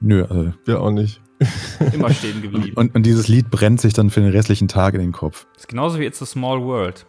Nö, 0.00 0.24
also, 0.24 0.52
Wir 0.64 0.80
auch 0.80 0.90
nicht. 0.92 1.20
Immer 1.92 2.10
stehen 2.12 2.42
geblieben. 2.42 2.76
und, 2.76 2.94
und 2.94 3.02
dieses 3.04 3.28
Lied 3.28 3.50
brennt 3.50 3.80
sich 3.80 3.92
dann 3.92 4.10
für 4.10 4.20
den 4.20 4.30
restlichen 4.30 4.66
Tag 4.68 4.94
in 4.94 5.00
den 5.00 5.12
Kopf. 5.12 5.46
Das 5.54 5.64
ist 5.64 5.68
genauso 5.68 5.98
wie 5.98 6.04
It's 6.04 6.20
a 6.22 6.26
Small 6.26 6.60
World. 6.62 7.06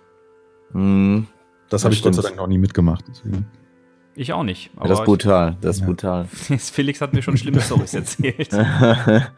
Mhm. 0.74 1.28
Das 1.70 1.82
Ja, 1.82 1.86
habe 1.86 1.94
ich 1.96 2.02
Gott 2.04 2.16
sei. 2.16 2.22
Dank 2.24 2.36
noch 2.38 2.48
nie 2.48 2.58
mitgemacht. 2.58 3.06
Deswegen. 3.08 3.46
Ich 4.20 4.34
auch 4.34 4.44
nicht. 4.44 4.70
Ja, 4.78 4.86
das 4.88 5.00
ist 5.00 5.06
brutal, 5.06 5.56
das 5.62 5.78
ist 5.78 5.80
Ja. 5.82 5.86
brutal. 5.88 6.26
Felix 6.58 7.00
hat 7.00 7.14
mir 7.14 7.22
schon 7.22 7.38
schlimme 7.38 7.62
Storys 7.62 7.94
erzählt. 7.96 8.50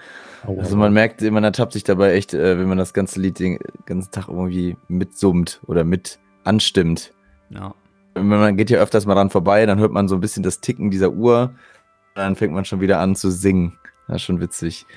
Also 0.47 0.75
man 0.75 0.91
merkt, 0.91 1.21
man 1.21 1.43
ertappt 1.43 1.71
sich 1.73 1.84
dabei 1.84 2.13
echt, 2.15 2.34
äh, 2.34 2.57
wenn 2.57 2.67
man 2.67 2.79
das 2.79 2.93
ganze 2.95 3.19
Lied 3.21 3.38
den 3.38 3.59
ganzen 3.86 4.09
Tag 4.09 4.27
irgendwie 4.27 4.75
mitsummt 4.88 5.61
oder 5.67 5.84
mit 5.84 6.17
anstimmt. 6.43 7.13
Ja. 7.51 7.75
Man 8.19 8.57
geht 8.57 8.71
ja 8.71 8.79
öfters 8.79 9.05
mal 9.05 9.13
dran 9.13 9.29
vorbei, 9.29 9.67
dann 9.67 9.77
hört 9.77 9.91
man 9.91 10.07
so 10.07 10.15
ein 10.15 10.19
bisschen 10.19 10.41
das 10.41 10.59
Ticken 10.59 10.89
dieser 10.89 11.11
Uhr. 11.11 11.53
Dann 12.15 12.36
fängt 12.36 12.53
man 12.55 12.65
schon 12.65 12.82
wieder 12.82 12.99
an 12.99 13.15
zu 13.15 13.29
singen. 13.29 13.77
Das 14.07 14.15
ist 14.15 14.23
schon 14.23 14.41
witzig. 14.41 14.88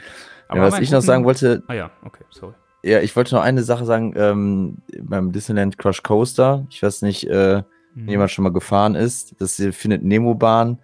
Aber 0.49 0.61
ja, 0.61 0.67
was 0.73 0.81
ich 0.81 0.91
noch 0.91 1.01
einen 1.01 1.07
sagen 1.07 1.25
guten- 1.25 1.43
wollte, 1.43 1.63
Ah 1.67 1.75
ja, 1.75 1.91
okay, 2.07 2.25
sorry. 2.31 2.55
ja, 2.83 3.01
ich 3.01 3.15
wollte 3.15 3.35
noch 3.35 3.43
eine 3.43 3.65
Sache 3.65 3.85
sagen, 3.85 4.15
ähm, 4.17 4.79
beim 5.03 5.31
Disneyland 5.31 5.77
Crush 5.77 6.03
Coaster, 6.03 6.67
ich 6.71 6.83
weiß 6.83 7.03
nicht, 7.03 7.29
äh, 7.29 7.63
Mhm. 7.95 8.03
wenn 8.03 8.11
jemand 8.11 8.31
schon 8.31 8.43
mal 8.43 8.53
gefahren 8.53 8.95
ist, 8.95 9.35
das 9.39 9.57
findet 9.73 10.03
Nemo-Bahn, 10.03 10.79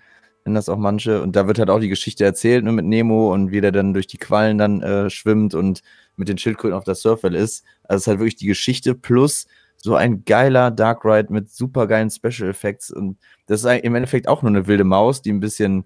nennen 0.44 0.54
das 0.54 0.68
auch 0.68 0.78
manche, 0.78 1.22
und 1.22 1.36
da 1.36 1.46
wird 1.46 1.58
halt 1.58 1.70
auch 1.70 1.80
die 1.80 1.88
Geschichte 1.88 2.24
erzählt, 2.24 2.64
nur 2.64 2.72
mit 2.72 2.84
Nemo 2.84 3.32
und 3.32 3.50
wie 3.50 3.60
der 3.60 3.72
dann 3.72 3.92
durch 3.92 4.06
die 4.06 4.18
Quallen 4.18 4.58
dann 4.58 4.82
äh, 4.82 5.10
schwimmt 5.10 5.54
und 5.54 5.82
mit 6.16 6.28
den 6.28 6.38
Schildkröten 6.38 6.76
auf 6.76 6.84
der 6.84 6.94
Surfwelle 6.94 7.38
ist. 7.38 7.64
Also 7.84 7.96
es 7.96 8.02
ist 8.02 8.06
halt 8.06 8.18
wirklich 8.20 8.36
die 8.36 8.46
Geschichte 8.46 8.94
plus 8.94 9.46
so 9.82 9.94
ein 9.94 10.24
geiler 10.24 10.70
Dark 10.70 11.04
Ride 11.04 11.32
mit 11.32 11.50
super 11.50 11.86
geilen 11.86 12.10
Special 12.10 12.48
Effects 12.50 12.90
und 12.90 13.18
das 13.46 13.64
ist 13.64 13.82
im 13.82 13.94
Endeffekt 13.94 14.28
auch 14.28 14.42
nur 14.42 14.50
eine 14.50 14.66
wilde 14.66 14.84
Maus, 14.84 15.22
die 15.22 15.32
ein 15.32 15.40
bisschen, 15.40 15.84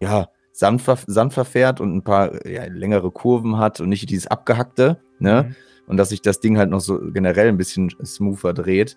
ja, 0.00 0.28
sanfter, 0.52 0.98
sanfter 1.06 1.44
fährt 1.44 1.80
und 1.80 1.94
ein 1.94 2.02
paar 2.02 2.46
ja, 2.46 2.64
längere 2.66 3.10
Kurven 3.10 3.58
hat 3.58 3.80
und 3.80 3.88
nicht 3.88 4.08
dieses 4.08 4.26
abgehackte, 4.26 5.00
ne? 5.18 5.46
Mhm. 5.48 5.56
und 5.88 5.96
dass 5.98 6.08
sich 6.10 6.22
das 6.22 6.40
Ding 6.40 6.56
halt 6.56 6.70
noch 6.70 6.80
so 6.80 6.98
generell 7.12 7.48
ein 7.48 7.58
bisschen 7.58 7.90
smoother 8.04 8.54
dreht. 8.54 8.96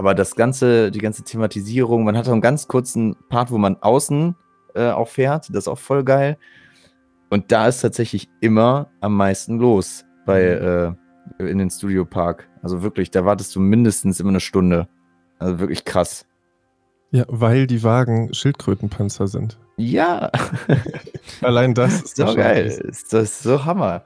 Aber 0.00 0.14
das 0.14 0.34
ganze, 0.34 0.90
die 0.90 1.00
ganze 1.00 1.24
Thematisierung, 1.24 2.04
man 2.04 2.16
hat 2.16 2.26
auch 2.26 2.32
einen 2.32 2.40
ganz 2.40 2.66
kurzen 2.68 3.16
Part, 3.28 3.50
wo 3.50 3.58
man 3.58 3.76
außen 3.82 4.34
äh, 4.74 4.88
auch 4.88 5.08
fährt, 5.08 5.50
das 5.50 5.64
ist 5.64 5.68
auch 5.68 5.78
voll 5.78 6.04
geil. 6.04 6.38
Und 7.28 7.52
da 7.52 7.68
ist 7.68 7.82
tatsächlich 7.82 8.30
immer 8.40 8.90
am 9.02 9.14
meisten 9.14 9.58
los 9.58 10.06
bei 10.24 10.40
äh, 10.40 10.94
in 11.46 11.58
den 11.58 11.68
Studio 11.68 12.06
Park. 12.06 12.48
Also 12.62 12.82
wirklich, 12.82 13.10
da 13.10 13.26
wartest 13.26 13.54
du 13.54 13.60
mindestens 13.60 14.20
immer 14.20 14.30
eine 14.30 14.40
Stunde. 14.40 14.88
Also 15.38 15.60
wirklich 15.60 15.84
krass. 15.84 16.24
Ja, 17.10 17.26
weil 17.28 17.66
die 17.66 17.82
Wagen 17.82 18.32
Schildkrötenpanzer 18.32 19.28
sind. 19.28 19.58
Ja, 19.76 20.30
Allein 21.42 21.74
das 21.74 22.00
ist 22.04 22.16
so 22.16 22.24
geil. 22.34 22.68
Ist 22.68 23.12
das 23.12 23.42
so 23.42 23.66
Hammer. 23.66 24.04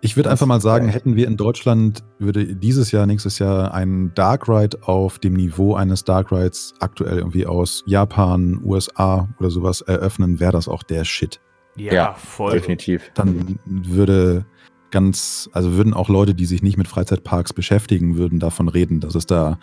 Ich 0.00 0.16
würde 0.16 0.30
einfach 0.30 0.46
mal 0.46 0.60
sagen, 0.60 0.88
hätten 0.88 1.16
wir 1.16 1.26
in 1.26 1.36
Deutschland, 1.36 2.04
würde 2.18 2.54
dieses 2.54 2.92
Jahr, 2.92 3.06
nächstes 3.06 3.40
Jahr 3.40 3.74
einen 3.74 4.14
Dark 4.14 4.48
Ride 4.48 4.78
auf 4.82 5.18
dem 5.18 5.34
Niveau 5.34 5.74
eines 5.74 6.04
Dark 6.04 6.30
Rides 6.30 6.74
aktuell 6.78 7.18
irgendwie 7.18 7.46
aus 7.46 7.82
Japan, 7.86 8.60
USA 8.64 9.28
oder 9.40 9.50
sowas 9.50 9.80
eröffnen, 9.80 10.38
wäre 10.38 10.52
das 10.52 10.68
auch 10.68 10.84
der 10.84 11.04
Shit. 11.04 11.40
Ja, 11.76 11.92
Ja, 11.92 12.14
voll. 12.14 12.52
Definitiv. 12.52 13.10
Dann 13.14 13.58
würde 13.66 14.46
ganz, 14.90 15.50
also 15.52 15.72
würden 15.72 15.94
auch 15.94 16.08
Leute, 16.08 16.34
die 16.34 16.46
sich 16.46 16.62
nicht 16.62 16.78
mit 16.78 16.86
Freizeitparks 16.86 17.52
beschäftigen, 17.52 18.16
würden 18.16 18.38
davon 18.38 18.68
reden, 18.68 19.00
dass 19.00 19.16
es 19.16 19.26
da 19.26 19.58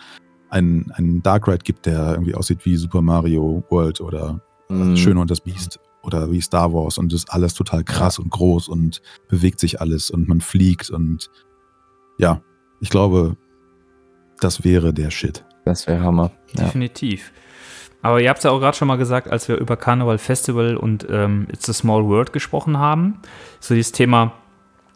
einen, 0.50 0.90
einen 0.92 1.22
Dark 1.22 1.48
Ride 1.48 1.64
gibt, 1.64 1.86
der 1.86 2.12
irgendwie 2.12 2.34
aussieht 2.34 2.64
wie 2.64 2.76
Super 2.76 3.00
Mario 3.00 3.64
World 3.70 4.00
oder 4.00 4.42
Mhm. 4.68 4.96
Schöne 4.96 5.20
und 5.20 5.30
das 5.30 5.40
Biest. 5.40 5.80
Oder 6.06 6.30
wie 6.30 6.40
Star 6.40 6.72
Wars 6.72 6.98
und 6.98 7.12
das 7.12 7.20
ist 7.20 7.32
alles 7.32 7.54
total 7.54 7.84
krass 7.84 8.18
und 8.18 8.30
groß 8.30 8.68
und 8.68 9.02
bewegt 9.28 9.60
sich 9.60 9.80
alles 9.80 10.10
und 10.10 10.28
man 10.28 10.40
fliegt 10.40 10.90
und 10.90 11.30
ja, 12.18 12.40
ich 12.80 12.90
glaube, 12.90 13.36
das 14.40 14.64
wäre 14.64 14.92
der 14.92 15.10
Shit. 15.10 15.44
Das 15.64 15.86
wäre 15.86 16.00
Hammer. 16.00 16.30
Ja. 16.54 16.64
Definitiv. 16.64 17.32
Aber 18.02 18.20
ihr 18.20 18.28
habt 18.28 18.38
es 18.38 18.44
ja 18.44 18.50
auch 18.50 18.60
gerade 18.60 18.76
schon 18.76 18.88
mal 18.88 18.96
gesagt, 18.96 19.28
als 19.28 19.48
wir 19.48 19.56
über 19.56 19.76
Carnival 19.76 20.18
Festival 20.18 20.76
und 20.76 21.06
ähm, 21.10 21.48
It's 21.52 21.68
a 21.68 21.72
Small 21.72 22.04
World 22.04 22.32
gesprochen 22.32 22.78
haben. 22.78 23.18
So 23.58 23.74
dieses 23.74 23.90
Thema, 23.92 24.32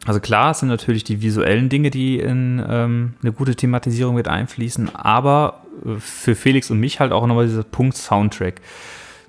also 0.06 0.20
klar, 0.20 0.52
es 0.52 0.61
sind 0.61 0.68
natürlich 0.68 1.02
die 1.02 1.20
visuellen 1.20 1.68
Dinge, 1.68 1.90
die 1.90 2.20
in 2.20 2.64
ähm, 2.66 3.14
eine 3.20 3.32
gute 3.32 3.56
Thematisierung 3.56 4.14
mit 4.14 4.28
einfließen, 4.28 4.94
aber 4.94 5.62
äh, 5.84 5.98
für 5.98 6.34
Felix 6.36 6.70
und 6.70 6.78
mich 6.78 7.00
halt 7.00 7.11
auch 7.12 7.26
nochmal 7.26 7.46
dieser 7.46 7.64
Punkt 7.64 7.96
Soundtrack. 7.96 8.61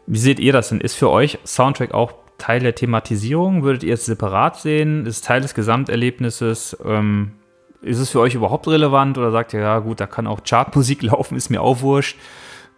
Wie 0.07 0.17
seht 0.17 0.39
ihr 0.39 0.53
das 0.53 0.69
denn? 0.69 0.81
Ist 0.81 0.95
für 0.95 1.09
euch 1.09 1.39
Soundtrack 1.45 1.93
auch 1.93 2.13
Teil 2.37 2.59
der 2.59 2.75
Thematisierung? 2.75 3.63
Würdet 3.63 3.83
ihr 3.83 3.93
es 3.93 4.05
separat 4.05 4.59
sehen? 4.59 5.05
Ist 5.05 5.17
es 5.17 5.21
Teil 5.21 5.41
des 5.41 5.53
Gesamterlebnisses? 5.53 6.75
Ähm, 6.83 7.33
ist 7.81 7.99
es 7.99 8.09
für 8.09 8.19
euch 8.19 8.35
überhaupt 8.35 8.67
relevant 8.67 9.17
oder 9.17 9.31
sagt 9.31 9.53
ihr, 9.53 9.59
ja 9.61 9.79
gut, 9.79 9.99
da 9.99 10.07
kann 10.07 10.27
auch 10.27 10.41
Chartmusik 10.43 11.01
laufen, 11.03 11.35
ist 11.37 11.49
mir 11.49 11.61
auch 11.61 11.81
wurscht? 11.81 12.17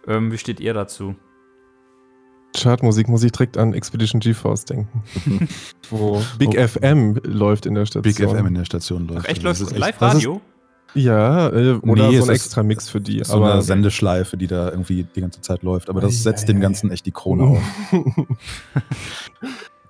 Ähm, 0.06 0.30
wie 0.32 0.38
steht 0.38 0.60
ihr 0.60 0.74
dazu? 0.74 1.14
Chartmusik 2.56 3.08
muss 3.08 3.24
ich 3.24 3.32
direkt 3.32 3.56
an 3.58 3.74
Expedition 3.74 4.20
GeForce 4.20 4.64
denken. 4.64 5.02
wo 5.90 6.22
Big 6.38 6.56
Oh. 6.56 6.68
FM 6.68 7.20
läuft 7.24 7.66
in 7.66 7.74
der 7.74 7.84
Station. 7.86 8.02
Big 8.02 8.16
FM 8.16 8.46
in 8.46 8.54
der 8.54 8.64
Station 8.64 9.08
läuft. 9.08 9.22
Ach, 9.24 9.28
echt 9.28 9.42
läuft 9.42 9.60
das 9.60 9.72
ist 9.72 9.78
Live-Radio? 9.78 10.40
Ja, 10.94 11.48
äh, 11.48 11.72
oder 11.82 12.08
Nee, 12.08 12.20
so 12.20 12.24
ein 12.24 12.34
extra 12.34 12.62
Mix 12.62 12.88
für 12.88 13.00
die. 13.00 13.22
So 13.24 13.42
eine 13.42 13.62
Sendeschleife, 13.62 14.36
die 14.36 14.46
da 14.46 14.70
irgendwie 14.70 15.04
die 15.04 15.20
ganze 15.20 15.40
Zeit 15.40 15.62
läuft. 15.62 15.90
Aber 15.90 16.00
das 16.00 16.12
Ei, 16.12 16.22
setzt 16.22 16.44
ei, 16.44 16.52
dem. 16.52 16.60
Ganzen 16.60 16.90
echt 16.90 17.06
die 17.06 17.10
Krone 17.10 17.44
auf. 17.44 17.62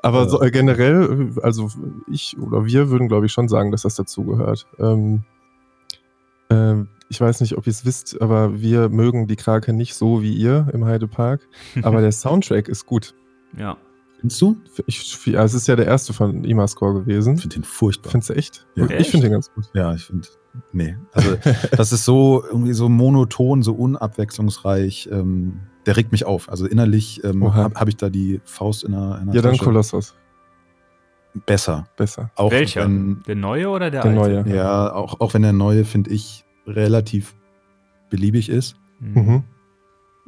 Aber 0.02 0.28
so, 0.28 0.42
äh, 0.42 0.50
generell, 0.50 1.30
äh, 1.36 1.40
also 1.40 1.70
ich 2.10 2.36
oder 2.38 2.66
wir 2.66 2.90
würden, 2.90 3.08
glaube 3.08 3.26
ich, 3.26 3.32
schon 3.32 3.48
sagen, 3.48 3.70
dass 3.70 3.82
das 3.82 3.94
dazugehört. 3.94 4.66
Ähm, 4.78 5.24
ähm, 6.50 6.88
ich 7.08 7.20
weiß 7.20 7.40
nicht, 7.40 7.56
ob 7.56 7.66
ihr 7.66 7.70
es 7.70 7.84
wisst, 7.84 8.20
aber 8.20 8.60
wir 8.60 8.88
mögen 8.88 9.26
die 9.26 9.36
Krake 9.36 9.72
nicht 9.72 9.94
so 9.94 10.22
wie 10.22 10.34
ihr 10.34 10.68
im 10.72 10.84
Heidepark. 10.84 11.46
Aber 11.82 12.00
der 12.00 12.12
Soundtrack 12.12 12.66
ist 12.68 12.86
gut. 12.86 13.14
Ja. 13.56 13.76
Findest 14.20 14.40
du? 14.40 14.56
Ich, 14.86 15.26
ja, 15.26 15.44
es 15.44 15.54
ist 15.54 15.68
ja 15.68 15.76
der 15.76 15.86
erste 15.86 16.12
von 16.12 16.44
IMA-Score 16.44 16.94
gewesen. 16.94 17.34
Ich 17.34 17.42
finde 17.42 17.56
den 17.56 17.64
furchtbar. 17.64 18.10
Findest 18.10 18.30
du 18.30 18.34
echt? 18.34 18.66
Ja. 18.74 18.88
ich 18.88 19.10
finde 19.10 19.26
den 19.26 19.32
ganz 19.32 19.52
gut. 19.52 19.66
Ja, 19.74 19.94
ich 19.94 20.06
finde. 20.06 20.26
Nee. 20.72 20.96
Also, 21.12 21.36
das 21.76 21.92
ist 21.92 22.04
so 22.04 22.44
irgendwie 22.44 22.72
so 22.74 22.88
monoton, 22.88 23.62
so 23.62 23.72
unabwechslungsreich. 23.74 25.08
Ähm, 25.10 25.60
der 25.86 25.96
regt 25.96 26.12
mich 26.12 26.24
auf. 26.24 26.48
Also 26.48 26.66
innerlich 26.66 27.22
ähm, 27.24 27.52
habe 27.54 27.78
hab 27.78 27.88
ich 27.88 27.96
da 27.96 28.08
die 28.08 28.40
Faust 28.44 28.84
in 28.84 28.92
der, 28.92 29.20
in 29.22 29.32
Ja, 29.32 29.42
dann. 29.42 29.58
Kolossos. 29.58 30.14
Besser. 31.46 31.86
Besser. 31.96 32.30
Auch 32.36 32.52
Welcher? 32.52 32.84
Wenn, 32.84 33.22
Der 33.26 33.34
neue 33.34 33.68
oder 33.68 33.90
der, 33.90 34.02
Der 34.02 34.12
alte? 34.12 34.44
neue. 34.44 34.56
ja, 34.56 34.92
auch, 34.92 35.20
auch 35.20 35.34
wenn 35.34 35.42
der 35.42 35.52
neue, 35.52 35.84
finde 35.84 36.10
ich, 36.10 36.44
relativ 36.66 37.34
beliebig 38.08 38.48
ist. 38.48 38.76
Mhm. 39.00 39.42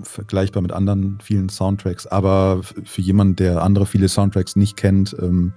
Vergleichbar 0.03 0.63
mit 0.63 0.73
anderen 0.73 1.19
vielen 1.23 1.49
Soundtracks. 1.49 2.07
Aber 2.07 2.61
für 2.63 3.01
jemanden, 3.01 3.37
der 3.37 3.63
andere 3.63 3.87
viele 3.87 4.09
Soundtracks 4.09 4.57
nicht 4.57 4.77
kennt, 4.77 5.17
ähm, 5.21 5.53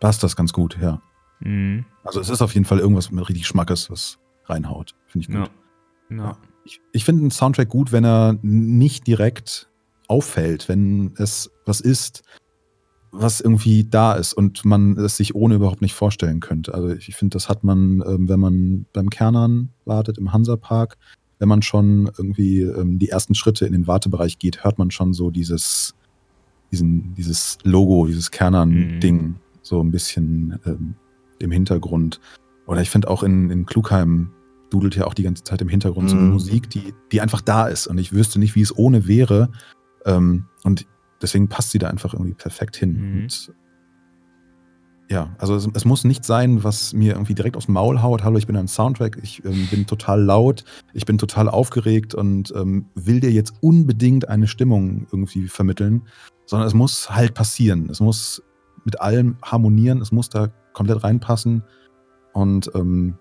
passt 0.00 0.22
das 0.22 0.34
ganz 0.34 0.52
gut, 0.52 0.78
ja. 0.80 1.00
Mhm. 1.40 1.84
Also 2.04 2.20
es 2.20 2.28
ist 2.28 2.42
auf 2.42 2.54
jeden 2.54 2.66
Fall 2.66 2.78
irgendwas 2.78 3.10
mit 3.10 3.28
richtig 3.28 3.46
Schmackes, 3.46 3.90
was 3.90 4.18
reinhaut. 4.46 4.94
Finde 5.06 5.28
ich 5.28 5.34
gut. 5.34 5.50
Ja. 6.10 6.16
ja. 6.16 6.38
Ich, 6.64 6.80
ich 6.92 7.04
finde 7.04 7.22
einen 7.22 7.30
Soundtrack 7.30 7.68
gut, 7.68 7.92
wenn 7.92 8.04
er 8.04 8.38
nicht 8.42 9.06
direkt 9.06 9.68
auffällt, 10.08 10.68
wenn 10.68 11.14
es 11.16 11.50
was 11.64 11.80
ist, 11.80 12.22
was 13.12 13.40
irgendwie 13.40 13.84
da 13.84 14.12
ist 14.14 14.34
und 14.34 14.64
man 14.64 14.96
es 14.96 15.16
sich 15.16 15.34
ohne 15.34 15.54
überhaupt 15.56 15.82
nicht 15.82 15.94
vorstellen 15.94 16.40
könnte. 16.40 16.74
Also 16.74 16.90
ich 16.90 17.16
finde, 17.16 17.34
das 17.34 17.48
hat 17.48 17.64
man, 17.64 18.02
ähm, 18.06 18.28
wenn 18.28 18.40
man 18.40 18.86
beim 18.92 19.10
Kernern 19.10 19.70
wartet, 19.84 20.18
im 20.18 20.32
Hansapark, 20.32 20.96
wenn 21.38 21.48
man 21.48 21.62
schon 21.62 22.10
irgendwie 22.18 22.62
ähm, 22.62 22.98
die 22.98 23.08
ersten 23.08 23.34
Schritte 23.34 23.66
in 23.66 23.72
den 23.72 23.86
Wartebereich 23.86 24.38
geht, 24.38 24.62
hört 24.62 24.78
man 24.78 24.90
schon 24.90 25.12
so 25.12 25.30
dieses, 25.30 25.94
diesen, 26.70 27.14
dieses 27.14 27.58
Logo, 27.64 28.06
dieses 28.06 28.30
Kernern-Ding 28.30 29.36
so 29.62 29.82
ein 29.82 29.90
bisschen 29.90 30.58
ähm, 30.66 30.94
im 31.40 31.50
Hintergrund. 31.50 32.20
Oder 32.66 32.82
ich 32.82 32.90
finde 32.90 33.08
auch 33.08 33.22
in, 33.22 33.50
in 33.50 33.66
Klugheim 33.66 34.30
dudelt 34.70 34.94
ja 34.94 35.06
auch 35.06 35.14
die 35.14 35.24
ganze 35.24 35.42
Zeit 35.42 35.60
im 35.62 35.68
Hintergrund 35.68 36.10
so 36.10 36.16
eine 36.16 36.26
Mhm. 36.26 36.32
Musik, 36.32 36.70
die, 36.70 36.94
die 37.10 37.20
einfach 37.20 37.40
da 37.40 37.66
ist. 37.66 37.88
Und 37.88 37.98
ich 37.98 38.12
wüsste 38.12 38.38
nicht, 38.38 38.54
wie 38.54 38.62
es 38.62 38.76
ohne 38.76 39.08
wäre. 39.08 39.50
Ähm, 40.06 40.46
und 40.62 40.86
deswegen 41.20 41.48
passt 41.48 41.70
sie 41.70 41.78
da 41.78 41.88
einfach 41.88 42.14
irgendwie 42.14 42.34
perfekt 42.34 42.76
hin. 42.76 42.92
Mhm. 42.92 43.22
Und 43.22 43.52
ja, 45.10 45.34
also 45.38 45.56
es, 45.56 45.68
es 45.74 45.84
muss 45.84 46.04
nicht 46.04 46.24
sein, 46.24 46.62
was 46.62 46.92
mir 46.92 47.14
irgendwie 47.14 47.34
direkt 47.34 47.56
aufs 47.56 47.66
Maul 47.66 48.00
haut. 48.00 48.22
Hallo, 48.22 48.38
ich 48.38 48.46
bin 48.46 48.56
ein 48.56 48.68
Soundtrack, 48.68 49.18
ich 49.20 49.44
ähm, 49.44 49.66
bin 49.68 49.86
total 49.86 50.22
laut, 50.22 50.64
ich 50.92 51.04
bin 51.04 51.18
total 51.18 51.48
aufgeregt 51.48 52.14
und 52.14 52.52
ähm, 52.54 52.86
will 52.94 53.18
dir 53.18 53.32
jetzt 53.32 53.54
unbedingt 53.60 54.28
eine 54.28 54.46
Stimmung 54.46 55.08
irgendwie 55.10 55.48
vermitteln, 55.48 56.02
sondern 56.46 56.68
es 56.68 56.74
muss 56.74 57.10
halt 57.10 57.34
passieren. 57.34 57.90
Es 57.90 57.98
muss 57.98 58.40
mit 58.84 59.00
allem 59.00 59.36
harmonieren, 59.42 60.00
es 60.00 60.12
muss 60.12 60.28
da 60.28 60.48
komplett 60.72 61.02
reinpassen. 61.04 61.62
Und 62.32 62.70
ähm, 62.74 63.16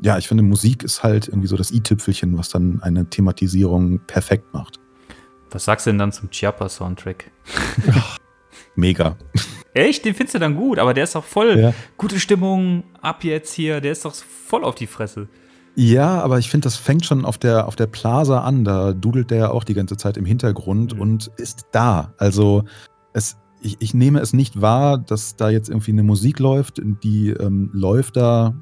ja, 0.00 0.18
ich 0.18 0.28
finde, 0.28 0.42
Musik 0.42 0.82
ist 0.84 1.02
halt 1.02 1.28
irgendwie 1.28 1.48
so 1.48 1.56
das 1.56 1.70
i-Tüpfelchen, 1.70 2.36
was 2.38 2.48
dann 2.50 2.80
eine 2.82 3.08
Thematisierung 3.08 4.00
perfekt 4.06 4.52
macht. 4.52 4.78
Was 5.50 5.64
sagst 5.64 5.86
du 5.86 5.90
denn 5.90 5.98
dann 5.98 6.12
zum 6.12 6.30
Chiappa-Soundtrack? 6.30 7.30
Mega. 8.76 9.16
Echt? 9.74 10.04
Den 10.04 10.14
findest 10.14 10.34
du 10.34 10.38
dann 10.38 10.56
gut, 10.56 10.78
aber 10.78 10.94
der 10.94 11.04
ist 11.04 11.14
doch 11.14 11.24
voll 11.24 11.58
Ja. 11.58 11.74
gute 11.96 12.18
Stimmung, 12.20 12.84
ab 13.00 13.24
jetzt 13.24 13.52
hier, 13.52 13.80
der 13.80 13.92
ist 13.92 14.04
doch 14.04 14.14
voll 14.14 14.64
auf 14.64 14.74
die 14.74 14.86
Fresse. 14.86 15.28
Ja, 15.74 16.20
aber 16.22 16.38
ich 16.38 16.50
finde, 16.50 16.64
das 16.64 16.76
fängt 16.76 17.04
schon 17.04 17.24
auf 17.24 17.38
der, 17.38 17.68
auf 17.68 17.76
der 17.76 17.86
Plaza 17.86 18.40
an. 18.40 18.64
Da 18.64 18.92
dudelt 18.92 19.30
der 19.30 19.38
ja 19.38 19.50
auch 19.50 19.62
die 19.64 19.74
ganze 19.74 19.96
Zeit 19.96 20.16
im 20.16 20.24
Hintergrund 20.24 20.94
Mhm. 20.94 21.00
und 21.00 21.30
ist 21.36 21.66
da. 21.72 22.12
Also 22.18 22.64
es, 23.12 23.36
ich, 23.60 23.76
ich 23.80 23.94
nehme 23.94 24.20
es 24.20 24.32
nicht 24.32 24.60
wahr, 24.60 24.98
dass 24.98 25.36
da 25.36 25.50
jetzt 25.50 25.68
irgendwie 25.68 25.92
eine 25.92 26.02
Musik 26.02 26.38
läuft, 26.38 26.80
die 27.02 27.30
ähm, 27.30 27.70
läuft 27.72 28.16
da 28.16 28.54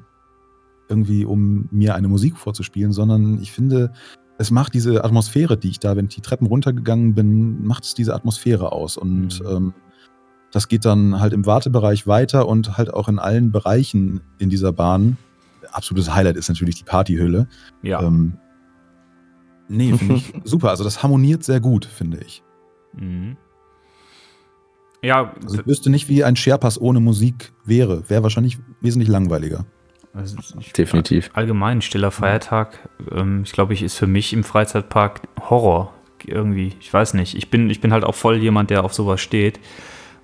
irgendwie, 0.89 1.25
um 1.25 1.67
mir 1.71 1.95
eine 1.95 2.07
Musik 2.07 2.37
vorzuspielen, 2.37 2.91
sondern 2.93 3.39
ich 3.41 3.51
finde, 3.51 3.91
es 4.37 4.51
macht 4.51 4.73
diese 4.73 5.03
Atmosphäre, 5.03 5.57
die 5.57 5.69
ich 5.69 5.79
da, 5.79 5.95
wenn 5.95 6.05
ich 6.05 6.15
die 6.15 6.21
Treppen 6.21 6.47
runtergegangen 6.47 7.13
bin, 7.15 7.65
macht 7.65 7.83
es 7.83 7.93
diese 7.93 8.13
Atmosphäre 8.13 8.71
aus. 8.71 8.97
Und 8.97 9.41
Mhm. 9.41 9.47
ähm, 9.49 9.73
das 10.51 10.67
geht 10.69 10.85
dann 10.85 11.19
halt 11.19 11.33
im 11.33 11.45
Wartebereich 11.45 12.07
weiter 12.07 12.47
und 12.47 12.77
halt 12.77 12.93
auch 12.93 13.09
in 13.09 13.19
allen 13.19 13.51
Bereichen 13.51 14.21
in 14.39 14.49
dieser 14.49 14.71
Bahn. 14.71 15.17
Absolutes 15.71 16.13
Highlight 16.13 16.37
ist 16.37 16.47
natürlich 16.47 16.75
die 16.75 16.83
Partyhülle. 16.85 17.47
Ja. 17.81 18.01
Ähm, 18.01 18.37
nee, 19.67 19.91
finde 19.93 20.15
ich 20.15 20.33
super. 20.45 20.69
Also 20.69 20.83
das 20.85 21.03
harmoniert 21.03 21.43
sehr 21.43 21.59
gut, 21.59 21.83
finde 21.85 22.19
ich. 22.25 22.43
Mhm. 22.97 23.35
Ja, 25.01 25.33
Also 25.43 25.59
ich 25.59 25.67
wüsste 25.67 25.89
nicht, 25.89 26.09
wie 26.09 26.23
ein 26.23 26.35
Sherpass 26.35 26.79
ohne 26.81 26.99
Musik 26.99 27.51
wäre. 27.65 28.09
Wäre 28.09 28.23
wahrscheinlich 28.23 28.57
wesentlich 28.81 29.09
langweiliger. 29.09 29.65
also 30.13 30.37
ich- 30.59 30.73
Definitiv. 30.73 31.29
allgemein 31.33 31.81
stiller 31.81 32.09
Feiertag, 32.11 32.89
ähm, 33.11 33.43
ich 33.45 33.51
glaube, 33.51 33.73
ich 33.75 33.83
ist 33.83 33.95
für 33.95 34.07
mich 34.07 34.33
im 34.33 34.43
Freizeitpark 34.43 35.21
Horror 35.49 35.93
irgendwie. 36.25 36.73
Ich 36.79 36.91
weiß 36.91 37.13
nicht. 37.13 37.35
Ich 37.35 37.51
bin, 37.51 37.69
ich 37.69 37.79
bin 37.81 37.93
halt 37.93 38.03
auch 38.03 38.15
voll 38.15 38.37
jemand, 38.37 38.71
der 38.71 38.83
auf 38.83 38.93
sowas 38.95 39.21
steht. 39.21 39.59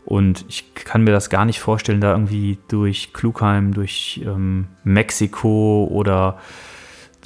Und 0.06 0.44
ich 0.50 0.74
kann 0.74 1.04
mir 1.04 1.12
das 1.12 1.30
gar 1.30 1.46
nicht 1.46 1.60
vorstellen, 1.60 2.02
da 2.02 2.12
irgendwie 2.12 2.58
durch 2.68 3.14
Klugheim, 3.14 3.74
durch 3.74 4.22
ähm, 4.26 4.68
Mexiko 4.84 5.88
oder 5.90 6.40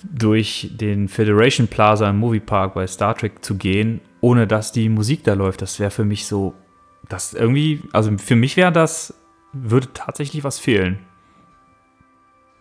durch 0.03 0.69
den 0.75 1.07
Federation 1.07 1.67
Plaza 1.67 2.09
im 2.09 2.19
Moviepark 2.19 2.73
bei 2.75 2.85
Star 2.85 3.15
Trek 3.15 3.43
zu 3.43 3.55
gehen, 3.55 4.01
ohne 4.21 4.45
dass 4.45 4.71
die 4.71 4.89
Musik 4.89 5.23
da 5.23 5.33
läuft. 5.33 5.61
Das 5.61 5.79
wäre 5.79 5.89
für 5.89 6.05
mich 6.05 6.27
so, 6.27 6.53
das 7.09 7.33
irgendwie, 7.33 7.83
also 7.93 8.17
für 8.17 8.35
mich 8.35 8.57
wäre 8.57 8.71
das, 8.71 9.13
würde 9.53 9.87
tatsächlich 9.93 10.43
was 10.43 10.59
fehlen. 10.59 10.99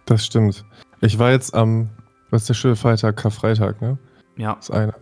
Das 0.07 0.25
stimmt. 0.25 0.65
Ich 1.01 1.19
war 1.19 1.33
jetzt 1.33 1.55
am, 1.55 1.91
was 2.31 2.43
ist 2.43 2.49
der 2.49 2.55
schöne 2.55 2.77
Feiertag? 2.77 3.17
Karfreitag, 3.17 3.81
ne? 3.83 3.99
Ja. 4.37 4.55
Das 4.55 4.69
ist 4.69 4.75
einer. 4.75 4.95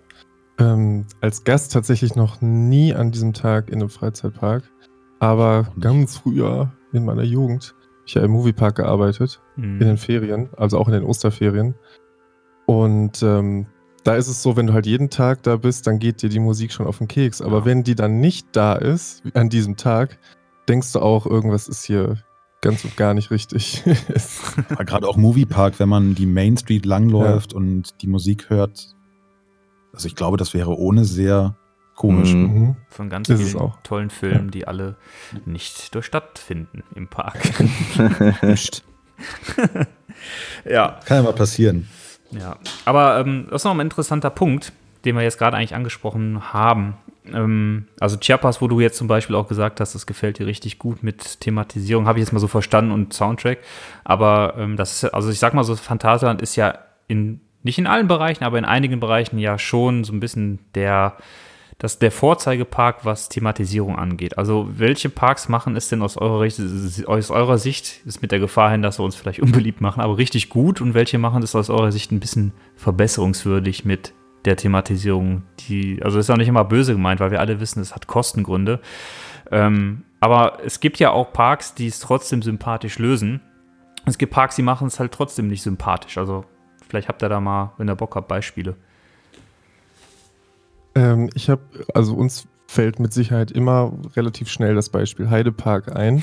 Ähm, 0.58 1.06
als 1.20 1.44
Gast 1.44 1.72
tatsächlich 1.72 2.14
noch 2.14 2.40
nie 2.40 2.94
an 2.94 3.10
diesem 3.10 3.32
Tag 3.32 3.68
in 3.68 3.80
einem 3.80 3.90
Freizeitpark. 3.90 4.62
Aber 5.20 5.66
ganz 5.80 6.16
früher 6.18 6.72
in 6.92 7.04
meiner 7.04 7.22
Jugend, 7.22 7.74
ich 8.06 8.16
habe 8.16 8.26
im 8.26 8.32
Moviepark 8.32 8.76
gearbeitet, 8.76 9.40
Mhm. 9.56 9.80
in 9.80 9.86
den 9.88 9.96
Ferien, 9.96 10.48
also 10.56 10.78
auch 10.78 10.88
in 10.88 10.94
den 10.94 11.04
Osterferien. 11.04 11.74
Und 12.66 13.22
ähm, 13.22 13.66
da 14.04 14.14
ist 14.16 14.28
es 14.28 14.42
so, 14.42 14.56
wenn 14.56 14.66
du 14.66 14.72
halt 14.74 14.86
jeden 14.86 15.10
Tag 15.10 15.42
da 15.42 15.56
bist, 15.56 15.86
dann 15.86 15.98
geht 15.98 16.22
dir 16.22 16.28
die 16.28 16.38
Musik 16.40 16.72
schon 16.72 16.86
auf 16.86 16.98
den 16.98 17.08
Keks. 17.08 17.40
Aber 17.42 17.58
Ja. 17.60 17.64
wenn 17.64 17.82
die 17.84 17.94
dann 17.94 18.20
nicht 18.20 18.48
da 18.52 18.74
ist, 18.74 19.22
an 19.34 19.48
diesem 19.48 19.76
Tag, 19.76 20.18
denkst 20.68 20.92
du 20.92 21.00
auch, 21.00 21.26
irgendwas 21.26 21.68
ist 21.68 21.84
hier 21.84 22.18
ganz 22.60 22.84
und 22.84 22.96
gar 22.96 23.14
nicht 23.14 23.30
richtig. 23.30 23.82
Gerade 24.86 25.08
auch 25.08 25.16
Moviepark, 25.16 25.78
wenn 25.80 25.88
man 25.88 26.14
die 26.14 26.26
Main 26.26 26.56
Street 26.56 26.86
langläuft 26.86 27.52
und 27.52 28.00
die 28.02 28.06
Musik 28.06 28.48
hört. 28.50 28.94
Also 29.92 30.06
ich 30.06 30.16
glaube, 30.16 30.36
das 30.36 30.54
wäre 30.54 30.76
ohne 30.78 31.04
sehr 31.04 31.56
Komisch. 31.96 32.32
Mhm. 32.34 32.40
Mhm. 32.58 32.76
Von 32.88 33.08
ganz 33.08 33.28
Ist 33.28 33.40
vielen 33.40 33.60
auch. 33.62 33.78
tollen 33.84 34.10
Filmen, 34.10 34.50
die 34.50 34.66
alle 34.66 34.96
nicht 35.46 35.94
durch 35.94 36.06
stattfinden 36.06 36.82
im 36.96 37.06
Park. 37.08 37.38
Ja. 40.64 40.98
Kann 41.04 41.18
ja 41.18 41.22
mal 41.22 41.32
passieren. 41.34 41.88
Ja, 42.38 42.56
aber 42.84 43.20
ähm, 43.20 43.46
das 43.50 43.62
ist 43.62 43.64
noch 43.64 43.74
ein 43.74 43.80
interessanter 43.80 44.30
Punkt, 44.30 44.72
den 45.04 45.16
wir 45.16 45.22
jetzt 45.22 45.38
gerade 45.38 45.56
eigentlich 45.56 45.74
angesprochen 45.74 46.52
haben. 46.52 46.94
Ähm, 47.32 47.86
also 48.00 48.16
Chiapas, 48.16 48.60
wo 48.60 48.68
du 48.68 48.80
jetzt 48.80 48.96
zum 48.96 49.08
Beispiel 49.08 49.36
auch 49.36 49.48
gesagt 49.48 49.80
hast, 49.80 49.94
das 49.94 50.06
gefällt 50.06 50.38
dir 50.38 50.46
richtig 50.46 50.78
gut 50.78 51.02
mit 51.02 51.40
Thematisierung, 51.40 52.06
habe 52.06 52.18
ich 52.18 52.24
jetzt 52.24 52.32
mal 52.32 52.40
so 52.40 52.48
verstanden 52.48 52.92
und 52.92 53.12
Soundtrack. 53.12 53.58
Aber 54.04 54.54
ähm, 54.58 54.76
das 54.76 55.02
ist, 55.02 55.14
also 55.14 55.30
ich 55.30 55.38
sag 55.38 55.54
mal 55.54 55.64
so, 55.64 55.76
Phantasialand 55.76 56.42
ist 56.42 56.56
ja 56.56 56.78
in, 57.08 57.40
nicht 57.62 57.78
in 57.78 57.86
allen 57.86 58.08
Bereichen, 58.08 58.44
aber 58.44 58.58
in 58.58 58.64
einigen 58.64 59.00
Bereichen 59.00 59.38
ja 59.38 59.58
schon 59.58 60.04
so 60.04 60.12
ein 60.12 60.20
bisschen 60.20 60.58
der, 60.74 61.16
das, 61.78 61.98
der 61.98 62.10
Vorzeigepark, 62.10 63.04
was 63.04 63.28
Thematisierung 63.28 63.96
angeht. 63.98 64.38
Also 64.38 64.68
welche 64.70 65.08
Parks 65.08 65.48
machen 65.48 65.76
es 65.76 65.88
denn 65.88 66.02
aus 66.02 66.16
eurer, 66.16 66.46
aus 67.06 67.30
eurer 67.30 67.58
Sicht, 67.58 68.00
ist 68.06 68.22
mit 68.22 68.32
der 68.32 68.38
Gefahr 68.38 68.70
hin, 68.70 68.82
dass 68.82 68.98
wir 68.98 69.04
uns 69.04 69.16
vielleicht 69.16 69.40
unbeliebt 69.42 69.80
machen, 69.80 70.00
aber 70.00 70.18
richtig 70.18 70.48
gut 70.48 70.80
und 70.80 70.94
welche 70.94 71.18
machen 71.18 71.42
es 71.42 71.54
aus 71.54 71.70
eurer 71.70 71.92
Sicht 71.92 72.12
ein 72.12 72.20
bisschen 72.20 72.52
verbesserungswürdig 72.76 73.84
mit 73.84 74.14
der 74.44 74.56
Thematisierung? 74.56 75.42
Die, 75.68 76.00
also 76.02 76.18
ist 76.18 76.30
auch 76.30 76.36
nicht 76.36 76.48
immer 76.48 76.64
böse 76.64 76.92
gemeint, 76.92 77.20
weil 77.20 77.30
wir 77.30 77.40
alle 77.40 77.60
wissen, 77.60 77.80
es 77.80 77.94
hat 77.94 78.06
Kostengründe. 78.06 78.80
Ähm, 79.50 80.04
aber 80.20 80.58
es 80.64 80.80
gibt 80.80 80.98
ja 81.00 81.10
auch 81.10 81.32
Parks, 81.32 81.74
die 81.74 81.86
es 81.86 82.00
trotzdem 82.00 82.40
sympathisch 82.40 82.98
lösen. 82.98 83.40
Es 84.06 84.16
gibt 84.16 84.32
Parks, 84.32 84.56
die 84.56 84.62
machen 84.62 84.86
es 84.86 85.00
halt 85.00 85.12
trotzdem 85.12 85.48
nicht 85.48 85.62
sympathisch. 85.62 86.18
Also 86.18 86.44
vielleicht 86.88 87.08
habt 87.08 87.22
ihr 87.22 87.28
da 87.28 87.40
mal, 87.40 87.72
wenn 87.76 87.88
ihr 87.88 87.94
Bock 87.94 88.16
habt, 88.16 88.28
Beispiele. 88.28 88.76
Ähm, 90.94 91.30
ich 91.34 91.50
habe, 91.50 91.62
also 91.94 92.14
uns 92.14 92.46
fällt 92.66 92.98
mit 93.00 93.12
Sicherheit 93.12 93.50
immer 93.50 93.92
relativ 94.16 94.48
schnell 94.48 94.74
das 94.74 94.88
Beispiel 94.88 95.30
Heidepark 95.30 95.94
ein, 95.96 96.22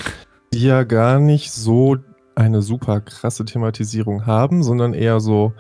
die 0.54 0.64
ja 0.64 0.84
gar 0.84 1.20
nicht 1.20 1.52
so 1.52 1.98
eine 2.36 2.62
super 2.62 3.02
krasse 3.02 3.46
Thematisierung 3.46 4.26
haben, 4.26 4.64
sondern 4.64 4.94
eher 4.94 5.20
so 5.20 5.54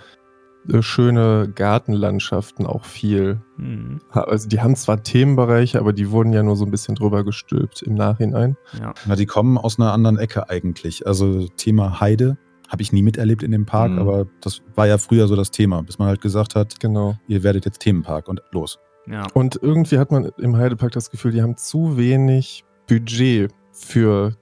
äh, 0.71 0.81
schöne 0.81 1.51
Gartenlandschaften 1.53 2.65
auch 2.65 2.85
viel. 2.85 3.41
Hm, 3.57 3.99
Ha- 4.13 4.21
Also 4.21 4.47
die 4.47 4.61
haben 4.61 4.75
zwar 4.75 5.03
Themenbereiche, 5.03 5.79
aber 5.79 5.91
die 5.93 6.11
wurden 6.11 6.33
ja 6.33 6.43
nur 6.43 6.55
so 6.55 6.65
ein 6.65 6.71
bisschen 6.71 6.95
drüber 6.95 7.23
gestülpt 7.23 7.81
im 7.83 7.95
Nachhinein. 7.95 8.55
ja. 8.79 8.93
Na, 9.05 9.15
die 9.15 9.25
kommen 9.25 9.57
aus 9.57 9.79
einer 9.79 9.91
anderen 9.93 10.17
Ecke 10.17 10.49
eigentlich. 10.49 11.05
Also 11.07 11.47
Thema 11.57 11.99
Heide 11.99 12.38
habe 12.69 12.81
ich 12.81 12.93
nie 12.93 13.03
miterlebt 13.03 13.43
in 13.43 13.51
dem 13.51 13.65
Park, 13.65 13.91
Mhm. 13.91 13.99
aber 13.99 14.25
das 14.41 14.61
war 14.75 14.88
ja 14.88 14.97
früher 14.97 15.27
so 15.27 15.35
das 15.35 15.51
Thema, 15.51 15.83
bis 15.83 15.99
man 15.99 16.07
halt 16.07 16.21
gesagt 16.21 16.55
hat, 16.55 16.79
Genau. 16.79 17.15
ihr 17.27 17.43
werdet 17.43 17.65
jetzt 17.65 17.79
Themenpark 17.79 18.27
und 18.29 18.41
los. 18.51 18.79
Ja. 19.07 19.25
Und 19.33 19.59
irgendwie 19.61 19.97
hat 19.97 20.11
man 20.11 20.31
im 20.37 20.55
Heidepark 20.57 20.91
das 20.91 21.09
Gefühl, 21.09 21.31
die 21.31 21.41
haben 21.41 21.57
zu 21.57 21.97
wenig 21.97 22.63
Budget 22.87 23.51
für 23.71 24.35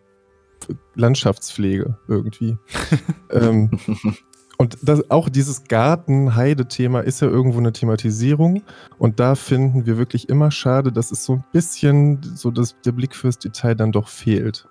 Landschaftspflege 0.95 1.97
irgendwie. 2.07 2.57
ähm, 3.31 3.71
und 4.57 4.77
das, 4.81 5.09
auch 5.09 5.29
dieses 5.29 5.63
Garten-Heide-Thema 5.63 6.99
ist 7.01 7.21
ja 7.21 7.29
irgendwo 7.29 7.59
eine 7.59 7.71
Thematisierung. 7.71 8.63
Und 8.97 9.19
da 9.19 9.35
finden 9.35 9.85
wir 9.85 9.97
wirklich 9.97 10.27
immer 10.27 10.51
schade, 10.51 10.91
dass 10.91 11.11
es 11.11 11.23
so 11.23 11.33
ein 11.33 11.45
bisschen 11.53 12.21
so 12.35 12.51
dass 12.51 12.79
der 12.81 12.91
Blick 12.91 13.15
fürs 13.15 13.39
Detail 13.39 13.75
dann 13.75 13.91
doch 13.91 14.09
fehlt. 14.09 14.67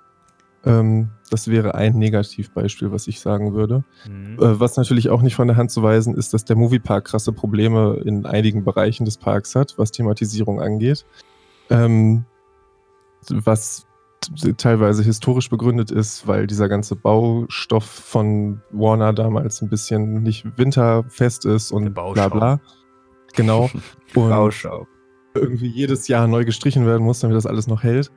Ähm, 0.65 1.11
das 1.31 1.49
wäre 1.49 1.75
ein 1.75 1.99
Negativbeispiel, 1.99 2.91
was 2.91 3.07
ich 3.07 3.21
sagen 3.21 3.55
würde. 3.55 3.85
Hm. 4.05 4.39
Äh, 4.39 4.61
Was 4.61 4.77
natürlich 4.77 5.11
auch 5.11 5.23
nicht 5.23 5.35
von 5.35 5.49
der 5.49 5.57
Hand 5.57 5.71
zu 5.71 5.83
weisen 5.83 6.15
ist, 6.15 6.35
dass 6.35 6.45
der 6.45 6.57
Moviepark 6.57 7.05
krasse 7.07 7.33
Probleme 7.33 8.01
in 8.05 8.27
einigen 8.27 8.65
Bereichen 8.65 9.05
des 9.05 9.19
Parks 9.19 9.55
hat, 9.55 9.75
was 9.77 9.93
Thematisierung 9.93 10.61
angeht. 10.61 11.05
Ähm, 11.71 12.25
was 13.29 13.87
teilweise 14.57 15.03
historisch 15.03 15.49
begründet 15.49 15.91
ist, 15.91 16.27
weil 16.27 16.47
dieser 16.47 16.69
ganze 16.69 16.97
Baustoff 16.97 17.85
von 17.85 18.61
Warner 18.71 19.13
damals 19.13 19.63
ein 19.63 19.69
bisschen 19.69 20.23
nicht 20.23 20.45
winterfest 20.59 21.45
ist 21.45 21.71
und 21.71 21.95
bla 21.95 22.29
bla. 22.29 22.61
Genau. 23.35 23.71
Und 24.15 24.33
Rauschau. 24.33 24.87
irgendwie 25.35 25.69
jedes 25.69 26.09
Jahr 26.09 26.27
neu 26.27 26.47
gestrichen 26.47 26.87
werden 26.87 27.05
muss, 27.05 27.21
damit 27.21 27.37
das 27.37 27.47
alles 27.47 27.67
noch 27.67 27.83
hält. 27.83 28.11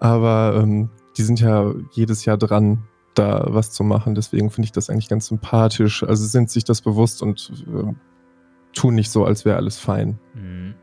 Aber 0.00 0.60
ähm, 0.60 0.90
die 1.20 1.24
sind 1.24 1.38
ja 1.38 1.74
jedes 1.90 2.24
Jahr 2.24 2.38
dran, 2.38 2.84
da 3.12 3.44
was 3.48 3.72
zu 3.72 3.84
machen. 3.84 4.14
Deswegen 4.14 4.48
finde 4.48 4.64
ich 4.64 4.72
das 4.72 4.88
eigentlich 4.88 5.10
ganz 5.10 5.26
sympathisch. 5.26 6.02
Also 6.02 6.24
sind 6.24 6.48
sich 6.48 6.64
das 6.64 6.80
bewusst 6.80 7.22
und 7.22 7.52
ähm, 7.66 7.96
tun 8.72 8.94
nicht 8.94 9.10
so, 9.10 9.26
als 9.26 9.44
wäre 9.44 9.56
alles 9.58 9.78
fein. 9.78 10.18
Hm. 10.32 10.74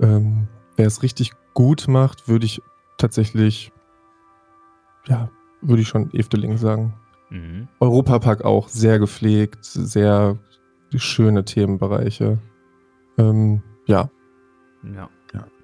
Ähm, 0.00 0.48
wer 0.76 0.86
es 0.86 1.02
richtig 1.02 1.32
gut 1.52 1.88
macht, 1.88 2.28
würde 2.28 2.46
ich 2.46 2.62
tatsächlich, 2.96 3.72
ja, 5.08 5.28
würde 5.62 5.82
ich 5.82 5.88
schon 5.88 6.14
Efteling 6.14 6.56
sagen. 6.56 6.94
Mhm. 7.30 7.66
Europapark 7.80 8.44
auch 8.44 8.68
sehr 8.68 9.00
gepflegt, 9.00 9.64
sehr 9.64 10.38
schöne 10.94 11.44
Themenbereiche. 11.44 12.38
Ähm, 13.18 13.64
ja, 13.86 14.10
Ja. 14.94 15.08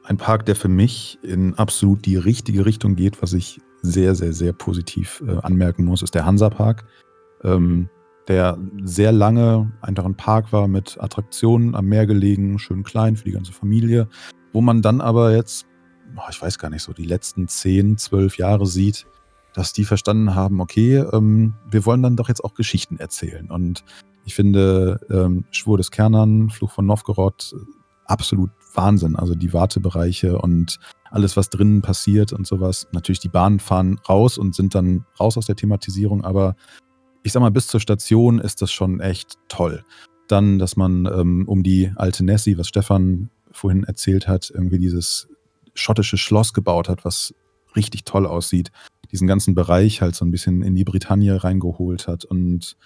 Ein 0.04 0.18
Park, 0.18 0.44
der 0.44 0.54
für 0.54 0.68
mich 0.68 1.18
in 1.22 1.54
absolut 1.54 2.04
die 2.04 2.16
richtige 2.16 2.66
Richtung 2.66 2.94
geht, 2.94 3.22
was 3.22 3.32
ich 3.32 3.60
sehr, 3.80 4.14
sehr, 4.14 4.34
sehr 4.34 4.52
positiv 4.52 5.22
äh, 5.26 5.38
anmerken 5.38 5.86
muss, 5.86 6.02
ist 6.02 6.14
der 6.14 6.26
Hansapark, 6.26 6.84
ähm, 7.42 7.88
der 8.28 8.58
sehr 8.82 9.12
lange 9.12 9.72
einfach 9.80 10.04
ein 10.04 10.14
Park 10.14 10.52
war 10.52 10.68
mit 10.68 10.98
Attraktionen 11.00 11.74
am 11.74 11.86
Meer 11.86 12.06
gelegen, 12.06 12.58
schön 12.58 12.82
klein 12.82 13.16
für 13.16 13.24
die 13.24 13.32
ganze 13.32 13.52
Familie, 13.52 14.06
wo 14.52 14.60
man 14.60 14.82
dann 14.82 15.00
aber 15.00 15.34
jetzt, 15.34 15.66
oh, 16.16 16.28
ich 16.30 16.40
weiß 16.40 16.58
gar 16.58 16.68
nicht 16.68 16.82
so, 16.82 16.92
die 16.92 17.06
letzten 17.06 17.48
10, 17.48 17.96
12 17.96 18.36
Jahre 18.36 18.66
sieht, 18.66 19.06
dass 19.54 19.72
die 19.72 19.84
verstanden 19.84 20.34
haben, 20.34 20.60
okay, 20.60 20.98
ähm, 20.98 21.54
wir 21.70 21.86
wollen 21.86 22.02
dann 22.02 22.16
doch 22.16 22.28
jetzt 22.28 22.44
auch 22.44 22.52
Geschichten 22.52 22.98
erzählen. 22.98 23.50
Und 23.50 23.84
ich 24.26 24.34
finde, 24.34 25.00
ähm, 25.10 25.44
Schwur 25.50 25.78
des 25.78 25.90
Kernern, 25.90 26.50
Fluch 26.50 26.72
von 26.72 26.84
Novgorod, 26.84 27.54
absolut 28.06 28.50
Wahnsinn. 28.76 29.16
Also 29.16 29.34
die 29.34 29.52
Wartebereiche 29.52 30.38
und 30.38 30.78
alles, 31.10 31.36
was 31.36 31.50
drinnen 31.50 31.82
passiert 31.82 32.32
und 32.32 32.46
sowas. 32.46 32.88
Natürlich, 32.92 33.20
die 33.20 33.28
Bahnen 33.28 33.60
fahren 33.60 34.00
raus 34.08 34.36
und 34.38 34.54
sind 34.54 34.74
dann 34.74 35.04
raus 35.18 35.36
aus 35.36 35.46
der 35.46 35.56
Thematisierung, 35.56 36.24
aber 36.24 36.56
ich 37.22 37.32
sag 37.32 37.40
mal, 37.40 37.50
bis 37.50 37.68
zur 37.68 37.80
Station 37.80 38.38
ist 38.38 38.62
das 38.62 38.70
schon 38.70 39.00
echt 39.00 39.38
toll. 39.48 39.84
Dann, 40.28 40.58
dass 40.58 40.76
man 40.76 41.06
ähm, 41.06 41.48
um 41.48 41.62
die 41.62 41.92
alte 41.96 42.24
Nessie, 42.24 42.58
was 42.58 42.68
Stefan 42.68 43.30
vorhin 43.50 43.84
erzählt 43.84 44.28
hat, 44.28 44.50
irgendwie 44.52 44.78
dieses 44.78 45.28
schottische 45.74 46.18
Schloss 46.18 46.52
gebaut 46.52 46.88
hat, 46.88 47.04
was 47.04 47.34
richtig 47.76 48.04
toll 48.04 48.26
aussieht. 48.26 48.70
Diesen 49.10 49.26
ganzen 49.26 49.54
Bereich 49.54 50.02
halt 50.02 50.14
so 50.14 50.24
ein 50.24 50.30
bisschen 50.30 50.62
in 50.62 50.74
die 50.74 50.84
Bretagne 50.84 51.42
reingeholt 51.42 52.08
hat 52.08 52.24
und 52.24 52.76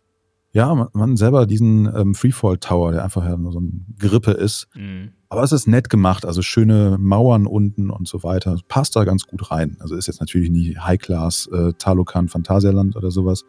ja, 0.52 0.88
man, 0.92 1.16
selber 1.16 1.46
diesen 1.46 1.86
ähm, 1.94 2.14
Freefall 2.14 2.58
Tower, 2.58 2.92
der 2.92 3.04
einfach 3.04 3.24
ja 3.24 3.36
nur 3.36 3.52
so 3.52 3.60
ein 3.60 3.86
Gerippe 3.98 4.32
ist, 4.32 4.66
Mhm. 4.74 5.10
aber 5.28 5.42
es 5.42 5.52
ist 5.52 5.66
nett 5.68 5.88
gemacht, 5.90 6.24
also 6.24 6.40
schöne 6.42 6.96
Mauern 6.98 7.46
unten 7.46 7.90
und 7.90 8.08
so 8.08 8.22
weiter. 8.22 8.58
Passt 8.68 8.96
da 8.96 9.04
ganz 9.04 9.24
gut 9.26 9.50
rein. 9.50 9.76
Also 9.80 9.94
ist 9.94 10.06
jetzt 10.06 10.20
natürlich 10.20 10.50
nie 10.50 10.76
High-Class 10.76 11.48
äh, 11.52 11.72
Talokan 11.78 12.28
Phantasialand 12.28 12.96
oder 12.96 13.10
sowas. 13.10 13.44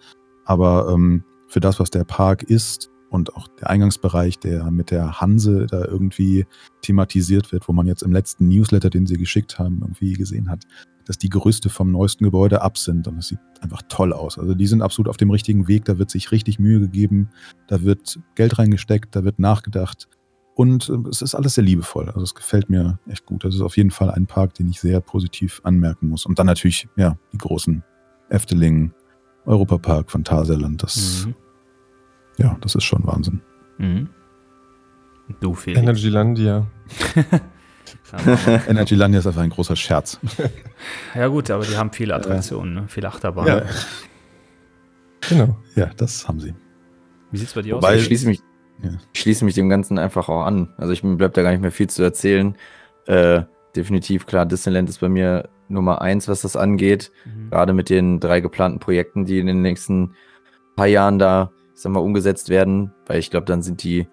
Aber 0.46 0.90
ähm, 0.94 1.24
für 1.48 1.60
das, 1.62 1.80
was 1.80 1.90
der 1.90 2.04
Park 2.04 2.44
ist 2.44 2.90
und 3.10 3.36
auch 3.36 3.48
der 3.60 3.70
Eingangsbereich, 3.70 4.38
der 4.40 4.70
mit 4.70 4.92
der 4.92 5.20
Hanse 5.22 5.66
da 5.68 5.86
irgendwie 5.86 6.46
thematisiert 6.82 7.52
wird, 7.52 7.68
wo 7.68 7.74
man 7.74 7.88
jetzt 7.88 8.04
im 8.04 8.12
letzten 8.12 8.48
Newsletter, 8.50 8.90
den 8.90 9.08
sie 9.08 9.18
geschickt 9.18 9.58
haben, 9.58 9.80
irgendwie 9.82 10.14
gesehen 10.14 10.50
hat, 10.50 10.66
dass 11.10 11.18
die 11.18 11.30
Gerüste 11.30 11.70
vom 11.70 11.92
neuesten 11.92 12.24
Gebäude 12.24 12.62
ab 12.62 12.78
sind. 12.78 13.08
Und 13.08 13.18
das 13.18 13.30
sieht 13.30 13.40
einfach 13.62 13.82
toll 13.90 14.14
aus. 14.14 14.38
Also 14.38 14.54
die 14.54 14.68
sind 14.68 14.84
absolut 14.84 15.10
auf 15.10 15.18
dem 15.18 15.32
richtigen 15.32 15.68
Weg. 15.68 15.86
Da 15.86 15.98
wird 15.98 16.12
sich 16.12 16.32
richtig 16.32 16.60
Mühe 16.60 16.80
gegeben. 16.80 17.30
Da 17.68 17.82
wird 17.82 18.20
Geld 18.36 18.60
reingesteckt. 18.60 19.16
Da 19.16 19.24
wird 19.24 19.40
nachgedacht. 19.40 20.08
Und 20.54 20.88
äh, 20.88 21.10
es 21.10 21.24
ist 21.24 21.34
alles 21.34 21.56
sehr 21.56 21.64
liebevoll. 21.64 22.10
Also 22.10 22.22
es 22.22 22.36
gefällt 22.36 22.70
mir 22.70 23.00
echt 23.08 23.26
gut. 23.26 23.44
Das 23.44 23.56
ist 23.56 23.62
auf 23.62 23.76
jeden 23.76 23.90
Fall 23.90 24.12
ein 24.12 24.28
Park, 24.28 24.54
den 24.54 24.70
ich 24.70 24.80
sehr 24.80 25.02
positiv 25.02 25.62
anmerken 25.64 26.10
muss. 26.10 26.28
Und 26.28 26.38
dann 26.38 26.46
natürlich, 26.46 26.88
ja, 26.96 27.18
die 27.34 27.40
großen 27.40 27.84
Efteling, 28.30 28.94
Europapark, 29.46 30.12
Phantasialand. 30.12 30.84
Das, 30.84 31.26
Mhm. 31.26 31.36
ja, 32.38 32.56
das 32.62 32.76
ist 32.76 32.84
schon 32.84 33.04
Wahnsinn. 33.08 33.42
Mhm. 33.80 34.10
Du, 35.42 35.56
Felix. 35.56 35.82
Energylandia. 35.82 36.68
Energylandia 38.68 39.20
ist 39.20 39.28
einfach 39.28 39.42
ein 39.42 39.50
großer 39.50 39.76
Scherz. 39.76 40.20
ja 41.16 41.28
gut, 41.28 41.50
aber 41.52 41.66
die 41.66 41.76
haben 41.78 41.92
viele 41.92 42.16
Attraktionen, 42.16 42.74
ne? 42.74 42.84
viele 42.88 43.08
Achterbahnen. 43.08 43.60
Ja. 43.60 43.64
Genau. 45.28 45.58
Ja, 45.76 45.92
das 45.98 46.28
haben 46.28 46.40
sie. 46.40 46.54
Wie 47.32 47.38
sieht's 47.38 47.54
bei 47.54 47.62
dir 47.62 47.76
Wobei- 47.76 47.94
aus? 47.94 48.00
ich 48.00 48.06
schließe 48.06 48.28
mich, 48.28 48.42
Ja. 48.82 48.92
ich 49.14 49.20
schließe 49.22 49.46
mich 49.46 49.54
dem 49.56 49.70
Ganzen 49.70 49.98
einfach 50.00 50.30
auch 50.30 50.44
an. 50.46 50.74
Also 50.78 50.94
ich 50.94 51.02
bleibt 51.02 51.38
da 51.38 51.42
gar 51.44 51.52
nicht 51.52 51.62
mehr 51.62 51.72
viel 51.72 51.90
zu 51.90 52.02
erzählen. 52.04 52.56
Äh, 53.06 53.44
definitiv 53.76 54.26
klar, 54.26 54.46
Disneyland 54.46 54.90
ist 54.90 55.00
bei 55.00 55.10
mir 55.10 55.50
Nummer 55.68 56.02
eins, 56.02 56.28
was 56.28 56.42
das 56.42 56.56
angeht. 56.56 57.12
Mhm. 57.26 57.50
Gerade 57.52 57.74
mit 57.74 57.90
den 57.90 58.20
drei 58.20 58.40
geplanten 58.42 58.80
Projekten, 58.80 59.26
die 59.26 59.40
in 59.40 59.46
den 59.48 59.62
nächsten 59.62 60.16
paar 60.76 60.88
Jahren 60.88 61.20
da, 61.20 61.52
ich 61.76 61.82
sag 61.82 61.92
mal, 61.92 62.00
umgesetzt 62.00 62.50
werden, 62.50 62.92
weil 63.06 63.20
ich 63.20 63.30
glaube, 63.30 63.46
dann 63.46 63.62
sind 63.62 63.84
die, 63.84 64.08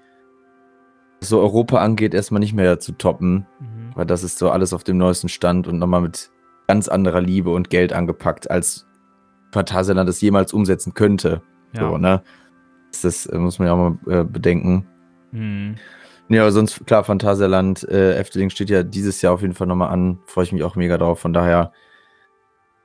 so 1.21 1.41
Europa 1.41 1.79
angeht, 1.79 2.15
erstmal 2.15 2.41
nicht 2.41 2.55
mehr 2.55 2.79
zu 2.79 2.93
toppen. 2.93 3.47
Mhm. 3.61 3.77
weil 3.95 4.05
das 4.07 4.23
ist 4.23 4.39
so 4.39 4.51
alles 4.51 4.73
auf 4.75 4.85
dem 4.85 4.99
neuesten 4.99 5.29
Stand 5.31 5.67
und 5.67 5.79
nochmal 5.79 6.03
mit 6.03 6.31
ganz 6.69 6.87
anderer 6.89 7.21
Liebe 7.23 7.51
und 7.51 7.71
Geld 7.71 7.93
angepackt, 7.95 8.51
als 8.51 8.87
Phantasialand 9.53 10.07
das 10.09 10.21
jemals 10.21 10.53
umsetzen 10.53 10.93
könnte. 10.93 11.41
Ja. 11.73 11.89
So, 11.89 11.97
ne? 11.99 12.23
Das, 13.03 13.25
äh, 13.27 13.39
muss 13.39 13.59
man 13.59 13.69
ja 13.69 13.75
auch 13.75 13.77
mal 14.05 14.21
äh, 14.21 14.25
bedenken. 14.25 14.87
Mhm. 15.33 15.77
Ja, 16.29 16.43
aber 16.43 16.53
sonst, 16.53 16.85
klar, 16.87 17.05
Phantasialand, 17.05 17.89
äh, 17.89 18.17
Efteling 18.17 18.51
steht 18.51 18.69
ja 18.69 18.83
dieses 18.83 19.23
Jahr 19.23 19.33
auf 19.33 19.43
jeden 19.43 19.55
Fall 19.55 19.67
nochmal 19.69 19.91
an. 19.91 20.19
Freue 20.27 20.45
ich 20.45 20.53
mich 20.53 20.65
auch 20.65 20.75
mega 20.77 20.99
drauf. 20.99 21.21
Von 21.21 21.33
daher, 21.33 21.73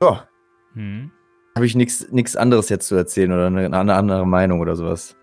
ja, 0.01 0.23
Mhm. 0.73 1.11
habe 1.55 1.65
ich 1.65 1.75
nichts 1.75 2.35
anderes 2.37 2.69
jetzt 2.69 2.87
zu 2.87 2.95
erzählen 2.95 3.31
oder 3.33 3.47
eine, 3.47 3.65
eine 3.77 3.93
andere 3.95 4.25
Meinung 4.25 4.59
oder 4.61 4.75
sowas. 4.77 5.17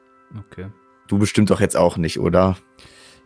Okay. 0.51 0.67
Du 1.07 1.19
bestimmt 1.19 1.49
doch 1.51 1.61
jetzt 1.61 1.77
auch 1.77 1.97
nicht, 1.97 2.19
oder? 2.21 2.57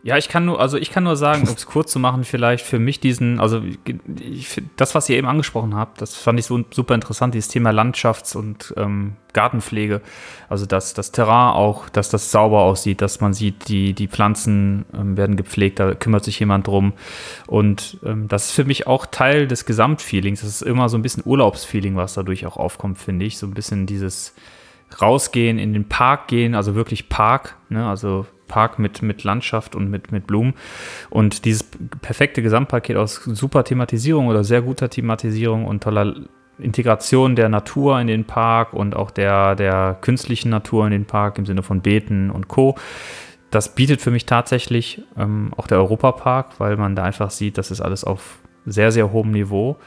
Ja, 0.05 0.17
ich 0.17 0.27
kann 0.27 0.43
nur, 0.43 0.59
also 0.59 0.77
ich 0.77 0.91
kann 0.91 1.05
nur 1.05 1.15
sagen, 1.15 1.47
um 1.47 1.53
es 1.53 1.65
kurz 1.65 1.89
zu 1.89 1.97
machen, 1.97 2.25
vielleicht 2.25 2.65
für 2.65 2.77
mich 2.77 2.99
diesen, 2.99 3.39
also 3.39 3.61
ich, 4.19 4.61
das, 4.75 4.95
was 4.95 5.07
ihr 5.07 5.15
eben 5.15 5.27
angesprochen 5.27 5.75
habt, 5.75 6.01
das 6.01 6.13
fand 6.13 6.37
ich 6.37 6.45
so 6.45 6.61
super 6.71 6.93
interessant, 6.93 7.33
dieses 7.33 7.47
Thema 7.47 7.69
Landschafts- 7.69 8.35
und 8.35 8.73
ähm, 8.75 9.13
Gartenpflege. 9.31 10.01
Also 10.49 10.65
dass 10.65 10.93
das 10.93 11.13
Terrain 11.13 11.53
auch, 11.53 11.87
dass 11.87 12.09
das 12.09 12.31
sauber 12.31 12.63
aussieht, 12.63 13.01
dass 13.01 13.21
man 13.21 13.33
sieht, 13.33 13.69
die, 13.69 13.93
die 13.93 14.09
Pflanzen 14.09 14.83
ähm, 14.93 15.15
werden 15.15 15.37
gepflegt, 15.37 15.79
da 15.79 15.93
kümmert 15.93 16.25
sich 16.25 16.37
jemand 16.37 16.67
drum. 16.67 16.91
Und 17.47 17.97
ähm, 18.03 18.27
das 18.27 18.47
ist 18.47 18.51
für 18.51 18.65
mich 18.65 18.87
auch 18.87 19.05
Teil 19.05 19.47
des 19.47 19.63
Gesamtfeelings. 19.63 20.41
Das 20.41 20.49
ist 20.49 20.63
immer 20.63 20.89
so 20.89 20.97
ein 20.97 21.01
bisschen 21.01 21.23
Urlaubsfeeling, 21.25 21.95
was 21.95 22.15
dadurch 22.15 22.45
auch 22.45 22.57
aufkommt, 22.57 22.99
finde 22.99 23.23
ich. 23.23 23.37
So 23.37 23.47
ein 23.47 23.53
bisschen 23.53 23.85
dieses 23.85 24.35
rausgehen, 25.01 25.59
in 25.59 25.71
den 25.71 25.87
Park 25.87 26.27
gehen, 26.27 26.55
also 26.55 26.75
wirklich 26.75 27.07
Park, 27.07 27.55
ne? 27.69 27.87
also 27.87 28.25
Park 28.53 28.77
mit, 28.77 29.01
mit 29.01 29.23
Landschaft 29.23 29.75
und 29.75 29.89
mit, 29.89 30.11
mit 30.11 30.27
Blumen. 30.27 30.53
Und 31.09 31.45
dieses 31.45 31.63
perfekte 32.03 32.43
Gesamtpaket 32.43 32.97
aus 32.97 33.15
super 33.15 33.63
Thematisierung 33.63 34.27
oder 34.27 34.43
sehr 34.43 34.61
guter 34.61 34.91
Thematisierung 34.91 35.65
und 35.65 35.81
toller 35.81 36.13
Integration 36.59 37.35
der 37.35 37.49
Natur 37.49 37.99
in 37.99 38.05
den 38.05 38.25
Park 38.25 38.73
und 38.73 38.95
auch 38.95 39.09
der, 39.09 39.55
der 39.55 39.97
künstlichen 40.01 40.51
Natur 40.51 40.85
in 40.85 40.91
den 40.91 41.05
Park 41.05 41.39
im 41.39 41.47
Sinne 41.47 41.63
von 41.63 41.81
Beeten 41.81 42.29
und 42.29 42.47
Co. 42.47 42.75
Das 43.49 43.73
bietet 43.73 44.01
für 44.01 44.11
mich 44.11 44.27
tatsächlich 44.27 45.01
ähm, 45.17 45.51
auch 45.57 45.65
der 45.65 45.79
Europapark, 45.79 46.59
weil 46.59 46.77
man 46.77 46.95
da 46.95 47.05
einfach 47.05 47.31
sieht, 47.31 47.57
das 47.57 47.71
ist 47.71 47.81
alles 47.81 48.03
auf 48.03 48.37
sehr, 48.67 48.91
sehr 48.91 49.11
hohem 49.11 49.31
Niveau. 49.31 49.77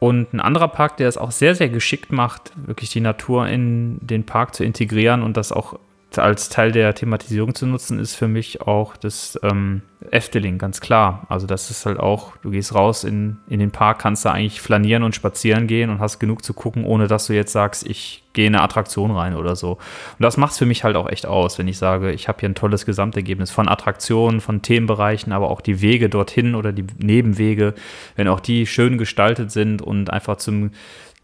Und 0.00 0.34
ein 0.34 0.40
anderer 0.40 0.68
Park, 0.68 0.96
der 0.96 1.08
es 1.08 1.18
auch 1.18 1.30
sehr, 1.30 1.54
sehr 1.54 1.68
geschickt 1.68 2.10
macht, 2.10 2.52
wirklich 2.56 2.90
die 2.90 3.00
Natur 3.00 3.46
in 3.46 3.98
den 4.00 4.26
Park 4.26 4.56
zu 4.56 4.64
integrieren 4.64 5.22
und 5.22 5.36
das 5.36 5.52
auch 5.52 5.78
als 6.16 6.48
Teil 6.48 6.72
der 6.72 6.94
Thematisierung 6.94 7.54
zu 7.54 7.66
nutzen, 7.66 7.98
ist 7.98 8.14
für 8.14 8.28
mich 8.28 8.62
auch 8.62 8.96
das 8.96 9.38
ähm, 9.42 9.82
Efteling, 10.10 10.58
ganz 10.58 10.80
klar. 10.80 11.26
Also 11.28 11.46
das 11.46 11.70
ist 11.70 11.84
halt 11.84 11.98
auch, 11.98 12.36
du 12.38 12.50
gehst 12.50 12.74
raus 12.74 13.04
in, 13.04 13.38
in 13.48 13.58
den 13.58 13.70
Park, 13.70 13.98
kannst 13.98 14.24
da 14.24 14.32
eigentlich 14.32 14.60
flanieren 14.60 15.02
und 15.02 15.14
spazieren 15.14 15.66
gehen 15.66 15.90
und 15.90 15.98
hast 15.98 16.18
genug 16.18 16.44
zu 16.44 16.54
gucken, 16.54 16.84
ohne 16.84 17.06
dass 17.06 17.26
du 17.26 17.34
jetzt 17.34 17.52
sagst, 17.52 17.86
ich 17.86 18.22
gehe 18.32 18.46
in 18.46 18.54
eine 18.54 18.62
Attraktion 18.62 19.10
rein 19.10 19.34
oder 19.34 19.56
so. 19.56 19.72
Und 19.72 20.20
das 20.20 20.36
macht 20.36 20.52
es 20.52 20.58
für 20.58 20.66
mich 20.66 20.84
halt 20.84 20.96
auch 20.96 21.08
echt 21.08 21.26
aus, 21.26 21.58
wenn 21.58 21.68
ich 21.68 21.78
sage, 21.78 22.12
ich 22.12 22.28
habe 22.28 22.38
hier 22.40 22.48
ein 22.48 22.54
tolles 22.54 22.86
Gesamtergebnis 22.86 23.50
von 23.50 23.68
Attraktionen, 23.68 24.40
von 24.40 24.62
Themenbereichen, 24.62 25.32
aber 25.32 25.50
auch 25.50 25.60
die 25.60 25.80
Wege 25.80 26.08
dorthin 26.08 26.54
oder 26.54 26.72
die 26.72 26.86
Nebenwege, 26.98 27.74
wenn 28.14 28.28
auch 28.28 28.40
die 28.40 28.66
schön 28.66 28.98
gestaltet 28.98 29.50
sind 29.50 29.82
und 29.82 30.10
einfach 30.10 30.36
zum 30.36 30.70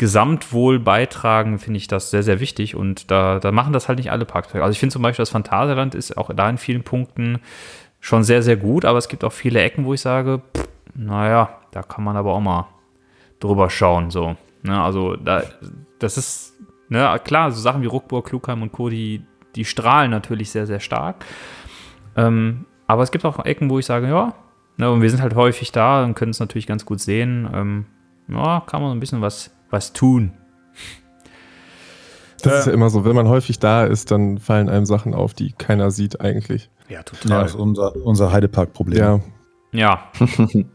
Gesamtwohl 0.02 0.80
beitragen, 0.80 1.60
finde 1.60 1.78
ich 1.78 1.86
das 1.86 2.10
sehr, 2.10 2.24
sehr 2.24 2.40
wichtig. 2.40 2.74
Und 2.74 3.12
da, 3.12 3.38
da 3.38 3.52
machen 3.52 3.72
das 3.72 3.86
halt 3.86 3.98
nicht 3.98 4.10
alle 4.10 4.24
Parks. 4.24 4.52
Also 4.52 4.72
ich 4.72 4.80
finde 4.80 4.92
zum 4.92 5.00
Beispiel, 5.00 5.22
das 5.22 5.30
Phantasialand 5.30 5.94
ist 5.94 6.18
auch 6.18 6.34
da 6.34 6.50
in 6.50 6.58
vielen 6.58 6.82
Punkten 6.82 7.38
schon 8.00 8.24
sehr, 8.24 8.42
sehr 8.42 8.56
gut, 8.56 8.84
aber 8.84 8.98
es 8.98 9.06
gibt 9.06 9.22
auch 9.22 9.30
viele 9.30 9.62
Ecken, 9.62 9.84
wo 9.84 9.94
ich 9.94 10.00
sage, 10.00 10.42
pff, 10.56 10.68
naja, 10.96 11.50
da 11.70 11.84
kann 11.84 12.02
man 12.02 12.16
aber 12.16 12.34
auch 12.34 12.40
mal 12.40 12.66
drüber 13.38 13.70
schauen. 13.70 14.10
So. 14.10 14.34
Ne, 14.64 14.82
also 14.82 15.14
da, 15.14 15.44
das 16.00 16.18
ist, 16.18 16.54
ne, 16.88 17.20
klar, 17.22 17.52
so 17.52 17.60
Sachen 17.60 17.82
wie 17.82 17.86
Ruckburg, 17.86 18.26
Klugheim 18.26 18.60
und 18.62 18.72
Co., 18.72 18.88
die, 18.88 19.24
die 19.54 19.64
strahlen 19.64 20.10
natürlich 20.10 20.50
sehr, 20.50 20.66
sehr 20.66 20.80
stark. 20.80 21.24
Ähm, 22.16 22.66
aber 22.88 23.04
es 23.04 23.12
gibt 23.12 23.24
auch 23.24 23.44
Ecken, 23.44 23.70
wo 23.70 23.78
ich 23.78 23.86
sage, 23.86 24.08
ja, 24.08 24.34
ne, 24.78 24.90
und 24.90 25.00
wir 25.00 25.10
sind 25.10 25.22
halt 25.22 25.36
häufig 25.36 25.70
da 25.70 26.02
und 26.02 26.14
können 26.14 26.32
es 26.32 26.40
natürlich 26.40 26.66
ganz 26.66 26.84
gut 26.84 26.98
sehen. 26.98 27.48
Ähm, 27.54 27.86
ja, 28.26 28.64
kann 28.66 28.82
man 28.82 28.90
so 28.90 28.96
ein 28.96 29.00
bisschen 29.00 29.20
was 29.20 29.54
was 29.72 29.92
tun. 29.92 30.32
Das 32.42 32.60
ist 32.60 32.66
ja 32.66 32.72
immer 32.72 32.90
so, 32.90 33.04
wenn 33.04 33.14
man 33.14 33.28
häufig 33.28 33.60
da 33.60 33.84
ist, 33.84 34.10
dann 34.10 34.38
fallen 34.38 34.68
einem 34.68 34.84
Sachen 34.84 35.14
auf, 35.14 35.32
die 35.32 35.52
keiner 35.52 35.92
sieht 35.92 36.20
eigentlich. 36.20 36.70
Ja, 36.88 36.96
Ja, 36.96 37.02
total. 37.04 37.42
das 37.42 37.52
ist 37.52 37.56
unser, 37.56 37.94
unser 38.04 38.32
Heidepark-Problem. 38.32 38.98
Ja, 38.98 39.20
Ja, 39.74 40.10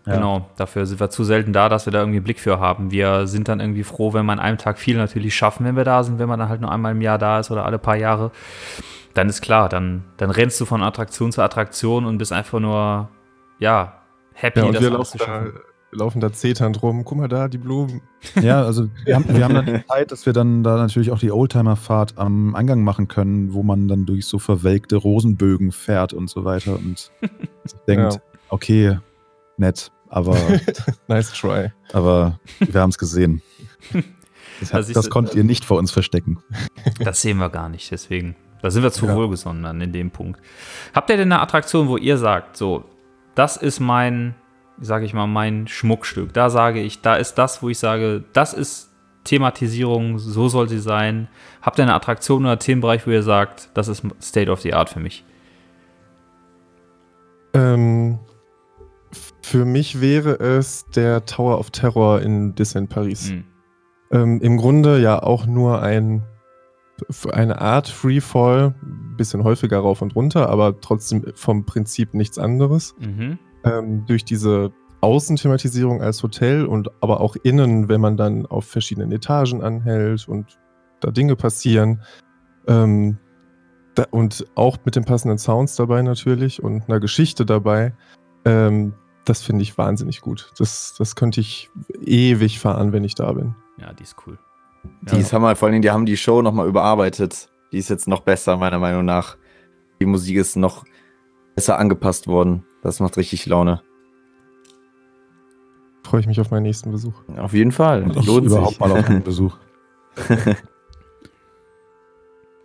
genau. 0.05 0.49
Dafür 0.55 0.87
sind 0.87 0.99
wir 0.99 1.11
zu 1.11 1.23
selten 1.23 1.53
da, 1.53 1.69
dass 1.69 1.85
wir 1.85 1.93
da 1.93 1.99
irgendwie 1.99 2.17
einen 2.17 2.23
Blick 2.23 2.39
für 2.39 2.59
haben. 2.59 2.89
Wir 2.89 3.27
sind 3.27 3.47
dann 3.47 3.59
irgendwie 3.59 3.83
froh, 3.83 4.13
wenn 4.13 4.25
wir 4.25 4.31
an 4.31 4.39
einem 4.39 4.57
Tag 4.57 4.79
viel 4.79 4.97
natürlich 4.97 5.35
schaffen, 5.35 5.65
wenn 5.65 5.75
wir 5.75 5.83
da 5.83 6.03
sind. 6.03 6.17
Wenn 6.17 6.27
man 6.27 6.39
dann 6.39 6.49
halt 6.49 6.61
nur 6.61 6.71
einmal 6.71 6.93
im 6.93 7.01
Jahr 7.01 7.19
da 7.19 7.39
ist 7.39 7.51
oder 7.51 7.63
alle 7.65 7.77
paar 7.77 7.95
Jahre, 7.95 8.31
dann 9.13 9.29
ist 9.29 9.41
klar, 9.41 9.69
dann, 9.69 10.03
dann 10.17 10.31
rennst 10.31 10.59
du 10.59 10.65
von 10.65 10.81
Attraktion 10.81 11.31
zu 11.31 11.43
Attraktion 11.43 12.05
und 12.05 12.17
bist 12.17 12.33
einfach 12.33 12.59
nur, 12.59 13.09
ja, 13.59 14.01
happy, 14.33 14.61
ja 14.61 14.65
und 14.65 14.73
das 14.73 14.81
wir 14.81 14.93
alles 14.93 15.11
da, 15.11 15.45
laufen 15.91 16.19
da 16.19 16.31
zeternd 16.31 16.81
rum. 16.81 17.03
Guck 17.05 17.17
mal 17.17 17.27
da, 17.27 17.47
die 17.47 17.57
Blumen. 17.57 18.01
Ja, 18.41 18.63
also 18.63 18.89
wir 19.05 19.15
haben, 19.15 19.25
wir 19.29 19.43
haben 19.43 19.53
dann 19.55 19.65
die 19.65 19.85
Zeit, 19.87 20.11
dass 20.11 20.25
wir 20.25 20.33
dann 20.33 20.63
da 20.63 20.75
natürlich 20.77 21.11
auch 21.11 21.19
die 21.19 21.31
Oldtimer-Fahrt 21.31 22.17
am 22.17 22.55
Eingang 22.55 22.83
machen 22.83 23.07
können, 23.07 23.53
wo 23.53 23.63
man 23.63 23.87
dann 23.87 24.05
durch 24.05 24.25
so 24.25 24.37
verwelkte 24.39 24.97
Rosenbögen 24.97 25.71
fährt 25.71 26.13
und 26.13 26.29
so 26.29 26.43
weiter 26.45 26.75
und 26.75 27.11
sich 27.63 27.79
denkt, 27.87 28.13
Ja. 28.15 28.19
okay, 28.49 28.99
nett, 29.57 29.91
aber, 30.09 30.35
nice 31.07 31.31
try. 31.33 31.71
aber 31.93 32.39
wir 32.59 32.81
haben 32.81 32.89
es 32.89 32.97
gesehen. 32.97 33.41
Das, 34.71 34.91
das 34.91 35.05
du- 35.05 35.09
konnt 35.09 35.35
ihr 35.35 35.43
nicht 35.43 35.63
vor 35.65 35.77
uns 35.77 35.91
verstecken. 35.91 36.39
Das 36.99 37.21
sehen 37.21 37.37
wir 37.37 37.49
gar 37.49 37.69
nicht, 37.69 37.89
deswegen. 37.91 38.35
Da 38.61 38.71
sind 38.71 38.81
wir 38.83 38.91
zu 38.91 39.05
Ja. 39.05 39.15
wohlgesonnen 39.15 39.63
dann 39.63 39.79
in 39.81 39.93
dem 39.93 40.09
Punkt. 40.11 40.41
Habt 40.95 41.09
ihr 41.11 41.17
denn 41.17 41.31
eine 41.31 41.41
Attraktion, 41.41 41.87
wo 41.87 41.95
ihr 41.97 42.17
sagt, 42.17 42.57
so, 42.57 42.83
das 43.35 43.55
ist 43.55 43.79
mein, 43.79 44.33
sage 44.79 45.05
ich 45.05 45.13
mal, 45.13 45.27
mein 45.27 45.67
Schmuckstück. 45.67 46.33
Da 46.33 46.49
sage 46.49 46.81
ich, 46.81 47.01
da 47.01 47.15
ist 47.15 47.35
das, 47.35 47.61
wo 47.61 47.69
ich 47.69 47.79
sage, 47.79 48.23
das 48.33 48.53
ist 48.53 48.91
Thematisierung, 49.23 50.19
so 50.19 50.47
soll 50.47 50.69
sie 50.69 50.79
sein. 50.79 51.27
Habt 51.61 51.79
ihr 51.79 51.83
eine 51.83 51.93
Attraktion 51.93 52.45
oder 52.45 52.59
Themenbereich, 52.59 53.05
wo 53.05 53.11
ihr 53.11 53.23
sagt, 53.23 53.69
das 53.73 53.87
ist 53.87 54.03
State 54.21 54.49
of 54.49 54.61
the 54.61 54.73
Art 54.73 54.89
für 54.89 54.99
mich? 54.99 55.25
Ähm, 57.53 58.19
für 59.41 59.65
mich 59.65 60.01
wäre 60.01 60.39
es 60.39 60.85
der 60.95 61.25
Tower 61.25 61.59
of 61.59 61.71
Terror 61.71 62.21
in 62.21 62.55
Disneyland 62.55 62.89
Paris. 62.89 63.31
Hm. 63.31 63.43
Ähm, 64.11 64.41
Im 64.41 64.57
Grunde 64.57 64.99
ja 64.99 65.21
auch 65.21 65.45
nur 65.45 65.81
ein 65.81 66.23
eine 67.31 67.61
Art 67.61 67.87
Freefall, 67.87 68.73
bisschen 69.17 69.43
häufiger 69.43 69.79
rauf 69.79 70.01
und 70.01 70.15
runter, 70.15 70.49
aber 70.49 70.79
trotzdem 70.81 71.25
vom 71.35 71.65
Prinzip 71.65 72.13
nichts 72.13 72.37
anderes. 72.37 72.95
Mhm. 72.99 73.37
Ähm, 73.71 74.05
durch 74.05 74.25
diese 74.25 74.71
Außenthematisierung 75.01 76.01
als 76.01 76.23
Hotel 76.23 76.65
und 76.65 76.89
aber 77.01 77.21
auch 77.21 77.35
innen, 77.43 77.87
wenn 77.87 78.01
man 78.01 78.17
dann 78.17 78.45
auf 78.45 78.65
verschiedenen 78.65 79.11
Etagen 79.11 79.61
anhält 79.61 80.27
und 80.27 80.59
da 80.99 81.11
Dinge 81.11 81.35
passieren. 81.35 82.01
Ähm, 82.67 83.17
da, 83.95 84.05
und 84.11 84.45
auch 84.55 84.77
mit 84.85 84.95
den 84.95 85.05
passenden 85.05 85.37
Sounds 85.37 85.75
dabei 85.75 86.01
natürlich 86.01 86.61
und 86.61 86.83
einer 86.87 86.99
Geschichte 86.99 87.45
dabei. 87.45 87.93
Ähm, 88.45 88.93
das 89.25 89.41
finde 89.41 89.63
ich 89.63 89.77
wahnsinnig 89.77 90.21
gut. 90.21 90.51
Das, 90.57 90.95
das 90.97 91.15
könnte 91.15 91.41
ich 91.41 91.69
ewig 92.01 92.59
fahren, 92.59 92.93
wenn 92.93 93.03
ich 93.03 93.15
da 93.15 93.31
bin. 93.33 93.55
Ja, 93.77 93.93
die 93.93 94.03
ist 94.03 94.15
cool. 94.25 94.39
Die 95.01 95.17
ist 95.17 95.33
Hammer, 95.33 95.55
vor 95.55 95.67
allem, 95.67 95.81
die 95.81 95.91
haben 95.91 96.05
die 96.05 96.17
Show 96.17 96.41
nochmal 96.41 96.67
überarbeitet. 96.67 97.49
Die 97.71 97.77
ist 97.77 97.89
jetzt 97.89 98.07
noch 98.07 98.21
besser, 98.21 98.55
meiner 98.57 98.79
Meinung 98.79 99.03
nach. 99.03 99.37
Die 99.99 100.05
Musik 100.05 100.37
ist 100.37 100.55
noch 100.55 100.85
besser 101.55 101.77
angepasst 101.77 102.27
worden. 102.27 102.63
Das 102.81 102.99
macht 102.99 103.17
richtig 103.17 103.45
Laune. 103.45 103.81
Freue 106.03 106.21
ich 106.21 106.27
mich 106.27 106.39
auf 106.39 106.51
meinen 106.51 106.63
nächsten 106.63 106.91
Besuch. 106.91 107.13
Auf 107.35 107.53
jeden 107.53 107.71
Fall. 107.71 108.03
Und 108.03 108.15
ich 108.15 108.25
Lohnt 108.25 108.45
überhaupt 108.45 108.69
sich. 108.71 108.79
mal 108.79 108.91
auf 108.91 109.09
einen 109.09 109.23
Besuch. 109.25 109.57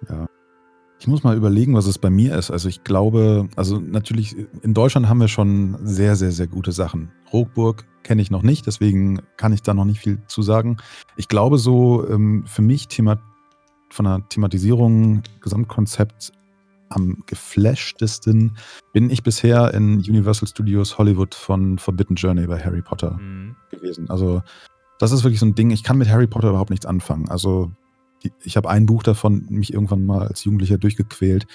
ja. 0.08 0.26
Ich 1.00 1.08
muss 1.08 1.24
mal 1.24 1.36
überlegen, 1.36 1.74
was 1.74 1.86
es 1.86 1.98
bei 1.98 2.10
mir 2.10 2.38
ist. 2.38 2.52
Also 2.52 2.68
ich 2.68 2.84
glaube, 2.84 3.48
also 3.56 3.80
natürlich, 3.80 4.36
in 4.62 4.72
Deutschland 4.72 5.08
haben 5.08 5.18
wir 5.18 5.26
schon 5.26 5.76
sehr, 5.82 6.14
sehr, 6.14 6.30
sehr 6.30 6.46
gute 6.46 6.70
Sachen. 6.70 7.10
Rockburg 7.32 7.84
kenne 8.04 8.22
ich 8.22 8.30
noch 8.30 8.42
nicht, 8.42 8.68
deswegen 8.68 9.20
kann 9.36 9.52
ich 9.52 9.62
da 9.62 9.74
noch 9.74 9.84
nicht 9.84 9.98
viel 9.98 10.20
zu 10.28 10.42
sagen. 10.42 10.76
Ich 11.16 11.26
glaube 11.26 11.58
so, 11.58 12.08
ähm, 12.08 12.44
für 12.46 12.62
mich 12.62 12.86
Thema, 12.86 13.18
von 13.90 14.04
der 14.04 14.28
Thematisierung, 14.28 15.22
Gesamtkonzept 15.40 16.32
am 16.94 17.22
geflashtesten 17.26 18.56
bin 18.92 19.10
ich 19.10 19.22
bisher 19.22 19.72
in 19.74 19.96
Universal 19.98 20.48
Studios 20.48 20.98
Hollywood 20.98 21.34
von 21.34 21.78
Forbidden 21.78 22.16
Journey 22.16 22.46
bei 22.46 22.58
Harry 22.62 22.82
Potter 22.82 23.12
Mhm. 23.12 23.56
gewesen. 23.70 24.08
Also 24.10 24.42
das 24.98 25.12
ist 25.12 25.24
wirklich 25.24 25.40
so 25.40 25.46
ein 25.46 25.54
Ding, 25.54 25.70
ich 25.70 25.82
kann 25.82 25.98
mit 25.98 26.08
Harry 26.08 26.26
Potter 26.26 26.50
überhaupt 26.50 26.70
nichts 26.70 26.86
anfangen. 26.86 27.28
Also 27.28 27.72
die, 28.22 28.32
ich 28.44 28.56
habe 28.56 28.68
ein 28.70 28.86
Buch 28.86 29.02
davon 29.02 29.46
mich 29.48 29.72
irgendwann 29.72 30.04
mal 30.06 30.26
als 30.26 30.44
Jugendlicher 30.44 30.78
durchgequält. 30.78 31.46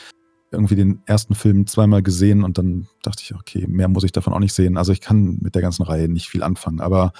irgendwie 0.50 0.76
den 0.78 1.02
ersten 1.06 1.36
Film 1.36 1.68
zweimal 1.68 2.02
gesehen 2.02 2.46
und 2.46 2.58
dann 2.58 2.88
dachte 3.04 3.22
ich, 3.22 3.36
okay, 3.36 3.68
mehr 3.68 3.90
muss 3.90 4.06
ich 4.06 4.14
davon 4.14 4.32
auch 4.32 4.40
nicht 4.40 4.54
sehen. 4.54 4.78
Also 4.78 4.94
ich 4.94 5.02
kann 5.02 5.40
mit 5.42 5.56
der 5.56 5.62
ganzen 5.62 5.84
Reihe 5.84 6.08
nicht 6.08 6.30
viel 6.30 6.42
anfangen, 6.42 6.80
aber 6.80 7.12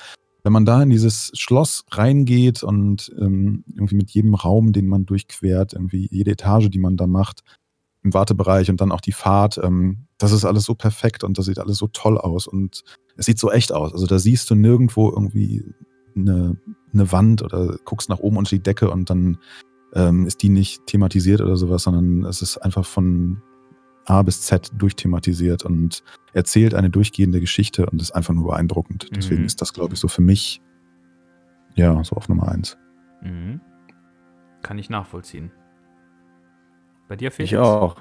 wenn 0.44 0.54
man 0.54 0.64
da 0.64 0.82
in 0.82 0.90
dieses 0.90 1.32
Schloss 1.34 1.84
reingeht 1.92 2.64
und 2.64 3.12
ähm, 3.20 3.66
irgendwie 3.76 3.96
mit 3.98 4.12
jedem 4.12 4.34
Raum, 4.34 4.72
den 4.72 4.88
man 4.88 5.06
durchquert, 5.06 5.74
irgendwie 5.74 6.08
jede 6.10 6.32
Etage, 6.32 6.70
die 6.70 6.80
man 6.80 6.96
da 6.96 7.06
macht, 7.06 7.44
im 8.08 8.14
Wartebereich 8.14 8.70
und 8.70 8.80
dann 8.82 8.92
auch 8.92 9.02
die 9.02 9.12
Fahrt, 9.12 9.60
ähm, 9.62 10.08
das 10.18 10.32
ist 10.32 10.46
alles 10.46 10.64
so 10.64 10.76
perfekt 10.76 11.24
und 11.24 11.38
das 11.38 11.46
sieht 11.46 11.60
alles 11.60 11.78
so 11.78 11.88
toll 11.88 12.18
aus 12.18 12.48
und 12.48 12.84
es 13.18 13.26
sieht 13.26 13.40
so 13.40 13.52
echt 13.52 13.72
aus. 13.72 13.94
Also 13.94 14.08
da 14.08 14.18
siehst 14.18 14.50
du 14.50 14.56
nirgendwo 14.56 15.10
irgendwie 15.10 15.64
eine, 16.16 16.58
eine 16.94 17.12
Wand 17.12 17.44
oder 17.44 17.78
guckst 17.86 18.10
nach 18.10 18.20
oben 18.20 18.38
unter 18.38 18.50
die 18.56 18.64
Decke 18.64 18.90
und 18.90 19.10
dann 19.10 19.38
ähm, 19.94 20.26
ist 20.26 20.42
die 20.42 20.50
nicht 20.50 20.86
thematisiert 20.88 21.42
oder 21.42 21.56
sowas, 21.58 21.84
sondern 21.84 22.26
es 22.26 22.42
ist 22.42 22.58
einfach 22.58 22.86
von 22.86 23.42
A 24.06 24.22
bis 24.24 24.42
Z 24.42 24.72
durchthematisiert 24.78 25.64
und 25.64 26.04
erzählt 26.34 26.74
eine 26.74 26.90
durchgehende 26.90 27.40
Geschichte 27.40 27.86
und 27.88 28.02
ist 28.02 28.12
einfach 28.12 28.34
nur 28.34 28.48
beeindruckend. 28.48 29.10
Deswegen 29.16 29.42
Mhm. 29.42 29.48
ist 29.48 29.62
das, 29.62 29.74
glaube 29.74 29.94
ich, 29.94 30.00
so 30.00 30.08
für 30.08 30.22
mich, 30.22 30.62
ja, 31.76 32.04
so 32.04 32.16
auf 32.16 32.30
Nummer 32.30 32.48
eins. 32.50 32.78
Mhm. 33.22 33.60
Kann 34.62 34.80
ich 34.80 34.90
nachvollziehen. 34.90 35.52
Bei 37.08 37.16
dir, 37.16 37.32
Felix? 37.32 37.54
Ich 37.54 37.58
auch. 37.58 37.96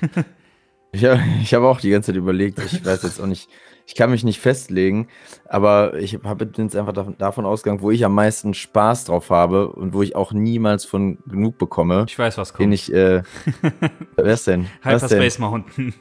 ich 0.92 1.04
habe 1.04 1.22
ich 1.42 1.54
hab 1.54 1.62
auch 1.62 1.80
die 1.80 1.90
ganze 1.90 2.12
Zeit 2.12 2.16
überlegt, 2.16 2.58
ich 2.58 2.84
weiß 2.84 3.02
jetzt 3.02 3.20
auch 3.20 3.26
nicht, 3.26 3.50
ich 3.88 3.94
kann 3.94 4.10
mich 4.10 4.24
nicht 4.24 4.40
festlegen, 4.40 5.08
aber 5.48 5.94
ich 5.98 6.18
habe 6.24 6.46
bin 6.46 6.64
jetzt 6.64 6.74
einfach 6.74 6.92
davon, 6.92 7.16
davon 7.18 7.44
ausgegangen, 7.44 7.82
wo 7.82 7.90
ich 7.90 8.04
am 8.04 8.14
meisten 8.14 8.54
Spaß 8.54 9.04
drauf 9.04 9.30
habe 9.30 9.68
und 9.68 9.92
wo 9.92 10.02
ich 10.02 10.16
auch 10.16 10.32
niemals 10.32 10.84
von 10.84 11.18
genug 11.26 11.58
bekomme, 11.58 12.06
Ich 12.08 12.18
weiß, 12.18 12.38
was 12.38 12.52
den 12.52 12.56
kommt. 12.56 12.74
ich, 12.74 12.92
äh, 12.92 13.22
wer 14.16 14.34
ist 14.34 14.46
denn? 14.46 14.66
Hyperspace 14.82 15.38
Mountain. 15.38 15.94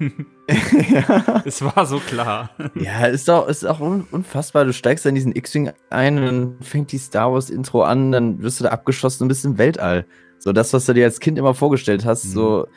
ja. 0.48 1.44
es 1.46 1.62
war 1.62 1.86
so 1.86 2.00
klar. 2.00 2.52
ja, 2.76 3.06
ist 3.06 3.28
doch, 3.28 3.48
ist 3.48 3.66
auch 3.66 3.82
un 3.82 4.08
unfassbar. 4.12 4.66
Du 4.66 4.74
steigst 4.74 5.06
in 5.06 5.14
diesen 5.14 5.36
X-Wing 5.36 5.72
ein 5.90 6.18
und 6.18 6.26
dann 6.26 6.58
fängt 6.62 6.92
die 6.92 6.98
Star 6.98 7.34
Wars 7.34 7.50
Intro 7.50 7.84
an, 7.84 8.12
dann 8.12 8.42
wirst 8.42 8.62
du 8.62 8.64
da 8.64 8.72
abgeschossen 8.72 9.24
und 9.24 9.28
bist 9.28 9.46
im 9.46 9.58
Weltall. 9.58 10.06
So 10.46 10.54
das, 10.54 10.72
was 10.74 10.86
du 10.86 10.94
dir 10.94 11.06
als 11.06 11.20
Kind 11.20 11.38
immer 11.38 11.54
vorgestellt 11.54 12.06
hast, 12.06 12.26
Mhm. 12.26 12.30
so, 12.30 12.68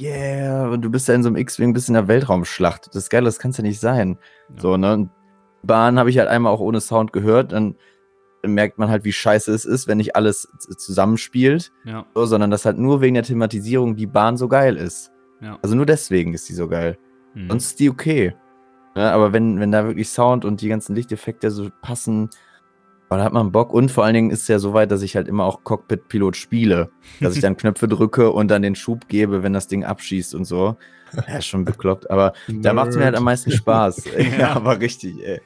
yeah, 0.00 0.68
und 0.68 0.82
du 0.82 0.90
bist 0.90 1.08
da 1.08 1.14
in 1.14 1.22
so 1.22 1.28
einem 1.28 1.36
X-Wing, 1.36 1.72
bist 1.72 1.88
in 1.88 1.94
der 1.94 2.08
Weltraumschlacht. 2.08 2.88
Das 2.88 2.96
ist 2.96 3.10
geil, 3.10 3.24
das 3.24 3.38
kann 3.38 3.50
es 3.50 3.56
ja 3.58 3.62
nicht 3.62 3.80
sein. 3.80 4.18
Ja. 4.54 4.60
So, 4.60 4.76
ne? 4.76 4.92
Und 4.94 5.10
Bahn 5.62 5.98
habe 5.98 6.10
ich 6.10 6.18
halt 6.18 6.28
einmal 6.28 6.52
auch 6.52 6.60
ohne 6.60 6.80
Sound 6.80 7.12
gehört, 7.12 7.52
dann 7.52 7.76
merkt 8.46 8.78
man 8.78 8.90
halt, 8.90 9.04
wie 9.04 9.12
scheiße 9.12 9.52
es 9.52 9.64
ist, 9.64 9.88
wenn 9.88 9.96
nicht 9.96 10.16
alles 10.16 10.46
zusammenspielt, 10.76 11.72
Ja, 11.84 12.04
so, 12.14 12.26
sondern 12.26 12.50
dass 12.50 12.66
halt 12.66 12.76
nur 12.78 13.00
wegen 13.00 13.14
der 13.14 13.22
Thematisierung 13.24 13.96
die 13.96 14.06
Bahn 14.06 14.36
so 14.36 14.48
geil 14.48 14.76
ist. 14.76 15.10
ja. 15.40 15.58
Also 15.62 15.74
nur 15.74 15.86
deswegen 15.86 16.34
ist 16.34 16.48
die 16.48 16.52
so 16.54 16.68
geil. 16.68 16.98
Mhm. 17.34 17.48
Sonst 17.48 17.64
ist 17.66 17.80
die 17.80 17.88
okay. 17.90 18.34
Ne, 18.96 19.10
aber 19.10 19.32
wenn, 19.32 19.58
wenn 19.58 19.72
da 19.72 19.84
wirklich 19.86 20.08
Sound 20.10 20.44
und 20.44 20.60
die 20.60 20.68
ganzen 20.68 20.94
Lichteffekte 20.94 21.50
so 21.50 21.68
passen, 21.82 22.30
oh, 23.14 23.18
da 23.18 23.24
hat 23.24 23.32
man 23.32 23.52
Bock. 23.52 23.72
Und 23.72 23.90
vor 23.90 24.04
allen 24.04 24.14
Dingen 24.14 24.30
ist 24.30 24.42
es 24.42 24.48
ja 24.48 24.58
so 24.58 24.74
weit, 24.74 24.90
dass 24.90 25.02
ich 25.02 25.16
halt 25.16 25.28
immer 25.28 25.44
auch 25.44 25.64
Cockpit-Pilot 25.64 26.36
spiele. 26.36 26.90
Dass 27.20 27.34
ich 27.36 27.42
dann 27.42 27.56
Knöpfe 27.58 27.88
drücke 27.88 28.30
und 28.30 28.48
dann 28.50 28.62
den 28.62 28.74
Schub 28.74 29.08
gebe, 29.08 29.42
wenn 29.42 29.52
das 29.52 29.66
Ding 29.68 29.84
abschießt 29.84 30.34
und 30.34 30.44
so. 30.44 30.76
Ja, 31.28 31.36
ist 31.38 31.46
schon 31.46 31.64
bekloppt. 31.64 32.10
Aber 32.10 32.32
da 32.48 32.72
macht 32.72 32.88
es 32.88 32.96
mir 32.96 33.04
halt 33.04 33.14
am 33.16 33.24
meisten 33.24 33.52
Spaß. 33.52 34.04
ja, 34.38 34.54
aber 34.56 34.80
richtig, 34.80 35.14
ey. 35.24 35.40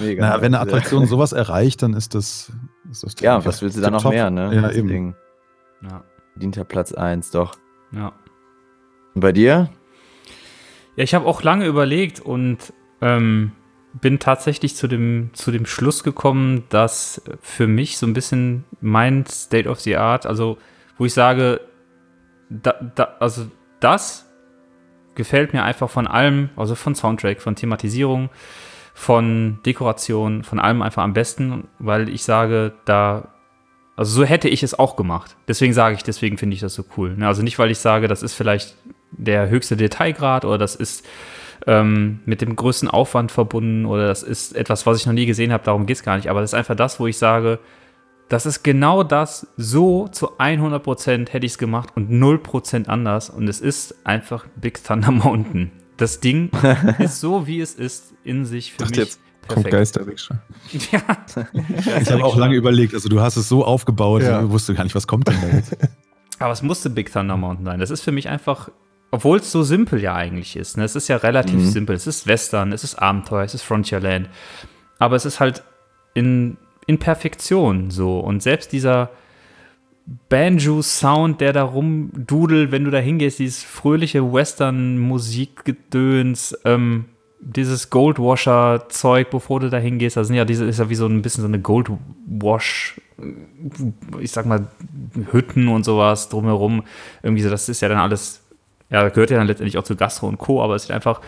Mega. 0.00 0.28
Na, 0.28 0.40
wenn 0.40 0.54
eine 0.54 0.60
Attraktion 0.60 1.06
sowas 1.06 1.32
erreicht, 1.32 1.82
dann 1.82 1.94
ist 1.94 2.14
das, 2.14 2.52
ist 2.90 3.02
das 3.02 3.14
Ja, 3.20 3.44
was 3.44 3.62
willst 3.62 3.76
du 3.76 3.80
da 3.80 3.90
noch 3.90 3.98
tipptopp. 3.98 4.12
mehr, 4.12 4.30
ne? 4.30 4.54
Ja, 4.54 4.60
Das 4.62 4.76
eben. 4.76 4.88
Ding. 4.88 5.14
ja, 5.82 6.04
Dient 6.36 6.54
ja 6.56 6.62
Platz 6.64 6.92
1, 6.92 7.30
doch. 7.32 7.56
ja. 7.92 8.12
Und 9.14 9.20
bei 9.20 9.32
dir? 9.32 9.68
Ja, 10.96 11.04
ich 11.04 11.14
habe 11.14 11.26
auch 11.26 11.42
lange 11.42 11.66
überlegt 11.66 12.20
und 12.20 12.72
ähm, 13.00 13.52
bin 13.94 14.18
tatsächlich 14.18 14.74
zu 14.76 14.88
dem, 14.88 15.30
zu 15.34 15.50
dem 15.50 15.66
Schluss 15.66 16.02
gekommen, 16.02 16.64
dass 16.70 17.22
für 17.40 17.66
mich 17.66 17.98
so 17.98 18.06
ein 18.06 18.14
bisschen 18.14 18.64
mein 18.80 19.26
State 19.26 19.68
of 19.68 19.80
the 19.80 19.96
Art, 19.96 20.26
also 20.26 20.58
wo 20.98 21.04
ich 21.04 21.12
sage, 21.12 21.60
da, 22.48 22.74
da, 22.94 23.16
also 23.20 23.46
das 23.80 24.26
gefällt 25.14 25.52
mir 25.52 25.62
einfach 25.62 25.90
von 25.90 26.06
allem, 26.06 26.50
also 26.56 26.74
von 26.74 26.94
Soundtrack, 26.94 27.40
von 27.40 27.54
Thematisierung, 27.54 28.30
von 28.94 29.58
Dekoration, 29.64 30.44
von 30.44 30.58
allem 30.58 30.82
einfach 30.82 31.02
am 31.02 31.12
besten, 31.12 31.68
weil 31.78 32.08
ich 32.08 32.24
sage, 32.24 32.72
da, 32.84 33.34
also 33.96 34.20
so 34.20 34.24
hätte 34.24 34.48
ich 34.48 34.62
es 34.62 34.78
auch 34.78 34.96
gemacht. 34.96 35.36
Deswegen 35.48 35.72
sage 35.72 35.94
ich, 35.94 36.02
deswegen 36.02 36.38
finde 36.38 36.54
ich 36.54 36.60
das 36.60 36.74
so 36.74 36.84
cool. 36.96 37.16
Ne? 37.16 37.26
Also 37.26 37.42
nicht, 37.42 37.58
weil 37.58 37.70
ich 37.70 37.78
sage, 37.78 38.08
das 38.08 38.22
ist 38.22 38.34
vielleicht 38.34 38.76
der 39.10 39.48
höchste 39.48 39.76
Detailgrad 39.76 40.44
oder 40.44 40.58
das 40.58 40.74
ist 40.74 41.06
ähm, 41.66 42.20
mit 42.24 42.40
dem 42.40 42.56
größten 42.56 42.88
Aufwand 42.88 43.30
verbunden 43.32 43.86
oder 43.86 44.06
das 44.08 44.22
ist 44.22 44.56
etwas, 44.56 44.84
was 44.86 44.98
ich 44.98 45.06
noch 45.06 45.12
nie 45.12 45.26
gesehen 45.26 45.52
habe, 45.52 45.64
darum 45.64 45.86
geht 45.86 45.96
es 45.96 46.02
gar 46.02 46.16
nicht. 46.16 46.28
Aber 46.28 46.40
das 46.40 46.50
ist 46.50 46.54
einfach 46.54 46.74
das, 46.76 46.98
wo 47.00 47.06
ich 47.06 47.18
sage, 47.18 47.58
das 48.28 48.46
ist 48.46 48.62
genau 48.62 49.02
das, 49.02 49.46
so 49.56 50.08
zu 50.08 50.38
100% 50.38 51.30
hätte 51.30 51.44
ich 51.46 51.52
es 51.52 51.58
gemacht 51.58 51.90
und 51.94 52.10
0% 52.10 52.86
anders. 52.88 53.28
Und 53.30 53.48
es 53.48 53.60
ist 53.60 53.94
einfach 54.06 54.46
Big 54.56 54.82
Thunder 54.82 55.10
Mountain. 55.10 55.70
Das 55.98 56.20
Ding 56.20 56.50
ist 56.98 57.20
so, 57.20 57.46
wie 57.46 57.60
es 57.60 57.74
ist, 57.74 58.14
in 58.24 58.44
sich 58.44 58.72
für 58.72 58.78
Dachte, 58.78 58.90
mich 58.92 58.98
jetzt 59.00 59.20
Kommt 59.48 59.64
perfekt. 59.64 59.72
Geisterrikscha. 59.72 60.38
Ja. 60.92 61.00
Ich 62.00 62.10
habe 62.12 62.24
auch 62.24 62.36
lange 62.36 62.54
überlegt, 62.54 62.94
also 62.94 63.08
du 63.08 63.20
hast 63.20 63.36
es 63.36 63.48
so 63.48 63.64
aufgebaut, 63.64 64.22
Ja. 64.22 64.42
ich 64.42 64.48
wusste 64.50 64.72
gar 64.72 64.84
nicht, 64.84 64.94
was 64.94 65.06
kommt 65.08 65.26
denn 65.28 65.36
da 65.40 65.56
jetzt. 65.56 65.76
Aber 66.38 66.52
es 66.52 66.62
musste 66.62 66.90
Big 66.90 67.12
Thunder 67.12 67.36
Mountain 67.36 67.64
sein. 67.66 67.80
Das 67.80 67.90
ist 67.90 68.02
für 68.02 68.12
mich 68.12 68.28
einfach, 68.28 68.70
obwohl 69.12 69.38
es 69.38 69.52
so 69.52 69.62
simpel 69.62 70.02
ja 70.02 70.14
eigentlich 70.14 70.56
ist. 70.56 70.76
Ne? 70.76 70.84
Es 70.84 70.96
ist 70.96 71.06
ja 71.06 71.18
relativ 71.18 71.60
Mhm. 71.60 71.70
simpel. 71.70 71.94
Es 71.94 72.08
ist 72.08 72.26
Western, 72.26 72.72
es 72.72 72.82
ist 72.82 72.96
Abenteuer, 72.96 73.44
es 73.44 73.54
ist 73.54 73.62
Frontierland. 73.62 74.28
Aber 74.98 75.14
es 75.16 75.24
ist 75.24 75.38
halt 75.38 75.62
in, 76.14 76.56
in 76.86 76.98
Perfektion 76.98 77.90
so. 77.90 78.18
Und 78.18 78.42
selbst 78.42 78.72
dieser 78.72 79.10
Banjo-Sound, 80.28 81.40
der 81.40 81.52
da 81.52 81.62
rumdudelt, 81.62 82.72
wenn 82.72 82.84
du 82.84 82.90
da 82.90 82.98
hingehst, 82.98 83.38
dieses 83.38 83.62
fröhliche 83.62 84.32
Western-Musikgedöns, 84.32 86.56
ähm, 86.64 87.06
dieses 87.40 87.90
Goldwasher-Zeug, 87.90 89.30
bevor 89.30 89.60
du 89.60 89.68
da 89.68 89.78
hingehst, 89.78 90.16
das 90.16 90.28
sind 90.28 90.36
ja 90.36 90.44
diese, 90.44 90.64
ist 90.64 90.78
ja 90.78 90.88
wie 90.88 90.94
so 90.94 91.06
ein 91.06 91.22
bisschen 91.22 91.42
so 91.42 91.48
eine 91.48 91.60
Goldwash, 91.60 93.00
ich 94.20 94.30
sag 94.30 94.46
mal, 94.46 94.68
Hütten 95.32 95.68
und 95.68 95.84
sowas 95.84 96.28
drumherum. 96.28 96.84
Irgendwie 97.22 97.42
so, 97.42 97.50
das 97.50 97.68
ist 97.68 97.80
ja 97.80 97.88
dann 97.88 97.98
alles, 97.98 98.41
ja, 98.92 99.08
gehört 99.08 99.30
ja 99.30 99.38
dann 99.38 99.46
letztendlich 99.48 99.78
auch 99.78 99.84
zu 99.84 99.96
Gastro 99.96 100.28
und 100.28 100.38
Co., 100.38 100.62
aber 100.62 100.74
es 100.76 100.84
ist 100.84 100.90
einfach, 100.90 101.20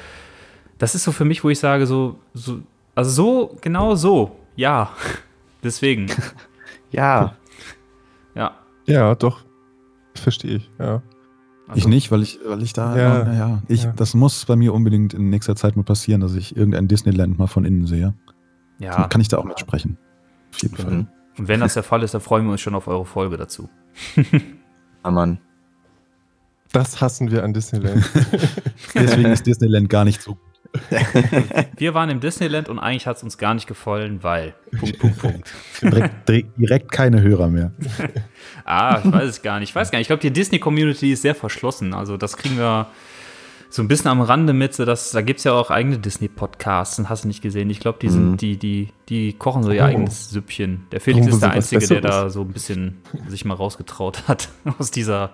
das 0.79 0.95
ist 0.95 1.05
so 1.05 1.13
für 1.13 1.25
mich, 1.25 1.43
wo 1.43 1.51
ich 1.51 1.59
sage, 1.59 1.87
so, 1.87 2.19
so 2.35 2.61
also 2.95 3.11
so, 3.11 3.57
genau 3.61 3.95
so, 3.97 4.37
ja. 4.57 4.91
Deswegen, 5.65 6.07
Ja. 6.93 7.35
ja. 8.35 8.53
Ja, 8.87 9.15
doch. 9.17 9.41
Verstehe 10.15 10.57
ich, 10.57 10.71
ja. 10.79 11.03
Also, 11.67 11.79
ich 11.79 11.87
nicht, 11.89 12.13
weil 12.13 12.23
ich, 12.23 12.39
weil 12.47 12.63
ich 12.63 12.73
da, 12.75 12.97
Ja. 12.97 13.25
naja, 13.25 13.63
ich, 13.69 13.85
Ja. 13.85 13.93
das 13.97 14.13
muss 14.15 14.45
bei 14.45 14.55
mir 14.55 14.75
unbedingt 14.75 15.15
in 15.15 15.31
nächster 15.31 15.57
Zeit 15.57 15.75
mal 15.77 15.83
passieren, 15.83 16.21
dass 16.21 16.35
ich 16.35 16.55
irgendein 16.57 16.87
Disneyland 16.89 17.39
mal 17.39 17.47
von 17.47 17.65
innen 17.65 17.87
sehe. 17.87 18.15
Ja, 18.79 18.97
Dann 18.97 19.09
kann 19.09 19.21
ich 19.23 19.29
da 19.29 19.39
auch 19.39 19.45
mitsprechen. 19.45 19.97
Auf 20.53 20.63
jeden 20.63 20.77
Fall. 20.77 20.91
Mhm. 20.93 21.07
und 21.39 21.49
wenn 21.49 21.61
das 21.61 21.75
der 21.75 21.83
Fall 21.83 22.03
ist, 22.03 22.13
dann 22.15 22.21
freuen 22.21 22.45
wir 22.45 22.53
uns 22.53 22.61
schon 22.61 22.75
auf 22.75 22.87
eure 22.87 23.05
Folge 23.07 23.37
dazu. 23.37 23.69
Ah, 25.03 25.11
Mann. 25.11 25.39
Das 26.75 27.01
hassen 27.01 27.31
wir 27.31 27.45
an 27.45 27.55
Disneyland. 27.55 28.05
Deswegen 28.95 29.31
ist 29.31 29.47
Disneyland 29.47 29.89
gar 29.89 30.05
nicht 30.05 30.21
so. 30.21 30.37
Wir 31.77 31.95
waren 31.95 32.11
im 32.11 32.19
Disneyland 32.19 32.69
und 32.69 32.81
eigentlich 32.81 33.07
hat 33.07 33.17
es 33.19 33.23
uns 33.23 33.39
gar 33.39 33.55
nicht 33.55 33.69
gefallen, 33.69 34.25
weil. 34.25 34.55
Punkt, 34.77 34.99
Punkt, 34.99 35.19
Punkt. 35.19 35.55
Direkt, 35.81 36.29
direkt 36.59 36.91
keine 36.91 37.23
Hörer 37.23 37.47
mehr. 37.47 37.71
Ah, 38.65 39.01
ich 39.05 39.13
weiß 39.13 39.29
es 39.29 39.43
gar 39.43 39.61
nicht. 39.61 39.69
Ich 39.69 39.75
weiß 39.77 39.93
gar 39.93 39.99
nicht. 39.99 40.07
Ich 40.07 40.09
glaube, 40.09 40.23
die 40.23 40.33
Disney-Community 40.33 41.13
ist 41.13 41.23
sehr 41.23 41.37
verschlossen. 41.37 41.95
Also, 41.95 42.17
das 42.17 42.37
kriegen 42.37 42.59
wir 42.59 42.89
so 43.75 43.83
ein 43.83 43.89
bisschen 43.89 44.09
am 44.09 44.21
Rande 44.21 44.53
mit. 44.53 44.73
So 44.75 44.85
dass, 44.85 45.11
da 45.11 45.21
gibt 45.21 45.39
es 45.39 45.45
ja 45.45 45.53
auch 45.53 45.71
eigene 45.71 45.99
Disney-Podcasts. 45.99 46.99
und 47.01 47.09
Hast 47.09 47.25
du 47.25 47.29
nicht 47.29 47.43
gesehen? 47.43 47.69
Ich 47.71 47.81
glaube, 47.81 47.99
die, 48.01 48.09
sind- 48.09 48.31
Mhm. 48.33 48.37
die, 48.37 48.57
die, 48.57 48.89
die 49.09 49.33
kochen 49.33 49.63
so 49.65 49.71
ihr 49.73 49.83
Oh. 49.83 49.87
eigenes 49.87 50.31
Süppchen. 50.31 50.87
Der 50.93 51.01
Felix 51.01 51.27
Brauchen 51.27 51.35
ist 51.35 51.43
der 51.43 51.51
Einzige, 51.51 51.87
der 51.89 52.01
da 52.01 52.31
so 52.31 52.43
ein 52.43 52.49
bisschen 52.53 52.99
sich 53.29 53.45
mal 53.45 53.55
rausgetraut 53.55 54.29
hat 54.29 54.49
aus 54.79 54.91
dieser, 54.93 55.31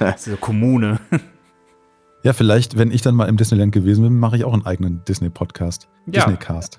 aus 0.00 0.22
dieser 0.24 0.36
Kommune. 0.36 1.00
Ja, 2.22 2.32
vielleicht, 2.34 2.76
wenn 2.78 2.90
ich 2.92 3.00
dann 3.02 3.14
mal 3.14 3.28
im 3.28 3.36
Disneyland 3.36 3.72
gewesen 3.72 4.04
bin, 4.04 4.18
mache 4.18 4.36
ich 4.36 4.44
auch 4.44 4.52
einen 4.52 4.66
eigenen 4.66 5.02
Disney-Podcast. 5.08 5.88
Ja. 6.06 6.12
Disneycast. 6.26 6.78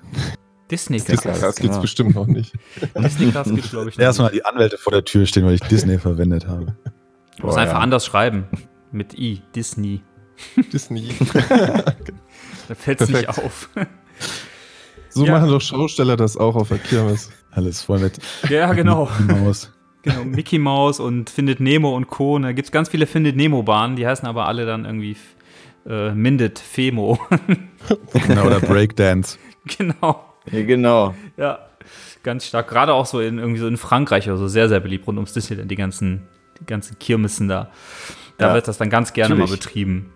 Disney-Cast. 0.70 1.26
Das, 1.26 1.40
das 1.40 1.56
gibt's 1.56 1.60
genau. 1.72 1.80
bestimmt 1.82 2.14
noch 2.14 2.26
nicht. 2.26 2.54
Disney-Cast 2.96 3.50
gibt 3.50 3.64
es, 3.64 3.70
glaube 3.70 3.90
ich, 3.90 3.98
noch 3.98 4.04
Erstmal 4.04 4.30
die 4.30 4.44
Anwälte 4.44 4.78
vor 4.78 4.92
der 4.92 5.04
Tür 5.04 5.26
stehen, 5.26 5.44
weil 5.44 5.54
ich 5.54 5.60
Disney 5.62 5.98
verwendet 5.98 6.46
habe. 6.46 6.66
nicht. 6.66 6.76
Du 7.38 7.46
musst 7.46 7.56
Boah, 7.56 7.62
einfach 7.62 7.74
ja. 7.74 7.80
anders 7.80 8.06
schreiben. 8.06 8.44
Mit 8.92 9.18
I. 9.18 9.42
Disney. 9.56 10.00
Disney. 10.72 11.08
Da 12.66 12.74
fällt 12.74 13.02
es 13.02 13.10
nicht 13.10 13.28
auf. 13.28 13.68
So 15.10 15.26
Ja. 15.26 15.32
machen 15.32 15.50
doch 15.50 15.60
Schausteller 15.60 16.16
das 16.16 16.38
auch 16.38 16.56
auf 16.56 16.68
der 16.68 16.78
Kirmes. 16.78 17.30
Alles 17.50 17.82
voll 17.82 17.98
mit 17.98 18.18
ja, 18.48 18.72
genau. 18.72 19.06
Mickey 19.18 19.34
Mouse. 19.44 19.70
Genau, 20.02 20.24
Mickey 20.24 20.58
Mouse 20.58 20.98
und 20.98 21.28
Findet 21.28 21.60
Nemo 21.60 21.94
und 21.94 22.06
Co. 22.08 22.36
Und 22.36 22.42
da 22.42 22.52
gibt 22.52 22.66
es 22.66 22.72
ganz 22.72 22.88
viele 22.88 23.06
Findet 23.06 23.36
Nemo-Bahnen, 23.36 23.96
die 23.96 24.06
heißen 24.06 24.26
aber 24.26 24.46
alle 24.46 24.64
dann 24.64 24.86
irgendwie 24.86 25.14
äh, 25.86 26.12
Mindet 26.12 26.58
Femo. 26.58 27.18
Genau, 28.26 28.46
oder 28.46 28.60
Breakdance. 28.60 29.36
genau. 29.76 30.24
Ja, 30.50 30.62
genau. 30.62 31.14
Ja, 31.36 31.58
ganz 32.22 32.46
stark. 32.46 32.68
Gerade 32.68 32.94
auch 32.94 33.04
so 33.04 33.20
in 33.20 33.38
irgendwie 33.38 33.60
so 33.60 33.66
in 33.68 33.76
Frankreich 33.76 34.26
oder 34.28 34.38
so 34.38 34.48
sehr, 34.48 34.70
sehr 34.70 34.80
beliebt 34.80 35.06
rund 35.06 35.18
ums 35.18 35.34
Disneyland, 35.34 35.70
die 35.70 35.76
ganzen, 35.76 36.22
die 36.58 36.64
ganzen 36.64 36.98
Kirmessen 36.98 37.46
da. 37.48 37.70
Da 38.38 38.48
Ja, 38.48 38.54
wird 38.54 38.68
das 38.68 38.78
dann 38.78 38.88
ganz 38.88 39.12
gerne 39.12 39.34
natürlich. 39.34 39.50
mal 39.50 39.56
betrieben. 39.58 40.10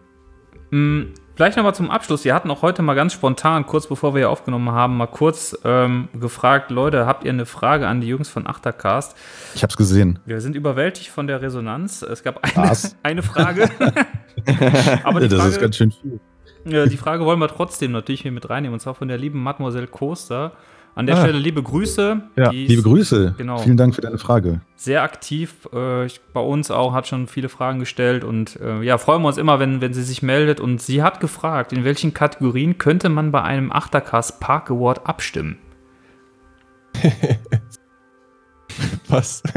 Hm, 0.71 1.15
vielleicht 1.35 1.57
nochmal 1.57 1.75
zum 1.75 1.91
Abschluss. 1.91 2.25
Wir 2.25 2.35
hatten 2.35 2.51
auch 2.51 2.63
heute 2.63 2.83
mal 2.83 2.95
ganz 2.95 3.13
spontan, 3.13 3.67
kurz 3.67 3.87
bevor 3.87 4.15
wir 4.15 4.21
hier 4.21 4.31
aufgenommen 4.31 4.71
haben, 4.73 4.97
mal 4.97 5.07
kurz 5.07 5.57
ähm, 5.65 6.09
gefragt, 6.19 6.71
Leute, 6.71 7.07
habt 7.07 7.25
ihr 7.25 7.31
eine 7.31 7.47
Frage 7.47 7.87
an 7.87 8.01
die 8.01 8.09
Jungs 8.09 8.29
von 8.29 8.47
Achtercast? 8.47 9.17
Ich 9.55 9.63
hab's 9.63 9.77
gesehen. 9.77 10.19
Wir 10.27 10.41
sind 10.41 10.57
überwältigt 10.57 11.11
von 11.11 11.27
der 11.27 11.41
Resonanz. 11.41 12.03
Es 12.03 12.23
gab 12.23 12.45
eine, 12.45 12.73
eine 13.03 13.23
Frage. 13.23 13.71
Aber 15.05 15.21
die 15.21 15.29
das 15.29 15.39
Frage, 15.39 15.53
ist 15.53 15.61
ganz 15.61 15.77
schön 15.77 15.93
viel. 15.93 16.21
die 16.65 16.97
Frage 16.97 17.25
wollen 17.25 17.39
wir 17.39 17.49
trotzdem 17.49 17.93
natürlich 17.93 18.23
hier 18.23 18.33
mit 18.33 18.49
reinnehmen. 18.51 18.75
Und 18.75 18.81
zwar 18.81 18.95
von 18.95 19.09
der 19.09 19.19
lieben 19.19 19.43
Mademoiselle 19.43 19.87
Coaster. 19.87 20.53
An 20.99 21.07
der 21.07 21.17
Ah. 21.17 21.21
Stelle 21.21 21.39
liebe 21.39 21.63
Grüße. 21.63 22.21
Ja, 22.35 22.51
Liebe 22.51 22.83
Grüße. 22.83 23.37
Genau. 23.39 23.59
Vielen 23.59 23.77
Dank 23.77 23.95
für 23.95 24.01
deine 24.01 24.19
Frage. 24.19 24.63
Sehr 24.75 25.05
aktiv. 25.05 25.69
Äh, 25.73 26.07
ich, 26.07 26.21
bei 26.33 26.41
uns 26.41 26.73
auch, 26.73 26.93
hat 26.93 27.07
schon 27.07 27.29
viele 27.29 27.49
Fragen 27.49 27.79
gestellt. 27.79 28.25
Und 28.25 28.59
äh, 28.61 28.83
ja, 28.83 28.99
freuen 28.99 29.23
wir 29.23 29.29
uns 29.29 29.37
immer, 29.37 29.61
wenn, 29.61 29.81
wenn 29.81 29.95
sie 29.95 30.03
sich 30.03 30.25
meldet. 30.25 30.59
Und 30.59 30.83
sie 30.83 31.05
hat 31.05 31.21
gefragt, 31.21 31.73
in 31.73 31.85
welchen 31.85 32.15
Kategorien 32.15 32.79
könnte 32.79 33.11
man 33.11 33.31
bei 33.31 33.41
einem 33.43 33.71
Achtercast 33.71 34.41
Park 34.41 34.73
Award 34.73 35.07
abstimmen? 35.07 35.59
Was? 39.09 39.45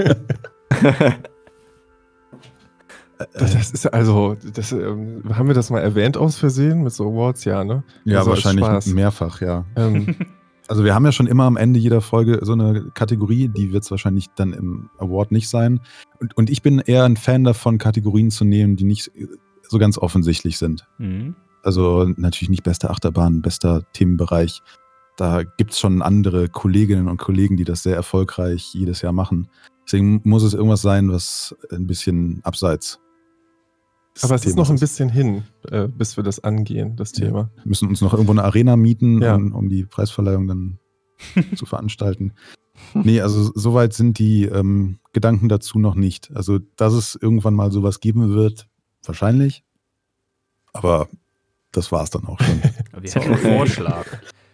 das 3.33 3.71
ist 3.73 3.87
also, 3.87 4.37
das, 4.53 4.71
ähm, 4.73 5.23
haben 5.33 5.47
wir 5.47 5.55
das 5.55 5.71
mal 5.71 5.79
erwähnt 5.79 6.17
aus 6.17 6.37
Versehen 6.37 6.83
mit 6.83 6.93
so 6.93 7.09
Awards? 7.11 7.45
Ja, 7.45 7.63
ne? 7.63 7.81
Ja, 8.03 8.19
Also 8.19 8.29
als 8.33 8.45
wahrscheinlich 8.45 8.93
mehrfach, 8.93 9.41
ja. 9.41 9.65
Ähm, 9.75 10.15
Also 10.67 10.83
wir 10.83 10.95
haben 10.95 11.05
ja 11.05 11.11
schon 11.11 11.27
immer 11.27 11.43
am 11.43 11.57
Ende 11.57 11.79
jeder 11.79 12.01
Folge 12.01 12.39
so 12.43 12.53
eine 12.53 12.91
Kategorie, 12.93 13.49
die 13.49 13.73
wird 13.73 13.83
es 13.83 13.91
wahrscheinlich 13.91 14.27
dann 14.35 14.53
im 14.53 14.89
Award 14.97 15.31
nicht 15.31 15.49
sein. 15.49 15.81
Und, 16.19 16.37
und 16.37 16.49
ich 16.49 16.61
bin 16.61 16.79
eher 16.79 17.03
ein 17.03 17.17
Fan 17.17 17.43
davon, 17.43 17.77
Kategorien 17.77 18.31
zu 18.31 18.45
nehmen, 18.45 18.75
die 18.75 18.85
nicht 18.85 19.11
so 19.67 19.79
ganz 19.79 19.97
offensichtlich 19.97 20.57
sind. 20.57 20.87
Mhm. 20.97 21.35
Also 21.63 22.05
natürlich 22.15 22.49
nicht 22.49 22.63
beste 22.63 22.89
Achterbahn, 22.89 23.41
bester 23.41 23.83
Themenbereich. 23.93 24.61
Da 25.17 25.43
gibt 25.43 25.71
es 25.71 25.79
schon 25.79 26.01
andere 26.01 26.47
Kolleginnen 26.47 27.07
und 27.07 27.17
Kollegen, 27.17 27.57
die 27.57 27.65
das 27.65 27.83
sehr 27.83 27.95
erfolgreich 27.95 28.73
jedes 28.73 29.01
Jahr 29.01 29.13
machen. 29.13 29.49
Deswegen 29.85 30.21
muss 30.23 30.43
es 30.43 30.53
irgendwas 30.53 30.81
sein, 30.81 31.11
was 31.11 31.53
ein 31.69 31.85
bisschen 31.85 32.39
abseits. 32.43 33.00
Aber 34.21 34.35
es 34.35 34.45
ist 34.45 34.53
Themas 34.53 34.67
noch 34.69 34.75
ein 34.75 34.79
bisschen 34.79 35.09
hin, 35.09 35.43
äh, 35.69 35.87
bis 35.87 36.17
wir 36.17 36.23
das 36.23 36.43
angehen, 36.43 36.95
das 36.95 37.11
Ja. 37.17 37.25
Thema. 37.27 37.49
Wir 37.55 37.69
müssen 37.69 37.87
uns 37.87 38.01
noch 38.01 38.13
irgendwo 38.13 38.31
eine 38.33 38.43
Arena 38.43 38.75
mieten, 38.75 39.21
Ja. 39.21 39.35
um, 39.35 39.53
um 39.53 39.69
die 39.69 39.85
Preisverleihung 39.85 40.47
dann 40.47 40.79
zu 41.55 41.65
veranstalten. 41.65 42.33
Nee, 42.93 43.21
also 43.21 43.51
soweit 43.53 43.93
sind 43.93 44.17
die 44.19 44.45
ähm, 44.45 44.99
Gedanken 45.13 45.49
dazu 45.49 45.77
noch 45.79 45.95
nicht. 45.95 46.31
Also, 46.35 46.59
dass 46.77 46.93
es 46.93 47.15
irgendwann 47.21 47.53
mal 47.53 47.71
sowas 47.71 47.99
geben 47.99 48.33
wird, 48.33 48.67
wahrscheinlich. 49.05 49.63
Aber 50.73 51.07
das 51.71 51.91
war 51.91 52.03
es 52.03 52.09
dann 52.09 52.25
auch 52.25 52.39
schon. 52.41 52.59
Wir 53.01 53.11
hätten 53.11 53.33
einen 53.33 53.37
Vorschlag. 53.57 54.05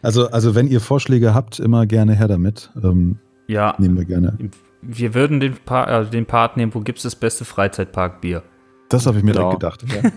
also, 0.01 0.29
also, 0.29 0.55
wenn 0.55 0.67
ihr 0.67 0.81
Vorschläge 0.81 1.33
habt, 1.33 1.59
immer 1.59 1.85
gerne 1.85 2.15
her 2.15 2.27
damit. 2.27 2.71
Ähm, 2.83 3.17
Ja, 3.47 3.75
nehmen 3.79 3.95
wir 3.97 4.05
gerne. 4.05 4.37
wir 4.81 5.13
würden 5.13 5.39
den, 5.39 5.53
pa 5.65 6.01
äh, 6.01 6.09
den 6.09 6.25
Part 6.25 6.57
nehmen, 6.57 6.73
wo 6.75 6.81
gibt 6.81 6.99
es 6.99 7.03
das 7.03 7.15
beste 7.15 7.45
Freizeitparkbier? 7.45 8.43
Das 8.89 9.05
habe 9.05 9.17
ich 9.17 9.23
mir 9.23 9.33
Genau. 9.33 9.55
direkt 9.55 9.79
gedacht. 9.87 10.07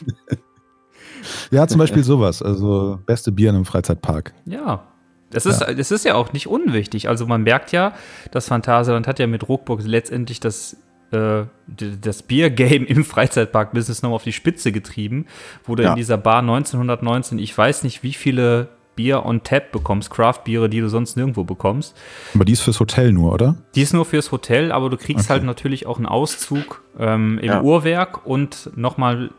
Ja, 1.50 1.66
zum 1.66 1.78
Beispiel 1.78 2.04
sowas. 2.04 2.42
Also, 2.42 2.98
beste 3.06 3.32
Bier 3.32 3.48
in 3.50 3.56
einem 3.56 3.64
Freizeitpark. 3.64 4.34
Ja. 4.44 4.84
Es 5.32 5.46
ist, 5.46 5.62
es 5.62 5.90
ist 5.90 6.04
ja 6.04 6.14
auch 6.14 6.32
nicht 6.32 6.46
unwichtig. 6.46 7.08
Also 7.08 7.26
man 7.26 7.42
merkt 7.42 7.72
ja, 7.72 7.94
das 8.30 8.46
Phantasialand 8.48 9.08
hat 9.08 9.18
ja 9.18 9.26
mit 9.26 9.48
Ruckburg 9.48 9.80
letztendlich 9.84 10.38
das, 10.38 10.76
äh, 11.10 11.44
das 11.66 12.22
Biergame 12.22 12.84
im 12.84 13.04
Freizeitpark-Business 13.04 14.02
nochmal 14.02 14.16
auf 14.16 14.22
die 14.24 14.32
Spitze 14.32 14.70
getrieben, 14.70 15.26
wo 15.64 15.74
du 15.74 15.82
Ja. 15.82 15.90
in 15.90 15.96
dieser 15.96 16.18
Bar 16.18 16.40
1919, 16.42 17.38
ich 17.40 17.56
weiß 17.56 17.82
nicht, 17.82 18.02
wie 18.04 18.12
viele 18.12 18.68
Bier 18.96 19.24
on 19.26 19.42
Tap 19.42 19.72
bekommst, 19.72 20.10
Craft-Biere, 20.10 20.68
die 20.68 20.80
du 20.80 20.88
sonst 20.88 21.16
nirgendwo 21.16 21.44
bekommst. 21.44 21.96
Aber 22.34 22.44
die 22.44 22.52
ist 22.52 22.60
fürs 22.62 22.80
Hotel 22.80 23.12
nur, 23.12 23.32
oder? 23.32 23.56
Die 23.74 23.82
ist 23.82 23.92
nur 23.92 24.04
fürs 24.04 24.30
Hotel, 24.32 24.72
aber 24.72 24.90
du 24.90 24.96
kriegst 24.96 25.26
Okay. 25.26 25.32
halt 25.34 25.44
natürlich 25.44 25.86
auch 25.86 25.96
einen 25.96 26.06
Auszug 26.06 26.82
ähm, 26.98 27.38
im 27.40 27.46
Ja. 27.48 27.62
Uhrwerk 27.62 28.26
und 28.26 28.70
nochmal 28.76 29.30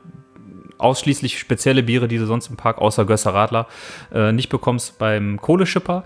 ausschließlich 0.78 1.40
spezielle 1.40 1.84
Biere, 1.84 2.08
die 2.08 2.18
du 2.18 2.26
sonst 2.26 2.50
im 2.50 2.58
Park 2.58 2.80
außer 2.80 3.06
Gösser 3.06 3.34
Radler 3.34 3.68
äh, 4.14 4.32
nicht 4.32 4.50
bekommst 4.50 4.98
beim 5.00 5.40
Kohleschipper. 5.42 6.04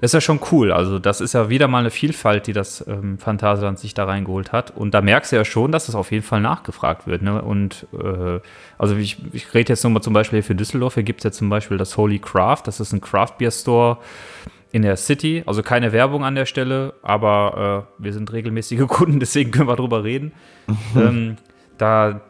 Das 0.00 0.10
ist 0.10 0.14
ja 0.14 0.20
schon 0.20 0.40
cool. 0.52 0.70
Also, 0.70 0.98
das 0.98 1.20
ist 1.20 1.34
ja 1.34 1.48
wieder 1.48 1.66
mal 1.66 1.80
eine 1.80 1.90
Vielfalt, 1.90 2.46
die 2.46 2.52
das 2.52 2.86
ähm, 2.86 3.18
Phantasialand 3.18 3.78
sich 3.78 3.94
da 3.94 4.04
reingeholt 4.04 4.52
hat. 4.52 4.70
Und 4.76 4.94
da 4.94 5.00
merkst 5.00 5.32
du 5.32 5.36
ja 5.36 5.44
schon, 5.44 5.72
dass 5.72 5.86
das 5.86 5.94
auf 5.94 6.12
jeden 6.12 6.24
Fall 6.24 6.40
nachgefragt 6.40 7.06
wird. 7.06 7.22
Ne? 7.22 7.42
Und 7.42 7.86
äh, 7.92 8.40
also 8.78 8.94
ich, 8.96 9.18
ich 9.32 9.52
rede 9.54 9.72
jetzt 9.72 9.82
nochmal 9.82 10.02
zum 10.02 10.12
Beispiel 10.12 10.38
hier 10.38 10.44
für 10.44 10.54
Düsseldorf. 10.54 10.94
Hier 10.94 11.02
gibt 11.02 11.20
es 11.20 11.24
ja 11.24 11.32
zum 11.32 11.48
Beispiel 11.48 11.78
das 11.78 11.96
Holy 11.96 12.20
Craft. 12.20 12.62
Das 12.66 12.78
ist 12.78 12.92
ein 12.92 13.00
Craft 13.00 13.38
Beer 13.38 13.50
Store 13.50 13.98
in 14.70 14.82
der 14.82 14.96
City. 14.96 15.42
Also 15.46 15.62
keine 15.62 15.92
Werbung 15.92 16.24
an 16.24 16.34
der 16.34 16.46
Stelle, 16.46 16.94
aber 17.02 17.88
äh, 17.98 18.02
wir 18.02 18.12
sind 18.12 18.32
regelmäßige 18.32 18.80
Kunden, 18.88 19.20
deswegen 19.20 19.50
können 19.50 19.68
wir 19.68 19.76
drüber 19.76 20.04
reden. 20.04 20.32
ähm, 20.96 21.36
da 21.76 22.20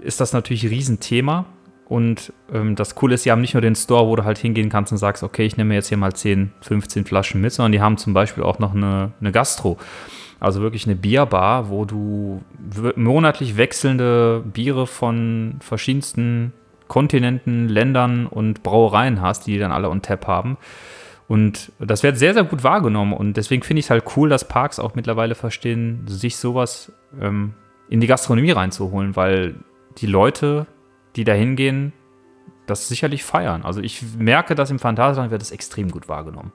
ist 0.00 0.20
das 0.20 0.32
natürlich 0.32 0.64
ein 0.64 0.70
Riesenthema. 0.70 1.46
Und 1.88 2.34
ähm, 2.52 2.76
das 2.76 2.94
Coole 2.94 3.14
ist, 3.14 3.22
sie 3.22 3.30
haben 3.30 3.40
nicht 3.40 3.54
nur 3.54 3.62
den 3.62 3.74
Store, 3.74 4.06
wo 4.06 4.14
du 4.14 4.24
halt 4.24 4.36
hingehen 4.36 4.68
kannst 4.68 4.92
und 4.92 4.98
sagst, 4.98 5.22
okay, 5.22 5.46
ich 5.46 5.56
nehme 5.56 5.74
jetzt 5.74 5.88
hier 5.88 5.96
mal 5.96 6.12
10, 6.12 6.52
15 6.60 7.06
Flaschen 7.06 7.40
mit, 7.40 7.52
sondern 7.52 7.72
die 7.72 7.80
haben 7.80 7.96
zum 7.96 8.12
Beispiel 8.12 8.44
auch 8.44 8.58
noch 8.58 8.74
eine, 8.74 9.12
eine 9.20 9.32
Gastro. 9.32 9.78
Also 10.38 10.60
wirklich 10.60 10.86
eine 10.86 10.96
Bierbar, 10.96 11.70
wo 11.70 11.84
du 11.84 12.42
monatlich 12.94 13.56
wechselnde 13.56 14.44
Biere 14.44 14.86
von 14.86 15.56
verschiedensten 15.60 16.52
Kontinenten, 16.88 17.68
Ländern 17.68 18.26
und 18.26 18.62
Brauereien 18.62 19.20
hast, 19.20 19.46
die 19.46 19.58
dann 19.58 19.72
alle 19.72 19.88
on 19.88 20.02
Tap 20.02 20.26
haben. 20.26 20.58
Und 21.26 21.72
das 21.78 22.02
wird 22.02 22.18
sehr, 22.18 22.34
sehr 22.34 22.44
gut 22.44 22.64
wahrgenommen. 22.64 23.12
Und 23.12 23.36
deswegen 23.36 23.62
finde 23.62 23.80
ich 23.80 23.86
es 23.86 23.90
halt 23.90 24.04
cool, 24.16 24.28
dass 24.28 24.46
Parks 24.46 24.78
auch 24.78 24.94
mittlerweile 24.94 25.34
verstehen, 25.34 26.04
sich 26.06 26.36
sowas 26.36 26.92
ähm, 27.20 27.54
in 27.88 28.00
die 28.00 28.06
Gastronomie 28.06 28.50
reinzuholen, 28.50 29.16
weil 29.16 29.56
die 29.98 30.06
Leute, 30.06 30.66
die 31.18 31.24
da 31.24 31.34
hingehen, 31.34 31.92
das 32.66 32.88
sicherlich 32.88 33.24
feiern. 33.24 33.62
Also 33.62 33.80
ich 33.80 34.02
merke, 34.18 34.54
dass 34.54 34.70
im 34.70 34.78
Phantasialand 34.78 35.30
wird 35.30 35.42
das 35.42 35.50
extrem 35.50 35.90
gut 35.90 36.08
wahrgenommen. 36.08 36.52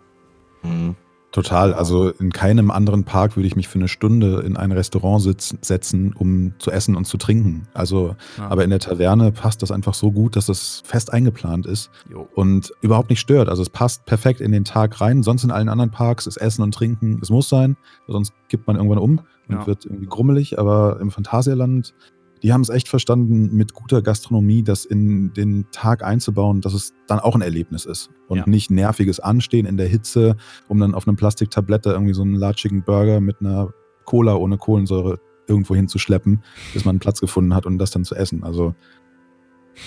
Mhm. 0.64 0.96
Total. 1.32 1.74
Also 1.74 2.10
in 2.12 2.32
keinem 2.32 2.70
anderen 2.70 3.06
Park 3.06 3.36
würde 3.36 3.48
ich 3.48 3.56
mich 3.56 3.68
für 3.68 3.80
eine 3.80 3.88
Stunde 3.88 4.42
in 4.46 4.56
ein 4.56 4.72
Restaurant 4.72 5.20
sitzen, 5.20 5.58
setzen, 5.64 6.14
um 6.14 6.54
zu 6.60 6.70
essen 6.70 6.96
und 6.96 7.06
zu 7.06 7.18
trinken. 7.18 7.64
Also, 7.74 8.16
Ja. 8.38 8.50
aber 8.50 8.64
in 8.64 8.70
der 8.70 8.78
Taverne 8.78 9.32
passt 9.32 9.64
das 9.64 9.72
einfach 9.72 9.96
so 9.96 10.12
gut, 10.12 10.36
dass 10.36 10.46
das 10.46 10.84
fest 10.86 11.12
eingeplant 11.12 11.66
ist 11.66 11.90
Jo. 12.12 12.28
und 12.36 12.72
überhaupt 12.82 13.10
nicht 13.10 13.20
stört. 13.20 13.50
Also 13.50 13.64
es 13.64 13.72
passt 13.72 14.06
perfekt 14.06 14.42
in 14.42 14.52
den 14.52 14.64
Tag 14.64 15.02
rein. 15.02 15.24
Sonst 15.24 15.44
in 15.44 15.50
allen 15.50 15.70
anderen 15.70 15.90
Parks 15.90 16.28
ist 16.28 16.38
Essen 16.38 16.62
und 16.62 16.72
Trinken, 16.76 17.18
es 17.24 17.32
muss 17.32 17.50
sein, 17.50 17.78
sonst 18.08 18.32
gibt 18.48 18.68
man 18.68 18.76
irgendwann 18.76 19.00
um 19.00 19.22
und 19.50 19.56
Ja. 19.56 19.66
wird 19.66 19.86
irgendwie 19.88 20.06
grummelig. 20.06 20.60
Aber 20.60 21.00
im 21.02 21.10
Phantasialand, 21.10 21.96
die 22.44 22.52
haben 22.54 22.62
es 22.62 22.70
echt 22.70 22.90
verstanden, 22.90 23.56
mit 23.56 23.74
guter 23.74 24.02
Gastronomie 24.02 24.64
das 24.64 24.84
in 24.86 25.34
den 25.34 25.66
Tag 25.72 26.04
einzubauen, 26.04 26.60
dass 26.62 26.74
es 26.74 26.94
dann 27.08 27.20
auch 27.20 27.36
ein 27.36 27.42
Erlebnis 27.42 27.86
ist 27.86 28.10
und 28.28 28.40
Ja. 28.40 28.44
nicht 28.46 28.70
nerviges 28.70 29.20
Anstehen 29.22 29.66
in 29.66 29.78
der 29.78 29.88
Hitze, 29.88 30.36
um 30.68 30.80
dann 30.80 30.94
auf 30.94 31.08
einem 31.08 31.16
Plastiktablett 31.16 31.86
da 31.86 31.92
irgendwie 31.94 32.14
so 32.14 32.22
einen 32.22 32.36
latschigen 32.36 32.84
Burger 32.84 33.22
mit 33.22 33.38
einer 33.40 33.74
Cola 34.04 34.36
ohne 34.36 34.58
Kohlensäure 34.58 35.20
irgendwo 35.48 35.74
hinzuschleppen, 35.76 36.44
bis 36.74 36.84
man 36.86 36.94
einen 36.94 37.00
Platz 37.00 37.22
gefunden 37.22 37.54
hat 37.56 37.66
und 37.66 37.78
das 37.78 37.92
dann 37.92 38.04
zu 38.04 38.16
essen. 38.16 38.44
Also, 38.44 38.76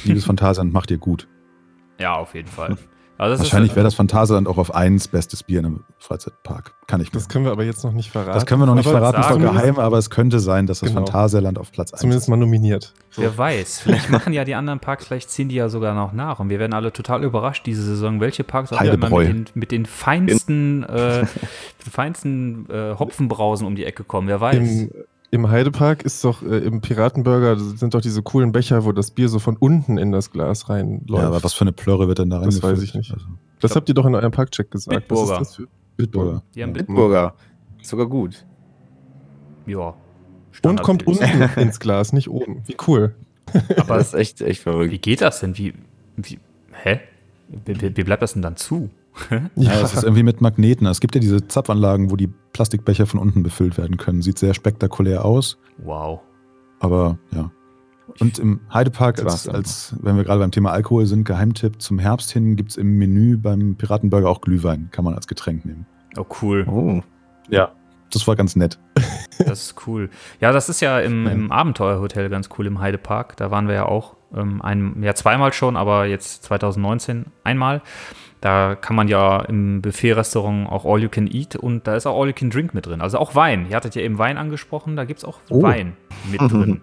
liebes 0.05 0.24
Phantasialand, 0.27 0.73
macht 0.73 0.91
ihr 0.91 0.99
gut. 0.99 1.28
Ja, 1.99 2.15
auf 2.16 2.35
jeden 2.35 2.49
Fall. 2.49 2.77
Also 3.18 3.43
Wahrscheinlich 3.43 3.74
wäre 3.74 3.84
das 3.84 3.94
Phantasialand 3.94 4.47
auch 4.47 4.59
auf 4.59 4.74
eins 4.74 5.09
bestes 5.09 5.43
Bier 5.43 5.60
in 5.60 5.66
einem 5.66 5.84
Freizeitpark. 5.98 6.74
Kann 6.86 7.01
ich 7.01 7.12
mir. 7.12 7.18
Das 7.18 7.28
können 7.28 7.44
wir 7.47 7.52
aber 7.52 7.64
jetzt 7.64 7.82
noch 7.82 7.93
nicht 7.93 8.10
verraten. 8.10 8.32
Das 8.34 8.44
können 8.47 8.60
wir 8.60 8.66
noch 8.66 8.74
nicht 8.74 8.86
Aber 8.86 8.98
verraten, 8.98 9.20
ist 9.20 9.30
doch 9.30 9.38
geheim, 9.52 9.78
aber 9.78 9.97
es 9.98 10.10
könnte 10.10 10.38
sein, 10.38 10.66
dass 10.66 10.80
das 10.80 10.90
Genau. 10.90 11.01
Phantasialand 11.01 11.59
auf 11.59 11.72
Platz 11.72 11.93
1 11.93 12.01
Zumindest 12.01 12.24
ist. 12.26 12.28
mal 12.28 12.36
nominiert. 12.36 12.93
So. 13.10 13.22
Wer 13.22 13.36
weiß, 13.36 13.80
vielleicht 13.80 14.10
machen 14.10 14.32
ja 14.32 14.44
die 14.44 14.55
anderen 14.55 14.80
Parks, 14.80 15.06
vielleicht 15.06 15.30
ziehen 15.30 15.48
die 15.48 15.55
ja 15.56 15.68
sogar 15.68 15.94
noch 15.94 16.12
nach 16.12 16.38
und 16.40 16.51
wir 16.51 16.59
werden 16.59 16.74
alle 16.74 16.93
total 16.93 17.24
überrascht 17.24 17.64
diese 17.66 17.82
Saison, 17.82 18.20
welche 18.20 18.44
Parks 18.44 18.72
auch 18.72 18.80
immer 18.82 19.09
mit 19.09 19.28
den, 19.28 19.44
mit 19.55 19.70
den 19.72 19.86
feinsten, 19.86 20.82
äh, 20.88 21.24
feinsten 21.90 22.68
äh, 22.70 22.94
Hopfenbrausen 22.98 23.66
um 23.66 23.76
die 23.76 23.84
Ecke 23.84 24.05
kommen. 24.05 24.28
Wer 24.28 24.40
weiß. 24.40 24.56
Im, 24.56 24.90
Im 25.37 25.51
Heidepark 25.51 26.03
ist 26.03 26.25
doch, 26.25 26.43
äh, 26.43 26.61
im 26.61 26.81
Piratenburger 26.81 27.59
sind 27.59 27.93
doch 27.93 28.01
diese 28.01 28.23
coolen 28.23 28.53
Becher, 28.53 28.87
wo 28.87 28.93
das 28.93 29.11
Bier 29.11 29.29
so 29.29 29.39
von 29.39 29.59
unten 29.59 29.99
in 29.99 30.11
das 30.11 30.31
Glas 30.31 30.71
reinläuft. 30.71 31.23
Ja, 31.23 31.29
aber 31.29 31.45
was 31.45 31.53
für 31.53 31.61
eine 31.61 31.73
Plörre 31.73 32.09
wird 32.09 32.21
denn 32.21 32.31
da 32.31 32.39
rein? 32.39 32.47
Das 32.47 32.63
weiß 32.63 32.81
ich 32.81 32.95
nicht. 32.95 33.15
das 33.61 33.77
habt 33.77 33.87
ihr 33.91 33.95
doch 33.95 34.07
in 34.07 34.15
eurem 34.15 34.33
Parkcheck 34.33 34.71
gesagt. 34.71 35.09
Bitburger. 35.09 35.33
Was 35.33 35.41
ist 35.43 35.49
das 35.51 35.57
für 35.57 35.69
Bitburger. 35.99 36.43
die 36.55 36.63
haben 36.63 36.73
Bitburger. 36.73 37.35
Ist 37.79 37.91
sogar 37.91 38.07
gut. 38.07 38.47
Ja. 39.67 39.93
Und 40.63 40.83
kommt 40.83 41.07
unten 41.07 41.43
ins 41.61 41.81
Glas, 41.81 42.15
nicht 42.15 42.31
oben. 42.31 42.63
Wie 42.65 42.77
cool. 42.87 43.15
Aber 43.77 43.99
das 43.99 44.09
ist 44.09 44.15
echt, 44.15 44.41
echt 44.41 44.61
Wie 44.61 44.71
verrückt. 44.71 45.03
geht 45.03 45.21
das 45.21 45.41
denn? 45.41 45.59
Wie, 45.59 45.75
wie 46.17 46.39
hä? 46.83 47.01
Wie, 47.67 47.79
wie, 47.79 47.95
wie 47.95 48.05
bleibt 48.05 48.23
das 48.23 48.33
denn 48.33 48.41
dann 48.41 48.57
zu? 48.57 48.89
Ja, 49.56 49.72
es 49.80 49.94
ist 49.94 50.05
irgendwie 50.05 50.22
mit 50.22 50.40
Magneten. 50.40 50.86
Es 50.86 51.01
gibt 51.01 51.14
ja 51.14 51.20
diese 51.20 51.47
Zapfanlagen, 51.48 52.10
wo 52.10 52.16
die 52.16 52.28
Plastikbecher 52.52 53.06
von 53.06 53.18
unten 53.20 53.43
befüllt 53.43 53.78
werden 53.78 53.97
können. 53.97 54.22
Sieht 54.22 54.38
sehr 54.38 54.55
spektakulär 54.55 55.24
aus, 55.24 55.59
Wow. 55.78 56.20
aber 56.80 57.18
ja. 57.32 57.51
Und 58.20 58.38
im 58.38 58.60
Heidepark, 58.72 59.22
als, 59.24 59.48
als 59.48 59.97
wenn 60.01 60.16
wir 60.16 60.24
gerade 60.24 60.38
beim 60.40 60.51
Thema 60.52 60.70
Alkohol 60.70 61.06
sind, 61.06 61.24
Geheimtipp 61.24 61.82
zum 61.82 61.98
Herbst 61.98 62.30
hin 62.30 62.55
gibt 62.56 62.70
es 62.70 62.76
im 62.76 62.98
Menü 62.98 63.36
beim 63.36 63.76
Piratenburger 63.76 64.28
auch 64.30 64.40
Glühwein. 64.40 64.88
Kann 64.93 65.05
man 65.05 65.14
als 65.14 65.26
Getränk 65.26 65.64
nehmen. 65.66 65.86
Oh, 66.16 66.24
cool. 66.40 66.64
Oh. 66.70 67.02
Ja. 67.51 67.72
Das 68.12 68.26
war 68.28 68.36
ganz 68.36 68.55
nett. 68.56 68.78
Das 69.38 69.62
ist 69.62 69.86
cool. 69.86 70.09
Ja, 70.40 70.52
das 70.52 70.68
ist 70.68 70.80
ja 70.80 71.01
im, 71.01 71.26
im 71.26 71.52
Abenteuerhotel 71.52 72.28
ganz 72.30 72.48
cool 72.56 72.66
im 72.66 72.80
Heidepark. 72.80 73.36
Da 73.36 73.51
waren 73.51 73.66
wir 73.66 73.74
ja 73.74 73.86
auch 73.86 74.15
ähm, 74.35 74.62
ein, 74.62 75.03
ja, 75.03 75.15
zweimal 75.15 75.53
schon, 75.53 75.77
aber 75.77 76.07
jetzt 76.07 76.44
2019 76.44 77.27
einmal. 77.44 77.82
Da 78.40 78.74
kann 78.74 78.94
man 78.94 79.09
ja 79.09 79.40
im 79.43 79.81
Buffet-Restaurant 79.82 80.70
auch 80.70 80.85
All 80.85 81.03
You 81.03 81.09
Can 81.09 81.27
Eat 81.27 81.57
und 81.57 81.86
da 81.86 81.97
ist 81.97 82.07
auch 82.07 82.20
All 82.20 82.28
You 82.28 82.35
Can 82.35 82.51
Drink 82.51 82.74
mit 82.74 82.86
drin. 82.86 83.01
Also 83.01 83.19
auch 83.19 83.35
Wein. 83.35 83.66
Ihr 83.70 83.77
hattet 83.77 83.94
ja 83.94 84.03
eben 84.03 84.19
Wein 84.19 84.36
angesprochen, 84.39 84.94
da 84.97 85.05
gibt 85.05 85.19
es 85.19 85.24
auch 85.24 85.39
Oh. 85.51 85.62
Wein 85.62 85.97
mit 86.31 86.40
drin. 86.40 86.82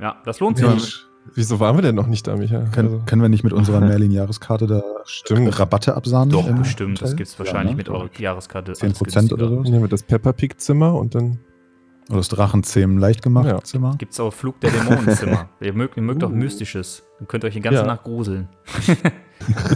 Ja, 0.00 0.16
das 0.24 0.40
lohnt 0.40 0.58
sich. 0.58 0.66
Mensch, 0.66 1.06
wieso 1.34 1.60
waren 1.60 1.76
wir 1.76 1.82
denn 1.82 1.94
noch 1.94 2.08
nicht 2.08 2.26
da, 2.26 2.36
Micha? 2.36 2.60
Können, 2.72 2.88
Also, 2.92 3.02
können 3.06 3.22
wir 3.22 3.28
nicht 3.28 3.44
mit 3.44 3.52
unserer 3.52 3.80
Merlin-Jahreskarte 3.88 4.66
da 4.66 4.82
Stimmt. 5.04 5.58
Rabatte 5.58 5.94
absahnen? 5.94 6.30
Doch, 6.30 6.46
im 6.48 6.58
bestimmt. 6.58 7.00
Das 7.00 7.16
gibt 7.16 7.28
es 7.28 7.38
wahrscheinlich 7.38 7.70
Ja, 7.70 7.70
ne? 7.70 7.76
mit 7.76 7.88
eurer 7.88 8.10
Jahreskarte. 8.18 8.72
10% 8.72 9.32
oder 9.32 9.48
so? 9.48 9.62
nehmen 9.62 9.80
wir 9.82 9.88
das 9.88 10.02
Pepper 10.02 10.32
Pig 10.32 10.60
Zimmer 10.60 10.94
und 10.94 11.14
dann. 11.14 11.38
Oder 12.08 12.18
das 12.18 12.28
Drachenzähmen 12.28 12.98
leicht 12.98 13.22
gemacht 13.22 13.46
Ja. 13.46 13.62
Zimmer? 13.62 13.94
Gibt 13.98 14.12
es 14.12 14.20
auch 14.20 14.32
Flug 14.32 14.60
der 14.60 14.70
Dämonenzimmer. 14.70 15.48
ihr 15.60 15.72
mögt, 15.74 15.96
ihr 15.96 16.02
mögt 16.02 16.24
auch 16.24 16.30
Uh. 16.30 16.34
Mystisches. 16.34 17.02
Dann 17.18 17.28
könnt 17.28 17.44
ihr 17.44 17.48
euch 17.48 17.54
die 17.54 17.60
ganze 17.60 17.80
Ja. 17.80 17.86
Nacht 17.86 18.04
gruseln. 18.04 18.48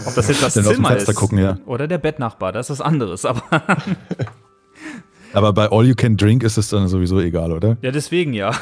Ob 0.06 0.14
das 0.14 0.28
jetzt 0.28 0.42
das 0.42 0.54
Dann 0.54 0.64
Zimmer 0.64 0.96
ist 0.96 1.14
gucken, 1.14 1.38
ja. 1.38 1.59
oder 1.66 1.86
der 1.86 1.98
Bettnachbar, 1.98 2.52
das 2.52 2.68
ist 2.70 2.78
was 2.80 2.86
anderes. 2.86 3.24
Aber 3.24 3.42
Aber 5.34 5.52
bei 5.52 5.70
All 5.70 5.86
You 5.86 5.94
Can 5.94 6.16
Drink 6.16 6.42
ist 6.42 6.59
es 6.59 6.68
dann 6.68 6.88
sowieso 6.88 7.18
egal, 7.20 7.52
oder? 7.52 7.76
ja, 7.80 7.90
deswegen 7.90 8.32
ja. 8.34 8.52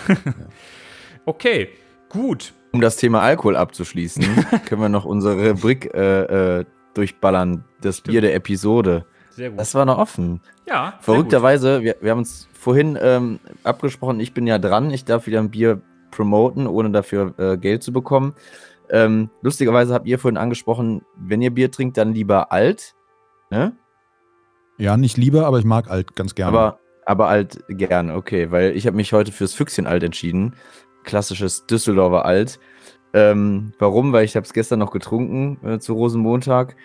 Okay, 1.25 1.69
gut. 2.09 2.53
Um 2.73 2.81
das 2.81 2.97
Thema 2.97 3.21
Alkohol 3.21 3.57
abzuschließen, 3.57 4.25
können 4.67 4.81
wir 4.81 4.89
noch 4.89 5.05
unsere 5.05 5.51
Rubrik 5.51 5.93
äh, 5.93 6.61
äh, 6.61 6.65
durchballern. 6.95 7.65
Das 7.81 8.01
Bier 8.01 8.21
der 8.21 8.35
Episode. 8.37 9.05
Sehr 9.31 9.51
gut. 9.51 9.59
Das 9.59 9.75
war 9.75 9.85
noch 9.85 9.99
offen. 9.99 10.41
ja, 10.69 10.95
Verrückterweise, 11.01 11.83
wir, 11.83 11.97
wir 12.01 12.13
haben 12.13 12.19
uns 12.19 12.49
vorhin 12.61 12.99
ähm, 13.01 13.41
abgesprochen, 13.65 14.21
ich 14.21 14.35
bin 14.35 14.47
ja 14.47 14.59
dran, 14.59 14.91
ich 14.91 15.05
darf 15.05 15.27
wieder 15.27 15.41
ein 15.41 15.51
Bier 15.51 15.81
promoten, 16.11 16.67
ohne 16.67 16.91
dafür 16.91 17.35
äh, 17.39 17.57
Geld 17.57 17.83
zu 17.83 17.93
bekommen. 17.93 18.35
Ähm, 18.91 19.31
lustigerweise 19.41 19.95
habt 19.95 20.07
ihr 20.07 20.19
vorhin 20.19 20.37
angesprochen, 20.37 21.03
wenn 21.17 21.41
ihr 21.41 21.55
Bier 21.55 21.71
trinkt, 21.71 21.97
dann 21.97 22.13
lieber 22.13 22.53
alt. 22.53 22.95
Ne? 23.51 23.73
Ja, 24.77 24.97
nicht 24.97 25.17
lieber, 25.17 25.47
aber 25.47 25.59
ich 25.59 25.65
mag 25.65 25.91
alt 25.91 26.15
ganz 26.17 26.35
gerne. 26.35 26.57
Aber, 26.57 26.81
aber 27.07 27.29
alt 27.29 27.65
gern, 27.69 28.11
okay, 28.11 28.51
weil 28.51 28.77
ich 28.77 28.87
habe 28.87 28.97
mich 28.97 29.13
heute 29.13 29.33
fürs 29.33 29.55
Füchschen 29.55 29.87
alt 29.87 30.03
entschieden. 30.03 30.55
Klassisches 31.05 31.67
Düsseldorfer 31.67 32.27
Alt. 32.27 32.61
Ähm, 33.15 33.73
warum? 33.79 34.13
Weil 34.13 34.25
ich 34.25 34.37
habe 34.37 34.45
es 34.45 34.53
gestern 34.53 34.81
noch 34.81 34.91
getrunken 34.91 35.59
äh, 35.67 35.79
zu 35.79 35.95
Rosenmontag. 35.95 36.77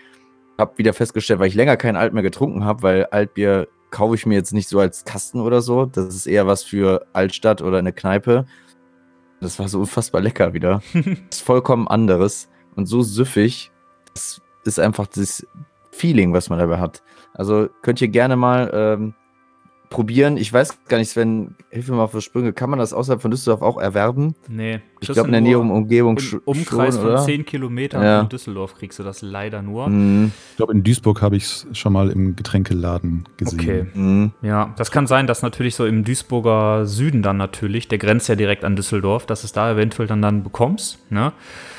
Hab 0.58 0.78
wieder 0.78 0.94
festgestellt, 0.94 1.40
weil 1.40 1.50
ich 1.50 1.56
länger 1.56 1.76
kein 1.76 1.98
Alt 1.98 2.14
mehr 2.14 2.24
getrunken 2.24 2.64
habe, 2.64 2.82
weil 2.82 3.06
Altbier 3.06 3.68
kaufe 3.96 4.16
ich 4.16 4.26
mir 4.26 4.34
jetzt 4.36 4.52
nicht 4.52 4.68
so 4.68 4.78
als 4.78 5.06
Kasten 5.06 5.40
oder 5.40 5.62
so. 5.62 5.86
Das 5.86 6.14
ist 6.14 6.28
eher 6.28 6.46
was 6.48 6.64
für 6.64 7.08
Altstadt 7.14 7.62
oder 7.62 7.78
eine 7.78 7.94
Kneipe. 7.94 8.46
Das 9.40 9.58
war 9.58 9.70
so 9.70 9.80
unfassbar 9.86 10.20
lecker 10.20 10.54
wieder. 10.54 10.82
das 10.94 11.06
ist 11.32 11.42
vollkommen 11.42 11.88
anderes 11.88 12.50
und 12.76 12.88
so 12.88 13.04
süffig. 13.04 13.72
Das 14.14 14.42
ist 14.66 14.82
einfach 14.82 15.08
das 15.08 15.48
Feeling, 15.92 16.34
was 16.34 16.50
man 16.50 16.60
dabei 16.60 16.80
hat. 16.80 17.04
Also 17.36 17.70
könnt 17.84 18.02
ihr 18.02 18.10
gerne 18.10 18.36
mal 18.36 18.70
ähm, 18.74 19.14
probieren. 19.96 20.36
Ich 20.36 20.52
weiß 20.52 20.78
gar 20.90 20.98
nicht, 20.98 21.10
Sven, 21.10 21.56
hilf 21.70 21.88
mir 21.88 21.96
mal 21.96 22.10
die 22.14 22.22
Sprünge. 22.22 22.52
Kann 22.52 22.70
man 22.70 22.80
das 22.80 22.92
außerhalb 22.92 23.22
von 23.22 23.32
Düsseldorf 23.32 23.62
auch 23.62 23.78
erwerben? 23.80 24.36
Nee. 24.50 24.82
Ich 25.00 25.08
glaube, 25.08 25.28
in 25.28 25.32
der 25.32 25.42
näheren 25.42 25.72
Umgebung 25.72 26.18
Im 26.18 26.42
Umkreis 26.44 26.96
schon, 26.96 27.04
von 27.04 27.12
oder? 27.14 27.24
10 27.24 27.46
Kilometern 27.46 28.04
Ja. 28.04 28.20
von 28.20 28.30
Düsseldorf 28.30 28.76
kriegst 28.76 29.00
du 29.00 29.04
das 29.04 29.22
leider 29.22 29.62
nur. 29.62 29.88
Mhm. 29.88 30.32
ich 30.52 30.58
glaube, 30.58 30.74
in 30.74 30.84
Duisburg 30.84 31.22
habe 31.22 31.38
ich 31.38 31.44
es 31.44 31.68
schon 31.74 31.94
mal 31.94 32.10
im 32.10 32.36
Getränkeladen 32.36 33.24
gesehen. 33.38 33.60
Okay. 33.60 33.86
Mhm. 33.94 34.32
Ja, 34.42 34.74
das 34.78 34.92
kann 34.92 35.08
sein, 35.08 35.28
dass 35.28 35.42
natürlich 35.42 35.76
so 35.76 35.86
im 35.86 36.04
Duisburger 36.04 36.86
Süden 36.86 37.22
dann 37.22 37.38
natürlich, 37.38 37.88
der 37.88 37.98
grenzt 37.98 38.28
ja 38.28 38.36
direkt 38.36 38.66
an 38.66 38.76
Düsseldorf, 38.76 39.26
dass 39.26 39.44
es 39.46 39.54
da 39.54 39.72
eventuell 39.72 40.08
dann, 40.08 40.22
dann 40.22 40.44
bekommst. 40.44 41.00
Ne? 41.10 41.32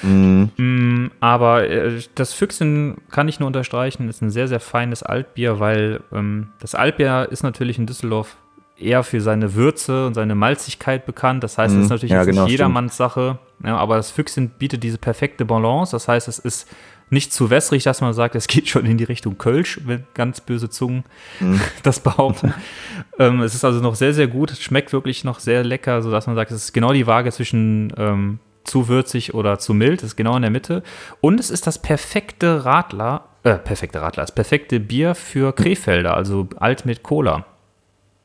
Mhm. 0.03 0.51
Mm, 0.57 1.11
aber 1.21 1.69
äh, 1.69 2.01
das 2.15 2.33
Füchsen 2.33 2.97
kann 3.11 3.29
ich 3.29 3.41
nur 3.41 3.47
unterstreichen, 3.47 4.09
ist 4.09 4.23
ein 4.23 4.31
sehr, 4.31 4.49
sehr 4.49 4.61
feines 4.61 5.03
Altbier, 5.03 5.61
weil 5.61 6.01
ähm, 6.13 6.49
das 6.61 6.75
Altbier 6.75 7.29
ist 7.31 7.43
natürlich 7.43 7.79
in 7.79 7.87
Düsseldorf 7.87 8.37
eher 8.79 9.03
für 9.05 9.21
seine 9.23 9.55
Würze 9.55 10.07
und 10.07 10.15
seine 10.15 10.35
Malzigkeit 10.35 11.07
bekannt. 11.07 11.43
Das 11.43 11.57
heißt, 11.57 11.73
es 11.73 11.77
Mhm. 11.79 11.83
ist 11.85 11.91
natürlich 11.91 12.11
Ja, 12.13 12.25
genau, 12.25 12.33
nicht 12.33 12.37
stimmt. 12.41 12.51
jedermanns 12.51 12.97
Sache. 12.97 13.39
Ja, 13.65 13.77
aber 13.79 13.97
das 13.97 14.11
Füchsen 14.11 14.51
bietet 14.51 14.83
diese 14.83 14.99
perfekte 14.99 15.47
Balance. 15.47 15.93
Das 15.93 16.09
heißt, 16.09 16.29
es 16.29 16.39
ist 16.39 16.69
nicht 17.09 17.33
zu 17.33 17.49
wässrig, 17.51 17.85
dass 17.85 18.01
man 18.03 18.13
sagt, 18.13 18.35
es 18.35 18.47
geht 18.49 18.69
schon 18.69 18.85
in 18.85 18.99
die 18.99 19.05
Richtung 19.05 19.39
Kölsch, 19.39 19.81
wenn 19.87 20.05
ganz 20.13 20.43
böse 20.43 20.69
Zungen 20.69 21.05
Mhm. 21.41 21.59
das 21.85 22.01
behaupten. 22.01 22.53
ähm, 23.19 23.41
es 23.41 23.55
ist 23.55 23.65
also 23.65 23.81
noch 23.81 23.95
sehr, 23.95 24.13
sehr 24.13 24.27
gut. 24.27 24.51
Es 24.51 24.61
schmeckt 24.61 24.93
wirklich 24.93 25.25
noch 25.25 25.39
sehr 25.41 25.65
lecker, 25.65 26.03
sodass 26.03 26.27
man 26.27 26.37
sagt, 26.37 26.51
es 26.51 26.65
ist 26.65 26.73
genau 26.75 26.93
die 26.93 27.07
Waage 27.07 27.33
zwischen 27.33 27.95
ähm, 27.97 28.41
zu 28.67 28.89
würzig 28.89 29.35
oder 29.35 29.59
zu 29.59 29.73
mild. 29.75 30.03
Ist 30.03 30.17
genau 30.17 30.37
in 30.37 30.43
der 30.43 30.51
Mitte. 30.51 30.83
Und 31.21 31.41
es 31.41 31.51
ist 31.51 31.67
das 31.67 31.81
perfekte 31.81 32.65
Radler, 32.65 33.25
äh, 33.45 33.55
perfekte 33.57 34.01
Radler, 34.03 34.23
das 34.25 34.33
perfekte 34.35 34.81
Bier 34.81 35.15
für 35.15 35.53
Krefelder, 35.55 36.17
also 36.17 36.49
alt 36.57 36.85
mit 36.87 37.03
Cola. 37.03 37.45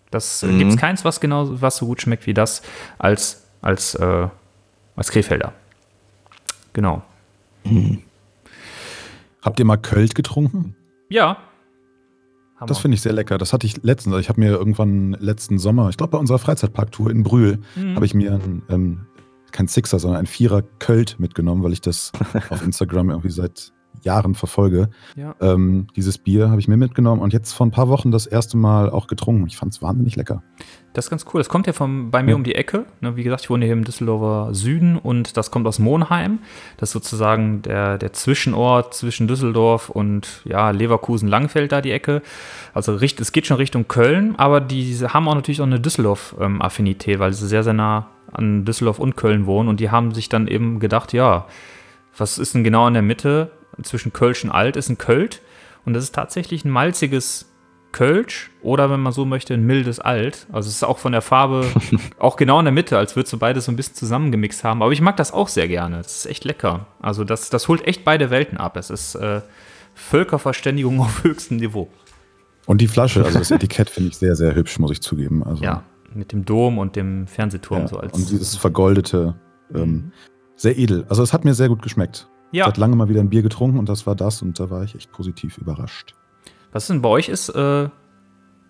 Das 0.09 0.43
Mhm. 0.43 0.57
gibt 0.59 0.71
es 0.71 0.77
keins, 0.77 1.05
was 1.05 1.19
genau, 1.21 1.61
was 1.61 1.77
so 1.77 1.85
gut 1.85 2.01
schmeckt 2.01 2.27
wie 2.27 2.33
das 2.33 2.61
als, 2.99 3.45
als, 3.61 3.95
äh, 3.95 4.27
als 4.95 5.11
Krefelder. 5.11 5.53
Genau. 6.73 7.01
Habt 9.41 9.59
ihr 9.59 9.65
mal 9.65 9.77
Költ 9.77 10.15
getrunken? 10.15 10.75
Ja. 11.09 11.37
Haben 12.57 12.67
Das 12.67 12.77
finde 12.79 12.95
ich 12.95 13.01
sehr 13.01 13.13
lecker. 13.13 13.37
Das 13.37 13.53
hatte 13.53 13.65
ich 13.65 13.81
letztens. 13.83 14.15
Ich 14.17 14.29
habe 14.29 14.39
mir 14.39 14.51
irgendwann 14.51 15.13
letzten 15.19 15.57
Sommer, 15.57 15.89
ich 15.89 15.97
glaube 15.97 16.11
bei 16.11 16.17
unserer 16.17 16.37
Freizeitparktour 16.39 17.09
in 17.09 17.23
Brühl, 17.23 17.59
Mhm. 17.75 17.95
habe 17.95 18.05
ich 18.05 18.13
mir 18.13 18.33
ein, 18.33 18.61
ähm, 18.69 19.07
kein 19.51 19.67
Sixer, 19.67 19.99
sondern 19.99 20.19
ein 20.21 20.27
Vierer 20.27 20.61
Költ 20.61 21.19
mitgenommen, 21.19 21.63
weil 21.63 21.73
ich 21.73 21.81
das 21.81 22.11
auf 22.49 22.63
Instagram 22.63 23.09
irgendwie 23.09 23.31
seit 23.31 23.73
Jahren 24.03 24.35
verfolge. 24.35 24.89
Ja. 25.15 25.35
Ähm, 25.41 25.87
dieses 25.95 26.17
Bier 26.17 26.49
habe 26.49 26.59
ich 26.59 26.67
mir 26.67 26.77
mitgenommen 26.77 27.21
und 27.21 27.33
jetzt 27.33 27.53
vor 27.53 27.65
ein 27.67 27.71
paar 27.71 27.87
Wochen 27.89 28.11
das 28.11 28.25
erste 28.25 28.57
Mal 28.57 28.89
auch 28.89 29.07
getrunken. 29.07 29.45
Ich 29.47 29.57
fand 29.57 29.73
es 29.73 29.81
wahnsinnig 29.81 30.15
lecker. 30.15 30.43
Das 30.93 31.05
ist 31.05 31.09
ganz 31.09 31.25
cool. 31.33 31.39
Das 31.39 31.47
kommt 31.47 31.67
ja 31.67 31.73
vom, 31.73 32.11
bei 32.11 32.21
mir 32.21 32.31
Ja. 32.31 32.35
um 32.35 32.43
die 32.43 32.55
Ecke. 32.55 32.85
Ne, 32.99 33.15
wie 33.15 33.23
gesagt, 33.23 33.43
ich 33.43 33.49
wohne 33.49 33.63
hier 33.65 33.73
im 33.73 33.85
Düsseldorfer 33.85 34.53
Süden 34.53 34.97
und 34.97 35.37
das 35.37 35.49
kommt 35.49 35.65
aus 35.67 35.79
Monheim. 35.79 36.39
Das 36.77 36.89
ist 36.89 36.93
sozusagen 36.93 37.61
der, 37.61 37.97
der 37.97 38.11
Zwischenort 38.11 38.93
zwischen 38.93 39.27
Düsseldorf 39.27 39.89
und 39.89 40.41
ja, 40.43 40.71
Leverkusen-Langfeld 40.71 41.71
da 41.71 41.81
die 41.81 41.91
Ecke. 41.91 42.21
Also 42.73 42.95
es 42.95 43.31
geht 43.31 43.47
schon 43.47 43.57
Richtung 43.57 43.87
Köln, 43.87 44.35
aber 44.37 44.59
die 44.59 44.93
haben 45.07 45.27
auch 45.29 45.35
natürlich 45.35 45.61
auch 45.61 45.65
eine 45.65 45.79
Düsseldorf-Affinität, 45.79 47.19
weil 47.19 47.33
sie 47.33 47.47
sehr, 47.47 47.63
sehr 47.63 47.73
nah 47.73 48.07
an 48.31 48.65
Düsseldorf 48.65 48.99
und 48.99 49.15
Köln 49.17 49.45
wohnen 49.45 49.69
und 49.69 49.79
die 49.79 49.89
haben 49.91 50.13
sich 50.13 50.29
dann 50.29 50.47
eben 50.47 50.79
gedacht, 50.79 51.13
ja, 51.13 51.47
was 52.17 52.37
ist 52.37 52.53
denn 52.55 52.63
genau 52.63 52.87
in 52.87 52.93
der 52.93 53.03
Mitte 53.03 53.51
zwischen 53.83 54.13
Kölsch 54.13 54.43
und 54.43 54.51
Alt? 54.51 54.75
Ist 54.75 54.89
ein 54.89 54.97
Költ 54.97 55.41
und 55.85 55.93
das 55.93 56.03
ist 56.03 56.15
tatsächlich 56.15 56.65
ein 56.65 56.71
malziges 56.71 57.51
Kölsch 57.91 58.51
oder 58.61 58.89
wenn 58.89 59.01
man 59.01 59.11
so 59.11 59.25
möchte, 59.25 59.53
ein 59.53 59.65
mildes 59.65 59.99
Alt. 59.99 60.47
Also 60.51 60.69
es 60.69 60.75
ist 60.75 60.83
auch 60.83 60.97
von 60.97 61.11
der 61.11 61.21
Farbe 61.21 61.65
auch 62.19 62.37
genau 62.37 62.59
in 62.59 62.65
der 62.65 62.71
Mitte, 62.71 62.97
als 62.97 63.15
würdest 63.15 63.33
du 63.33 63.37
beides 63.37 63.65
so 63.65 63.71
ein 63.71 63.75
bisschen 63.75 63.95
zusammengemixt 63.95 64.63
haben. 64.63 64.81
Aber 64.81 64.91
ich 64.91 65.01
mag 65.01 65.17
das 65.17 65.33
auch 65.33 65.47
sehr 65.47 65.67
gerne. 65.67 65.97
Das 65.97 66.17
ist 66.17 66.25
echt 66.25 66.45
lecker. 66.45 66.87
Also 67.01 67.23
das, 67.23 67.49
das 67.49 67.67
holt 67.67 67.85
echt 67.85 68.05
beide 68.05 68.29
Welten 68.29 68.57
ab. 68.57 68.77
Es 68.77 68.89
ist 68.89 69.15
äh, 69.15 69.41
Völkerverständigung 69.93 70.99
auf 71.01 71.23
höchstem 71.23 71.57
Niveau. 71.57 71.89
Und 72.65 72.79
die 72.79 72.87
Flasche, 72.87 73.23
also 73.25 73.39
das 73.39 73.51
Etikett 73.51 73.89
finde 73.89 74.09
ich 74.09 74.17
sehr, 74.17 74.35
sehr 74.35 74.55
hübsch, 74.55 74.79
muss 74.79 74.91
ich 74.91 75.01
zugeben. 75.01 75.43
Also, 75.43 75.63
Ja, 75.63 75.83
mit 76.13 76.31
dem 76.31 76.45
Dom 76.45 76.77
und 76.77 76.95
dem 76.95 77.27
Fernsehturm 77.27 77.81
ja. 77.81 77.87
so 77.87 77.97
als. 77.97 78.13
Und 78.13 78.29
dieses 78.29 78.55
vergoldete, 78.55 79.35
ähm, 79.73 80.11
sehr 80.55 80.77
edel. 80.77 81.05
Also 81.09 81.23
es 81.23 81.33
hat 81.33 81.43
mir 81.43 81.53
sehr 81.53 81.69
gut 81.69 81.81
geschmeckt. 81.81 82.27
Ich 82.51 82.57
ja, 82.59 82.65
hatte 82.67 82.81
lange 82.81 82.95
mal 82.95 83.07
wieder 83.09 83.21
ein 83.21 83.29
Bier 83.29 83.41
getrunken 83.41 83.79
und 83.79 83.87
das 83.89 84.05
war 84.07 84.15
das 84.15 84.41
und 84.41 84.59
da 84.59 84.69
war 84.69 84.83
ich 84.83 84.95
echt 84.95 85.11
positiv 85.11 85.57
überrascht. 85.57 86.15
was 86.71 86.87
denn 86.87 87.01
bei 87.01 87.09
euch 87.09 87.29
ist 87.29 87.49
äh, 87.49 87.83
äh, 87.85 87.89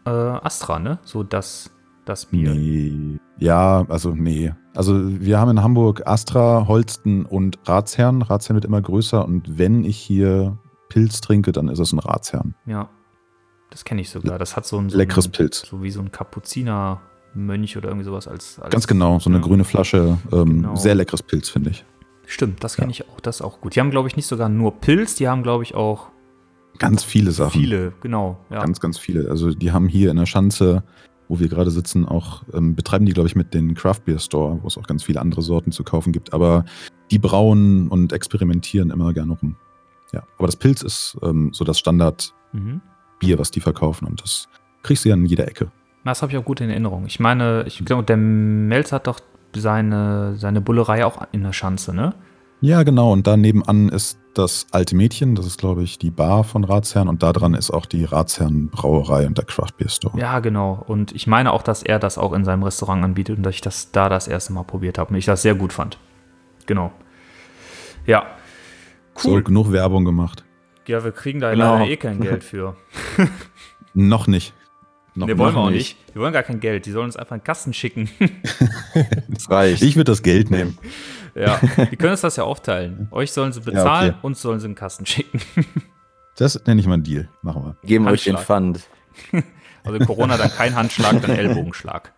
Astra, 0.05 0.79
ne? 0.79 0.99
So 1.03 1.23
das, 1.23 1.71
das 2.05 2.25
Bier. 2.25 2.53
Nee. 2.53 3.17
Ja, 3.39 3.85
also 3.89 4.13
nee. 4.13 4.53
Also 4.75 4.93
wir 5.21 5.39
haben 5.39 5.51
in 5.51 5.63
Hamburg 5.63 6.05
Astra, 6.07 6.65
Holsten 6.67 7.25
und 7.25 7.57
Ratsherrn. 7.65 8.21
Ratsherrn 8.21 8.55
wird 8.55 8.65
immer 8.65 8.81
größer 8.81 9.25
und 9.25 9.57
wenn 9.57 9.83
ich 9.83 9.97
hier 9.97 10.57
Pilz 10.89 11.21
trinke, 11.21 11.51
dann 11.51 11.67
ist 11.67 11.79
es 11.79 11.91
ein 11.91 11.99
Ratsherrn. 11.99 12.53
Ja. 12.65 12.89
Das 13.71 13.85
kenne 13.85 14.01
ich 14.01 14.09
sogar. 14.09 14.37
Das 14.37 14.55
hat 14.57 14.65
so 14.65 14.77
ein, 14.77 14.89
so 14.89 14.97
Leckeres 14.97 15.27
ein, 15.27 15.31
Pilz. 15.31 15.61
so 15.65 15.81
wie 15.81 15.91
so 15.91 16.01
ein 16.01 16.11
Kapuziner 16.11 16.99
Mönch 17.33 17.77
oder 17.77 17.87
irgendwie 17.89 18.03
sowas 18.05 18.27
als. 18.27 18.59
als 18.59 18.69
Ganz 18.71 18.85
genau, 18.85 19.17
so 19.19 19.29
eine 19.29 19.39
Ja. 19.39 19.43
grüne 19.45 19.63
Flasche. 19.63 20.17
Ähm, 20.31 20.45
Genau. 20.61 20.75
Sehr 20.75 20.93
leckeres 20.95 21.23
Pilz, 21.23 21.49
finde 21.49 21.69
ich. 21.69 21.85
Stimmt, 22.31 22.63
das 22.63 22.77
kenne 22.77 22.91
ich 22.91 23.09
auch, 23.09 23.19
das 23.19 23.37
ist 23.37 23.41
auch 23.41 23.59
gut. 23.59 23.75
Die 23.75 23.81
haben, 23.81 23.91
glaube 23.91 24.07
ich, 24.07 24.15
nicht 24.15 24.25
sogar 24.25 24.47
nur 24.47 24.79
Pilz, 24.79 25.15
die 25.15 25.27
haben, 25.27 25.43
glaube 25.43 25.63
ich, 25.63 25.75
auch 25.75 26.07
Ganz 26.79 27.03
viele 27.03 27.31
Sachen. 27.31 27.59
viele, 27.59 27.91
genau. 27.99 28.39
Ja. 28.49 28.61
Ganz, 28.61 28.79
ganz 28.79 28.97
viele. 28.97 29.29
Also 29.29 29.51
die 29.53 29.71
haben 29.73 29.89
hier 29.89 30.09
in 30.11 30.15
der 30.15 30.25
Schanze, 30.25 30.83
wo 31.27 31.39
wir 31.39 31.49
gerade 31.49 31.71
sitzen, 31.71 32.05
auch, 32.07 32.43
ähm, 32.53 32.73
betreiben 32.73 33.05
die, 33.05 33.11
glaube 33.11 33.27
ich, 33.27 33.35
mit 33.35 33.53
den 33.53 33.73
Craft 33.75 33.99
Beer 34.05 34.17
Store, 34.19 34.59
wo 34.61 34.67
es 34.67 34.77
auch 34.77 34.87
ganz 34.87 35.03
viele 35.03 35.19
andere 35.19 35.41
Sorten 35.41 35.73
zu 35.73 35.83
kaufen 35.83 36.13
gibt. 36.13 36.31
Aber 36.33 36.63
die 37.11 37.19
brauen 37.19 37.89
und 37.89 38.13
experimentieren 38.13 38.91
immer 38.91 39.11
gerne 39.11 39.33
rum. 39.33 39.57
Ja, 40.13 40.23
aber 40.37 40.47
das 40.47 40.55
Pilz 40.55 40.81
ist 40.83 41.17
ähm, 41.21 41.49
so 41.53 41.65
das 41.65 41.77
Standardbier, 41.79 42.31
Mhm. 42.53 42.81
was 43.39 43.51
die 43.51 43.59
verkaufen 43.59 44.07
und 44.07 44.21
das 44.21 44.47
kriegst 44.83 45.03
du 45.03 45.09
ja 45.09 45.15
in 45.15 45.25
jeder 45.25 45.47
Ecke. 45.49 45.69
Das 46.05 46.21
habe 46.21 46.31
ich 46.31 46.37
auch 46.37 46.45
gut 46.45 46.61
in 46.61 46.69
Erinnerung. 46.69 47.05
Ich 47.05 47.19
meine, 47.19 47.63
ich 47.67 47.83
glaube, 47.85 48.03
der 48.03 48.17
Melz 48.17 48.91
hat 48.93 49.05
doch 49.07 49.19
seine, 49.56 50.36
seine 50.38 50.61
Bullerei 50.61 51.06
auch 51.06 51.22
in 51.32 51.44
der 51.44 51.53
Schanze, 51.53 51.94
ne? 51.94 52.14
Ja, 52.61 52.84
genau. 52.84 53.11
Und 53.11 53.26
da 53.26 53.38
nebenan 53.38 53.90
ist 53.90 54.19
das 54.36 54.68
alte 54.72 54.95
Mädchen. 54.95 55.34
Das 55.36 55.48
ist, 55.48 55.57
glaube 55.60 55.82
ich, 55.82 55.98
die 55.98 56.11
Bar 56.11 56.44
von 56.44 56.64
Ratsherrn. 56.64 57.07
Und 57.07 57.23
da 57.23 57.34
dran 57.34 57.56
ist 57.56 57.72
auch 57.72 57.88
die 57.88 58.06
Ratsherrn 58.06 58.69
Brauerei 58.69 59.26
und 59.26 59.38
der 59.38 59.45
Craft 59.45 59.72
Beer 59.78 59.90
Store. 59.90 60.18
Ja, 60.19 60.40
genau. 60.41 60.84
Und 60.88 61.11
ich 61.11 61.26
meine 61.26 61.52
auch, 61.53 61.64
dass 61.64 61.82
er 61.82 61.98
das 61.98 62.19
auch 62.19 62.34
in 62.34 62.45
seinem 62.45 62.61
Restaurant 62.61 63.03
anbietet 63.03 63.38
und 63.38 63.44
dass 63.44 63.56
ich 63.56 63.61
das 63.61 63.91
da 63.91 64.10
das 64.10 64.28
erste 64.28 64.53
Mal 64.53 64.64
probiert 64.64 64.99
habe 64.99 65.10
und 65.10 65.15
ich 65.15 65.26
das 65.26 65.41
sehr 65.41 65.56
gut 65.56 65.73
fand. 65.73 65.98
Genau. 66.68 66.91
Ja. 68.06 68.26
So, 69.15 69.32
Cool. 69.32 69.44
genug 69.44 69.72
Werbung 69.72 70.06
gemacht. 70.06 70.44
Ja, 70.88 71.03
wir 71.03 71.11
kriegen 71.11 71.40
da 71.40 71.52
Genau. 71.52 71.78
leider 71.80 71.90
eh 71.90 71.98
kein 71.98 72.22
Geld 72.22 72.44
für. 72.44 72.76
Noch 73.95 74.28
nicht. 74.28 74.53
Noch 75.13 75.27
Ne, 75.27 75.38
wollen 75.38 75.53
wir 75.55 75.59
auch 75.61 75.69
nicht. 75.69 75.97
nicht. 75.97 76.15
Wir 76.15 76.21
wollen 76.21 76.33
gar 76.33 76.43
kein 76.43 76.59
Geld. 76.59 76.85
Die 76.85 76.91
sollen 76.91 77.05
uns 77.05 77.17
einfach 77.17 77.33
einen 77.33 77.43
Kasten 77.43 77.73
schicken. 77.73 78.09
Das 79.29 79.49
reicht. 79.49 79.81
Ich 79.81 79.95
würde 79.95 80.11
das 80.11 80.21
Geld 80.21 80.51
nehmen. 80.51 80.77
ja. 81.35 81.59
Die 81.89 81.95
können 81.95 82.11
uns 82.11 82.21
das 82.21 82.35
ja 82.35 82.43
aufteilen. 82.43 83.07
Euch 83.11 83.31
sollen 83.31 83.51
sie 83.53 83.61
bezahlen, 83.61 84.11
okay. 84.11 84.19
uns 84.21 84.41
sollen 84.41 84.59
sie 84.59 84.65
einen 84.65 84.75
Kasten 84.75 85.05
schicken. 85.05 85.41
Das 86.38 86.59
nenne 86.65 86.79
ich 86.79 86.88
mal 86.88 86.93
einen 86.93 87.03
Deal. 87.03 87.27
Machen 87.41 87.63
wir. 87.63 87.75
Geben 87.83 88.07
euch 88.07 88.23
den 88.23 88.35
Handschlag. 88.38 88.45
Pfand. 88.45 88.88
Also 89.83 89.99
Corona 90.05 90.38
dann 90.38 90.49
kein 90.51 90.75
Handschlag, 90.75 91.21
dann 91.21 91.31
Ellbogenschlag. 91.31 92.13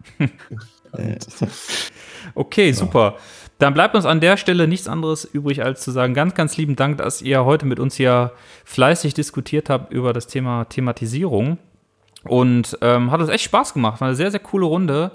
Okay, 2.35 2.71
super. 2.73 3.15
Dann 3.59 3.73
bleibt 3.73 3.95
uns 3.95 4.05
an 4.05 4.19
der 4.19 4.37
Stelle 4.37 4.67
nichts 4.67 4.87
anderes 4.87 5.25
übrig, 5.25 5.63
als 5.63 5.81
zu 5.81 5.91
sagen, 5.91 6.13
ganz, 6.13 6.33
ganz 6.35 6.57
lieben 6.57 6.75
Dank, 6.75 6.97
dass 6.97 7.21
ihr 7.21 7.45
heute 7.45 7.65
mit 7.65 7.79
uns 7.79 7.95
hier 7.95 8.33
fleißig 8.65 9.13
diskutiert 9.13 9.69
habt 9.69 9.93
über 9.93 10.11
das 10.13 10.27
Thema 10.27 10.65
Thematisierung. 10.65 11.57
Und 12.23 12.77
ähm, 12.81 13.11
hat 13.11 13.19
uns 13.19 13.29
echt 13.29 13.43
Spaß 13.43 13.73
gemacht. 13.73 14.01
War 14.01 14.07
eine 14.07 14.15
sehr, 14.15 14.31
sehr 14.31 14.39
coole 14.39 14.65
Runde. 14.65 15.11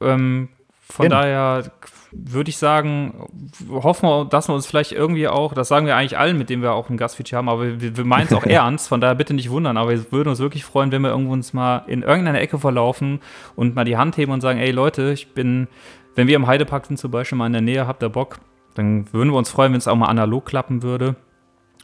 Ähm, 0.00 0.48
von 0.80 1.06
Eben. 1.06 1.10
daher 1.10 1.64
würde 2.12 2.48
ich 2.48 2.56
sagen, 2.56 3.26
hoffen 3.70 4.08
wir, 4.08 4.24
dass 4.24 4.48
wir 4.48 4.54
uns 4.54 4.66
vielleicht 4.66 4.92
irgendwie 4.92 5.28
auch, 5.28 5.52
das 5.52 5.68
sagen 5.68 5.86
wir 5.86 5.96
eigentlich 5.96 6.16
allen, 6.18 6.38
mit 6.38 6.48
denen 6.48 6.62
wir 6.62 6.72
auch 6.72 6.88
ein 6.88 6.96
Gastfeature 6.96 7.36
haben, 7.36 7.48
aber 7.48 7.80
wir, 7.80 7.96
wir 7.96 8.04
meinen 8.04 8.26
es 8.26 8.32
auch 8.32 8.42
ernst, 8.44 8.88
von 8.88 9.00
daher 9.00 9.14
bitte 9.14 9.34
nicht 9.34 9.50
wundern, 9.50 9.76
aber 9.76 9.90
wir 9.90 10.10
würden 10.10 10.30
uns 10.30 10.38
wirklich 10.38 10.64
freuen, 10.64 10.90
wenn 10.90 11.02
wir 11.02 11.10
irgendwo 11.10 11.32
uns 11.32 11.52
mal 11.52 11.84
in 11.86 12.02
irgendeiner 12.02 12.40
Ecke 12.40 12.58
verlaufen 12.58 13.20
und 13.56 13.74
mal 13.74 13.84
die 13.84 13.98
Hand 13.98 14.16
heben 14.16 14.32
und 14.32 14.40
sagen, 14.40 14.58
ey 14.58 14.70
Leute, 14.70 15.12
ich 15.12 15.34
bin, 15.34 15.68
wenn 16.14 16.26
wir 16.26 16.36
im 16.36 16.46
Heidepark 16.46 16.86
sind 16.86 16.96
zum 16.96 17.10
Beispiel 17.10 17.36
mal 17.36 17.46
in 17.46 17.52
der 17.52 17.62
Nähe, 17.62 17.86
habt 17.86 18.02
ihr 18.02 18.08
Bock, 18.08 18.38
dann 18.74 19.12
würden 19.12 19.30
wir 19.30 19.36
uns 19.36 19.50
freuen, 19.50 19.72
wenn 19.72 19.78
es 19.78 19.88
auch 19.88 19.96
mal 19.96 20.06
analog 20.06 20.46
klappen 20.46 20.82
würde 20.82 21.16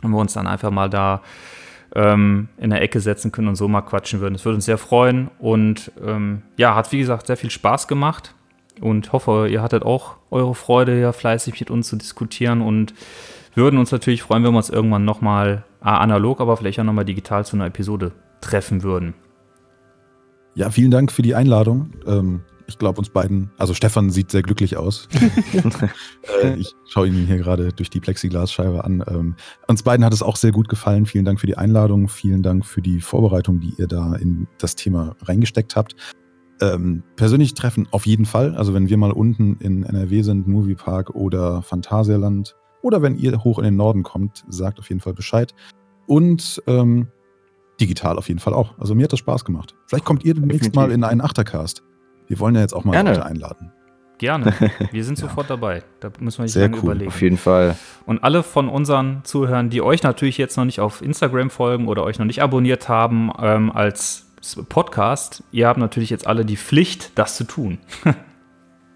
und 0.03 0.11
wir 0.11 0.19
uns 0.19 0.33
dann 0.33 0.47
einfach 0.47 0.71
mal 0.71 0.89
da 0.89 1.21
ähm, 1.95 2.49
in 2.59 2.71
der 2.71 2.83
Ecke 2.83 3.01
setzen 3.01 3.33
können 3.33 3.49
und 3.49 3.57
so 3.57 3.69
mal 3.69 3.83
quatschen 3.83 4.21
würden. 4.21 4.35
Das 4.35 4.45
würde 4.45 4.57
uns 4.57 4.65
sehr 4.65 4.79
freuen 4.79 5.31
und 5.39 5.93
ähm, 6.05 6.43
ja, 6.57 6.75
hat 6.75 6.91
wie 6.93 6.99
gesagt 6.99 7.27
sehr 7.27 7.37
viel 7.37 7.51
Spaß 7.51 7.89
gemacht 7.89 8.35
und 8.81 9.13
hoffe, 9.13 9.49
ihr 9.49 9.63
hattet 9.63 9.85
auch 9.85 10.17
eure 10.31 10.55
Freude, 10.55 11.01
ja 11.01 11.13
fleißig 11.13 11.59
mit 11.61 11.71
uns 11.71 11.89
zu 11.89 11.97
diskutieren 11.97 12.61
und 12.63 12.95
würden 13.55 13.79
uns 13.79 13.93
natürlich 13.93 14.23
freuen, 14.23 14.43
wenn 14.43 14.53
wir 14.53 14.59
uns 14.59 14.71
irgendwann 14.71 15.05
nochmal 15.05 15.65
analog, 15.81 16.41
aber 16.41 16.57
vielleicht 16.57 16.81
auch 16.81 16.85
nochmal 16.85 17.05
digital 17.05 17.45
zu 17.45 17.57
einer 17.57 17.67
Episode 17.67 18.13
treffen 18.41 18.83
würden. 18.83 19.15
Ja, 20.55 20.71
vielen 20.71 20.91
Dank 20.91 21.13
für 21.13 21.23
die 21.23 21.35
Einladung. 21.35 21.91
Ähm, 22.07 22.43
ich 22.67 22.79
glaube 22.79 22.99
uns 22.99 23.11
beiden, 23.11 23.51
also 23.59 23.75
Stefan 23.75 24.11
sieht 24.11 24.31
sehr 24.31 24.43
glücklich 24.43 24.77
aus. 24.77 25.09
äh, 26.43 26.57
ich 26.57 26.75
schaue 26.89 27.09
ihn 27.09 27.27
hier 27.27 27.39
gerade 27.39 27.73
durch 27.73 27.91
die 27.91 28.01
Plexiglasscheibe 28.01 28.85
an. 28.85 29.05
Ähm, 29.09 29.37
uns 29.69 29.83
beiden 29.83 30.05
hat 30.05 30.13
es 30.13 30.23
auch 30.23 30.37
sehr 30.37 30.53
gut 30.53 30.69
gefallen. 30.69 31.07
Vielen 31.07 31.25
Dank 31.25 31.41
für 31.41 31.47
die 31.47 31.57
Einladung. 31.57 32.09
Vielen 32.09 32.43
Dank 32.43 32.65
für 32.65 32.83
die 32.83 33.01
Vorbereitung, 33.01 33.61
die 33.61 33.75
ihr 33.79 33.87
da 33.87 34.15
in 34.15 34.47
das 34.59 34.77
Thema 34.77 35.17
reingesteckt 35.23 35.77
habt. 35.77 35.97
Ähm, 36.61 37.03
persönlich 37.17 37.55
treffen 37.55 37.89
auf 37.91 38.07
jeden 38.07 38.25
Fall. 38.27 38.55
Also 38.55 38.75
wenn 38.75 38.89
wir 38.89 38.97
mal 38.97 39.13
unten 39.13 39.57
in 39.57 39.83
NRW 39.83 40.23
sind, 40.23 40.47
Moviepark 40.47 41.11
oder 41.11 41.63
Phantasialand 41.63 42.55
oder 42.83 43.03
wenn 43.03 43.17
ihr 43.17 43.43
hoch 43.43 43.59
in 43.59 43.65
den 43.65 43.77
Norden 43.77 44.03
kommt, 44.03 44.45
sagt 44.49 44.79
auf 44.79 44.89
jeden 44.89 45.01
Fall 45.01 45.15
Bescheid. 45.15 45.55
Und 46.07 46.63
ähm, 46.67 47.09
digital 47.81 48.19
auf 48.19 48.29
jeden 48.29 48.41
Fall 48.41 48.55
auch. 48.55 48.79
Also 48.79 48.95
mir 48.95 49.05
hat 49.05 49.13
das 49.13 49.21
Spaß 49.21 49.45
gemacht. 49.45 49.75
Vielleicht 49.87 50.05
kommt 50.05 50.25
ihr 50.25 50.35
demnächst 50.35 50.67
Definitiv. 50.67 50.77
mal 50.77 50.93
in 50.93 51.05
einen 51.05 51.21
Achtercast. 51.21 51.83
Wir 52.29 52.39
wollen 52.41 52.55
ja 52.55 52.61
jetzt 52.63 52.73
auch 52.75 52.85
mal 52.85 52.93
Gerne. 52.93 53.11
Leute 53.11 53.27
einladen. 53.27 53.73
Gerne. 54.19 54.55
Wir 54.93 55.05
sind 55.05 55.19
Ja. 55.19 55.29
sofort 55.29 55.51
dabei. 55.51 55.83
Da 56.01 56.11
müssen 56.21 56.39
wir 56.39 56.43
nicht 56.45 56.53
Sehr 56.53 56.65
lange 56.65 56.77
cool. 56.79 56.83
überlegen. 56.85 57.09
Auf 57.09 57.21
jeden 57.21 57.37
Fall. 57.37 57.77
Und 58.07 58.23
alle 58.23 58.43
von 58.43 58.69
unseren 58.69 59.21
Zuhörern, 59.25 59.71
die 59.71 59.83
euch 59.83 60.03
natürlich 60.03 60.39
jetzt 60.39 60.57
noch 60.57 60.65
nicht 60.65 60.81
auf 60.81 61.03
Instagram 61.03 61.51
folgen 61.51 61.89
oder 61.89 62.05
euch 62.05 62.19
noch 62.19 62.27
nicht 62.27 62.43
abonniert 62.43 62.89
haben 62.89 63.31
ähm, 63.41 63.73
als 63.73 64.27
Podcast, 64.69 65.43
ihr 65.53 65.67
habt 65.69 65.79
natürlich 65.79 66.11
jetzt 66.11 66.27
alle 66.27 66.45
die 66.45 66.57
Pflicht, 66.57 67.19
das 67.19 67.37
zu 67.37 67.45
tun. 67.45 67.79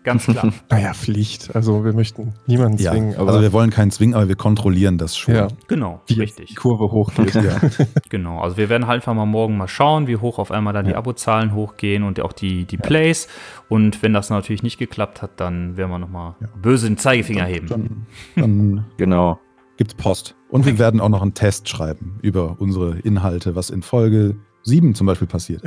Ganz 0.08 0.24
klar. 0.24 0.52
Naja, 0.70 0.94
Pflicht. 0.94 1.54
Also 1.54 1.84
wir 1.84 1.92
möchten 1.92 2.32
niemanden 2.46 2.78
Ja, 2.82 2.92
zwingen, 2.92 3.16
aber 3.16 3.28
also 3.28 3.42
wir 3.42 3.52
wollen 3.52 3.70
keinen 3.70 3.90
zwingen, 3.90 4.14
aber 4.14 4.26
wir 4.28 4.36
kontrollieren 4.36 4.96
das 4.98 5.16
schon. 5.16 5.34
ja, 5.34 5.48
genau, 5.66 6.00
wie 6.06 6.14
jetzt 6.14 6.38
die 6.38 6.42
richtig. 6.42 6.56
Kurve 6.56 6.90
hochgeht. 6.90 7.34
Ja. 7.34 7.58
Genau. 8.08 8.40
Also 8.40 8.56
wir 8.56 8.68
werden 8.70 8.86
halt 8.86 9.02
einfach 9.02 9.14
mal 9.14 9.26
morgen 9.26 9.56
mal 9.58 9.68
schauen, 9.68 10.06
wie 10.06 10.16
hoch 10.16 10.38
auf 10.38 10.50
einmal 10.50 10.72
dann 10.72 10.86
die 10.86 10.92
Ja. 10.92 10.96
Abozahlen 10.98 11.52
hochgehen 11.54 12.02
und 12.04 12.20
auch 12.20 12.32
die, 12.32 12.64
die 12.64 12.78
Plays. 12.78 13.28
Und 13.68 14.02
wenn 14.02 14.12
das 14.14 14.30
natürlich 14.30 14.62
nicht 14.62 14.78
geklappt 14.78 15.20
hat, 15.20 15.38
dann 15.40 15.76
werden 15.76 15.90
wir 15.90 15.98
nochmal 15.98 16.34
Ja. 16.40 16.48
böse 16.60 16.86
den 16.86 16.96
Zeigefinger 16.96 17.44
heben. 17.44 17.66
Dann, 17.68 18.06
dann 18.36 18.84
Genau. 18.96 19.38
gibt's 19.76 19.94
Post. 19.94 20.34
Und 20.48 20.64
wir 20.64 20.78
werden 20.78 21.00
auch 21.00 21.10
noch 21.10 21.20
einen 21.22 21.34
Test 21.34 21.68
schreiben 21.68 22.18
über 22.22 22.56
unsere 22.58 22.98
Inhalte, 23.00 23.54
was 23.54 23.68
in 23.70 23.82
Folge 23.82 24.36
7 24.64 24.94
zum 24.94 25.06
Beispiel 25.06 25.28
passiert. 25.28 25.62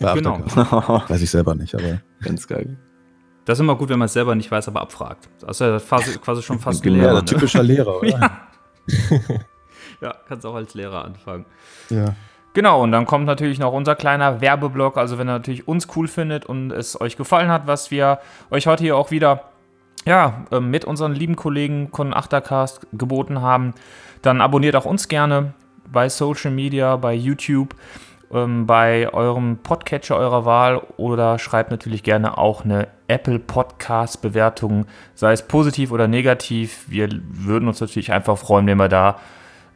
Bei 0.00 0.14
Genau. 0.14 0.38
Weiß 0.46 1.20
ich 1.22 1.30
selber 1.30 1.54
nicht, 1.54 1.74
aber 1.74 2.00
Ganz 2.22 2.46
geil. 2.48 2.78
Das 3.44 3.58
ist 3.58 3.60
immer 3.60 3.74
gut, 3.76 3.88
wenn 3.88 3.98
man 3.98 4.06
es 4.06 4.12
selber 4.12 4.34
nicht 4.34 4.50
weiß, 4.50 4.68
aber 4.68 4.82
abfragt. 4.82 5.28
Das 5.40 5.60
ist 5.60 5.60
ja 5.60 5.78
quasi, 5.78 6.18
quasi 6.18 6.42
schon 6.42 6.58
fast 6.60 6.80
ein 6.80 6.84
Genau. 6.84 6.96
ja, 6.98 7.02
Lehrer. 7.04 7.14
Ne? 7.20 7.24
typischer 7.24 7.62
Lehrer, 7.62 7.96
oder? 7.98 8.08
Ja. 8.08 8.40
Ja, 10.00 10.14
kannst 10.28 10.44
auch 10.46 10.54
als 10.54 10.74
Lehrer 10.74 11.04
anfangen. 11.04 11.44
ja. 11.90 12.14
Genau, 12.54 12.82
und 12.82 12.92
dann 12.92 13.06
kommt 13.06 13.24
natürlich 13.24 13.58
noch 13.58 13.72
unser 13.72 13.94
kleiner 13.94 14.42
Werbeblock. 14.42 14.98
Also, 14.98 15.16
wenn 15.16 15.26
ihr 15.26 15.32
natürlich 15.32 15.66
uns 15.66 15.88
cool 15.96 16.06
findet 16.06 16.44
und 16.44 16.70
es 16.70 17.00
euch 17.00 17.16
gefallen 17.16 17.48
hat, 17.48 17.66
was 17.66 17.90
wir 17.90 18.18
euch 18.50 18.66
heute 18.66 18.82
hier 18.84 18.94
auch 18.94 19.10
wieder 19.10 19.44
ja, 20.04 20.44
ähm, 20.52 20.70
mit 20.70 20.84
unseren 20.84 21.14
lieben 21.14 21.34
Kollegen 21.34 21.88
von 21.94 22.12
Achtercast 22.12 22.86
geboten 22.92 23.40
haben, 23.40 23.72
dann 24.20 24.42
abonniert 24.42 24.76
auch 24.76 24.84
uns 24.84 25.08
gerne 25.08 25.54
bei 25.90 26.10
Social 26.10 26.50
Media, 26.50 26.96
bei 26.96 27.14
YouTube, 27.14 27.74
ähm, 28.32 28.66
bei 28.66 29.12
eurem 29.12 29.58
Podcatcher 29.58 30.16
eurer 30.16 30.44
Wahl 30.44 30.82
oder 30.96 31.38
schreibt 31.38 31.70
natürlich 31.70 32.02
gerne 32.02 32.38
auch 32.38 32.64
eine 32.64 32.88
Apple 33.08 33.38
Podcast 33.38 34.22
Bewertung, 34.22 34.86
sei 35.14 35.32
es 35.32 35.42
positiv 35.42 35.92
oder 35.92 36.08
negativ. 36.08 36.84
Wir 36.88 37.08
würden 37.30 37.68
uns 37.68 37.80
natürlich 37.80 38.12
einfach 38.12 38.38
freuen, 38.38 38.66
wenn 38.66 38.78
wir 38.78 38.88
da 38.88 39.18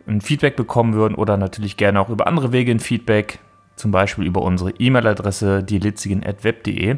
ein 0.07 0.21
Feedback 0.21 0.57
bekommen 0.57 0.95
würden 0.95 1.15
oder 1.15 1.37
natürlich 1.37 1.77
gerne 1.77 2.01
auch 2.01 2.09
über 2.09 2.27
andere 2.27 2.53
Wege 2.53 2.71
ein 2.71 2.81
Feedback, 2.81 3.41
zum 3.75 3.91
Beispiel 3.91 4.25
über 4.25 4.43
unsere 4.43 4.71
E-Mail-Adresse 4.71 5.63
dielitzigen.web.de. 5.63 6.97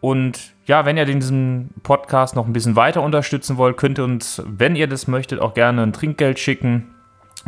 Und 0.00 0.52
ja, 0.66 0.84
wenn 0.86 0.96
ihr 0.96 1.04
diesen 1.04 1.70
Podcast 1.82 2.36
noch 2.36 2.46
ein 2.46 2.52
bisschen 2.52 2.76
weiter 2.76 3.02
unterstützen 3.02 3.56
wollt, 3.58 3.76
könnt 3.76 3.98
ihr 3.98 4.04
uns, 4.04 4.42
wenn 4.46 4.76
ihr 4.76 4.86
das 4.86 5.06
möchtet, 5.06 5.40
auch 5.40 5.54
gerne 5.54 5.82
ein 5.82 5.92
Trinkgeld 5.92 6.38
schicken. 6.38 6.93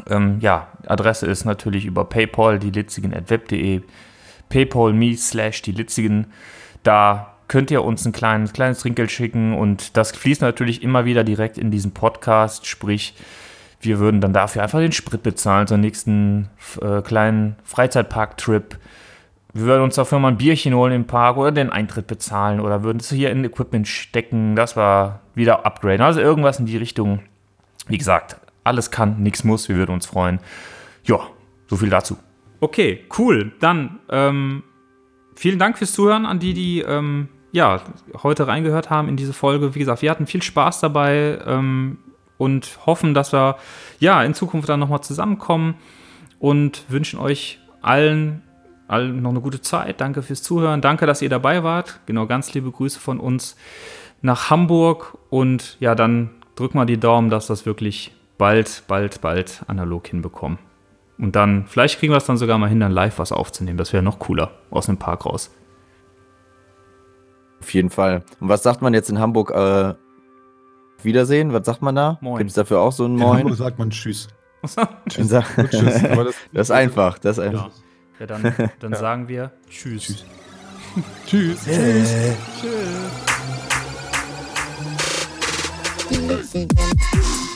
Ähm, 0.09 0.39
ja, 0.41 0.69
Adresse 0.87 1.27
ist 1.27 1.45
natürlich 1.45 1.85
über 1.87 2.05
PayPal, 2.05 2.59
dielitzigen.web.de, 2.59 3.83
paypal.me 4.49 5.17
slash 5.17 5.63
dielitzigen. 5.63 6.27
Da 6.83 7.35
könnt 7.49 7.71
ihr 7.71 7.85
uns 7.85 8.05
ein 8.05 8.13
kleines, 8.13 8.53
kleines 8.53 8.81
Trinkgeld 8.81 9.11
schicken 9.11 9.55
und 9.55 9.97
das 9.97 10.13
fließt 10.13 10.43
natürlich 10.43 10.83
immer 10.83 11.05
wieder 11.05 11.25
direkt 11.25 11.59
in 11.59 11.71
diesen 11.71 11.93
Podcast, 11.93 12.67
sprich, 12.67 13.15
wir 13.81 13.99
würden 13.99 14.21
dann 14.21 14.33
dafür 14.33 14.63
einfach 14.63 14.81
den 14.81 14.93
Sprit 14.93 15.23
bezahlen, 15.23 15.69
einen 15.69 15.83
nächsten 15.83 16.49
äh, 16.81 17.03
kleinen 17.03 17.57
Freizeitpark-Trip. 17.65 18.79
Wir 19.53 19.65
würden 19.65 19.83
uns 19.83 19.95
dafür 19.95 20.19
mal 20.19 20.29
ein 20.29 20.39
Bierchen 20.39 20.75
holen 20.75 20.93
im 20.93 21.07
Park 21.07 21.37
oder 21.37 21.53
den 21.53 21.71
Eintritt 21.71 22.07
bezahlen 22.07 22.61
oder 22.61 22.83
würden 22.83 22.99
es 22.99 23.11
hier 23.11 23.31
in 23.31 23.45
Equipment 23.45 23.87
stecken. 23.87 24.57
Das 24.57 24.77
war 24.77 25.21
wieder 25.35 25.65
upgraden. 25.65 26.03
Also 26.03 26.21
irgendwas 26.21 26.59
in 26.59 26.67
die 26.67 26.77
Richtung. 26.77 27.21
Wie 27.87 27.99
gesagt, 27.99 28.37
alles 28.67 28.91
kann, 28.91 29.23
nichts 29.23 29.45
muss. 29.45 29.69
Wir 29.69 29.77
würden 29.77 29.93
uns 29.93 30.07
freuen. 30.07 30.41
Ja, 31.05 31.21
so 31.67 31.77
viel 31.77 31.91
dazu. 31.91 32.17
Okay, 32.61 33.05
cool. 33.19 33.53
Dann 33.61 34.01
ähm, 34.09 34.63
vielen 35.35 35.59
Dank 35.59 35.79
fürs 35.79 35.93
Zuhören 35.93 36.27
an 36.27 36.39
die, 36.39 36.55
die 36.55 36.81
ähm, 36.81 37.29
ja, 37.53 37.81
heute 38.23 38.47
reingehört 38.47 38.91
haben 38.91 39.09
in 39.09 39.17
diese 39.17 39.33
Folge. 39.33 39.75
Wie 39.75 39.79
gesagt, 39.79 40.03
wir 40.03 40.11
hatten 40.11 40.27
viel 40.27 40.43
Spaß 40.43 40.81
dabei 40.81 41.39
ähm, 41.47 41.99
und 42.39 42.79
hoffen, 42.87 43.15
dass 43.15 43.33
wir 43.33 43.57
ja 43.99 44.23
in 44.23 44.35
Zukunft 44.35 44.69
dann 44.69 44.81
nochmal 44.81 45.03
zusammenkommen 45.03 45.75
und 46.39 46.85
wünschen 46.89 47.19
euch 47.19 47.61
allen, 47.83 48.43
allen 48.89 49.23
noch 49.23 49.31
eine 49.31 49.41
gute 49.41 49.61
Zeit. 49.61 50.01
Danke 50.01 50.23
fürs 50.23 50.43
Zuhören. 50.43 50.81
Danke, 50.81 51.07
dass 51.07 51.23
ihr 51.23 51.29
dabei 51.29 51.63
wart. 51.63 52.01
Genau, 52.07 52.27
ganz 52.27 52.53
liebe 52.53 52.71
Grüße 52.71 53.01
von 53.01 53.21
uns 53.21 53.57
nach 54.23 54.51
Hamburg 54.51 55.17
und 55.31 55.77
ja, 55.81 55.95
dann 55.95 56.31
drück 56.57 56.75
mal 56.75 56.87
die 56.87 56.99
Daumen, 56.99 57.31
dass 57.31 57.47
das 57.47 57.67
wirklich 57.67 58.13
bald, 58.39 58.85
bald, 58.87 59.21
bald 59.21 59.63
analog 59.67 60.07
hinbekommen. 60.07 60.59
Und 61.19 61.35
dann, 61.35 61.67
vielleicht 61.67 61.99
kriegen 61.99 62.13
wir 62.13 62.19
es 62.19 62.27
dann 62.27 62.37
sogar 62.37 62.59
mal 62.59 62.69
hin, 62.69 62.81
dann 62.81 62.93
live 62.93 63.19
was 63.19 63.33
aufzunehmen. 63.33 63.79
Das 63.79 63.93
wäre 63.93 64.03
noch 64.03 64.19
cooler 64.19 64.51
aus 64.71 64.87
dem 64.87 64.99
Park 64.99 65.25
raus. 65.25 65.51
Auf 67.61 67.73
jeden 67.73 67.91
Fall. 67.91 68.23
Und 68.39 68.49
was 68.49 68.63
sagt 68.63 68.83
man 68.83 68.93
jetzt 68.93 69.09
in 69.09 69.19
Hamburg? 69.19 69.51
Äh, 69.51 69.95
Wiedersehen? 71.03 71.53
Was 71.53 71.65
sagt 71.67 71.83
man 71.83 71.95
da? 71.95 72.19
Moin. 72.21 72.39
Gibt 72.39 72.51
es 72.51 72.55
dafür 72.55 72.81
auch 72.81 72.93
so 72.93 73.07
ein 73.07 73.15
In 73.19 73.25
Hamburg 73.25 73.45
Moin? 73.45 73.55
sagt 73.55 73.79
man 73.79 73.91
Tschüss. 73.91 74.29
Tschüss. 75.09 75.33
Aber 76.11 76.25
das, 76.25 76.35
Das 76.53 76.69
ist 76.69 76.71
einfach. 76.71 77.19
Das 77.19 77.39
ist 77.39 77.45
einfach. 77.45 77.71
Ja, 78.19 78.21
ja 78.21 78.27
dann, 78.27 78.71
dann 78.81 78.95
sagen 78.95 79.29
wir 79.29 79.53
Tschüss. 79.69 80.25
Tschüss. 81.27 81.65
Tschüss. 86.11 87.56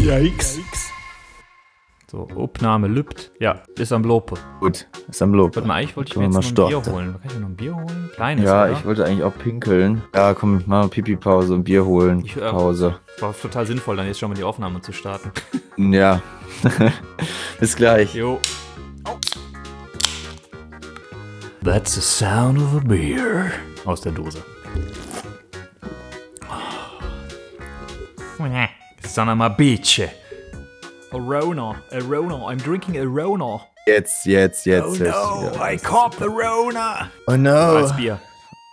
Yikes. 0.00 0.58
So, 2.10 2.26
Aufnahme 2.34 2.88
lübt. 2.88 3.30
Ja, 3.38 3.60
ist 3.78 3.92
am 3.92 4.02
Lope. 4.02 4.34
Gut, 4.58 4.88
ist 5.08 5.20
am 5.22 5.32
Lob. 5.34 5.54
Warte 5.54 5.68
mal, 5.68 5.74
eigentlich 5.74 5.96
wollte 5.96 6.10
ich 6.12 6.16
mir 6.16 6.24
jetzt 6.24 6.32
mal 6.34 6.40
noch 6.40 6.48
ein 6.48 6.82
Bier 6.82 6.92
holen. 6.92 7.12
Kann 7.12 7.22
ich 7.28 7.34
mir 7.34 7.40
noch 7.40 7.48
ein 7.48 7.56
Bier 7.56 7.74
holen? 7.76 8.10
Kleines, 8.14 8.44
Ja, 8.46 8.64
oder? 8.64 8.72
ich 8.72 8.84
wollte 8.84 9.04
eigentlich 9.04 9.22
auch 9.22 9.38
pinkeln. 9.38 10.02
Ja, 10.14 10.34
komm, 10.34 10.54
mach 10.66 10.66
mal 10.84 10.88
Pipi-Pause 10.88 11.54
und 11.54 11.64
Bier 11.64 11.84
holen. 11.84 12.24
Ich, 12.24 12.36
äh, 12.36 12.50
Pause. 12.50 12.98
War 13.20 13.32
total 13.38 13.66
sinnvoll, 13.66 13.96
dann 13.96 14.06
jetzt 14.06 14.18
schon 14.18 14.30
mal 14.30 14.34
die 14.34 14.42
Aufnahme 14.44 14.80
zu 14.80 14.92
starten. 14.92 15.30
Ja. 15.76 16.20
Bis 17.60 17.74
gleich. 17.74 18.14
Jo. 18.14 18.38
That's 21.64 21.94
the 21.94 22.02
sound 22.02 22.58
of 22.58 22.74
a 22.76 22.80
beer. 22.86 23.50
Aus 23.86 24.02
der 24.02 24.12
Dose. 24.12 24.42
Son 29.04 29.28
of 29.28 29.40
a 29.40 29.48
bitch. 29.48 30.00
A 31.12 31.18
Rona. 31.18 31.82
A 31.92 32.00
Rona. 32.00 32.46
I'm 32.46 32.58
drinking 32.58 32.96
a 32.98 33.04
Rona. 33.04 33.60
Jetzt, 33.86 34.26
jetzt, 34.26 34.66
jetzt. 34.66 34.86
Oh 34.86 34.94
jetzt 34.94 35.00
no, 35.00 35.50
wieder. 35.52 35.72
I 35.72 35.76
caught 35.76 36.14
the 36.18 36.26
Rona. 36.28 37.10
Oh 37.26 37.36
no. 37.36 37.76
Als 37.76 37.96
Bier. 37.96 38.20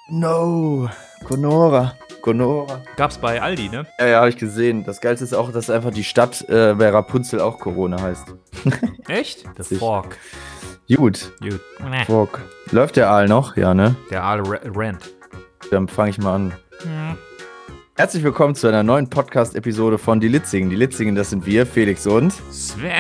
No. 0.10 0.90
Conora. 1.26 1.94
Conora. 2.22 2.82
Gab's 2.98 3.18
bei 3.18 3.42
Aldi, 3.42 3.70
ne? 3.70 3.86
Ja, 4.00 4.06
ja, 4.08 4.18
habe 4.20 4.30
ich 4.30 4.38
gesehen. 4.38 4.84
Das 4.86 5.02
Geilste 5.02 5.24
ist 5.24 5.34
auch, 5.34 5.52
dass 5.52 5.70
einfach 5.70 5.92
die 5.92 6.04
Stadt 6.04 6.48
äh, 6.50 6.74
bei 6.76 6.90
Rapunzel 6.90 7.40
auch 7.42 7.60
Corona 7.60 8.02
heißt. 8.02 8.26
Echt? 9.08 9.46
The. 9.58 9.76
Fork. 9.76 10.18
Gut. 10.94 11.32
Gut. 11.42 11.60
Fork. 12.06 12.42
Läuft 12.72 12.96
der 12.98 13.10
Aal 13.10 13.28
noch? 13.28 13.58
Ja, 13.58 13.74
ne? 13.74 13.96
Der 14.12 14.24
Aal 14.24 14.42
Re- 14.42 14.62
Rent. 14.76 15.10
Dann 15.72 15.88
fange 15.88 16.12
ich 16.12 16.18
mal 16.20 16.36
an. 16.36 16.54
Herzlich 17.98 18.24
willkommen 18.24 18.54
zu 18.56 18.68
einer 18.68 18.84
neuen 18.84 19.10
Podcast-Episode 19.10 19.98
von 19.98 20.20
Die 20.20 20.28
Litzingen. 20.28 20.70
Die 20.70 20.76
Litzingen, 20.76 21.16
das 21.16 21.32
sind 21.32 21.46
wir, 21.46 21.66
Felix 21.66 22.06
und 22.06 22.32
Sven. 22.52 22.92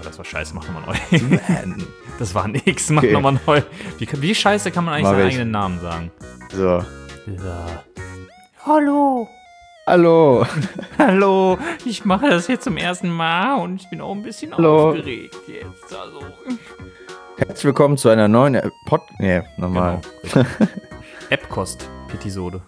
Oh, 0.00 0.04
das 0.04 0.16
war 0.18 0.24
scheiße, 0.24 0.54
mach 0.54 0.66
nochmal 0.68 0.96
neu. 1.10 1.18
Das 2.16 2.32
war 2.32 2.46
nix, 2.46 2.90
mach 2.90 3.02
Okay. 3.02 3.12
nochmal 3.12 3.40
neu. 3.44 3.60
Wie, 3.98 4.06
wie 4.22 4.34
scheiße 4.36 4.70
kann 4.70 4.84
man 4.84 4.94
eigentlich 4.94 5.04
Mach 5.06 5.16
seinen 5.18 5.26
ich. 5.28 5.34
eigenen 5.34 5.50
Namen 5.50 5.80
sagen? 5.80 6.12
So. 6.52 6.64
Ja. 7.26 7.66
Hallo. 8.64 9.28
Hallo. 9.84 10.46
Hallo, 10.98 11.58
ich 11.84 12.04
mache 12.04 12.30
das 12.30 12.46
jetzt 12.46 12.62
zum 12.64 12.76
ersten 12.76 13.10
Mal 13.10 13.56
und 13.56 13.82
ich 13.82 13.90
bin 13.90 14.00
auch 14.00 14.12
ein 14.14 14.22
bisschen 14.22 14.56
Hallo. 14.56 14.90
aufgeregt 14.90 15.34
jetzt. 15.48 15.92
Also, 15.92 16.20
Herzlich 17.36 17.64
willkommen 17.64 17.96
zu 17.98 18.08
einer 18.10 18.28
neuen 18.28 18.60
Pod... 18.86 19.02
Nee, 19.18 19.42
nochmal. 19.56 20.00
genau. 20.32 20.46
Appkost-Episode. 21.32 22.62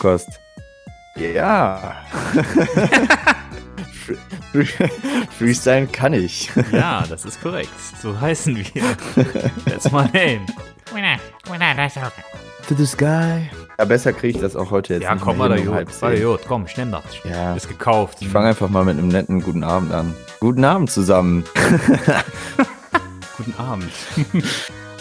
Kost. 0.00 0.28
Ja. 1.16 1.96
Free- 4.04 4.16
Free- 4.66 4.88
Freestyle 5.38 5.86
kann 5.86 6.12
ich. 6.12 6.50
Ja, 6.72 7.04
das 7.08 7.24
ist 7.24 7.40
korrekt. 7.42 7.70
So 8.00 8.18
heißen 8.20 8.56
wir. 8.56 8.64
That's 9.64 9.90
my 9.90 10.04
name. 10.12 10.40
Winner, 10.92 11.16
winner, 11.50 11.74
das 11.74 11.96
ist 11.96 12.02
okay. 12.02 12.22
To 12.68 12.74
the 12.74 12.86
sky. 12.86 13.50
Ja, 13.78 13.84
besser 13.84 14.12
kriege 14.12 14.36
ich 14.36 14.40
das 14.42 14.56
auch 14.56 14.70
heute 14.70 14.94
jetzt 14.94 15.02
Ja, 15.02 15.14
nicht 15.14 15.22
komm 15.24 15.38
mal 15.38 15.48
da, 15.48 15.56
um 15.56 16.14
Jod. 16.14 16.40
komm, 16.46 16.66
schnell 16.66 16.90
das. 16.90 17.04
Ja. 17.24 17.54
Ist 17.54 17.68
gekauft. 17.68 18.18
Ich 18.20 18.28
fange 18.28 18.48
einfach 18.48 18.68
mal 18.68 18.84
mit 18.84 18.96
einem 18.98 19.08
netten 19.08 19.42
guten 19.42 19.64
Abend 19.64 19.92
an. 19.92 20.14
Guten 20.40 20.64
Abend 20.64 20.90
zusammen. 20.90 21.44
Guten 23.36 23.54
Abend. 23.58 23.92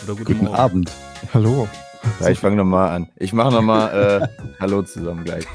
Oder 0.05 0.15
guten, 0.15 0.23
Guten. 0.39 0.47
Abend. 0.47 0.91
Hallo. 1.33 1.67
Ja, 2.19 2.29
ich 2.29 2.39
fange 2.39 2.55
nochmal 2.55 2.89
an. 2.91 3.09
Ich 3.17 3.33
mache 3.33 3.51
nochmal 3.53 4.21
äh, 4.21 4.27
Hallo 4.59 4.81
zusammen 4.83 5.23
gleich. 5.23 5.45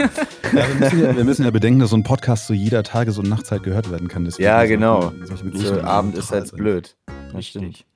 Ja, 0.52 0.68
wir, 0.68 0.74
müssen 0.74 1.02
ja, 1.02 1.16
wir 1.16 1.24
müssen 1.24 1.44
ja 1.44 1.51
bedenken, 1.51 1.81
dass 1.81 1.90
so 1.90 1.97
ein 1.97 2.02
Podcast 2.02 2.47
zu 2.47 2.55
jeder 2.55 2.82
Tages- 2.82 3.18
und 3.18 3.28
Nachtzeit 3.28 3.62
gehört 3.62 3.90
werden 3.90 4.09
kann. 4.09 4.24
Deswegen 4.24 4.44
Ja, 4.44 4.64
genau. 4.64 5.12
So, 5.55 5.81
Abend 5.82 6.16
ist 6.16 6.28
sein. 6.28 6.44
blöd. 6.55 6.97
Das 7.32 7.47
stimmt. 7.47 7.66
Richtig. 7.66 7.86